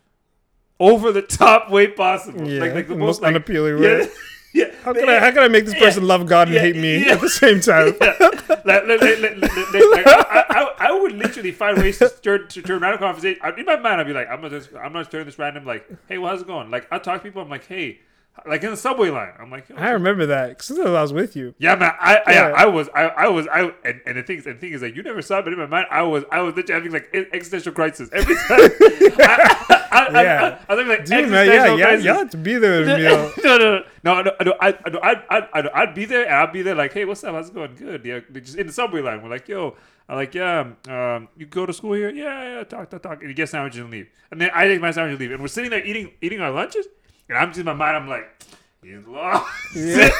over 0.81 1.13
the 1.13 1.23
top 1.23 1.71
way 1.71 1.87
possible. 1.87 2.49
Yeah, 2.49 2.61
like, 2.61 2.75
like 2.75 2.89
the 2.89 2.97
most, 2.97 3.07
most 3.07 3.23
like, 3.23 3.29
unappealing 3.31 3.81
way. 3.81 4.09
Yeah, 4.53 4.73
how 4.83 4.93
can 4.93 5.09
I 5.09 5.21
how 5.21 5.31
can 5.31 5.45
I 5.45 5.47
make 5.47 5.65
this 5.65 5.79
person 5.79 6.09
love 6.09 6.27
God 6.27 6.49
and 6.49 6.57
Yeah, 6.57 6.63
hate 6.63 6.75
me 6.75 7.07
yeah. 7.07 7.13
at 7.13 7.21
the 7.21 7.29
same 7.29 7.61
time 7.61 7.95
like, 8.01 8.19
like, 8.67 9.01
like, 9.01 10.07
I, 10.07 10.45
I, 10.49 10.75
I 10.89 10.93
would 11.01 11.13
literally 11.13 11.53
find 11.53 11.79
ways 11.79 11.99
to 11.99 12.09
turn 12.09 12.49
to 12.49 12.61
turn 12.61 12.83
around 12.83 12.95
a 12.95 12.99
conversation. 12.99 13.41
In 13.57 13.65
my 13.65 13.77
mind, 13.77 14.01
I'd 14.01 14.09
be 14.09 14.13
like, 14.13 14.29
I'm 14.29 14.41
not 14.41 14.51
just, 14.51 14.71
I'm 14.75 14.93
not 14.93 15.09
turning 15.09 15.27
this 15.27 15.39
random 15.39 15.65
like, 15.65 15.87
hey, 16.09 16.19
well, 16.19 16.33
how's 16.33 16.43
it 16.43 16.49
going? 16.49 16.69
Like, 16.69 16.89
I 16.91 16.99
talk 16.99 17.23
to 17.23 17.29
people. 17.29 17.43
I'm 17.43 17.49
like, 17.49 17.67
hey, 17.67 18.01
like 18.47 18.63
in 18.65 18.71
the 18.71 18.77
subway 18.77 19.11
line. 19.11 19.33
I'm 19.39 19.51
like, 19.51 19.67
I 19.77 19.91
remember 19.91 20.27
that 20.27 20.51
because 20.51 20.79
I 20.79 20.89
was 21.03 21.13
with 21.13 21.37
you 21.37 21.55
yeah, 21.59 21.75
man. 21.75 21.93
I, 22.01 22.21
I, 22.27 22.33
Yeah. 22.33 22.53
I 22.57 22.67
was, 22.67 22.89
I, 22.95 23.03
I 23.03 23.29
was, 23.29 23.47
I, 23.49 23.73
and, 23.85 24.01
and 24.07 24.17
the 24.17 24.23
thing, 24.23 24.37
and 24.47 24.57
the 24.57 24.61
thing 24.61 24.73
is, 24.73 24.83
like, 24.83 24.97
you 24.97 25.03
never 25.03 25.21
saw 25.21 25.39
it, 25.39 25.43
but 25.45 25.53
in 25.53 25.59
my 25.59 25.67
mind, 25.67 25.87
I 25.91 26.03
was, 26.03 26.25
I 26.33 26.41
was 26.41 26.55
literally 26.55 26.81
having 26.81 26.93
like 26.93 27.15
existential 27.35 27.73
crisis 27.73 28.09
every 28.13 28.35
time. 28.35 28.47
I, 29.21 29.87
I, 29.91 30.07
I, 30.07 30.23
Yeah. 30.23 30.43
I, 30.43 30.47
I, 30.47 30.51
was 30.51 30.59
having 30.69 30.89
like 30.89 31.05
Dude, 31.05 31.29
man, 31.29 31.47
yeah, 31.47 31.75
yeah, 31.75 31.85
crisis. 31.85 32.05
you 32.05 32.11
have 32.13 32.31
to 32.31 32.37
be 32.39 32.57
there 32.57 32.81
with 32.81 32.89
me. 32.99 33.03
no, 33.05 33.59
no, 33.59 33.59
no, 33.59 33.83
no, 34.05 34.23
no, 34.23 34.33
no, 34.45 34.55
I, 34.61 34.69
I, 34.69 34.73
I, 35.03 35.23
I, 35.31 35.49
I, 35.61 35.83
I'd 35.83 35.95
be 35.95 36.05
there 36.07 36.25
and 36.25 36.35
I'd 36.35 36.53
be 36.53 36.63
there 36.63 36.75
like, 36.75 36.93
hey, 36.93 37.05
what's 37.05 37.23
up? 37.25 37.35
How's 37.35 37.49
it 37.51 37.55
going? 37.55 37.75
Good. 37.75 38.05
Yeah, 38.05 38.21
just 38.41 38.57
in 38.57 38.67
the 38.67 38.73
subway 38.73 39.03
line. 39.03 39.23
We're 39.23 39.29
like, 39.31 39.49
yo, 39.49 39.77
I'm 40.09 40.17
like, 40.17 40.35
yeah, 40.35 40.73
um, 40.89 41.29
you 41.37 41.47
go 41.47 41.67
to 41.67 41.73
school 41.73 41.93
here? 41.93 42.11
Yeah, 42.11 42.59
yeah, 42.59 42.65
talk, 42.65 42.89
talk, 42.91 43.03
talk. 43.03 43.21
And 43.21 43.29
you 43.29 43.35
get 43.35 43.49
sandwiches 43.49 43.81
and 43.81 43.91
leave. 43.91 44.09
And 44.31 44.41
then 44.41 44.51
I 44.55 44.67
take 44.67 44.81
my 44.81 44.93
sandwich 44.93 45.13
and 45.13 45.21
leave. 45.21 45.33
And 45.33 45.41
we're 45.43 45.49
sitting 45.49 45.71
there 45.71 45.85
eating, 45.85 46.13
eating 46.23 46.41
our 46.41 46.51
lunches. 46.51 46.87
And 47.31 47.39
I'm 47.39 47.49
just 47.51 47.61
in 47.61 47.67
my 47.67 47.75
mind, 47.75 47.97
I'm 47.97 48.09
like, 48.09 48.29
he's 48.83 49.07
lost. 49.07 49.49
Yeah. 49.77 50.11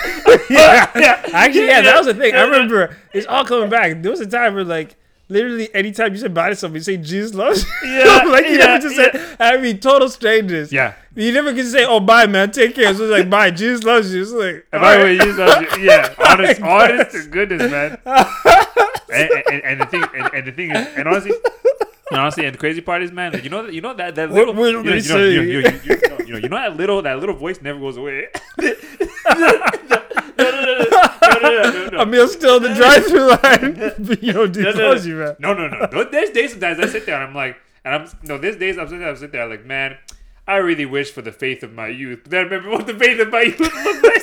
yeah, 0.49 0.91
yeah. 0.97 1.29
Actually, 1.33 1.67
yeah, 1.67 1.81
that 1.83 1.97
was 1.99 2.07
the 2.07 2.15
thing. 2.15 2.35
I 2.35 2.43
remember 2.43 2.97
it's 3.13 3.27
all 3.27 3.45
coming 3.45 3.69
back. 3.69 4.01
There 4.01 4.13
was 4.13 4.21
a 4.21 4.27
time 4.27 4.55
where 4.55 4.65
like 4.65 4.95
literally 5.29 5.75
anytime 5.75 6.13
you 6.13 6.19
said 6.19 6.33
bye 6.33 6.51
to 6.51 6.57
somebody, 6.57 6.79
you 6.79 6.85
say 6.85 6.97
Jesus 6.99 7.35
loves 7.35 7.65
you. 7.83 7.89
Yeah, 7.91 8.23
like 8.27 8.47
you 8.47 8.59
yeah, 8.59 8.67
never 8.67 8.83
just 8.83 8.95
said 8.95 9.37
I 9.41 9.57
mean 9.57 9.81
total 9.81 10.09
strangers. 10.09 10.73
Yeah. 10.73 10.95
You 11.17 11.33
never 11.33 11.53
can 11.53 11.67
say, 11.67 11.85
Oh 11.85 11.99
bye 11.99 12.27
man, 12.27 12.53
take 12.53 12.77
care. 12.77 12.95
So 12.95 13.03
it's 13.05 13.11
like 13.11 13.29
bye, 13.29 13.51
Jesus 13.51 13.83
loves 13.83 14.15
you. 14.15 14.23
It's 14.23 14.31
like 14.31 14.67
And 14.73 14.81
by 14.81 14.97
the 14.99 15.05
way, 15.05 15.19
alright. 15.19 15.73
you 15.73 15.79
you. 15.83 15.91
Yeah, 15.91 16.15
honest, 16.19 16.63
honest 16.63 17.11
to 17.11 17.29
goodness, 17.29 17.69
man. 17.69 17.99
and, 19.13 19.31
and, 19.51 19.65
and 19.65 19.81
the 19.81 19.87
thing, 19.87 20.05
and, 20.15 20.35
and 20.35 20.47
the 20.47 20.53
thing 20.53 20.71
is, 20.71 20.87
and 20.95 21.09
honestly, 21.09 21.33
and 22.11 22.21
honestly, 22.21 22.45
and 22.45 22.55
the 22.55 22.59
crazy 22.59 22.81
part 22.81 23.03
is, 23.03 23.13
man, 23.13 23.33
like, 23.33 23.45
you 23.45 23.51
know, 23.51 23.65
that 23.65 23.73
you 23.73 23.81
know 23.81 23.95
that 23.95 24.15
that 24.15 24.31
What 24.31 24.39
little, 24.39 24.55
will 24.55 24.71
you 24.71 24.83
know, 24.83 24.83
they 24.83 24.99
you 24.99 25.09
know, 25.09 25.17
say? 25.17 25.33
you, 25.33 25.41
you, 25.43 25.59
you, 25.61 25.61
you, 25.61 25.81
you, 25.85 26.09
know, 26.09 26.19
you 26.19 26.33
know, 26.33 26.39
you 26.39 26.49
know 26.49 26.57
that 26.57 26.77
little, 26.77 27.03
that 27.03 27.19
little 27.19 27.37
voice 27.37 27.61
never 27.63 27.79
goes 27.79 27.97
away. 27.97 28.29
no, 30.41 30.51
no, 30.51 30.65
no, 30.65 30.79
no, 30.79 31.39
no, 31.41 31.41
no, 31.41 31.71
no, 31.71 31.89
no. 31.89 32.01
Emil's 32.01 32.33
still 32.33 32.57
in 32.57 32.63
the 32.65 32.75
drive 32.75 33.05
through 33.07 33.29
line. 33.29 33.95
but 34.07 34.23
you 34.23 34.33
know, 34.33 34.47
Jesus 34.47 34.75
no, 34.75 34.81
no, 34.81 34.89
loves 34.89 35.07
you, 35.07 35.17
man. 35.17 35.37
No, 35.39 35.55
no, 35.55 35.69
no. 35.69 35.89
no. 35.91 36.05
There's 36.05 36.31
days 36.31 36.53
sometimes 36.53 36.81
I 36.81 36.87
sit 36.87 37.07
there 37.07 37.17
and 37.17 37.25
I'm 37.25 37.35
like, 37.35 37.57
and 37.85 37.95
I'm 37.95 38.09
no. 38.23 38.39
There's 38.39 38.57
days 38.57 38.79
I'm 38.79 38.87
sitting 38.87 39.01
there, 39.01 39.11
I'm 39.11 39.17
sitting 39.17 39.33
there 39.33 39.49
like, 39.49 39.65
man, 39.65 39.97
I 40.47 40.57
really 40.57 40.87
wish 40.87 41.11
for 41.11 41.23
the 41.23 41.33
faith 41.33 41.63
of 41.63 41.73
my 41.73 41.89
youth. 41.89 42.21
But 42.25 42.31
then 42.31 42.41
I 42.41 42.43
remember 42.45 42.71
what 42.71 42.87
the 42.87 42.95
faith 42.95 43.21
of 43.21 43.31
my 43.31 43.43
youth 43.43 43.61
looked 43.61 44.05
like. 44.05 44.21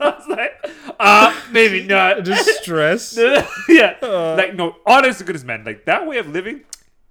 I 0.00 0.10
was 0.10 0.28
like, 0.28 0.70
uh, 1.00 1.34
maybe 1.50 1.84
not. 1.86 2.22
Just 2.24 2.62
stress. 2.62 3.16
yeah, 3.68 3.96
Uh. 4.02 4.36
like 4.36 4.54
no. 4.54 4.76
Honest 4.86 5.18
to 5.18 5.24
goodness, 5.24 5.44
man. 5.44 5.64
Like 5.64 5.84
that 5.86 6.06
way 6.06 6.18
of 6.18 6.28
living 6.28 6.60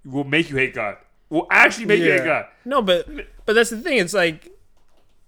will 0.05 0.23
make 0.23 0.49
you 0.49 0.55
hate 0.57 0.73
God. 0.73 0.97
Will 1.29 1.47
actually 1.51 1.85
make 1.85 1.99
you 1.99 2.11
hate 2.11 2.23
God. 2.23 2.45
No, 2.65 2.81
but 2.81 3.07
but 3.45 3.53
that's 3.53 3.69
the 3.69 3.77
thing. 3.81 3.97
It's 3.97 4.13
like, 4.13 4.49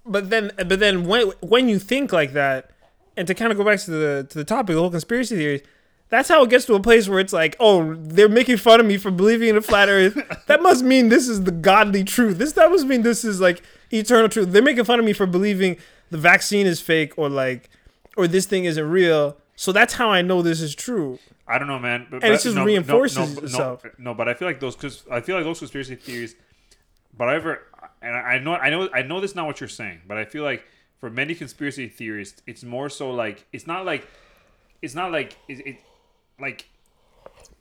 but 0.06 0.30
then 0.30 0.52
but 0.58 0.80
then 0.80 1.06
when 1.06 1.32
when 1.42 1.68
you 1.70 1.80
think 1.80 2.14
like 2.14 2.34
that, 2.34 2.72
and 3.18 3.28
to 3.28 3.34
kind 3.34 3.52
of 3.52 3.58
go 3.58 3.64
back 3.66 3.80
to 3.82 3.92
the 3.92 4.28
to 4.30 4.38
the 4.38 4.46
topic, 4.46 4.74
the 4.76 4.80
whole 4.82 4.92
conspiracy 4.92 5.36
theories. 5.36 5.62
That's 6.10 6.28
how 6.28 6.44
it 6.44 6.50
gets 6.50 6.66
to 6.66 6.74
a 6.74 6.80
place 6.82 7.08
where 7.08 7.22
it's 7.22 7.32
like, 7.32 7.56
oh, 7.58 7.94
they're 7.98 8.28
making 8.28 8.58
fun 8.58 8.82
of 8.82 8.86
me 8.86 8.98
for 8.98 9.12
believing 9.12 9.48
in 9.48 9.56
a 9.56 9.62
flat 9.62 9.88
Earth. 9.88 10.18
that 10.48 10.62
must 10.62 10.84
mean 10.84 11.08
this 11.08 11.30
is 11.30 11.46
the 11.46 11.52
godly 11.52 12.04
truth. 12.04 12.38
This 12.38 12.52
that 12.54 12.70
must 12.70 12.86
mean 12.86 13.04
this 13.04 13.24
is 13.24 13.40
like 13.40 13.62
eternal 13.94 14.28
truth. 14.28 14.50
They're 14.52 14.62
making 14.62 14.84
fun 14.84 15.00
of 15.00 15.06
me 15.06 15.14
for 15.14 15.26
believing 15.26 15.78
the 16.10 16.18
vaccine 16.18 16.68
is 16.68 16.82
fake 16.82 17.14
or 17.18 17.30
like, 17.30 17.70
or 18.18 18.28
this 18.28 18.46
thing 18.46 18.66
isn't 18.66 18.90
real. 18.90 19.38
So 19.56 19.72
that's 19.72 19.94
how 19.94 20.10
I 20.10 20.22
know 20.22 20.42
this 20.42 20.60
is 20.62 20.74
true. 20.76 21.20
I 21.48 21.58
don't 21.60 21.68
know, 21.68 21.80
man. 21.80 22.08
But, 22.10 22.18
And 22.18 22.22
but 22.22 22.32
it 22.32 22.42
just 22.42 22.56
no, 22.56 22.66
reinforces 22.66 23.18
no, 23.18 23.26
no, 23.42 23.46
itself. 23.46 23.86
No, 23.98 24.14
but 24.14 24.28
I 24.30 24.34
feel 24.34 24.48
like 24.48 24.60
those 24.60 24.76
because 24.76 25.04
I 25.12 25.22
feel 25.22 25.36
like 25.36 25.46
those 25.46 25.60
conspiracy 25.60 25.96
theories. 25.96 26.36
But 27.16 27.30
I 27.30 27.36
ever 27.36 27.62
and 28.02 28.16
I 28.16 28.20
I 28.20 28.40
know 28.40 28.54
I 28.56 28.70
know 28.70 28.90
I 28.94 29.02
know 29.02 29.20
this 29.20 29.32
is 29.32 29.36
not 29.36 29.46
what 29.46 29.60
you're 29.60 29.70
saying, 29.70 30.02
but 30.08 30.18
I 30.18 30.26
feel 30.26 30.44
like 30.44 30.64
for 31.00 31.10
many 31.10 31.36
conspiracy 31.36 31.88
theorists, 31.88 32.42
it's 32.48 32.64
more 32.64 32.90
so 32.90 33.12
like 33.12 33.46
it's 33.52 33.68
not 33.68 33.86
like 33.86 34.08
it's 34.82 34.96
not 34.96 35.12
like 35.12 35.36
it, 35.48 35.66
it 35.68 35.76
like 36.40 36.68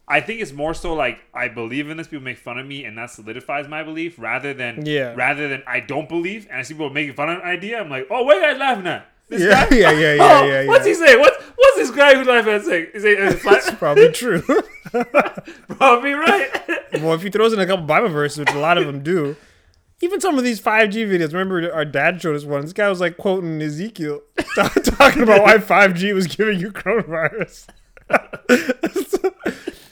I 0.06 0.20
think 0.20 0.40
it's 0.40 0.52
more 0.52 0.74
so 0.74 0.94
like 0.94 1.20
I 1.34 1.48
believe 1.48 1.88
in 1.90 1.96
this. 1.96 2.08
People 2.08 2.24
make 2.24 2.38
fun 2.38 2.58
of 2.58 2.66
me, 2.66 2.84
and 2.84 2.96
that 2.98 3.10
solidifies 3.10 3.68
my 3.68 3.82
belief, 3.82 4.18
rather 4.18 4.54
than 4.54 4.84
Yeah. 4.86 5.14
rather 5.14 5.48
than 5.48 5.62
I 5.66 5.80
don't 5.80 6.08
believe, 6.08 6.46
and 6.50 6.58
I 6.58 6.62
see 6.62 6.74
people 6.74 6.90
making 6.90 7.14
fun 7.14 7.28
of 7.28 7.38
an 7.40 7.44
idea. 7.44 7.80
I'm 7.80 7.90
like, 7.90 8.06
oh, 8.10 8.22
what 8.22 8.36
are 8.36 8.40
you 8.40 8.46
guys 8.46 8.58
laughing 8.58 8.86
at? 8.86 9.06
This 9.30 9.42
Yeah, 9.42 9.68
guy? 9.68 9.76
yeah, 9.76 9.90
yeah, 9.92 10.14
yeah, 10.14 10.40
Oh, 10.40 10.44
yeah, 10.44 10.66
What's 10.66 10.84
he 10.84 10.94
saying? 10.94 11.20
What's 11.20 11.36
what's 11.56 11.76
this 11.76 11.90
guy 11.92 12.14
who's 12.16 12.26
laughing 12.26 12.52
at 12.52 12.64
saying? 12.64 12.88
Is 12.94 13.04
it 13.04 13.18
is 13.18 13.34
it 13.44 13.78
Probably 13.78 14.10
true. 14.12 14.42
probably 15.68 16.12
right? 16.12 16.50
well, 16.94 17.14
if 17.14 17.22
he 17.22 17.30
throws 17.30 17.52
in 17.52 17.60
a 17.60 17.66
couple 17.66 17.86
Bible 17.86 18.08
verses, 18.08 18.40
which 18.40 18.50
a 18.50 18.58
lot 18.58 18.76
of 18.76 18.86
them 18.86 19.02
do, 19.02 19.36
even 20.02 20.20
some 20.20 20.36
of 20.36 20.42
these 20.44 20.60
5G 20.60 21.08
videos. 21.08 21.32
Remember, 21.32 21.72
our 21.72 21.84
dad 21.84 22.20
showed 22.20 22.34
us 22.34 22.44
one. 22.44 22.62
This 22.62 22.72
guy 22.72 22.88
was 22.88 23.00
like 23.00 23.16
quoting 23.18 23.62
Ezekiel, 23.62 24.20
talking 24.94 25.22
about 25.22 25.42
why 25.42 25.58
5G 25.58 26.12
was 26.12 26.26
giving 26.26 26.58
you 26.58 26.72
coronavirus. 26.72 27.68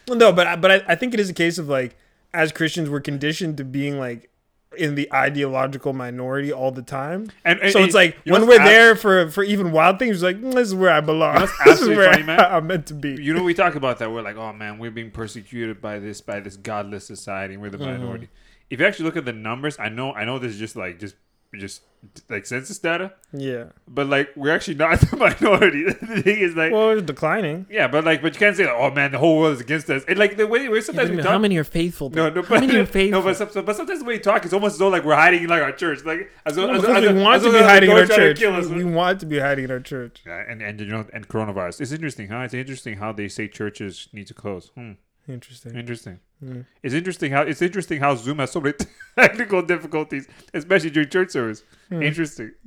no, 0.09 0.33
but 0.33 0.47
I, 0.47 0.57
but 0.57 0.71
I, 0.73 0.83
I 0.89 0.95
think 0.97 1.15
it 1.15 1.21
is 1.21 1.31
a 1.31 1.35
case 1.35 1.59
of 1.59 1.69
like, 1.69 1.97
as 2.35 2.51
Christians, 2.53 2.91
we're 2.91 3.01
conditioned 3.01 3.57
to 3.59 3.65
being 3.65 3.99
like 3.99 4.31
in 4.79 4.95
the 4.95 5.13
ideological 5.13 5.93
minority 5.93 6.53
all 6.53 6.71
the 6.71 6.83
time. 6.83 7.31
And- 7.45 7.59
and- 7.61 7.73
so 7.73 7.81
it's 7.83 7.95
like 7.95 8.17
when 8.25 8.47
we're 8.47 8.61
abs- 8.61 8.65
there 8.71 8.97
for 8.97 9.31
for 9.31 9.43
even 9.45 9.73
wild 9.73 9.99
things, 9.99 10.17
it's 10.17 10.23
like 10.23 10.37
"Mm, 10.41 10.55
this 10.55 10.69
is 10.69 10.75
where 10.75 10.91
I 10.91 11.01
belong. 11.01 11.47
this 11.65 11.81
is 11.81 11.89
where 11.89 12.11
funny, 12.11 12.23
man? 12.23 12.41
I'm 12.51 12.67
meant 12.67 12.87
to 12.87 12.95
be. 12.95 13.21
you 13.23 13.35
know, 13.35 13.43
we 13.43 13.55
talk 13.55 13.75
about 13.75 13.99
that. 13.99 14.11
We're 14.11 14.23
like, 14.23 14.37
oh 14.37 14.53
man, 14.53 14.79
we're 14.79 14.91
being 14.91 15.11
persecuted 15.11 15.81
by 15.81 15.99
this 15.99 16.21
by 16.21 16.41
this 16.41 16.57
godless 16.57 17.07
society. 17.07 17.55
and 17.55 17.63
We're 17.63 17.71
the 17.71 17.79
Mm-hmm. 17.79 18.03
minority. 18.03 18.29
If 18.71 18.81
you 18.81 18.87
actually 18.87 19.07
look 19.07 19.17
at 19.17 19.25
the 19.25 19.33
numbers, 19.33 19.79
I 19.79 19.89
know, 19.89 20.13
I 20.13 20.25
know, 20.25 20.39
this 20.39 20.53
is 20.53 20.59
just 20.59 20.77
like 20.77 20.99
just 20.99 21.15
just 21.57 21.83
like 22.29 22.45
census 22.47 22.79
data, 22.79 23.13
yeah. 23.33 23.65
but 23.89 24.07
like 24.07 24.29
we're 24.37 24.55
actually 24.55 24.75
not 24.77 25.01
the 25.11 25.17
minority. 25.17 25.85
the 25.85 26.23
thing 26.23 26.39
is 26.39 26.55
like. 26.55 26.71
Well, 26.73 26.91
it's 26.91 27.03
declining. 27.03 27.67
yeah, 27.71 27.89
but 27.89 28.05
like, 28.05 28.21
but 28.23 28.35
you 28.35 28.39
can't 28.39 28.55
say, 28.57 28.67
like, 28.67 28.75
"Oh 28.77 28.91
man, 28.91 29.13
the 29.13 29.19
whole 29.19 29.39
world 29.39 29.55
is 29.55 29.61
against 29.61 29.89
us." 29.91 30.05
And 30.07 30.19
like 30.19 30.37
the 30.37 30.47
way, 30.47 30.69
way 30.69 30.81
sometimes 30.81 31.11
we 31.11 31.17
talk, 31.17 31.27
how 31.27 31.39
many 31.39 31.57
are 31.57 31.65
faithful? 31.65 32.11
no, 32.11 32.29
no, 32.29 32.43
how 32.43 32.49
but, 32.49 32.61
many 32.61 32.77
are 32.77 32.87
faithful? 32.87 33.21
no, 33.23 33.25
but, 33.25 33.37
some, 33.37 33.65
but 33.65 33.75
sometimes 33.77 34.01
the 34.01 34.05
way 34.05 34.15
we 34.15 34.21
talk, 34.21 34.45
it's 34.45 34.53
almost 34.53 34.75
as 34.75 34.79
though 34.79 34.89
like 34.89 35.05
we're 35.05 35.15
hiding 35.17 35.43
in 35.43 35.49
like 35.49 35.63
our 35.63 35.73
church, 35.73 36.05
like 36.05 36.31
as 36.45 36.55
though, 36.57 36.67
No, 36.67 36.75
as, 36.75 36.85
as, 36.85 37.01
we 37.01 37.07
though- 37.09 37.23
want 37.23 37.37
as 37.37 37.43
to 37.43 37.49
though 37.49 37.53
be 37.53 37.59
they're 37.59 37.69
hiding 37.69 37.91
in 37.91 37.97
our 37.97 38.03
to 38.03 38.07
try 38.07 38.17
to 38.17 38.23
church. 38.29 38.39
kill 38.39 38.55
us. 38.55 38.67
We 38.69 38.85
want 38.85 39.21
to 39.21 39.27
be 39.27 39.39
hiding 39.39 39.65
in 39.65 39.71
our 39.71 39.81
church. 39.81 40.23
Yeah, 40.27 40.45
and 40.49 40.61
and 40.63 40.79
you 40.81 40.87
know, 40.87 41.07
and 41.13 41.27
coronavirus. 41.27 41.81
It's 41.81 41.93
interesting, 41.93 42.29
huh? 42.29 42.41
It's 42.41 42.55
interesting 42.55 42.99
how 42.99 43.13
they 43.13 43.29
say 43.29 43.49
churches 43.49 44.09
need 44.13 44.27
to 44.27 44.35
close. 44.35 44.71
Hmm. 44.75 44.93
Interesting. 45.27 45.77
Interesting. 45.77 46.21
Hmm. 46.41 46.61
It's 46.83 46.95
interesting 46.95 47.33
how 47.33 47.43
it's 47.43 47.63
interesting 47.63 48.01
how 48.01 48.15
Zoom 48.15 48.39
has 48.39 48.53
so 48.53 48.61
many 48.61 48.75
technical 49.19 49.63
difficulties, 49.63 50.29
especially 50.55 50.91
during 50.91 51.09
church 51.09 51.31
service. 51.31 51.65
Hmm. 51.89 52.03
Interesting. 52.03 52.53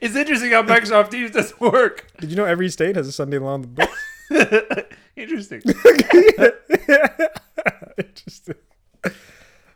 it's 0.00 0.14
interesting 0.16 0.52
how 0.52 0.62
Microsoft 0.62 1.10
Teams 1.10 1.32
doesn't 1.32 1.60
work. 1.60 2.06
Did 2.20 2.30
you 2.30 2.36
know 2.36 2.44
every 2.44 2.68
state 2.68 2.96
has 2.96 3.08
a 3.08 3.12
Sunday 3.12 3.38
law 3.38 3.54
on 3.54 3.62
the 3.62 3.68
books? 3.68 3.98
Interesting. 5.16 5.62
Interesting. 7.98 8.54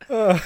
Uh, 0.09 0.39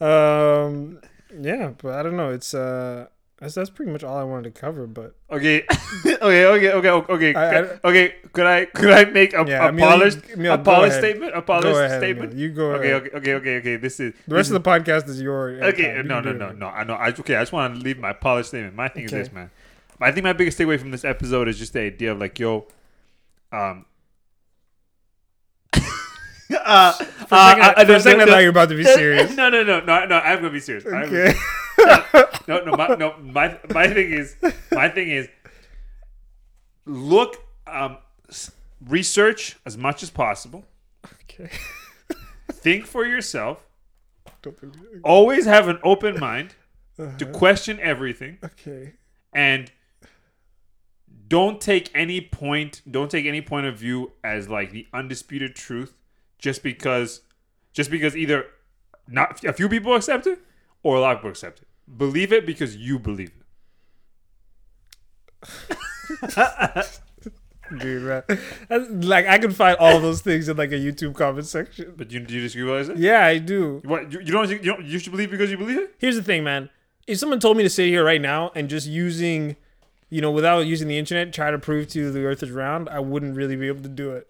um, 0.00 1.00
yeah, 1.38 1.72
but 1.76 1.94
I 1.94 2.02
don't 2.02 2.16
know. 2.16 2.30
It's 2.30 2.54
uh, 2.54 3.06
that's 3.44 3.54
that's 3.54 3.70
pretty 3.70 3.92
much 3.92 4.02
all 4.02 4.16
I 4.16 4.24
wanted 4.24 4.52
to 4.54 4.60
cover. 4.60 4.86
But 4.86 5.14
Okay. 5.30 5.64
okay. 6.06 6.46
Okay. 6.46 6.70
Okay. 6.72 6.90
Okay. 6.90 7.34
I- 7.34 7.60
I- 7.60 7.78
okay. 7.84 8.14
Could 8.32 8.46
I 8.46 8.64
could 8.64 8.90
I 8.90 9.04
make 9.04 9.32
a, 9.34 9.44
Yeah, 9.46 9.64
a 9.66 9.68
Emil, 9.68 9.86
polished 9.88 10.18
Emil, 10.32 10.52
a 10.52 10.58
polished 10.58 10.96
statement? 10.98 11.36
A 11.36 11.42
polished 11.42 11.78
ahead, 11.78 12.00
statement. 12.00 12.32
Emil. 12.32 12.42
You 12.42 12.48
go. 12.50 12.72
Okay, 12.72 12.90
ahead. 12.90 13.02
okay, 13.02 13.16
okay, 13.16 13.34
okay, 13.34 13.56
okay. 13.58 13.76
This 13.76 14.00
is 14.00 14.12
The 14.26 14.34
rest 14.34 14.50
of 14.50 14.60
the 14.60 14.68
podcast 14.68 15.08
is 15.08 15.20
your. 15.20 15.50
okay. 15.64 16.02
No, 16.04 16.20
no, 16.20 16.32
no, 16.32 16.50
no. 16.52 16.66
I 16.68 16.82
know. 16.84 16.94
I 16.94 17.08
okay. 17.10 17.36
I 17.36 17.42
just 17.42 17.52
want 17.52 17.76
to 17.76 17.80
leave 17.80 17.98
my 17.98 18.12
polished 18.12 18.48
statement. 18.48 18.74
My 18.74 18.88
thing 18.88 19.04
Okay. 19.06 19.20
is 19.20 19.28
this, 19.28 19.32
man. 19.34 19.50
I 20.00 20.10
think 20.10 20.24
my 20.24 20.32
biggest 20.32 20.58
takeaway 20.58 20.78
from 20.80 20.90
this 20.90 21.04
episode 21.04 21.46
is 21.48 21.56
just 21.58 21.72
the 21.72 21.80
idea 21.80 22.12
of 22.12 22.18
like, 22.18 22.38
yo, 22.38 22.66
um. 23.52 23.86
Uh, 26.64 26.92
For 26.92 27.04
a 27.04 27.28
second, 27.28 27.62
I- 27.62 27.84
for 27.84 27.92
a 27.94 28.00
second 28.00 28.20
I 28.22 28.26
thought 28.26 28.38
you 28.38 28.46
were 28.46 28.50
about 28.50 28.68
to 28.70 28.76
be 28.76 28.84
serious. 28.84 29.34
no, 29.36 29.48
no, 29.48 29.62
no, 29.62 29.80
no, 29.80 30.04
no. 30.06 30.16
I'm 30.18 30.38
gonna 30.38 30.50
be 30.50 30.60
serious. 30.60 30.84
I'm 30.86 30.92
gonna- 31.10 31.34
Okay. 31.80 32.24
no, 32.48 32.64
no, 32.64 32.76
my, 32.76 32.88
no. 32.94 33.16
My 33.18 33.58
my 33.72 33.88
thing 33.88 34.12
is, 34.12 34.36
my 34.72 34.88
thing 34.88 35.10
is, 35.10 35.28
look, 36.86 37.36
um, 37.66 37.98
research 38.86 39.56
as 39.66 39.76
much 39.76 40.02
as 40.02 40.10
possible. 40.10 40.64
okay. 41.24 41.50
Think 42.52 42.86
for 42.86 43.04
yourself. 43.04 43.64
Always 45.02 45.46
have 45.46 45.68
an 45.68 45.78
open 45.82 46.20
mind 46.20 46.54
Uh-huh. 46.98 47.16
to 47.18 47.26
question 47.26 47.80
everything, 47.80 48.38
Okay. 48.44 48.92
and 49.32 49.72
don't 51.28 51.60
take 51.60 51.90
any 51.94 52.20
point. 52.20 52.82
Don't 52.88 53.10
take 53.10 53.26
any 53.26 53.40
point 53.40 53.66
of 53.66 53.76
view 53.78 54.12
as 54.22 54.48
like 54.48 54.70
the 54.70 54.86
undisputed 54.92 55.56
truth, 55.56 55.94
just 56.44 56.62
because, 56.62 57.22
just 57.72 57.90
because 57.90 58.14
either 58.14 58.44
not 59.08 59.42
a 59.44 59.52
few 59.54 59.66
people 59.66 59.94
accept 59.94 60.26
it 60.26 60.38
or 60.82 60.96
a 60.96 61.00
lot 61.00 61.12
of 61.12 61.20
people 61.20 61.30
accept 61.30 61.62
it. 61.62 61.68
Believe 61.96 62.34
it 62.34 62.44
because 62.44 62.76
you 62.76 62.98
believe 62.98 63.32
it. 65.40 65.78
Dude, 67.78 68.02
man. 68.02 68.22
That's, 68.68 68.90
like 68.90 69.26
I 69.26 69.38
can 69.38 69.52
find 69.52 69.78
all 69.78 70.00
those 70.00 70.20
things 70.20 70.50
in 70.50 70.58
like 70.58 70.70
a 70.70 70.74
YouTube 70.74 71.14
comment 71.14 71.46
section. 71.46 71.94
But 71.96 72.12
you, 72.12 72.20
do 72.20 72.34
you 72.34 72.42
disagree 72.42 72.64
with 72.64 72.72
what 72.72 72.80
I 72.80 72.94
said? 72.94 72.98
Yeah, 73.02 73.24
I 73.24 73.38
do. 73.38 73.80
What 73.82 74.12
you, 74.12 74.20
you 74.20 74.30
don't 74.30 74.50
you 74.50 74.58
don't 74.58 74.84
you 74.84 74.98
should 74.98 75.12
believe 75.12 75.30
because 75.30 75.50
you 75.50 75.56
believe 75.56 75.78
it? 75.78 75.94
Here's 75.96 76.16
the 76.16 76.22
thing, 76.22 76.44
man. 76.44 76.68
If 77.06 77.18
someone 77.18 77.40
told 77.40 77.56
me 77.56 77.62
to 77.62 77.70
sit 77.70 77.86
here 77.86 78.04
right 78.04 78.20
now 78.20 78.52
and 78.54 78.68
just 78.68 78.86
using, 78.86 79.56
you 80.14 80.20
know, 80.20 80.30
without 80.30 80.60
using 80.60 80.86
the 80.86 80.96
internet, 80.96 81.32
try 81.32 81.50
to 81.50 81.58
prove 81.58 81.88
to 81.88 81.98
you 81.98 82.12
the 82.12 82.24
Earth 82.24 82.40
is 82.44 82.52
round, 82.52 82.88
I 82.88 83.00
wouldn't 83.00 83.36
really 83.36 83.56
be 83.56 83.66
able 83.66 83.82
to 83.82 83.88
do 83.88 84.12
it. 84.12 84.28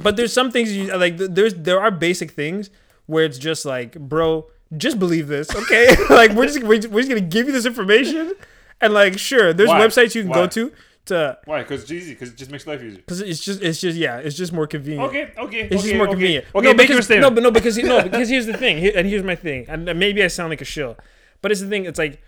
But, 0.00 0.14
there's 0.16 0.32
some 0.32 0.52
things 0.52 0.72
you 0.72 0.96
like. 0.96 1.16
There's 1.16 1.52
there 1.54 1.80
are 1.80 1.90
basic 1.90 2.30
things 2.30 2.70
where 3.06 3.24
it's 3.24 3.36
just 3.36 3.64
like, 3.64 3.98
bro, 3.98 4.46
just 4.76 5.00
believe 5.00 5.26
this, 5.26 5.52
okay? 5.52 5.96
like 6.10 6.30
we're 6.30 6.46
just 6.46 6.62
we're 6.62 6.76
just, 6.76 6.90
we're 6.94 7.00
just 7.00 7.08
gonna 7.08 7.20
give 7.20 7.46
you 7.46 7.52
this 7.52 7.66
information, 7.66 8.34
and 8.80 8.94
like, 8.94 9.18
sure, 9.18 9.52
there's 9.52 9.68
Why? 9.68 9.80
websites 9.80 10.14
you 10.14 10.22
can 10.22 10.30
Why? 10.30 10.36
go 10.36 10.46
to 10.46 10.72
to 11.06 11.38
why? 11.44 11.62
Because 11.62 11.82
it's 11.82 11.90
easy. 11.90 12.12
Because 12.12 12.28
it 12.30 12.36
just 12.36 12.52
makes 12.52 12.64
life 12.64 12.80
easier. 12.80 12.98
because 12.98 13.20
it's 13.20 13.44
just 13.44 13.60
it's 13.62 13.80
just 13.80 13.98
yeah, 13.98 14.18
it's 14.18 14.36
just 14.36 14.52
more 14.52 14.68
convenient. 14.68 15.08
Okay, 15.08 15.32
okay, 15.38 15.60
It's 15.62 15.74
okay, 15.74 15.82
just 15.82 15.94
more 15.94 16.04
okay. 16.04 16.12
convenient. 16.12 16.44
Okay, 16.54 16.64
no, 16.64 16.74
make 16.74 16.88
your 16.88 16.98
because, 16.98 17.06
statement. 17.06 17.32
no, 17.32 17.34
but 17.34 17.42
no, 17.42 17.50
because 17.50 17.76
no, 17.78 18.02
because 18.08 18.28
here's 18.28 18.46
the 18.46 18.56
thing, 18.56 18.84
and 18.86 19.08
here's 19.08 19.24
my 19.24 19.34
thing, 19.34 19.66
and 19.68 19.84
maybe 19.98 20.22
I 20.22 20.28
sound 20.28 20.50
like 20.50 20.60
a 20.60 20.64
shill, 20.64 20.96
but 21.42 21.50
it's 21.50 21.60
the 21.60 21.68
thing. 21.68 21.84
It's 21.84 21.98
like, 21.98 22.22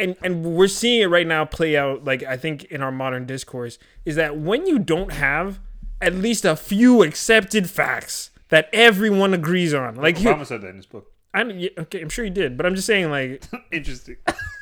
and 0.00 0.16
and 0.22 0.44
we're 0.44 0.68
seeing 0.68 1.02
it 1.02 1.06
right 1.06 1.26
now 1.26 1.44
play 1.44 1.76
out. 1.76 2.04
Like 2.04 2.22
I 2.22 2.36
think 2.36 2.64
in 2.64 2.82
our 2.82 2.92
modern 2.92 3.26
discourse 3.26 3.78
is 4.04 4.16
that 4.16 4.38
when 4.38 4.66
you 4.66 4.78
don't 4.78 5.12
have 5.12 5.60
at 6.00 6.14
least 6.14 6.44
a 6.44 6.56
few 6.56 7.02
accepted 7.02 7.68
facts 7.68 8.30
that 8.48 8.68
everyone 8.72 9.34
agrees 9.34 9.74
on, 9.74 9.96
like 9.96 10.20
you, 10.20 10.28
Obama 10.28 10.46
said 10.46 10.62
that 10.62 10.68
in 10.68 10.76
his 10.76 10.86
book. 10.86 11.12
I 11.34 11.42
yeah, 11.44 11.70
okay, 11.78 12.00
I'm 12.00 12.08
sure 12.08 12.24
he 12.24 12.30
did, 12.30 12.56
but 12.56 12.64
I'm 12.64 12.74
just 12.74 12.86
saying 12.86 13.10
like, 13.10 13.44
Interesting. 13.72 14.16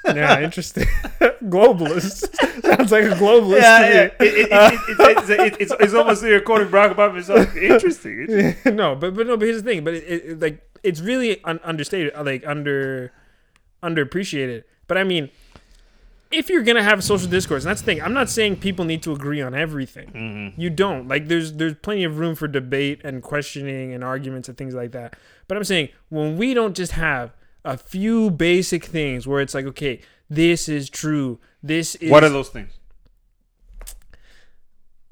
yeah, 0.04 0.40
interesting. 0.40 0.84
globalist 1.44 2.34
sounds 2.62 2.92
like 2.92 3.04
a 3.04 3.10
globalist. 3.10 3.60
yeah, 3.60 4.08
to 4.08 4.48
yeah. 4.48 4.70
it's, 4.88 5.28
it's, 5.28 5.56
it's, 5.60 5.72
it's 5.80 5.94
almost 5.94 6.22
like 6.22 6.30
you're 6.30 6.40
quoting 6.40 6.68
Barack 6.68 6.94
Obama 6.94 7.14
himself. 7.14 7.56
Interesting. 7.56 8.22
Interesting. 8.22 8.76
no, 8.76 8.94
but 8.94 9.14
but 9.14 9.26
no, 9.26 9.36
but 9.36 9.46
here's 9.46 9.62
the 9.62 9.68
thing. 9.68 9.84
But 9.84 9.94
it, 9.94 10.04
it, 10.04 10.40
like 10.40 10.60
it's 10.82 11.00
really 11.00 11.42
un- 11.44 11.60
understated, 11.62 12.12
like 12.24 12.46
under 12.46 13.12
underappreciated. 13.82 14.64
But 14.86 14.98
I 14.98 15.04
mean, 15.04 15.30
if 16.30 16.48
you're 16.48 16.62
gonna 16.62 16.82
have 16.82 16.98
a 16.98 17.02
social 17.02 17.28
discourse, 17.28 17.64
and 17.64 17.70
that's 17.70 17.80
the 17.80 17.86
thing. 17.86 18.02
I'm 18.02 18.12
not 18.12 18.28
saying 18.28 18.56
people 18.56 18.84
need 18.84 19.02
to 19.04 19.12
agree 19.12 19.40
on 19.40 19.54
everything. 19.54 20.08
Mm-hmm. 20.10 20.60
You 20.60 20.70
don't. 20.70 21.08
Like 21.08 21.28
there's 21.28 21.54
there's 21.54 21.74
plenty 21.74 22.04
of 22.04 22.18
room 22.18 22.34
for 22.34 22.48
debate 22.48 23.00
and 23.04 23.22
questioning 23.22 23.92
and 23.92 24.02
arguments 24.02 24.48
and 24.48 24.56
things 24.56 24.74
like 24.74 24.92
that. 24.92 25.14
But 25.48 25.56
I'm 25.56 25.64
saying 25.64 25.90
when 26.08 26.36
we 26.36 26.54
don't 26.54 26.76
just 26.76 26.92
have 26.92 27.32
a 27.64 27.76
few 27.76 28.30
basic 28.30 28.84
things 28.84 29.26
where 29.26 29.40
it's 29.40 29.54
like, 29.54 29.66
okay, 29.66 30.00
this 30.30 30.68
is 30.68 30.88
true. 30.88 31.38
This 31.62 31.94
is 31.96 32.10
What 32.10 32.24
are 32.24 32.28
those 32.28 32.48
things? 32.48 32.72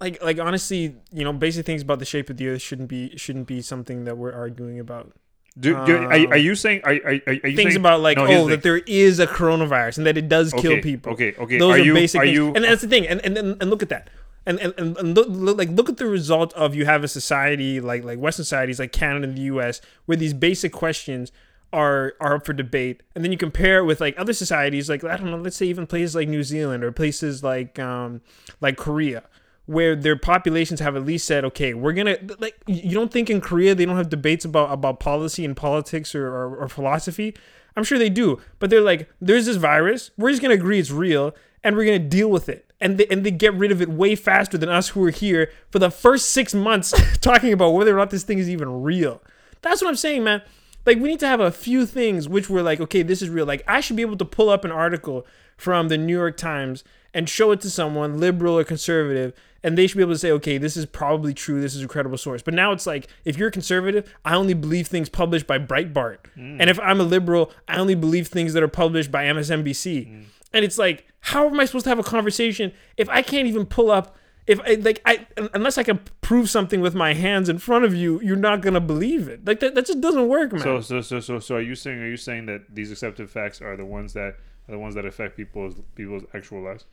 like 0.00 0.22
like 0.22 0.38
honestly, 0.38 0.96
you 1.12 1.24
know, 1.24 1.32
basic 1.32 1.64
things 1.64 1.82
about 1.82 1.98
the 1.98 2.04
shape 2.04 2.28
of 2.30 2.36
the 2.36 2.48
earth 2.48 2.62
shouldn't 2.62 2.88
be 2.88 3.16
shouldn't 3.16 3.46
be 3.46 3.60
something 3.62 4.04
that 4.04 4.16
we're 4.18 4.32
arguing 4.32 4.78
about. 4.78 5.12
Do, 5.58 5.86
do, 5.86 5.96
are, 5.98 6.10
are 6.10 6.36
you 6.36 6.56
saying? 6.56 6.80
Are, 6.82 6.90
are, 6.92 7.20
are 7.28 7.32
you 7.34 7.40
Things 7.56 7.56
saying, 7.56 7.76
about 7.76 8.00
like 8.00 8.16
No, 8.16 8.26
oh 8.26 8.48
that 8.48 8.62
there 8.62 8.78
is 8.78 9.20
a 9.20 9.26
coronavirus 9.26 9.98
and 9.98 10.06
that 10.06 10.18
it 10.18 10.28
does 10.28 10.52
kill 10.52 10.72
Okay, 10.72 10.80
people. 10.80 11.12
okay, 11.12 11.32
okay. 11.38 11.58
Those 11.58 11.76
Are 11.76 11.78
are, 11.80 11.84
you- 11.84 11.94
basic 11.94 12.20
are 12.20 12.24
things. 12.24 12.36
you- 12.36 12.52
and 12.54 12.64
that's 12.64 12.82
the 12.82 12.88
thing. 12.88 13.06
And 13.06 13.20
and, 13.24 13.36
and, 13.38 13.70
look 13.70 13.80
at 13.82 13.88
that. 13.90 14.10
And 14.46 14.58
and, 14.58 14.74
and, 14.76 14.96
and 14.98 15.14
look, 15.14 15.28
look 15.30 15.56
like 15.56 15.70
look 15.70 15.88
at 15.88 15.96
the 15.98 16.06
result 16.06 16.52
of 16.54 16.74
you 16.74 16.86
have 16.86 17.04
a 17.04 17.08
society 17.08 17.80
like 17.80 18.02
like 18.02 18.18
Western 18.18 18.44
societies 18.44 18.80
like 18.80 18.90
Canada 18.90 19.28
and 19.28 19.36
the 19.36 19.42
U.S. 19.42 19.80
where 20.06 20.16
these 20.16 20.34
basic 20.34 20.72
questions 20.72 21.30
are 21.72 22.14
are 22.20 22.34
up 22.34 22.46
for 22.46 22.52
debate, 22.52 23.04
and 23.14 23.24
then 23.24 23.30
you 23.30 23.38
compare 23.38 23.78
it 23.78 23.84
with 23.84 24.00
like 24.00 24.18
other 24.18 24.32
societies 24.32 24.88
like 24.90 25.04
I 25.04 25.16
don't 25.16 25.30
know, 25.30 25.36
let's 25.36 25.56
say 25.56 25.66
even 25.66 25.86
places 25.86 26.16
like 26.16 26.28
New 26.28 26.42
Zealand 26.42 26.82
or 26.82 26.90
places 26.90 27.44
like 27.44 27.78
um 27.78 28.22
like 28.60 28.76
Korea 28.76 29.22
where 29.66 29.96
their 29.96 30.16
populations 30.16 30.80
have 30.80 30.94
at 30.96 31.04
least 31.04 31.26
said, 31.26 31.44
okay, 31.44 31.74
we're 31.74 31.92
gonna 31.92 32.18
like. 32.38 32.56
You 32.66 32.92
don't 32.92 33.10
think 33.10 33.30
in 33.30 33.40
Korea 33.40 33.74
they 33.74 33.86
don't 33.86 33.96
have 33.96 34.10
debates 34.10 34.44
about 34.44 34.72
about 34.72 35.00
policy 35.00 35.44
and 35.44 35.56
politics 35.56 36.14
or, 36.14 36.26
or, 36.26 36.56
or 36.56 36.68
philosophy? 36.68 37.34
I'm 37.76 37.84
sure 37.84 37.98
they 37.98 38.10
do, 38.10 38.40
but 38.58 38.70
they're 38.70 38.80
like, 38.80 39.10
there's 39.20 39.46
this 39.46 39.56
virus. 39.56 40.10
We're 40.16 40.30
just 40.30 40.42
gonna 40.42 40.54
agree 40.54 40.78
it's 40.78 40.90
real, 40.90 41.34
and 41.62 41.76
we're 41.76 41.84
gonna 41.84 41.98
deal 41.98 42.30
with 42.30 42.48
it. 42.48 42.70
And 42.80 42.98
they, 42.98 43.06
and 43.06 43.24
they 43.24 43.30
get 43.30 43.54
rid 43.54 43.72
of 43.72 43.80
it 43.80 43.88
way 43.88 44.14
faster 44.14 44.58
than 44.58 44.68
us 44.68 44.90
who 44.90 45.02
are 45.04 45.10
here 45.10 45.50
for 45.70 45.78
the 45.78 45.90
first 45.90 46.30
six 46.30 46.52
months 46.52 46.92
talking 47.20 47.52
about 47.52 47.70
whether 47.70 47.94
or 47.94 47.98
not 47.98 48.10
this 48.10 48.24
thing 48.24 48.38
is 48.38 48.50
even 48.50 48.82
real. 48.82 49.22
That's 49.62 49.80
what 49.80 49.88
I'm 49.88 49.96
saying, 49.96 50.24
man. 50.24 50.42
Like 50.84 50.98
we 50.98 51.08
need 51.08 51.20
to 51.20 51.26
have 51.26 51.40
a 51.40 51.50
few 51.50 51.86
things 51.86 52.28
which 52.28 52.50
we're 52.50 52.62
like, 52.62 52.80
okay, 52.80 53.02
this 53.02 53.22
is 53.22 53.30
real. 53.30 53.46
Like 53.46 53.64
I 53.66 53.80
should 53.80 53.96
be 53.96 54.02
able 54.02 54.18
to 54.18 54.24
pull 54.24 54.50
up 54.50 54.64
an 54.64 54.70
article 54.70 55.26
from 55.56 55.88
the 55.88 55.96
New 55.96 56.16
York 56.16 56.36
Times 56.36 56.84
and 57.14 57.28
show 57.28 57.52
it 57.52 57.60
to 57.62 57.70
someone, 57.70 58.18
liberal 58.18 58.58
or 58.58 58.64
conservative, 58.64 59.32
and 59.64 59.78
they 59.78 59.86
should 59.86 59.96
be 59.96 60.02
able 60.02 60.12
to 60.12 60.18
say, 60.18 60.30
okay, 60.30 60.58
this 60.58 60.76
is 60.76 60.84
probably 60.84 61.32
true. 61.32 61.60
This 61.60 61.74
is 61.74 61.82
a 61.82 61.88
credible 61.88 62.18
source. 62.18 62.42
But 62.42 62.54
now 62.54 62.70
it's 62.70 62.86
like, 62.86 63.08
if 63.24 63.38
you're 63.38 63.48
a 63.48 63.52
conservative, 63.52 64.14
I 64.24 64.36
only 64.36 64.54
believe 64.54 64.86
things 64.86 65.08
published 65.08 65.46
by 65.46 65.58
Breitbart, 65.58 66.18
mm. 66.36 66.58
and 66.60 66.70
if 66.70 66.78
I'm 66.80 67.00
a 67.00 67.04
liberal, 67.04 67.50
I 67.66 67.78
only 67.78 67.94
believe 67.94 68.28
things 68.28 68.52
that 68.52 68.62
are 68.62 68.68
published 68.68 69.10
by 69.10 69.24
MSNBC. 69.24 70.06
Mm. 70.06 70.24
And 70.52 70.64
it's 70.64 70.78
like, 70.78 71.06
how 71.20 71.46
am 71.46 71.58
I 71.58 71.64
supposed 71.64 71.84
to 71.84 71.90
have 71.90 71.98
a 71.98 72.04
conversation 72.04 72.72
if 72.96 73.08
I 73.08 73.22
can't 73.22 73.48
even 73.48 73.66
pull 73.66 73.90
up? 73.90 74.16
If 74.46 74.60
I, 74.60 74.74
like 74.74 75.00
I 75.06 75.26
unless 75.54 75.78
I 75.78 75.82
can 75.82 76.00
prove 76.20 76.50
something 76.50 76.82
with 76.82 76.94
my 76.94 77.14
hands 77.14 77.48
in 77.48 77.56
front 77.56 77.86
of 77.86 77.94
you, 77.94 78.20
you're 78.20 78.36
not 78.36 78.60
gonna 78.60 78.80
believe 78.80 79.26
it. 79.26 79.46
Like 79.46 79.60
that, 79.60 79.74
that 79.74 79.86
just 79.86 80.02
doesn't 80.02 80.28
work, 80.28 80.52
man. 80.52 80.60
So, 80.60 80.82
so, 80.82 81.00
so, 81.00 81.20
so, 81.20 81.38
so, 81.38 81.56
are 81.56 81.62
you 81.62 81.74
saying? 81.74 81.98
Are 81.98 82.06
you 82.06 82.18
saying 82.18 82.44
that 82.46 82.74
these 82.74 82.92
accepted 82.92 83.30
facts 83.30 83.62
are 83.62 83.74
the 83.74 83.86
ones 83.86 84.12
that 84.12 84.36
are 84.68 84.72
the 84.72 84.78
ones 84.78 84.94
that 84.96 85.06
affect 85.06 85.38
people's 85.38 85.76
people's 85.94 86.24
actual 86.34 86.60
lives? 86.62 86.84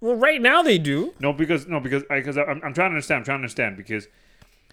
Well, 0.00 0.14
right 0.14 0.40
now 0.40 0.62
they 0.62 0.78
do. 0.78 1.14
No, 1.20 1.32
because 1.32 1.66
no, 1.66 1.80
because 1.80 2.02
because 2.08 2.36
I'm, 2.36 2.60
I'm 2.62 2.74
trying 2.74 2.90
to 2.90 2.96
understand. 2.96 3.18
I'm 3.18 3.24
trying 3.24 3.38
to 3.38 3.42
understand 3.42 3.76
because 3.76 4.08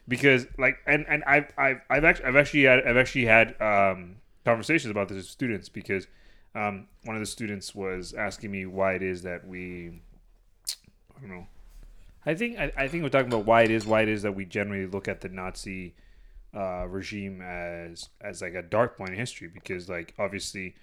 because 0.07 0.47
like 0.57 0.77
and 0.85 1.05
and 1.07 1.23
I've 1.25 1.51
I've 1.57 1.81
I've 1.89 2.03
actually 2.03 2.27
I've 2.27 2.35
actually 2.35 2.63
had 2.63 2.85
I've 2.85 2.97
actually 2.97 3.25
had 3.25 3.61
um, 3.61 4.17
conversations 4.45 4.91
about 4.91 5.07
this 5.07 5.17
with 5.17 5.25
students 5.25 5.69
because 5.69 6.07
um, 6.55 6.87
one 7.05 7.15
of 7.15 7.21
the 7.21 7.25
students 7.25 7.73
was 7.73 8.13
asking 8.13 8.51
me 8.51 8.65
why 8.65 8.93
it 8.93 9.03
is 9.03 9.21
that 9.23 9.47
we 9.47 10.01
I 11.15 11.21
don't 11.21 11.29
know. 11.29 11.47
I 12.25 12.35
think 12.35 12.59
I, 12.59 12.71
I 12.77 12.87
think 12.87 13.03
we're 13.03 13.09
talking 13.09 13.27
about 13.27 13.45
why 13.45 13.63
it 13.63 13.71
is 13.71 13.85
why 13.85 14.01
it 14.01 14.09
is 14.09 14.23
that 14.23 14.35
we 14.35 14.45
generally 14.45 14.87
look 14.87 15.07
at 15.07 15.21
the 15.21 15.29
Nazi 15.29 15.95
uh, 16.55 16.85
regime 16.87 17.41
as 17.41 18.09
as 18.21 18.41
like 18.41 18.55
a 18.55 18.61
dark 18.61 18.97
point 18.97 19.11
in 19.11 19.15
history 19.17 19.47
because 19.47 19.87
like 19.89 20.13
obviously 20.19 20.75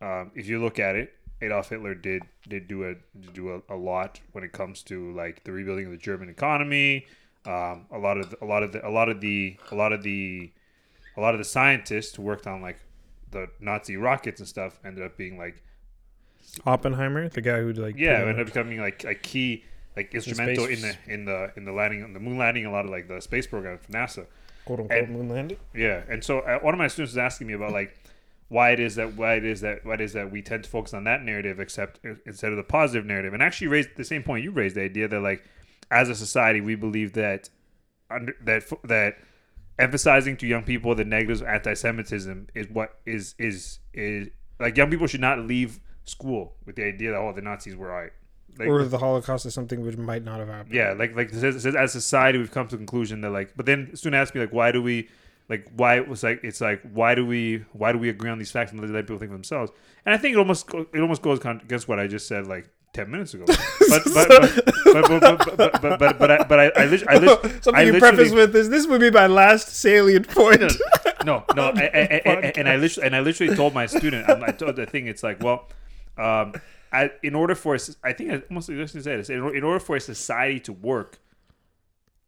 um, 0.00 0.30
if 0.34 0.48
you 0.48 0.62
look 0.62 0.78
at 0.78 0.96
it 0.96 1.12
Adolf 1.42 1.70
Hitler 1.70 1.94
did 1.94 2.22
did 2.48 2.68
do 2.68 2.84
a 2.84 2.94
did 3.18 3.32
do 3.32 3.54
a, 3.54 3.74
a 3.74 3.76
lot 3.76 4.20
when 4.32 4.44
it 4.44 4.52
comes 4.52 4.82
to 4.84 5.12
like 5.12 5.44
the 5.44 5.52
rebuilding 5.52 5.86
of 5.86 5.92
the 5.92 5.98
German 5.98 6.28
economy. 6.28 7.06
Um, 7.46 7.86
a 7.90 7.98
lot 7.98 8.18
of 8.18 8.30
the, 8.30 8.44
a 8.44 8.46
lot 8.46 8.62
of 8.62 8.72
the, 8.72 8.86
a 8.86 8.90
lot 8.90 9.08
of 9.08 9.20
the 9.20 9.56
a 9.70 9.74
lot 9.74 9.92
of 9.92 10.02
the 10.02 10.52
a 11.16 11.20
lot 11.20 11.34
of 11.34 11.38
the 11.38 11.44
scientists 11.44 12.14
who 12.16 12.22
worked 12.22 12.46
on 12.46 12.60
like 12.60 12.78
the 13.30 13.48
Nazi 13.60 13.96
rockets 13.96 14.40
and 14.40 14.48
stuff 14.48 14.78
ended 14.84 15.04
up 15.04 15.16
being 15.16 15.38
like 15.38 15.62
Oppenheimer, 16.66 17.28
the 17.28 17.40
guy 17.40 17.60
who 17.60 17.72
like 17.72 17.96
yeah 17.96 18.18
ended 18.20 18.40
up 18.40 18.46
becoming 18.46 18.80
like 18.80 19.04
a 19.04 19.14
key 19.14 19.64
like 19.96 20.14
instrumental 20.14 20.66
in 20.66 20.80
the 20.80 20.96
in 21.06 21.24
the 21.24 21.52
in 21.56 21.64
the 21.64 21.72
landing 21.72 22.02
on 22.02 22.12
the 22.12 22.20
moon 22.20 22.38
landing 22.38 22.66
a 22.66 22.70
lot 22.72 22.84
of 22.84 22.90
like 22.90 23.08
the 23.08 23.20
space 23.20 23.46
program 23.46 23.78
for 23.78 23.92
NASA. 23.92 24.26
quote 24.64 24.80
unquote 24.80 24.98
and- 25.04 25.12
moon 25.12 25.28
landing. 25.28 25.58
Yeah, 25.74 26.02
and 26.08 26.22
so 26.22 26.40
uh, 26.40 26.58
one 26.58 26.74
of 26.74 26.78
my 26.78 26.88
students 26.88 27.12
was 27.12 27.18
asking 27.18 27.46
me 27.46 27.54
about 27.54 27.72
like 27.72 27.96
why 28.50 28.70
it 28.72 28.80
is 28.80 28.96
that 28.96 29.14
why 29.14 29.34
it 29.34 29.44
is 29.44 29.60
that 29.62 29.86
why 29.86 29.94
it 29.94 30.00
is 30.02 30.12
that 30.12 30.30
we 30.30 30.42
tend 30.42 30.64
to 30.64 30.68
focus 30.70 30.92
on 30.92 31.04
that 31.04 31.22
narrative 31.22 31.58
except 31.60 31.98
uh, 32.04 32.14
instead 32.26 32.50
of 32.50 32.56
the 32.58 32.62
positive 32.64 33.06
narrative, 33.06 33.32
and 33.32 33.42
actually 33.42 33.68
raised 33.68 33.88
the 33.96 34.04
same 34.04 34.22
point 34.22 34.44
you 34.44 34.50
raised 34.50 34.74
the 34.76 34.82
idea 34.82 35.08
that 35.08 35.20
like 35.20 35.42
as 35.90 36.08
a 36.08 36.14
society 36.14 36.60
we 36.60 36.74
believe 36.74 37.12
that 37.14 37.48
under 38.10 38.34
that 38.44 38.64
that 38.84 39.14
emphasizing 39.78 40.36
to 40.36 40.46
young 40.46 40.62
people 40.64 40.94
the 40.94 41.04
negatives 41.04 41.40
of 41.40 41.46
anti-Semitism 41.46 42.48
is 42.54 42.68
what 42.70 42.98
is 43.06 43.34
is 43.38 43.78
is 43.94 44.28
like 44.58 44.76
young 44.76 44.90
people 44.90 45.06
should 45.06 45.20
not 45.20 45.38
leave 45.38 45.80
school 46.04 46.54
with 46.66 46.76
the 46.76 46.84
idea 46.84 47.12
that 47.12 47.16
oh 47.18 47.32
the 47.32 47.40
Nazis 47.40 47.76
were 47.76 47.86
right. 47.88 48.10
Like, 48.58 48.68
Or 48.68 48.84
the 48.84 48.98
Holocaust 48.98 49.46
is 49.46 49.54
something 49.54 49.80
which 49.80 49.96
might 49.96 50.24
not 50.24 50.40
have 50.40 50.48
happened. 50.48 50.74
yeah, 50.74 50.92
like 50.92 51.14
like 51.14 51.30
this 51.30 51.42
is- 51.44 51.54
this 51.54 51.64
is- 51.66 51.76
as 51.76 51.94
a 51.94 52.00
society, 52.00 52.36
we've 52.36 52.50
come 52.50 52.66
to 52.66 52.74
the 52.76 52.78
conclusion 52.80 53.20
that 53.20 53.30
like, 53.30 53.52
but 53.56 53.64
then 53.64 53.88
the 53.92 53.96
student 53.96 54.20
asked 54.20 54.34
me 54.34 54.40
like, 54.40 54.52
why 54.52 54.72
do 54.72 54.82
we, 54.82 55.08
like, 55.50 55.70
why 55.76 55.96
it 55.96 56.08
was 56.08 56.22
like, 56.22 56.40
it's 56.42 56.60
like, 56.62 56.80
why 56.92 57.14
do 57.14 57.26
we, 57.26 57.64
why 57.72 57.92
do 57.92 57.98
we 57.98 58.08
agree 58.08 58.30
on 58.30 58.38
these 58.38 58.50
facts 58.50 58.72
and 58.72 58.80
let 58.80 59.02
people 59.04 59.18
think 59.18 59.30
for 59.30 59.36
themselves? 59.36 59.70
And 60.06 60.14
I 60.14 60.18
think 60.18 60.34
it 60.34 60.38
almost 60.38 60.70
it 60.72 61.00
almost 61.00 61.20
goes 61.20 61.40
against 61.44 61.86
what 61.88 61.98
I 62.00 62.06
just 62.06 62.26
said 62.26 62.46
like 62.46 62.70
ten 62.94 63.10
minutes 63.10 63.34
ago. 63.34 63.44
But 63.46 64.02
but 64.14 64.28
but 64.84 65.08
but 65.08 65.20
but 65.20 65.56
but 65.56 65.82
but 65.82 65.98
but, 65.98 66.18
but, 66.18 66.30
I 66.30 66.44
but 66.44 66.58
I 66.60 66.66
I, 66.82 66.86
lit- 66.86 67.08
I, 67.08 67.18
lit- 67.18 67.40
Something 67.64 67.74
I 67.74 67.82
you 67.82 67.98
preface 67.98 68.32
with 68.32 68.56
is 68.56 68.70
this 68.70 68.86
would 68.86 69.00
be 69.00 69.10
my 69.10 69.26
last 69.26 69.68
salient 69.68 70.28
point. 70.28 70.62
no, 71.26 71.44
no, 71.54 71.64
I, 71.76 71.90
I, 71.92 72.22
I, 72.24 72.52
and 72.56 72.68
I 72.68 72.76
literally 72.76 73.06
and 73.06 73.16
I 73.16 73.20
literally 73.20 73.54
told 73.54 73.74
my 73.74 73.86
student, 73.86 74.28
I'm- 74.28 74.42
I 74.42 74.52
told 74.52 74.76
the 74.76 74.86
thing, 74.86 75.06
it's 75.06 75.22
like, 75.22 75.42
well, 75.42 75.68
um, 76.16 76.54
I, 76.92 77.10
in 77.22 77.34
order 77.34 77.54
for 77.54 77.74
us, 77.74 77.94
I 78.02 78.12
think 78.14 78.32
I 78.32 78.42
almost 78.50 78.68
just 78.68 78.94
say 78.94 79.16
this, 79.16 79.28
in 79.30 79.40
order 79.62 79.80
for 79.80 79.96
a 79.96 80.00
society 80.00 80.60
to 80.60 80.72
work, 80.72 81.18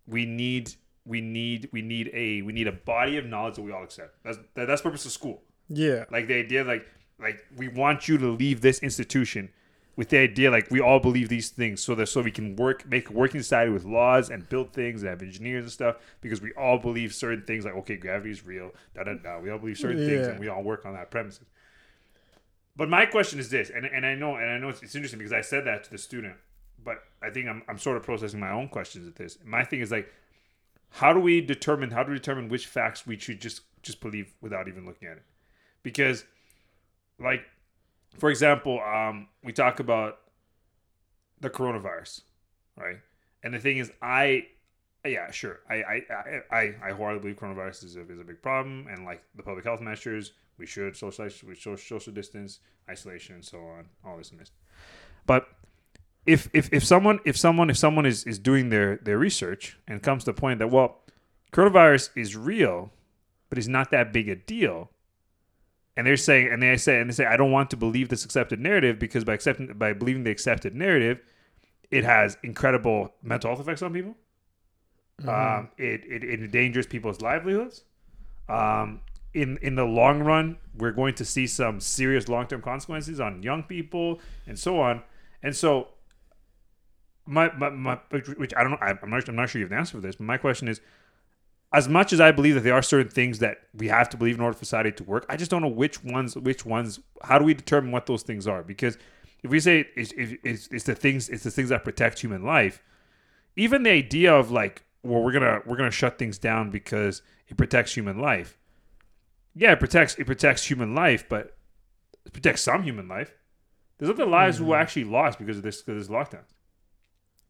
we 0.06 0.26
need 0.26 0.74
we 1.04 1.20
need 1.20 1.68
we 1.72 1.82
need 1.82 2.10
a 2.12 2.42
we 2.42 2.52
need 2.52 2.68
a 2.68 2.72
body 2.72 3.16
of 3.16 3.26
knowledge 3.26 3.56
that 3.56 3.62
we 3.62 3.72
all 3.72 3.82
accept. 3.82 4.22
That's 4.24 4.38
that, 4.54 4.66
that's 4.66 4.82
the 4.82 4.88
purpose 4.88 5.04
of 5.06 5.12
school. 5.12 5.42
yeah. 5.68 6.04
Like 6.10 6.28
the 6.28 6.34
idea, 6.34 6.64
like 6.64 6.86
like 7.18 7.44
we 7.56 7.68
want 7.68 8.08
you 8.08 8.18
to 8.18 8.30
leave 8.30 8.60
this 8.60 8.78
institution 8.80 9.50
with 9.94 10.08
the 10.08 10.18
idea, 10.18 10.50
like 10.50 10.70
we 10.70 10.80
all 10.80 11.00
believe 11.00 11.28
these 11.28 11.50
things, 11.50 11.82
so 11.82 11.94
that 11.94 12.06
so 12.06 12.22
we 12.22 12.30
can 12.30 12.56
work, 12.56 12.88
make 12.88 13.10
a 13.10 13.12
working 13.12 13.42
society 13.42 13.70
with 13.70 13.84
laws 13.84 14.30
and 14.30 14.48
build 14.48 14.72
things 14.72 15.02
and 15.02 15.10
have 15.10 15.20
engineers 15.20 15.64
and 15.64 15.72
stuff, 15.72 15.96
because 16.22 16.40
we 16.40 16.50
all 16.52 16.78
believe 16.78 17.12
certain 17.12 17.44
things, 17.44 17.64
like 17.64 17.74
okay, 17.74 17.96
gravity 17.96 18.30
is 18.30 18.44
real, 18.46 18.70
da 18.94 19.04
da 19.04 19.14
da. 19.14 19.38
We 19.38 19.50
all 19.50 19.58
believe 19.58 19.76
certain 19.78 20.06
things, 20.06 20.26
and 20.26 20.40
we 20.40 20.48
all 20.48 20.62
work 20.62 20.86
on 20.86 20.94
that 20.94 21.10
premises. 21.10 21.46
But 22.74 22.88
my 22.88 23.04
question 23.04 23.38
is 23.38 23.50
this, 23.50 23.68
and, 23.68 23.84
and 23.84 24.06
I 24.06 24.14
know 24.14 24.36
and 24.36 24.50
I 24.50 24.58
know 24.58 24.70
it's, 24.70 24.82
it's 24.82 24.94
interesting 24.94 25.18
because 25.18 25.32
I 25.32 25.42
said 25.42 25.66
that 25.66 25.84
to 25.84 25.90
the 25.90 25.98
student, 25.98 26.36
but 26.82 26.96
I 27.22 27.28
think 27.28 27.46
I'm, 27.46 27.62
I'm 27.68 27.78
sort 27.78 27.98
of 27.98 28.02
processing 28.02 28.40
my 28.40 28.50
own 28.50 28.68
questions 28.68 29.06
at 29.06 29.14
this. 29.16 29.36
My 29.44 29.62
thing 29.62 29.80
is 29.80 29.90
like, 29.90 30.10
how 30.92 31.12
do 31.12 31.20
we 31.20 31.40
determine 31.40 31.90
how 31.90 32.04
we 32.04 32.14
determine 32.14 32.48
which 32.48 32.66
facts 32.66 33.06
we 33.06 33.18
should 33.18 33.40
just 33.40 33.62
just 33.82 34.00
believe 34.00 34.32
without 34.40 34.68
even 34.68 34.86
looking 34.86 35.08
at 35.08 35.16
it? 35.16 35.24
Because, 35.82 36.24
like, 37.18 37.42
for 38.18 38.30
example, 38.30 38.80
um, 38.80 39.28
we 39.42 39.52
talk 39.52 39.80
about 39.80 40.18
the 41.40 41.50
coronavirus, 41.50 42.20
right? 42.76 42.98
And 43.42 43.52
the 43.52 43.58
thing 43.58 43.78
is, 43.78 43.90
I 44.00 44.46
yeah, 45.04 45.30
sure. 45.30 45.60
I 45.68 45.74
I 45.74 46.02
I 46.50 46.74
I, 46.82 46.90
wholeheartedly 46.92 47.32
believe 47.32 47.36
coronavirus 47.36 47.84
is 47.84 47.96
a, 47.96 48.02
is 48.02 48.20
a 48.20 48.24
big 48.24 48.42
problem, 48.42 48.86
and 48.88 49.04
like 49.04 49.24
the 49.34 49.42
public 49.42 49.64
health 49.64 49.80
measures, 49.80 50.32
we 50.58 50.66
should 50.66 50.96
social 50.96 51.28
we 51.46 51.54
should 51.54 51.78
social 51.80 52.12
distance, 52.12 52.60
isolation, 52.88 53.36
and 53.36 53.44
so 53.44 53.58
on, 53.58 53.86
all 54.04 54.18
this 54.18 54.30
and 54.30 54.38
this. 54.38 54.52
But 55.26 55.48
if 56.26 56.48
if 56.52 56.72
if 56.72 56.84
someone 56.84 57.20
if 57.24 57.36
someone 57.36 57.70
if 57.70 57.76
someone 57.76 58.06
is 58.06 58.24
is 58.24 58.38
doing 58.38 58.68
their 58.68 58.96
their 58.98 59.18
research 59.18 59.78
and 59.88 60.02
comes 60.02 60.24
to 60.24 60.32
the 60.32 60.40
point 60.40 60.58
that 60.60 60.68
well, 60.68 61.00
coronavirus 61.52 62.10
is 62.16 62.36
real, 62.36 62.92
but 63.48 63.58
it's 63.58 63.68
not 63.68 63.90
that 63.90 64.12
big 64.12 64.28
a 64.28 64.36
deal, 64.36 64.90
and 65.96 66.06
they're 66.06 66.16
saying 66.16 66.48
and 66.52 66.62
they 66.62 66.76
say 66.76 67.00
and 67.00 67.10
they 67.10 67.14
say 67.14 67.26
I 67.26 67.36
don't 67.36 67.50
want 67.50 67.70
to 67.70 67.76
believe 67.76 68.08
this 68.08 68.24
accepted 68.24 68.60
narrative 68.60 68.98
because 68.98 69.24
by 69.24 69.34
accepting 69.34 69.72
by 69.74 69.92
believing 69.92 70.22
the 70.22 70.30
accepted 70.30 70.74
narrative, 70.74 71.20
it 71.90 72.04
has 72.04 72.36
incredible 72.42 73.12
mental 73.22 73.50
health 73.50 73.60
effects 73.60 73.82
on 73.82 73.92
people. 73.92 74.14
Um, 75.26 75.70
it, 75.78 76.02
it 76.04 76.24
it 76.24 76.40
endangers 76.40 76.86
people's 76.86 77.20
livelihoods. 77.20 77.84
Um, 78.48 79.00
in 79.34 79.56
in 79.58 79.74
the 79.74 79.84
long 79.84 80.20
run, 80.22 80.58
we're 80.74 80.92
going 80.92 81.14
to 81.14 81.24
see 81.24 81.46
some 81.46 81.80
serious 81.80 82.28
long 82.28 82.46
term 82.46 82.62
consequences 82.62 83.20
on 83.20 83.42
young 83.42 83.62
people 83.62 84.20
and 84.46 84.58
so 84.58 84.80
on. 84.80 85.02
And 85.42 85.56
so, 85.56 85.88
my 87.26 87.52
my, 87.52 87.70
my 87.70 87.98
which 88.36 88.54
I 88.56 88.62
don't 88.62 88.72
know. 88.72 88.78
I'm 88.80 89.10
not, 89.10 89.28
I'm 89.28 89.36
not 89.36 89.48
sure 89.48 89.58
you 89.58 89.64
have 89.64 89.70
the 89.70 89.76
answer 89.76 89.96
for 89.96 90.00
this, 90.00 90.16
but 90.16 90.24
my 90.24 90.36
question 90.36 90.68
is. 90.68 90.80
As 91.74 91.88
much 91.88 92.12
as 92.12 92.20
I 92.20 92.32
believe 92.32 92.54
that 92.56 92.64
there 92.64 92.74
are 92.74 92.82
certain 92.82 93.10
things 93.10 93.38
that 93.38 93.60
we 93.72 93.88
have 93.88 94.10
to 94.10 94.18
believe 94.18 94.34
in 94.34 94.42
order 94.42 94.52
for 94.52 94.62
society 94.62 94.92
to 94.92 95.04
work, 95.04 95.24
I 95.30 95.38
just 95.38 95.50
don't 95.50 95.62
know 95.62 95.68
which 95.68 96.04
ones. 96.04 96.36
Which 96.36 96.66
ones? 96.66 97.00
How 97.22 97.38
do 97.38 97.46
we 97.46 97.54
determine 97.54 97.92
what 97.92 98.04
those 98.04 98.22
things 98.22 98.46
are? 98.46 98.62
Because 98.62 98.98
if 99.42 99.50
we 99.50 99.58
say 99.58 99.86
it's, 99.96 100.12
it's, 100.14 100.68
it's 100.70 100.84
the 100.84 100.94
things, 100.94 101.30
it's 101.30 101.44
the 101.44 101.50
things 101.50 101.70
that 101.70 101.82
protect 101.82 102.20
human 102.20 102.42
life, 102.42 102.82
even 103.56 103.84
the 103.84 103.90
idea 103.90 104.34
of 104.34 104.50
like 104.50 104.84
well 105.02 105.22
we're 105.22 105.32
gonna 105.32 105.60
we're 105.66 105.76
gonna 105.76 105.90
shut 105.90 106.18
things 106.18 106.38
down 106.38 106.70
because 106.70 107.22
it 107.48 107.56
protects 107.56 107.94
human 107.94 108.18
life 108.18 108.58
yeah 109.54 109.72
it 109.72 109.78
protects 109.80 110.14
it 110.16 110.26
protects 110.26 110.64
human 110.64 110.94
life 110.94 111.28
but 111.28 111.56
it 112.24 112.32
protects 112.32 112.62
some 112.62 112.82
human 112.82 113.08
life 113.08 113.34
there's 113.98 114.10
other 114.10 114.26
lives 114.26 114.58
who 114.58 114.64
are 114.64 114.76
mm-hmm. 114.76 114.82
actually 114.82 115.04
lost 115.04 115.38
because 115.38 115.56
of 115.56 115.62
this 115.62 115.82
because 115.82 116.08
of 116.08 116.08
this 116.08 116.16
lockdown 116.16 116.44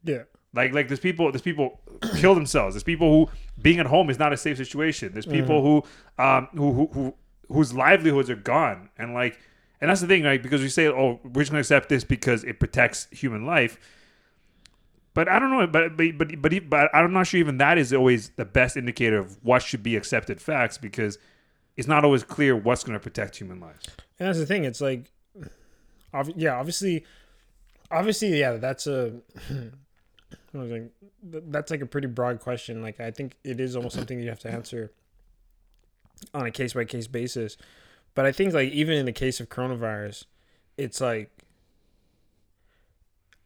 Yeah. 0.03 0.23
like 0.53 0.73
like 0.73 0.87
there's 0.87 0.99
people 0.99 1.31
there's 1.31 1.41
people 1.41 1.79
kill 2.17 2.35
themselves 2.35 2.75
there's 2.75 2.83
people 2.83 3.09
who 3.09 3.31
being 3.61 3.79
at 3.79 3.85
home 3.85 4.09
is 4.09 4.19
not 4.19 4.33
a 4.33 4.37
safe 4.37 4.57
situation 4.57 5.13
there's 5.13 5.25
people 5.25 5.61
who 5.61 6.23
um 6.23 6.47
who, 6.53 6.73
who 6.73 6.87
who 6.93 7.13
whose 7.49 7.73
livelihoods 7.73 8.29
are 8.29 8.35
gone 8.35 8.89
and 8.97 9.13
like 9.13 9.39
and 9.81 9.89
that's 9.89 10.01
the 10.01 10.07
thing 10.07 10.23
right 10.23 10.41
because 10.43 10.61
we 10.61 10.69
say 10.69 10.87
oh 10.87 11.19
we're 11.23 11.41
just 11.41 11.51
gonna 11.51 11.59
accept 11.59 11.89
this 11.89 12.03
because 12.03 12.43
it 12.43 12.59
protects 12.59 13.07
human 13.11 13.45
life 13.45 13.77
but 15.13 15.29
I 15.29 15.37
don't 15.37 15.51
know, 15.51 15.67
but 15.67 15.95
but 15.95 16.17
but 16.17 16.41
but, 16.41 16.69
but 16.69 16.89
I'm 16.95 17.13
not 17.13 17.27
sure 17.27 17.39
even 17.39 17.57
that 17.59 17.77
is 17.77 17.93
always 17.93 18.29
the 18.29 18.45
best 18.45 18.75
indicator 18.75 19.19
of 19.19 19.37
what 19.43 19.61
should 19.61 19.83
be 19.83 19.95
accepted 19.95 20.41
facts 20.41 20.77
because 20.79 21.19
it's 21.77 21.87
not 21.87 22.03
always 22.03 22.23
clear 22.23 22.55
what's 22.55 22.83
going 22.83 22.97
to 22.97 22.99
protect 22.99 23.35
human 23.37 23.59
lives. 23.59 23.85
And 24.19 24.27
that's 24.27 24.39
the 24.39 24.45
thing. 24.45 24.63
It's 24.63 24.81
like, 24.81 25.11
yeah, 26.35 26.55
obviously, 26.55 27.05
obviously, 27.91 28.39
yeah, 28.39 28.53
that's 28.53 28.87
a. 28.87 29.13
I 30.55 30.57
was 30.57 30.71
like, 30.71 30.91
th- 31.31 31.43
that's 31.47 31.71
like 31.71 31.81
a 31.81 31.85
pretty 31.85 32.07
broad 32.07 32.39
question. 32.39 32.81
Like, 32.81 32.99
I 32.99 33.11
think 33.11 33.35
it 33.43 33.59
is 33.59 33.75
almost 33.75 33.95
something 33.95 34.19
you 34.19 34.29
have 34.29 34.39
to 34.39 34.51
answer 34.51 34.91
on 36.33 36.45
a 36.45 36.51
case 36.51 36.73
by 36.73 36.85
case 36.85 37.07
basis. 37.07 37.57
But 38.15 38.25
I 38.25 38.31
think, 38.31 38.53
like, 38.53 38.71
even 38.71 38.95
in 38.95 39.05
the 39.05 39.11
case 39.11 39.39
of 39.39 39.49
coronavirus, 39.49 40.25
it's 40.77 41.01
like. 41.01 41.31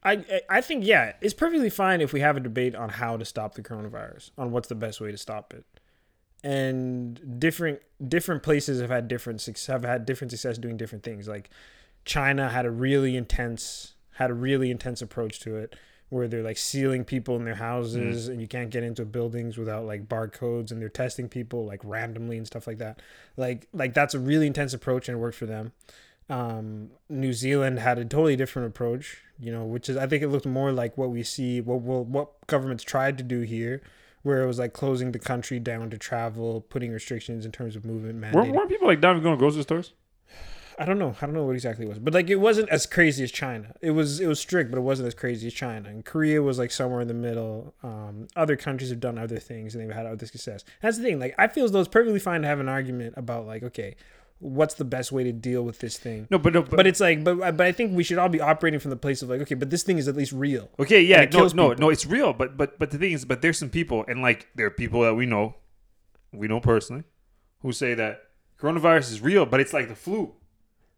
I, 0.03 0.23
I 0.47 0.61
think 0.61 0.85
yeah 0.85 1.13
it's 1.19 1.33
perfectly 1.33 1.71
fine 1.71 1.99
if 1.99 2.13
we 2.13 2.21
have 2.21 2.37
a 2.37 2.39
debate 2.39 2.75
on 2.75 2.87
how 2.87 3.17
to 3.17 3.25
stop 3.25 3.55
the 3.55 3.63
coronavirus 3.63 4.29
on 4.37 4.51
what's 4.51 4.69
the 4.69 4.75
best 4.75 5.01
way 5.01 5.11
to 5.11 5.17
stop 5.17 5.53
it 5.53 5.65
and 6.43 7.39
different 7.39 7.81
different 8.07 8.43
places 8.43 8.79
have 8.79 8.89
had 8.89 9.07
different 9.07 9.41
success 9.41 9.65
have 9.65 9.83
had 9.83 10.05
different 10.05 10.31
success 10.31 10.57
doing 10.57 10.77
different 10.77 11.03
things 11.03 11.27
like 11.27 11.49
China 12.05 12.47
had 12.47 12.65
a 12.65 12.71
really 12.71 13.17
intense 13.17 13.95
had 14.13 14.29
a 14.29 14.33
really 14.33 14.71
intense 14.71 15.01
approach 15.01 15.39
to 15.41 15.57
it 15.57 15.75
where 16.09 16.27
they're 16.27 16.43
like 16.43 16.57
sealing 16.57 17.03
people 17.03 17.35
in 17.35 17.43
their 17.43 17.55
houses 17.55 18.27
and 18.27 18.39
you 18.39 18.47
can't 18.47 18.69
get 18.69 18.83
into 18.83 19.03
buildings 19.03 19.57
without 19.57 19.85
like 19.85 20.07
barcodes 20.07 20.71
and 20.71 20.81
they're 20.81 20.89
testing 20.89 21.27
people 21.27 21.65
like 21.65 21.81
randomly 21.83 22.37
and 22.37 22.47
stuff 22.47 22.65
like 22.65 22.77
that 22.77 23.01
like 23.35 23.67
like 23.73 23.93
that's 23.93 24.13
a 24.13 24.19
really 24.19 24.47
intense 24.47 24.73
approach 24.73 25.09
and 25.09 25.17
it 25.17 25.21
worked 25.21 25.37
for 25.37 25.45
them 25.45 25.73
um 26.29 26.89
New 27.09 27.33
Zealand 27.33 27.79
had 27.79 27.97
a 27.97 28.05
totally 28.05 28.35
different 28.35 28.67
approach 28.67 29.21
you 29.37 29.51
know 29.51 29.65
which 29.65 29.89
is 29.89 29.97
I 29.97 30.07
think 30.07 30.23
it 30.23 30.29
looked 30.29 30.45
more 30.45 30.71
like 30.71 30.97
what 30.97 31.09
we 31.09 31.23
see 31.23 31.59
what 31.59 31.81
what, 31.81 32.05
what 32.05 32.47
governments 32.47 32.83
tried 32.83 33.17
to 33.17 33.23
do 33.23 33.41
here 33.41 33.81
where 34.23 34.41
it 34.43 34.47
was 34.47 34.59
like 34.59 34.73
closing 34.73 35.11
the 35.11 35.19
country 35.19 35.59
down 35.59 35.89
to 35.89 35.97
travel 35.97 36.61
putting 36.61 36.91
restrictions 36.91 37.45
in 37.45 37.51
terms 37.51 37.75
of 37.75 37.85
movement 37.85 38.19
mandating. 38.19 38.53
weren't 38.53 38.69
people 38.69 38.87
like 38.87 39.01
down 39.01 39.21
going 39.21 39.35
to 39.35 39.39
grocery 39.39 39.63
stores? 39.63 39.93
I 40.79 40.85
don't 40.85 40.99
know. 40.99 41.15
I 41.21 41.25
don't 41.25 41.33
know 41.33 41.43
what 41.43 41.55
exactly 41.55 41.85
it 41.85 41.89
was, 41.89 41.99
but 41.99 42.13
like 42.13 42.29
it 42.29 42.35
wasn't 42.35 42.69
as 42.69 42.85
crazy 42.85 43.23
as 43.23 43.31
China. 43.31 43.73
It 43.81 43.91
was 43.91 44.19
it 44.19 44.27
was 44.27 44.39
strict, 44.39 44.69
but 44.69 44.77
it 44.77 44.81
wasn't 44.81 45.07
as 45.07 45.15
crazy 45.15 45.47
as 45.47 45.53
China. 45.53 45.89
And 45.89 46.05
Korea 46.05 46.41
was 46.41 46.59
like 46.59 46.71
somewhere 46.71 47.01
in 47.01 47.07
the 47.07 47.13
middle. 47.13 47.73
Um, 47.81 48.27
other 48.35 48.55
countries 48.55 48.91
have 48.91 48.99
done 48.99 49.17
other 49.17 49.39
things 49.39 49.73
and 49.73 49.83
they've 49.83 49.95
had 49.95 50.05
other 50.05 50.25
success. 50.25 50.63
That's 50.81 50.97
the 50.97 51.03
thing. 51.03 51.19
Like 51.19 51.33
I 51.37 51.47
feel 51.47 51.65
as 51.65 51.71
though 51.71 51.79
it's 51.79 51.89
perfectly 51.89 52.19
fine 52.19 52.41
to 52.41 52.47
have 52.47 52.59
an 52.59 52.69
argument 52.69 53.15
about 53.17 53.47
like 53.47 53.63
okay, 53.63 53.95
what's 54.39 54.75
the 54.75 54.85
best 54.85 55.11
way 55.11 55.23
to 55.23 55.31
deal 55.31 55.63
with 55.63 55.79
this 55.79 55.97
thing. 55.97 56.27
No, 56.29 56.37
but 56.37 56.53
no, 56.53 56.61
but, 56.61 56.77
But 56.77 56.87
it's 56.87 56.99
like, 56.99 57.23
but 57.23 57.37
but 57.39 57.61
I 57.61 57.71
think 57.71 57.95
we 57.95 58.03
should 58.03 58.17
all 58.17 58.29
be 58.29 58.41
operating 58.41 58.79
from 58.79 58.91
the 58.91 58.97
place 58.97 59.21
of 59.21 59.29
like, 59.29 59.41
okay, 59.41 59.55
but 59.55 59.69
this 59.69 59.83
thing 59.83 59.97
is 59.97 60.07
at 60.07 60.15
least 60.15 60.31
real. 60.31 60.69
Okay, 60.79 61.01
yeah, 61.01 61.25
no, 61.31 61.47
no, 61.47 61.73
no, 61.73 61.89
it's 61.89 62.05
real. 62.05 62.33
But 62.33 62.57
but 62.57 62.77
but 62.77 62.91
the 62.91 62.97
thing 62.97 63.13
is, 63.13 63.25
but 63.25 63.41
there's 63.41 63.57
some 63.57 63.69
people, 63.69 64.05
and 64.07 64.21
like 64.21 64.47
there 64.55 64.67
are 64.67 64.71
people 64.71 65.01
that 65.01 65.15
we 65.15 65.25
know, 65.25 65.55
we 66.31 66.47
know 66.47 66.59
personally, 66.59 67.03
who 67.61 67.71
say 67.71 67.93
that 67.95 68.21
coronavirus 68.59 69.11
is 69.11 69.21
real, 69.21 69.45
but 69.45 69.59
it's 69.59 69.73
like 69.73 69.87
the 69.87 69.95
flu. 69.95 70.33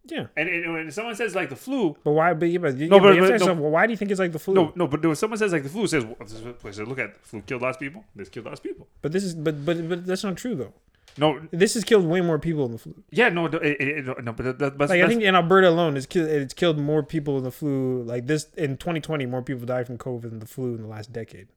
Yeah, 0.10 0.28
And, 0.36 0.50
and 0.50 0.74
when 0.74 0.92
someone 0.92 1.16
says 1.16 1.36
like 1.36 1.50
the 1.50 1.56
flu, 1.56 1.96
but 2.04 2.12
why? 2.12 2.34
But, 2.34 2.50
yeah, 2.50 2.58
but, 2.60 2.78
yeah, 2.78 2.88
but, 2.90 3.00
but- 3.02 3.08
but- 3.10 3.16
no. 3.18 3.26
yourself, 3.28 3.58
well, 3.60 3.72
why 3.72 3.86
do 3.86 3.92
you 3.94 3.98
think 3.98 4.12
it's 4.12 4.20
like 4.20 4.32
the 4.32 4.40
flu? 4.40 4.54
no, 4.56 4.72
no, 4.76 4.88
but 4.88 5.06
when 5.06 5.16
someone 5.16 5.38
says 5.38 5.52
like 5.52 5.64
the 5.64 5.70
flu, 5.70 5.86
says, 5.88 6.04
well, 6.06 6.16
look 6.88 7.00
at 7.00 7.14
the 7.14 7.20
flu 7.22 7.42
killed 7.42 7.62
lots 7.62 7.78
of 7.78 7.82
people. 7.82 8.04
This 8.16 8.30
killed 8.30 8.46
lots 8.48 8.60
of 8.60 8.64
people. 8.64 8.88
But 9.02 9.12
this 9.12 9.24
is 9.24 9.36
but 9.36 9.66
but 9.66 9.88
but 9.90 10.06
that's 10.06 10.24
not 10.24 10.38
true 10.38 10.56
though. 10.56 10.74
No, 11.18 11.42
This 11.52 11.74
has 11.74 11.84
killed 11.84 12.06
way 12.06 12.22
more 12.22 12.40
people 12.40 12.64
than 12.68 12.74
the 12.74 12.78
flu. 12.78 12.94
yeah, 13.12 13.30
no, 13.30 13.48
no, 13.48 13.58
it, 13.58 13.82
it, 13.82 14.06
no, 14.06 14.14
no, 14.14 14.32
but 14.32 14.60
that, 14.60 14.78
but 14.78 14.90
Like 14.90 15.02
I 15.02 15.08
think 15.08 15.22
in 15.24 15.36
Alberta 15.36 15.68
alone, 15.68 15.98
it's 15.98 16.06
killed 16.06 16.30
it's 16.30 16.54
killed 16.54 16.78
more 16.78 17.04
people 17.04 17.38
in 17.38 17.44
the 17.44 17.52
flu. 17.52 18.04
Like 18.04 18.28
this 18.28 18.48
in 18.56 18.78
2020, 18.78 19.26
more 19.26 19.42
people 19.42 19.66
died 19.66 19.88
from 19.88 19.98
COVID 19.98 20.22
than 20.30 20.40
the 20.40 20.46
flu 20.46 20.76
in 20.76 20.82
the 20.84 20.88
last 20.88 21.12
decade. 21.12 21.48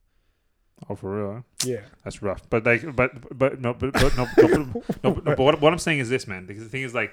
oh 0.89 0.97
for 0.97 1.17
real. 1.17 1.33
Huh? 1.35 1.41
Yeah, 1.65 1.81
That's 2.03 2.23
rough. 2.23 2.43
But 2.51 2.65
like, 2.67 2.97
but 2.97 3.39
but 3.39 3.61
no, 3.61 3.73
but, 3.75 3.93
but 3.93 4.17
no, 4.17 4.27
no, 4.37 4.47
no, 4.49 4.57
no, 4.57 4.83
no, 5.05 5.21
But 5.23 5.39
what, 5.47 5.61
what 5.61 5.73
I'm 5.73 5.79
saying 5.79 6.01
is 6.01 6.09
this, 6.09 6.27
man. 6.27 6.47
Because 6.47 6.65
the 6.65 6.69
thing 6.71 6.83
is 6.83 6.95
like, 6.95 7.13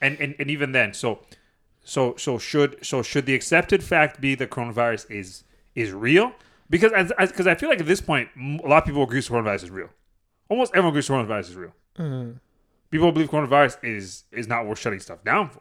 and, 0.00 0.18
and 0.20 0.34
and 0.38 0.50
even 0.50 0.72
then, 0.72 0.94
so 0.94 1.20
so 1.84 2.14
so 2.16 2.38
should 2.38 2.84
so 2.84 3.02
should 3.02 3.26
the 3.26 3.34
accepted 3.34 3.82
fact 3.82 4.20
be 4.20 4.34
that 4.34 4.50
coronavirus 4.50 5.10
is 5.10 5.44
is 5.74 5.92
real? 5.92 6.32
Because 6.68 6.92
as 6.92 7.12
because 7.18 7.46
I 7.46 7.54
feel 7.54 7.68
like 7.68 7.80
at 7.80 7.86
this 7.86 8.00
point, 8.00 8.28
a 8.36 8.66
lot 8.66 8.78
of 8.78 8.84
people 8.84 9.02
agree 9.02 9.20
coronavirus 9.20 9.64
is 9.64 9.70
real. 9.70 9.88
Almost 10.48 10.72
everyone 10.72 10.90
agrees 10.90 11.08
coronavirus 11.08 11.50
is 11.50 11.56
real. 11.56 11.74
Mm-hmm. 11.98 12.32
People 12.90 13.12
believe 13.12 13.30
coronavirus 13.30 13.78
is 13.82 14.24
is 14.32 14.48
not 14.48 14.66
worth 14.66 14.78
shutting 14.78 15.00
stuff 15.00 15.22
down 15.24 15.48
for. 15.48 15.60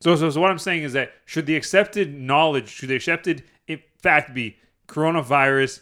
So, 0.00 0.14
so, 0.14 0.30
so 0.30 0.40
what 0.40 0.50
I'm 0.50 0.58
saying 0.58 0.84
is 0.84 0.92
that 0.92 1.12
should 1.24 1.46
the 1.46 1.56
accepted 1.56 2.14
knowledge, 2.14 2.68
should 2.68 2.88
the 2.88 2.94
accepted 2.94 3.42
eh, 3.68 3.78
fact 4.00 4.32
be 4.32 4.56
coronavirus 4.86 5.80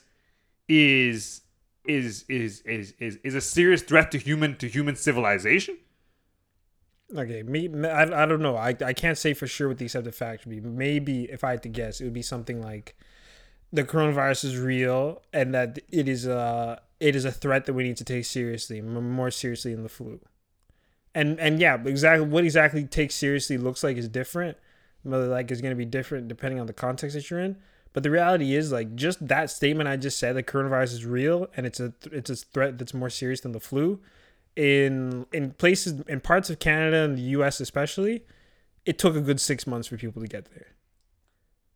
is 0.68 1.42
is 1.84 2.24
is 2.28 2.60
is 2.62 2.94
is 2.98 3.18
is 3.22 3.34
a 3.34 3.40
serious 3.40 3.82
threat 3.82 4.10
to 4.12 4.18
human 4.18 4.56
to 4.56 4.68
human 4.68 4.96
civilization? 4.96 5.76
Okay, 7.14 7.42
me, 7.42 7.68
I, 7.84 8.22
I 8.22 8.26
don't 8.26 8.42
know. 8.42 8.56
I, 8.56 8.74
I 8.84 8.92
can't 8.92 9.16
say 9.16 9.32
for 9.32 9.46
sure 9.46 9.68
what 9.68 9.78
the 9.78 9.84
accepted 9.84 10.14
fact 10.14 10.44
would 10.44 10.50
be. 10.50 10.60
Maybe 10.60 11.24
if 11.24 11.44
I 11.44 11.52
had 11.52 11.62
to 11.62 11.68
guess, 11.68 12.00
it 12.00 12.04
would 12.04 12.12
be 12.12 12.22
something 12.22 12.60
like 12.60 12.96
the 13.72 13.84
coronavirus 13.84 14.44
is 14.44 14.58
real 14.58 15.22
and 15.32 15.54
that 15.54 15.78
it 15.90 16.08
is 16.08 16.26
a 16.26 16.80
it 16.98 17.14
is 17.14 17.24
a 17.24 17.30
threat 17.32 17.66
that 17.66 17.74
we 17.74 17.84
need 17.84 17.96
to 17.98 18.04
take 18.04 18.24
seriously, 18.24 18.80
more 18.80 19.30
seriously 19.30 19.74
than 19.74 19.82
the 19.82 19.88
flu. 19.88 20.20
And 21.14 21.38
and 21.38 21.60
yeah, 21.60 21.78
exactly 21.84 22.26
what 22.26 22.44
exactly 22.44 22.84
take 22.84 23.12
seriously 23.12 23.56
looks 23.56 23.84
like 23.84 23.96
is 23.96 24.08
different. 24.08 24.56
Whether 25.02 25.28
like 25.28 25.50
is 25.52 25.60
going 25.60 25.72
to 25.72 25.76
be 25.76 25.84
different 25.84 26.26
depending 26.26 26.58
on 26.58 26.66
the 26.66 26.72
context 26.72 27.14
that 27.14 27.30
you're 27.30 27.40
in. 27.40 27.56
But 27.92 28.02
the 28.02 28.10
reality 28.10 28.54
is 28.54 28.72
like 28.72 28.96
just 28.96 29.26
that 29.28 29.50
statement 29.50 29.88
I 29.88 29.96
just 29.96 30.18
said 30.18 30.34
that 30.36 30.46
coronavirus 30.46 30.92
is 30.94 31.06
real 31.06 31.46
and 31.56 31.66
it's 31.66 31.78
a 31.78 31.94
it's 32.10 32.30
a 32.30 32.36
threat 32.36 32.78
that's 32.78 32.92
more 32.92 33.10
serious 33.10 33.40
than 33.40 33.52
the 33.52 33.60
flu 33.60 34.00
in 34.56 35.26
in 35.32 35.52
places 35.52 36.02
in 36.08 36.20
parts 36.20 36.50
of 36.50 36.58
Canada 36.58 37.04
and 37.04 37.16
the 37.16 37.22
US 37.22 37.60
especially, 37.60 38.24
it 38.84 38.98
took 38.98 39.14
a 39.14 39.20
good 39.20 39.40
six 39.40 39.66
months 39.66 39.86
for 39.86 39.96
people 39.96 40.22
to 40.22 40.28
get 40.28 40.50
there. 40.52 40.68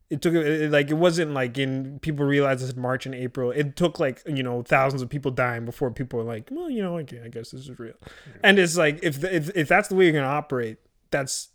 It 0.08 0.22
took 0.22 0.34
it, 0.34 0.72
like 0.72 0.90
it 0.90 0.94
wasn't 0.94 1.32
like 1.32 1.56
in 1.56 2.00
people 2.00 2.26
realized 2.26 2.62
this 2.62 2.72
in 2.72 2.80
March 2.80 3.06
and 3.06 3.14
April. 3.14 3.52
It 3.52 3.76
took 3.76 4.00
like 4.00 4.22
you 4.26 4.42
know 4.42 4.62
thousands 4.62 5.02
of 5.02 5.08
people 5.08 5.30
dying 5.30 5.64
before 5.64 5.90
people 5.90 6.18
were 6.18 6.24
like, 6.24 6.48
well, 6.50 6.68
you 6.68 6.82
know, 6.82 6.98
okay, 6.98 7.20
I 7.24 7.28
guess 7.28 7.50
this 7.50 7.68
is 7.68 7.78
real. 7.78 7.94
And 8.42 8.58
it's 8.58 8.76
like 8.76 8.98
if 9.02 9.20
the, 9.20 9.34
if 9.34 9.50
if 9.54 9.68
that's 9.68 9.88
the 9.88 9.94
way 9.94 10.04
you're 10.04 10.14
gonna 10.14 10.26
operate, 10.26 10.78
that's 11.10 11.50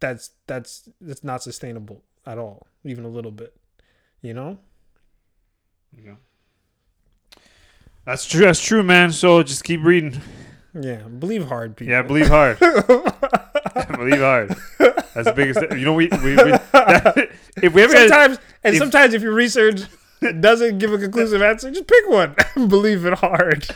that's 0.00 0.30
that's 0.46 0.88
that's 1.00 1.22
not 1.22 1.42
sustainable 1.42 2.02
at 2.26 2.38
all, 2.38 2.66
even 2.84 3.04
a 3.04 3.08
little 3.08 3.30
bit. 3.30 3.54
You 4.22 4.34
know. 4.34 4.58
Yeah. 5.96 6.14
That's 8.04 8.26
true. 8.26 8.40
That's 8.40 8.64
true, 8.64 8.82
man. 8.82 9.12
So 9.12 9.42
just 9.42 9.62
keep 9.62 9.84
reading. 9.84 10.20
Yeah, 10.78 10.96
believe 11.08 11.48
hard, 11.48 11.76
people. 11.76 11.90
Yeah, 11.92 12.02
believe 12.02 12.28
hard. 12.28 12.58
believe 12.60 14.20
hard. 14.20 14.50
That's 14.78 15.26
the 15.26 15.32
biggest. 15.34 15.60
You 15.76 15.84
know, 15.84 15.94
we 15.94 16.08
we, 16.08 16.36
we 16.36 16.52
if 17.66 17.74
we 17.74 17.82
ever 17.82 17.92
had- 17.96 18.08
sometimes 18.08 18.38
and 18.62 18.74
if- 18.74 18.80
sometimes 18.80 19.14
if 19.14 19.22
your 19.22 19.32
research 19.32 19.82
doesn't 20.40 20.78
give 20.78 20.92
a 20.92 20.98
conclusive 20.98 21.42
answer, 21.42 21.70
just 21.70 21.86
pick 21.86 22.08
one. 22.08 22.34
Believe 22.68 23.04
it 23.06 23.14
hard. 23.14 23.66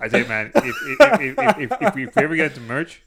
I 0.00 0.08
tell 0.08 0.20
you, 0.20 0.26
man, 0.26 0.50
if 0.56 0.64
if, 0.64 0.76
if, 1.00 1.38
if, 1.38 1.38
if, 1.38 1.82
if, 1.82 1.94
we, 1.94 2.04
if 2.04 2.16
we 2.16 2.22
ever 2.22 2.36
get 2.36 2.46
into 2.52 2.60
merch, 2.62 3.02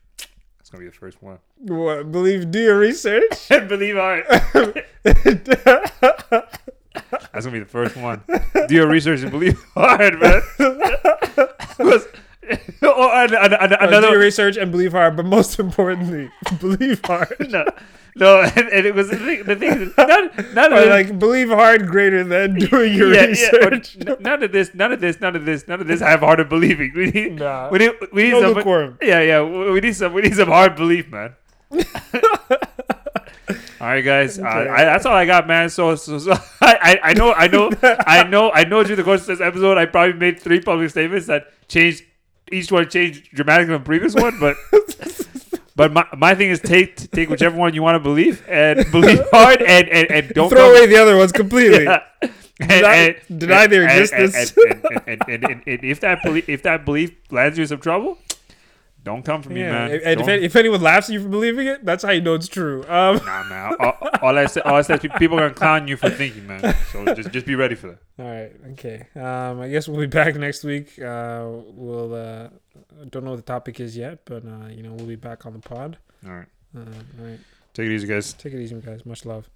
it's 0.59 0.69
gonna 0.69 0.81
be 0.83 0.89
the 0.89 0.95
first 0.95 1.21
one. 1.21 1.39
What, 1.57 2.11
believe 2.11 2.49
do 2.51 2.59
your 2.59 2.77
research. 2.79 3.49
believe 3.49 3.95
hard. 3.95 4.25
That's 7.31 7.45
gonna 7.45 7.51
be 7.51 7.59
the 7.59 7.65
first 7.67 7.97
one. 7.97 8.21
Do 8.67 8.75
your 8.75 8.87
research 8.87 9.21
and 9.21 9.31
believe 9.31 9.61
hard, 9.75 10.19
man. 10.19 10.41
Oh, 12.81 13.11
and, 13.13 13.33
and, 13.33 13.53
and, 13.53 13.73
Uh, 13.73 13.77
do 13.77 13.87
another 13.87 14.09
your 14.11 14.19
research 14.19 14.57
and 14.57 14.71
believe 14.71 14.91
hard, 14.93 15.15
but 15.15 15.25
most 15.25 15.59
importantly, 15.65 16.29
believe 16.59 17.01
hard. 17.05 17.35
no, 17.49 17.65
no, 18.15 18.41
and, 18.41 18.67
and 18.69 18.85
it 18.85 18.95
was 18.95 19.09
the 19.09 19.17
thing. 19.17 19.43
The 19.43 19.55
thing 19.55 19.81
is, 19.81 19.93
none, 19.97 20.31
none 20.53 20.73
of 20.73 20.79
Or 20.79 20.81
this, 20.81 20.89
like 21.09 21.19
believe 21.19 21.49
hard 21.49 21.87
greater 21.87 22.23
than 22.23 22.55
doing 22.55 22.93
your 22.93 23.13
yeah, 23.13 23.21
yeah, 23.21 23.27
research. 23.27 23.97
n- 24.05 24.15
none 24.19 24.43
of 24.43 24.51
this, 24.51 24.73
none 24.73 24.91
of 24.91 24.99
this, 25.01 25.19
none 25.21 25.35
of 25.35 25.45
this, 25.45 25.67
none 25.67 25.79
of 25.81 25.87
this 25.87 26.01
I 26.01 26.09
have 26.09 26.21
hard 26.21 26.39
of 26.39 26.49
believing. 26.49 26.91
We 26.95 27.11
need, 27.11 27.35
Nah. 27.39 27.69
we 27.69 27.79
need, 27.79 27.91
we 28.11 28.23
need 28.23 28.31
No 28.31 28.41
some, 28.41 28.53
lukewarm. 28.55 28.97
yeah, 29.01 29.21
yeah, 29.21 29.41
we 29.43 29.79
need 29.79 29.95
some, 29.95 30.13
we 30.13 30.21
need 30.23 30.35
some 30.35 30.49
hard 30.49 30.75
belief, 30.75 31.07
man. 31.09 31.35
all 31.71 31.79
right, 33.87 34.01
guys, 34.01 34.39
uh, 34.39 34.43
I, 34.45 34.83
that's 34.85 35.05
all 35.05 35.15
I 35.15 35.25
got, 35.25 35.47
man. 35.47 35.69
So, 35.69 35.95
so, 35.95 36.17
so 36.19 36.31
I, 36.61 36.99
I, 37.03 37.09
I 37.09 37.13
know, 37.13 37.33
I 37.33 37.47
know, 37.47 37.71
I 37.83 38.23
know, 38.27 38.51
I 38.51 38.63
know. 38.65 38.83
Through 38.83 38.97
the 38.97 39.03
course 39.03 39.21
of 39.21 39.27
this 39.27 39.41
episode, 39.41 39.77
I 39.77 39.85
probably 39.85 40.13
made 40.13 40.39
three 40.39 40.59
public 40.59 40.89
statements 40.89 41.27
that 41.27 41.47
changed. 41.67 42.03
Each 42.51 42.71
one 42.71 42.89
changed 42.89 43.29
dramatically 43.33 43.73
from 43.75 43.83
the 43.83 43.85
previous 43.85 44.15
one, 44.15 44.39
but. 44.39 44.55
But 45.75 45.93
my, 45.93 46.05
my 46.17 46.35
thing 46.35 46.49
is 46.49 46.59
take 46.59 47.09
take 47.11 47.29
whichever 47.29 47.55
one 47.55 47.73
you 47.73 47.81
want 47.81 47.95
to 47.95 47.99
believe 48.01 48.43
and 48.49 48.79
believe 48.91 49.21
hard 49.31 49.61
and, 49.61 49.87
and, 49.87 50.11
and 50.11 50.29
don't 50.33 50.49
Throw 50.49 50.57
come- 50.59 50.71
away 50.71 50.87
the 50.87 50.97
other 50.97 51.15
ones 51.15 51.31
completely. 51.31 51.85
yeah. 51.85 52.01
And- 52.59 52.69
Deny- 52.69 52.95
and- 53.29 53.39
deny 53.39 53.67
their 53.67 53.83
existence. 53.85 54.53
And, 54.57 54.83
and, 54.83 55.01
and, 55.07 55.21
and, 55.29 55.43
and, 55.45 55.63
and 55.65 55.83
if 55.85 56.01
that 56.01 56.21
belief 56.21 56.49
if 56.49 56.63
that 56.63 56.83
belief 56.83 57.11
lands 57.31 57.57
you 57.57 57.61
in 57.61 57.69
some 57.69 57.79
trouble, 57.79 58.17
don't 59.03 59.23
come 59.23 59.41
for 59.41 59.49
me, 59.49 59.61
Yeah, 59.61 59.71
man. 59.87 60.01
and 60.03 60.21
if, 60.21 60.27
if 60.27 60.55
anyone 60.55 60.81
laughs 60.81 61.09
at 61.09 61.13
you 61.13 61.21
for 61.23 61.29
believing 61.29 61.67
it, 61.67 61.85
that's 61.85 62.03
how 62.03 62.11
you 62.11 62.21
know 62.21 62.33
it's 62.35 62.47
true. 62.47 62.81
Um, 62.87 63.17
nah, 63.25 63.43
man. 63.45 63.75
All, 63.79 63.93
all 64.21 64.37
I 64.37 64.45
said, 64.45 64.63
all 64.63 64.75
I 64.75 64.81
said, 64.81 65.03
is 65.03 65.11
people 65.17 65.37
are 65.39 65.43
gonna 65.43 65.53
clown 65.53 65.87
you 65.87 65.95
for 65.97 66.09
thinking, 66.09 66.45
man. 66.47 66.75
So 66.91 67.05
just 67.15 67.31
just 67.31 67.45
be 67.45 67.55
ready 67.55 67.75
for 67.75 67.87
that. 67.87 67.99
All 68.19 68.25
right. 68.25 68.51
Okay. 68.73 69.07
Um, 69.15 69.61
I 69.61 69.69
guess 69.69 69.87
we'll 69.87 69.99
be 70.01 70.07
back 70.07 70.35
next 70.35 70.63
week. 70.63 70.99
Uh, 70.99 71.47
we'll 71.67 72.13
uh, 72.13 72.49
don't 73.09 73.23
know 73.23 73.31
what 73.31 73.37
the 73.37 73.41
topic 73.43 73.79
is 73.79 73.95
yet, 73.95 74.19
but 74.25 74.43
uh, 74.45 74.67
you 74.69 74.83
know 74.83 74.93
we'll 74.93 75.07
be 75.07 75.15
back 75.15 75.45
on 75.45 75.53
the 75.53 75.59
pod. 75.59 75.97
All 76.25 76.31
right, 76.33 76.47
Uh, 76.75 76.79
all 76.81 77.25
right. 77.25 77.39
take 77.73 77.85
it 77.87 77.93
easy, 77.95 78.07
guys. 78.07 78.33
Take 78.33 78.53
it 78.53 78.61
easy, 78.61 78.75
guys. 78.81 79.05
Much 79.05 79.25
love. 79.25 79.49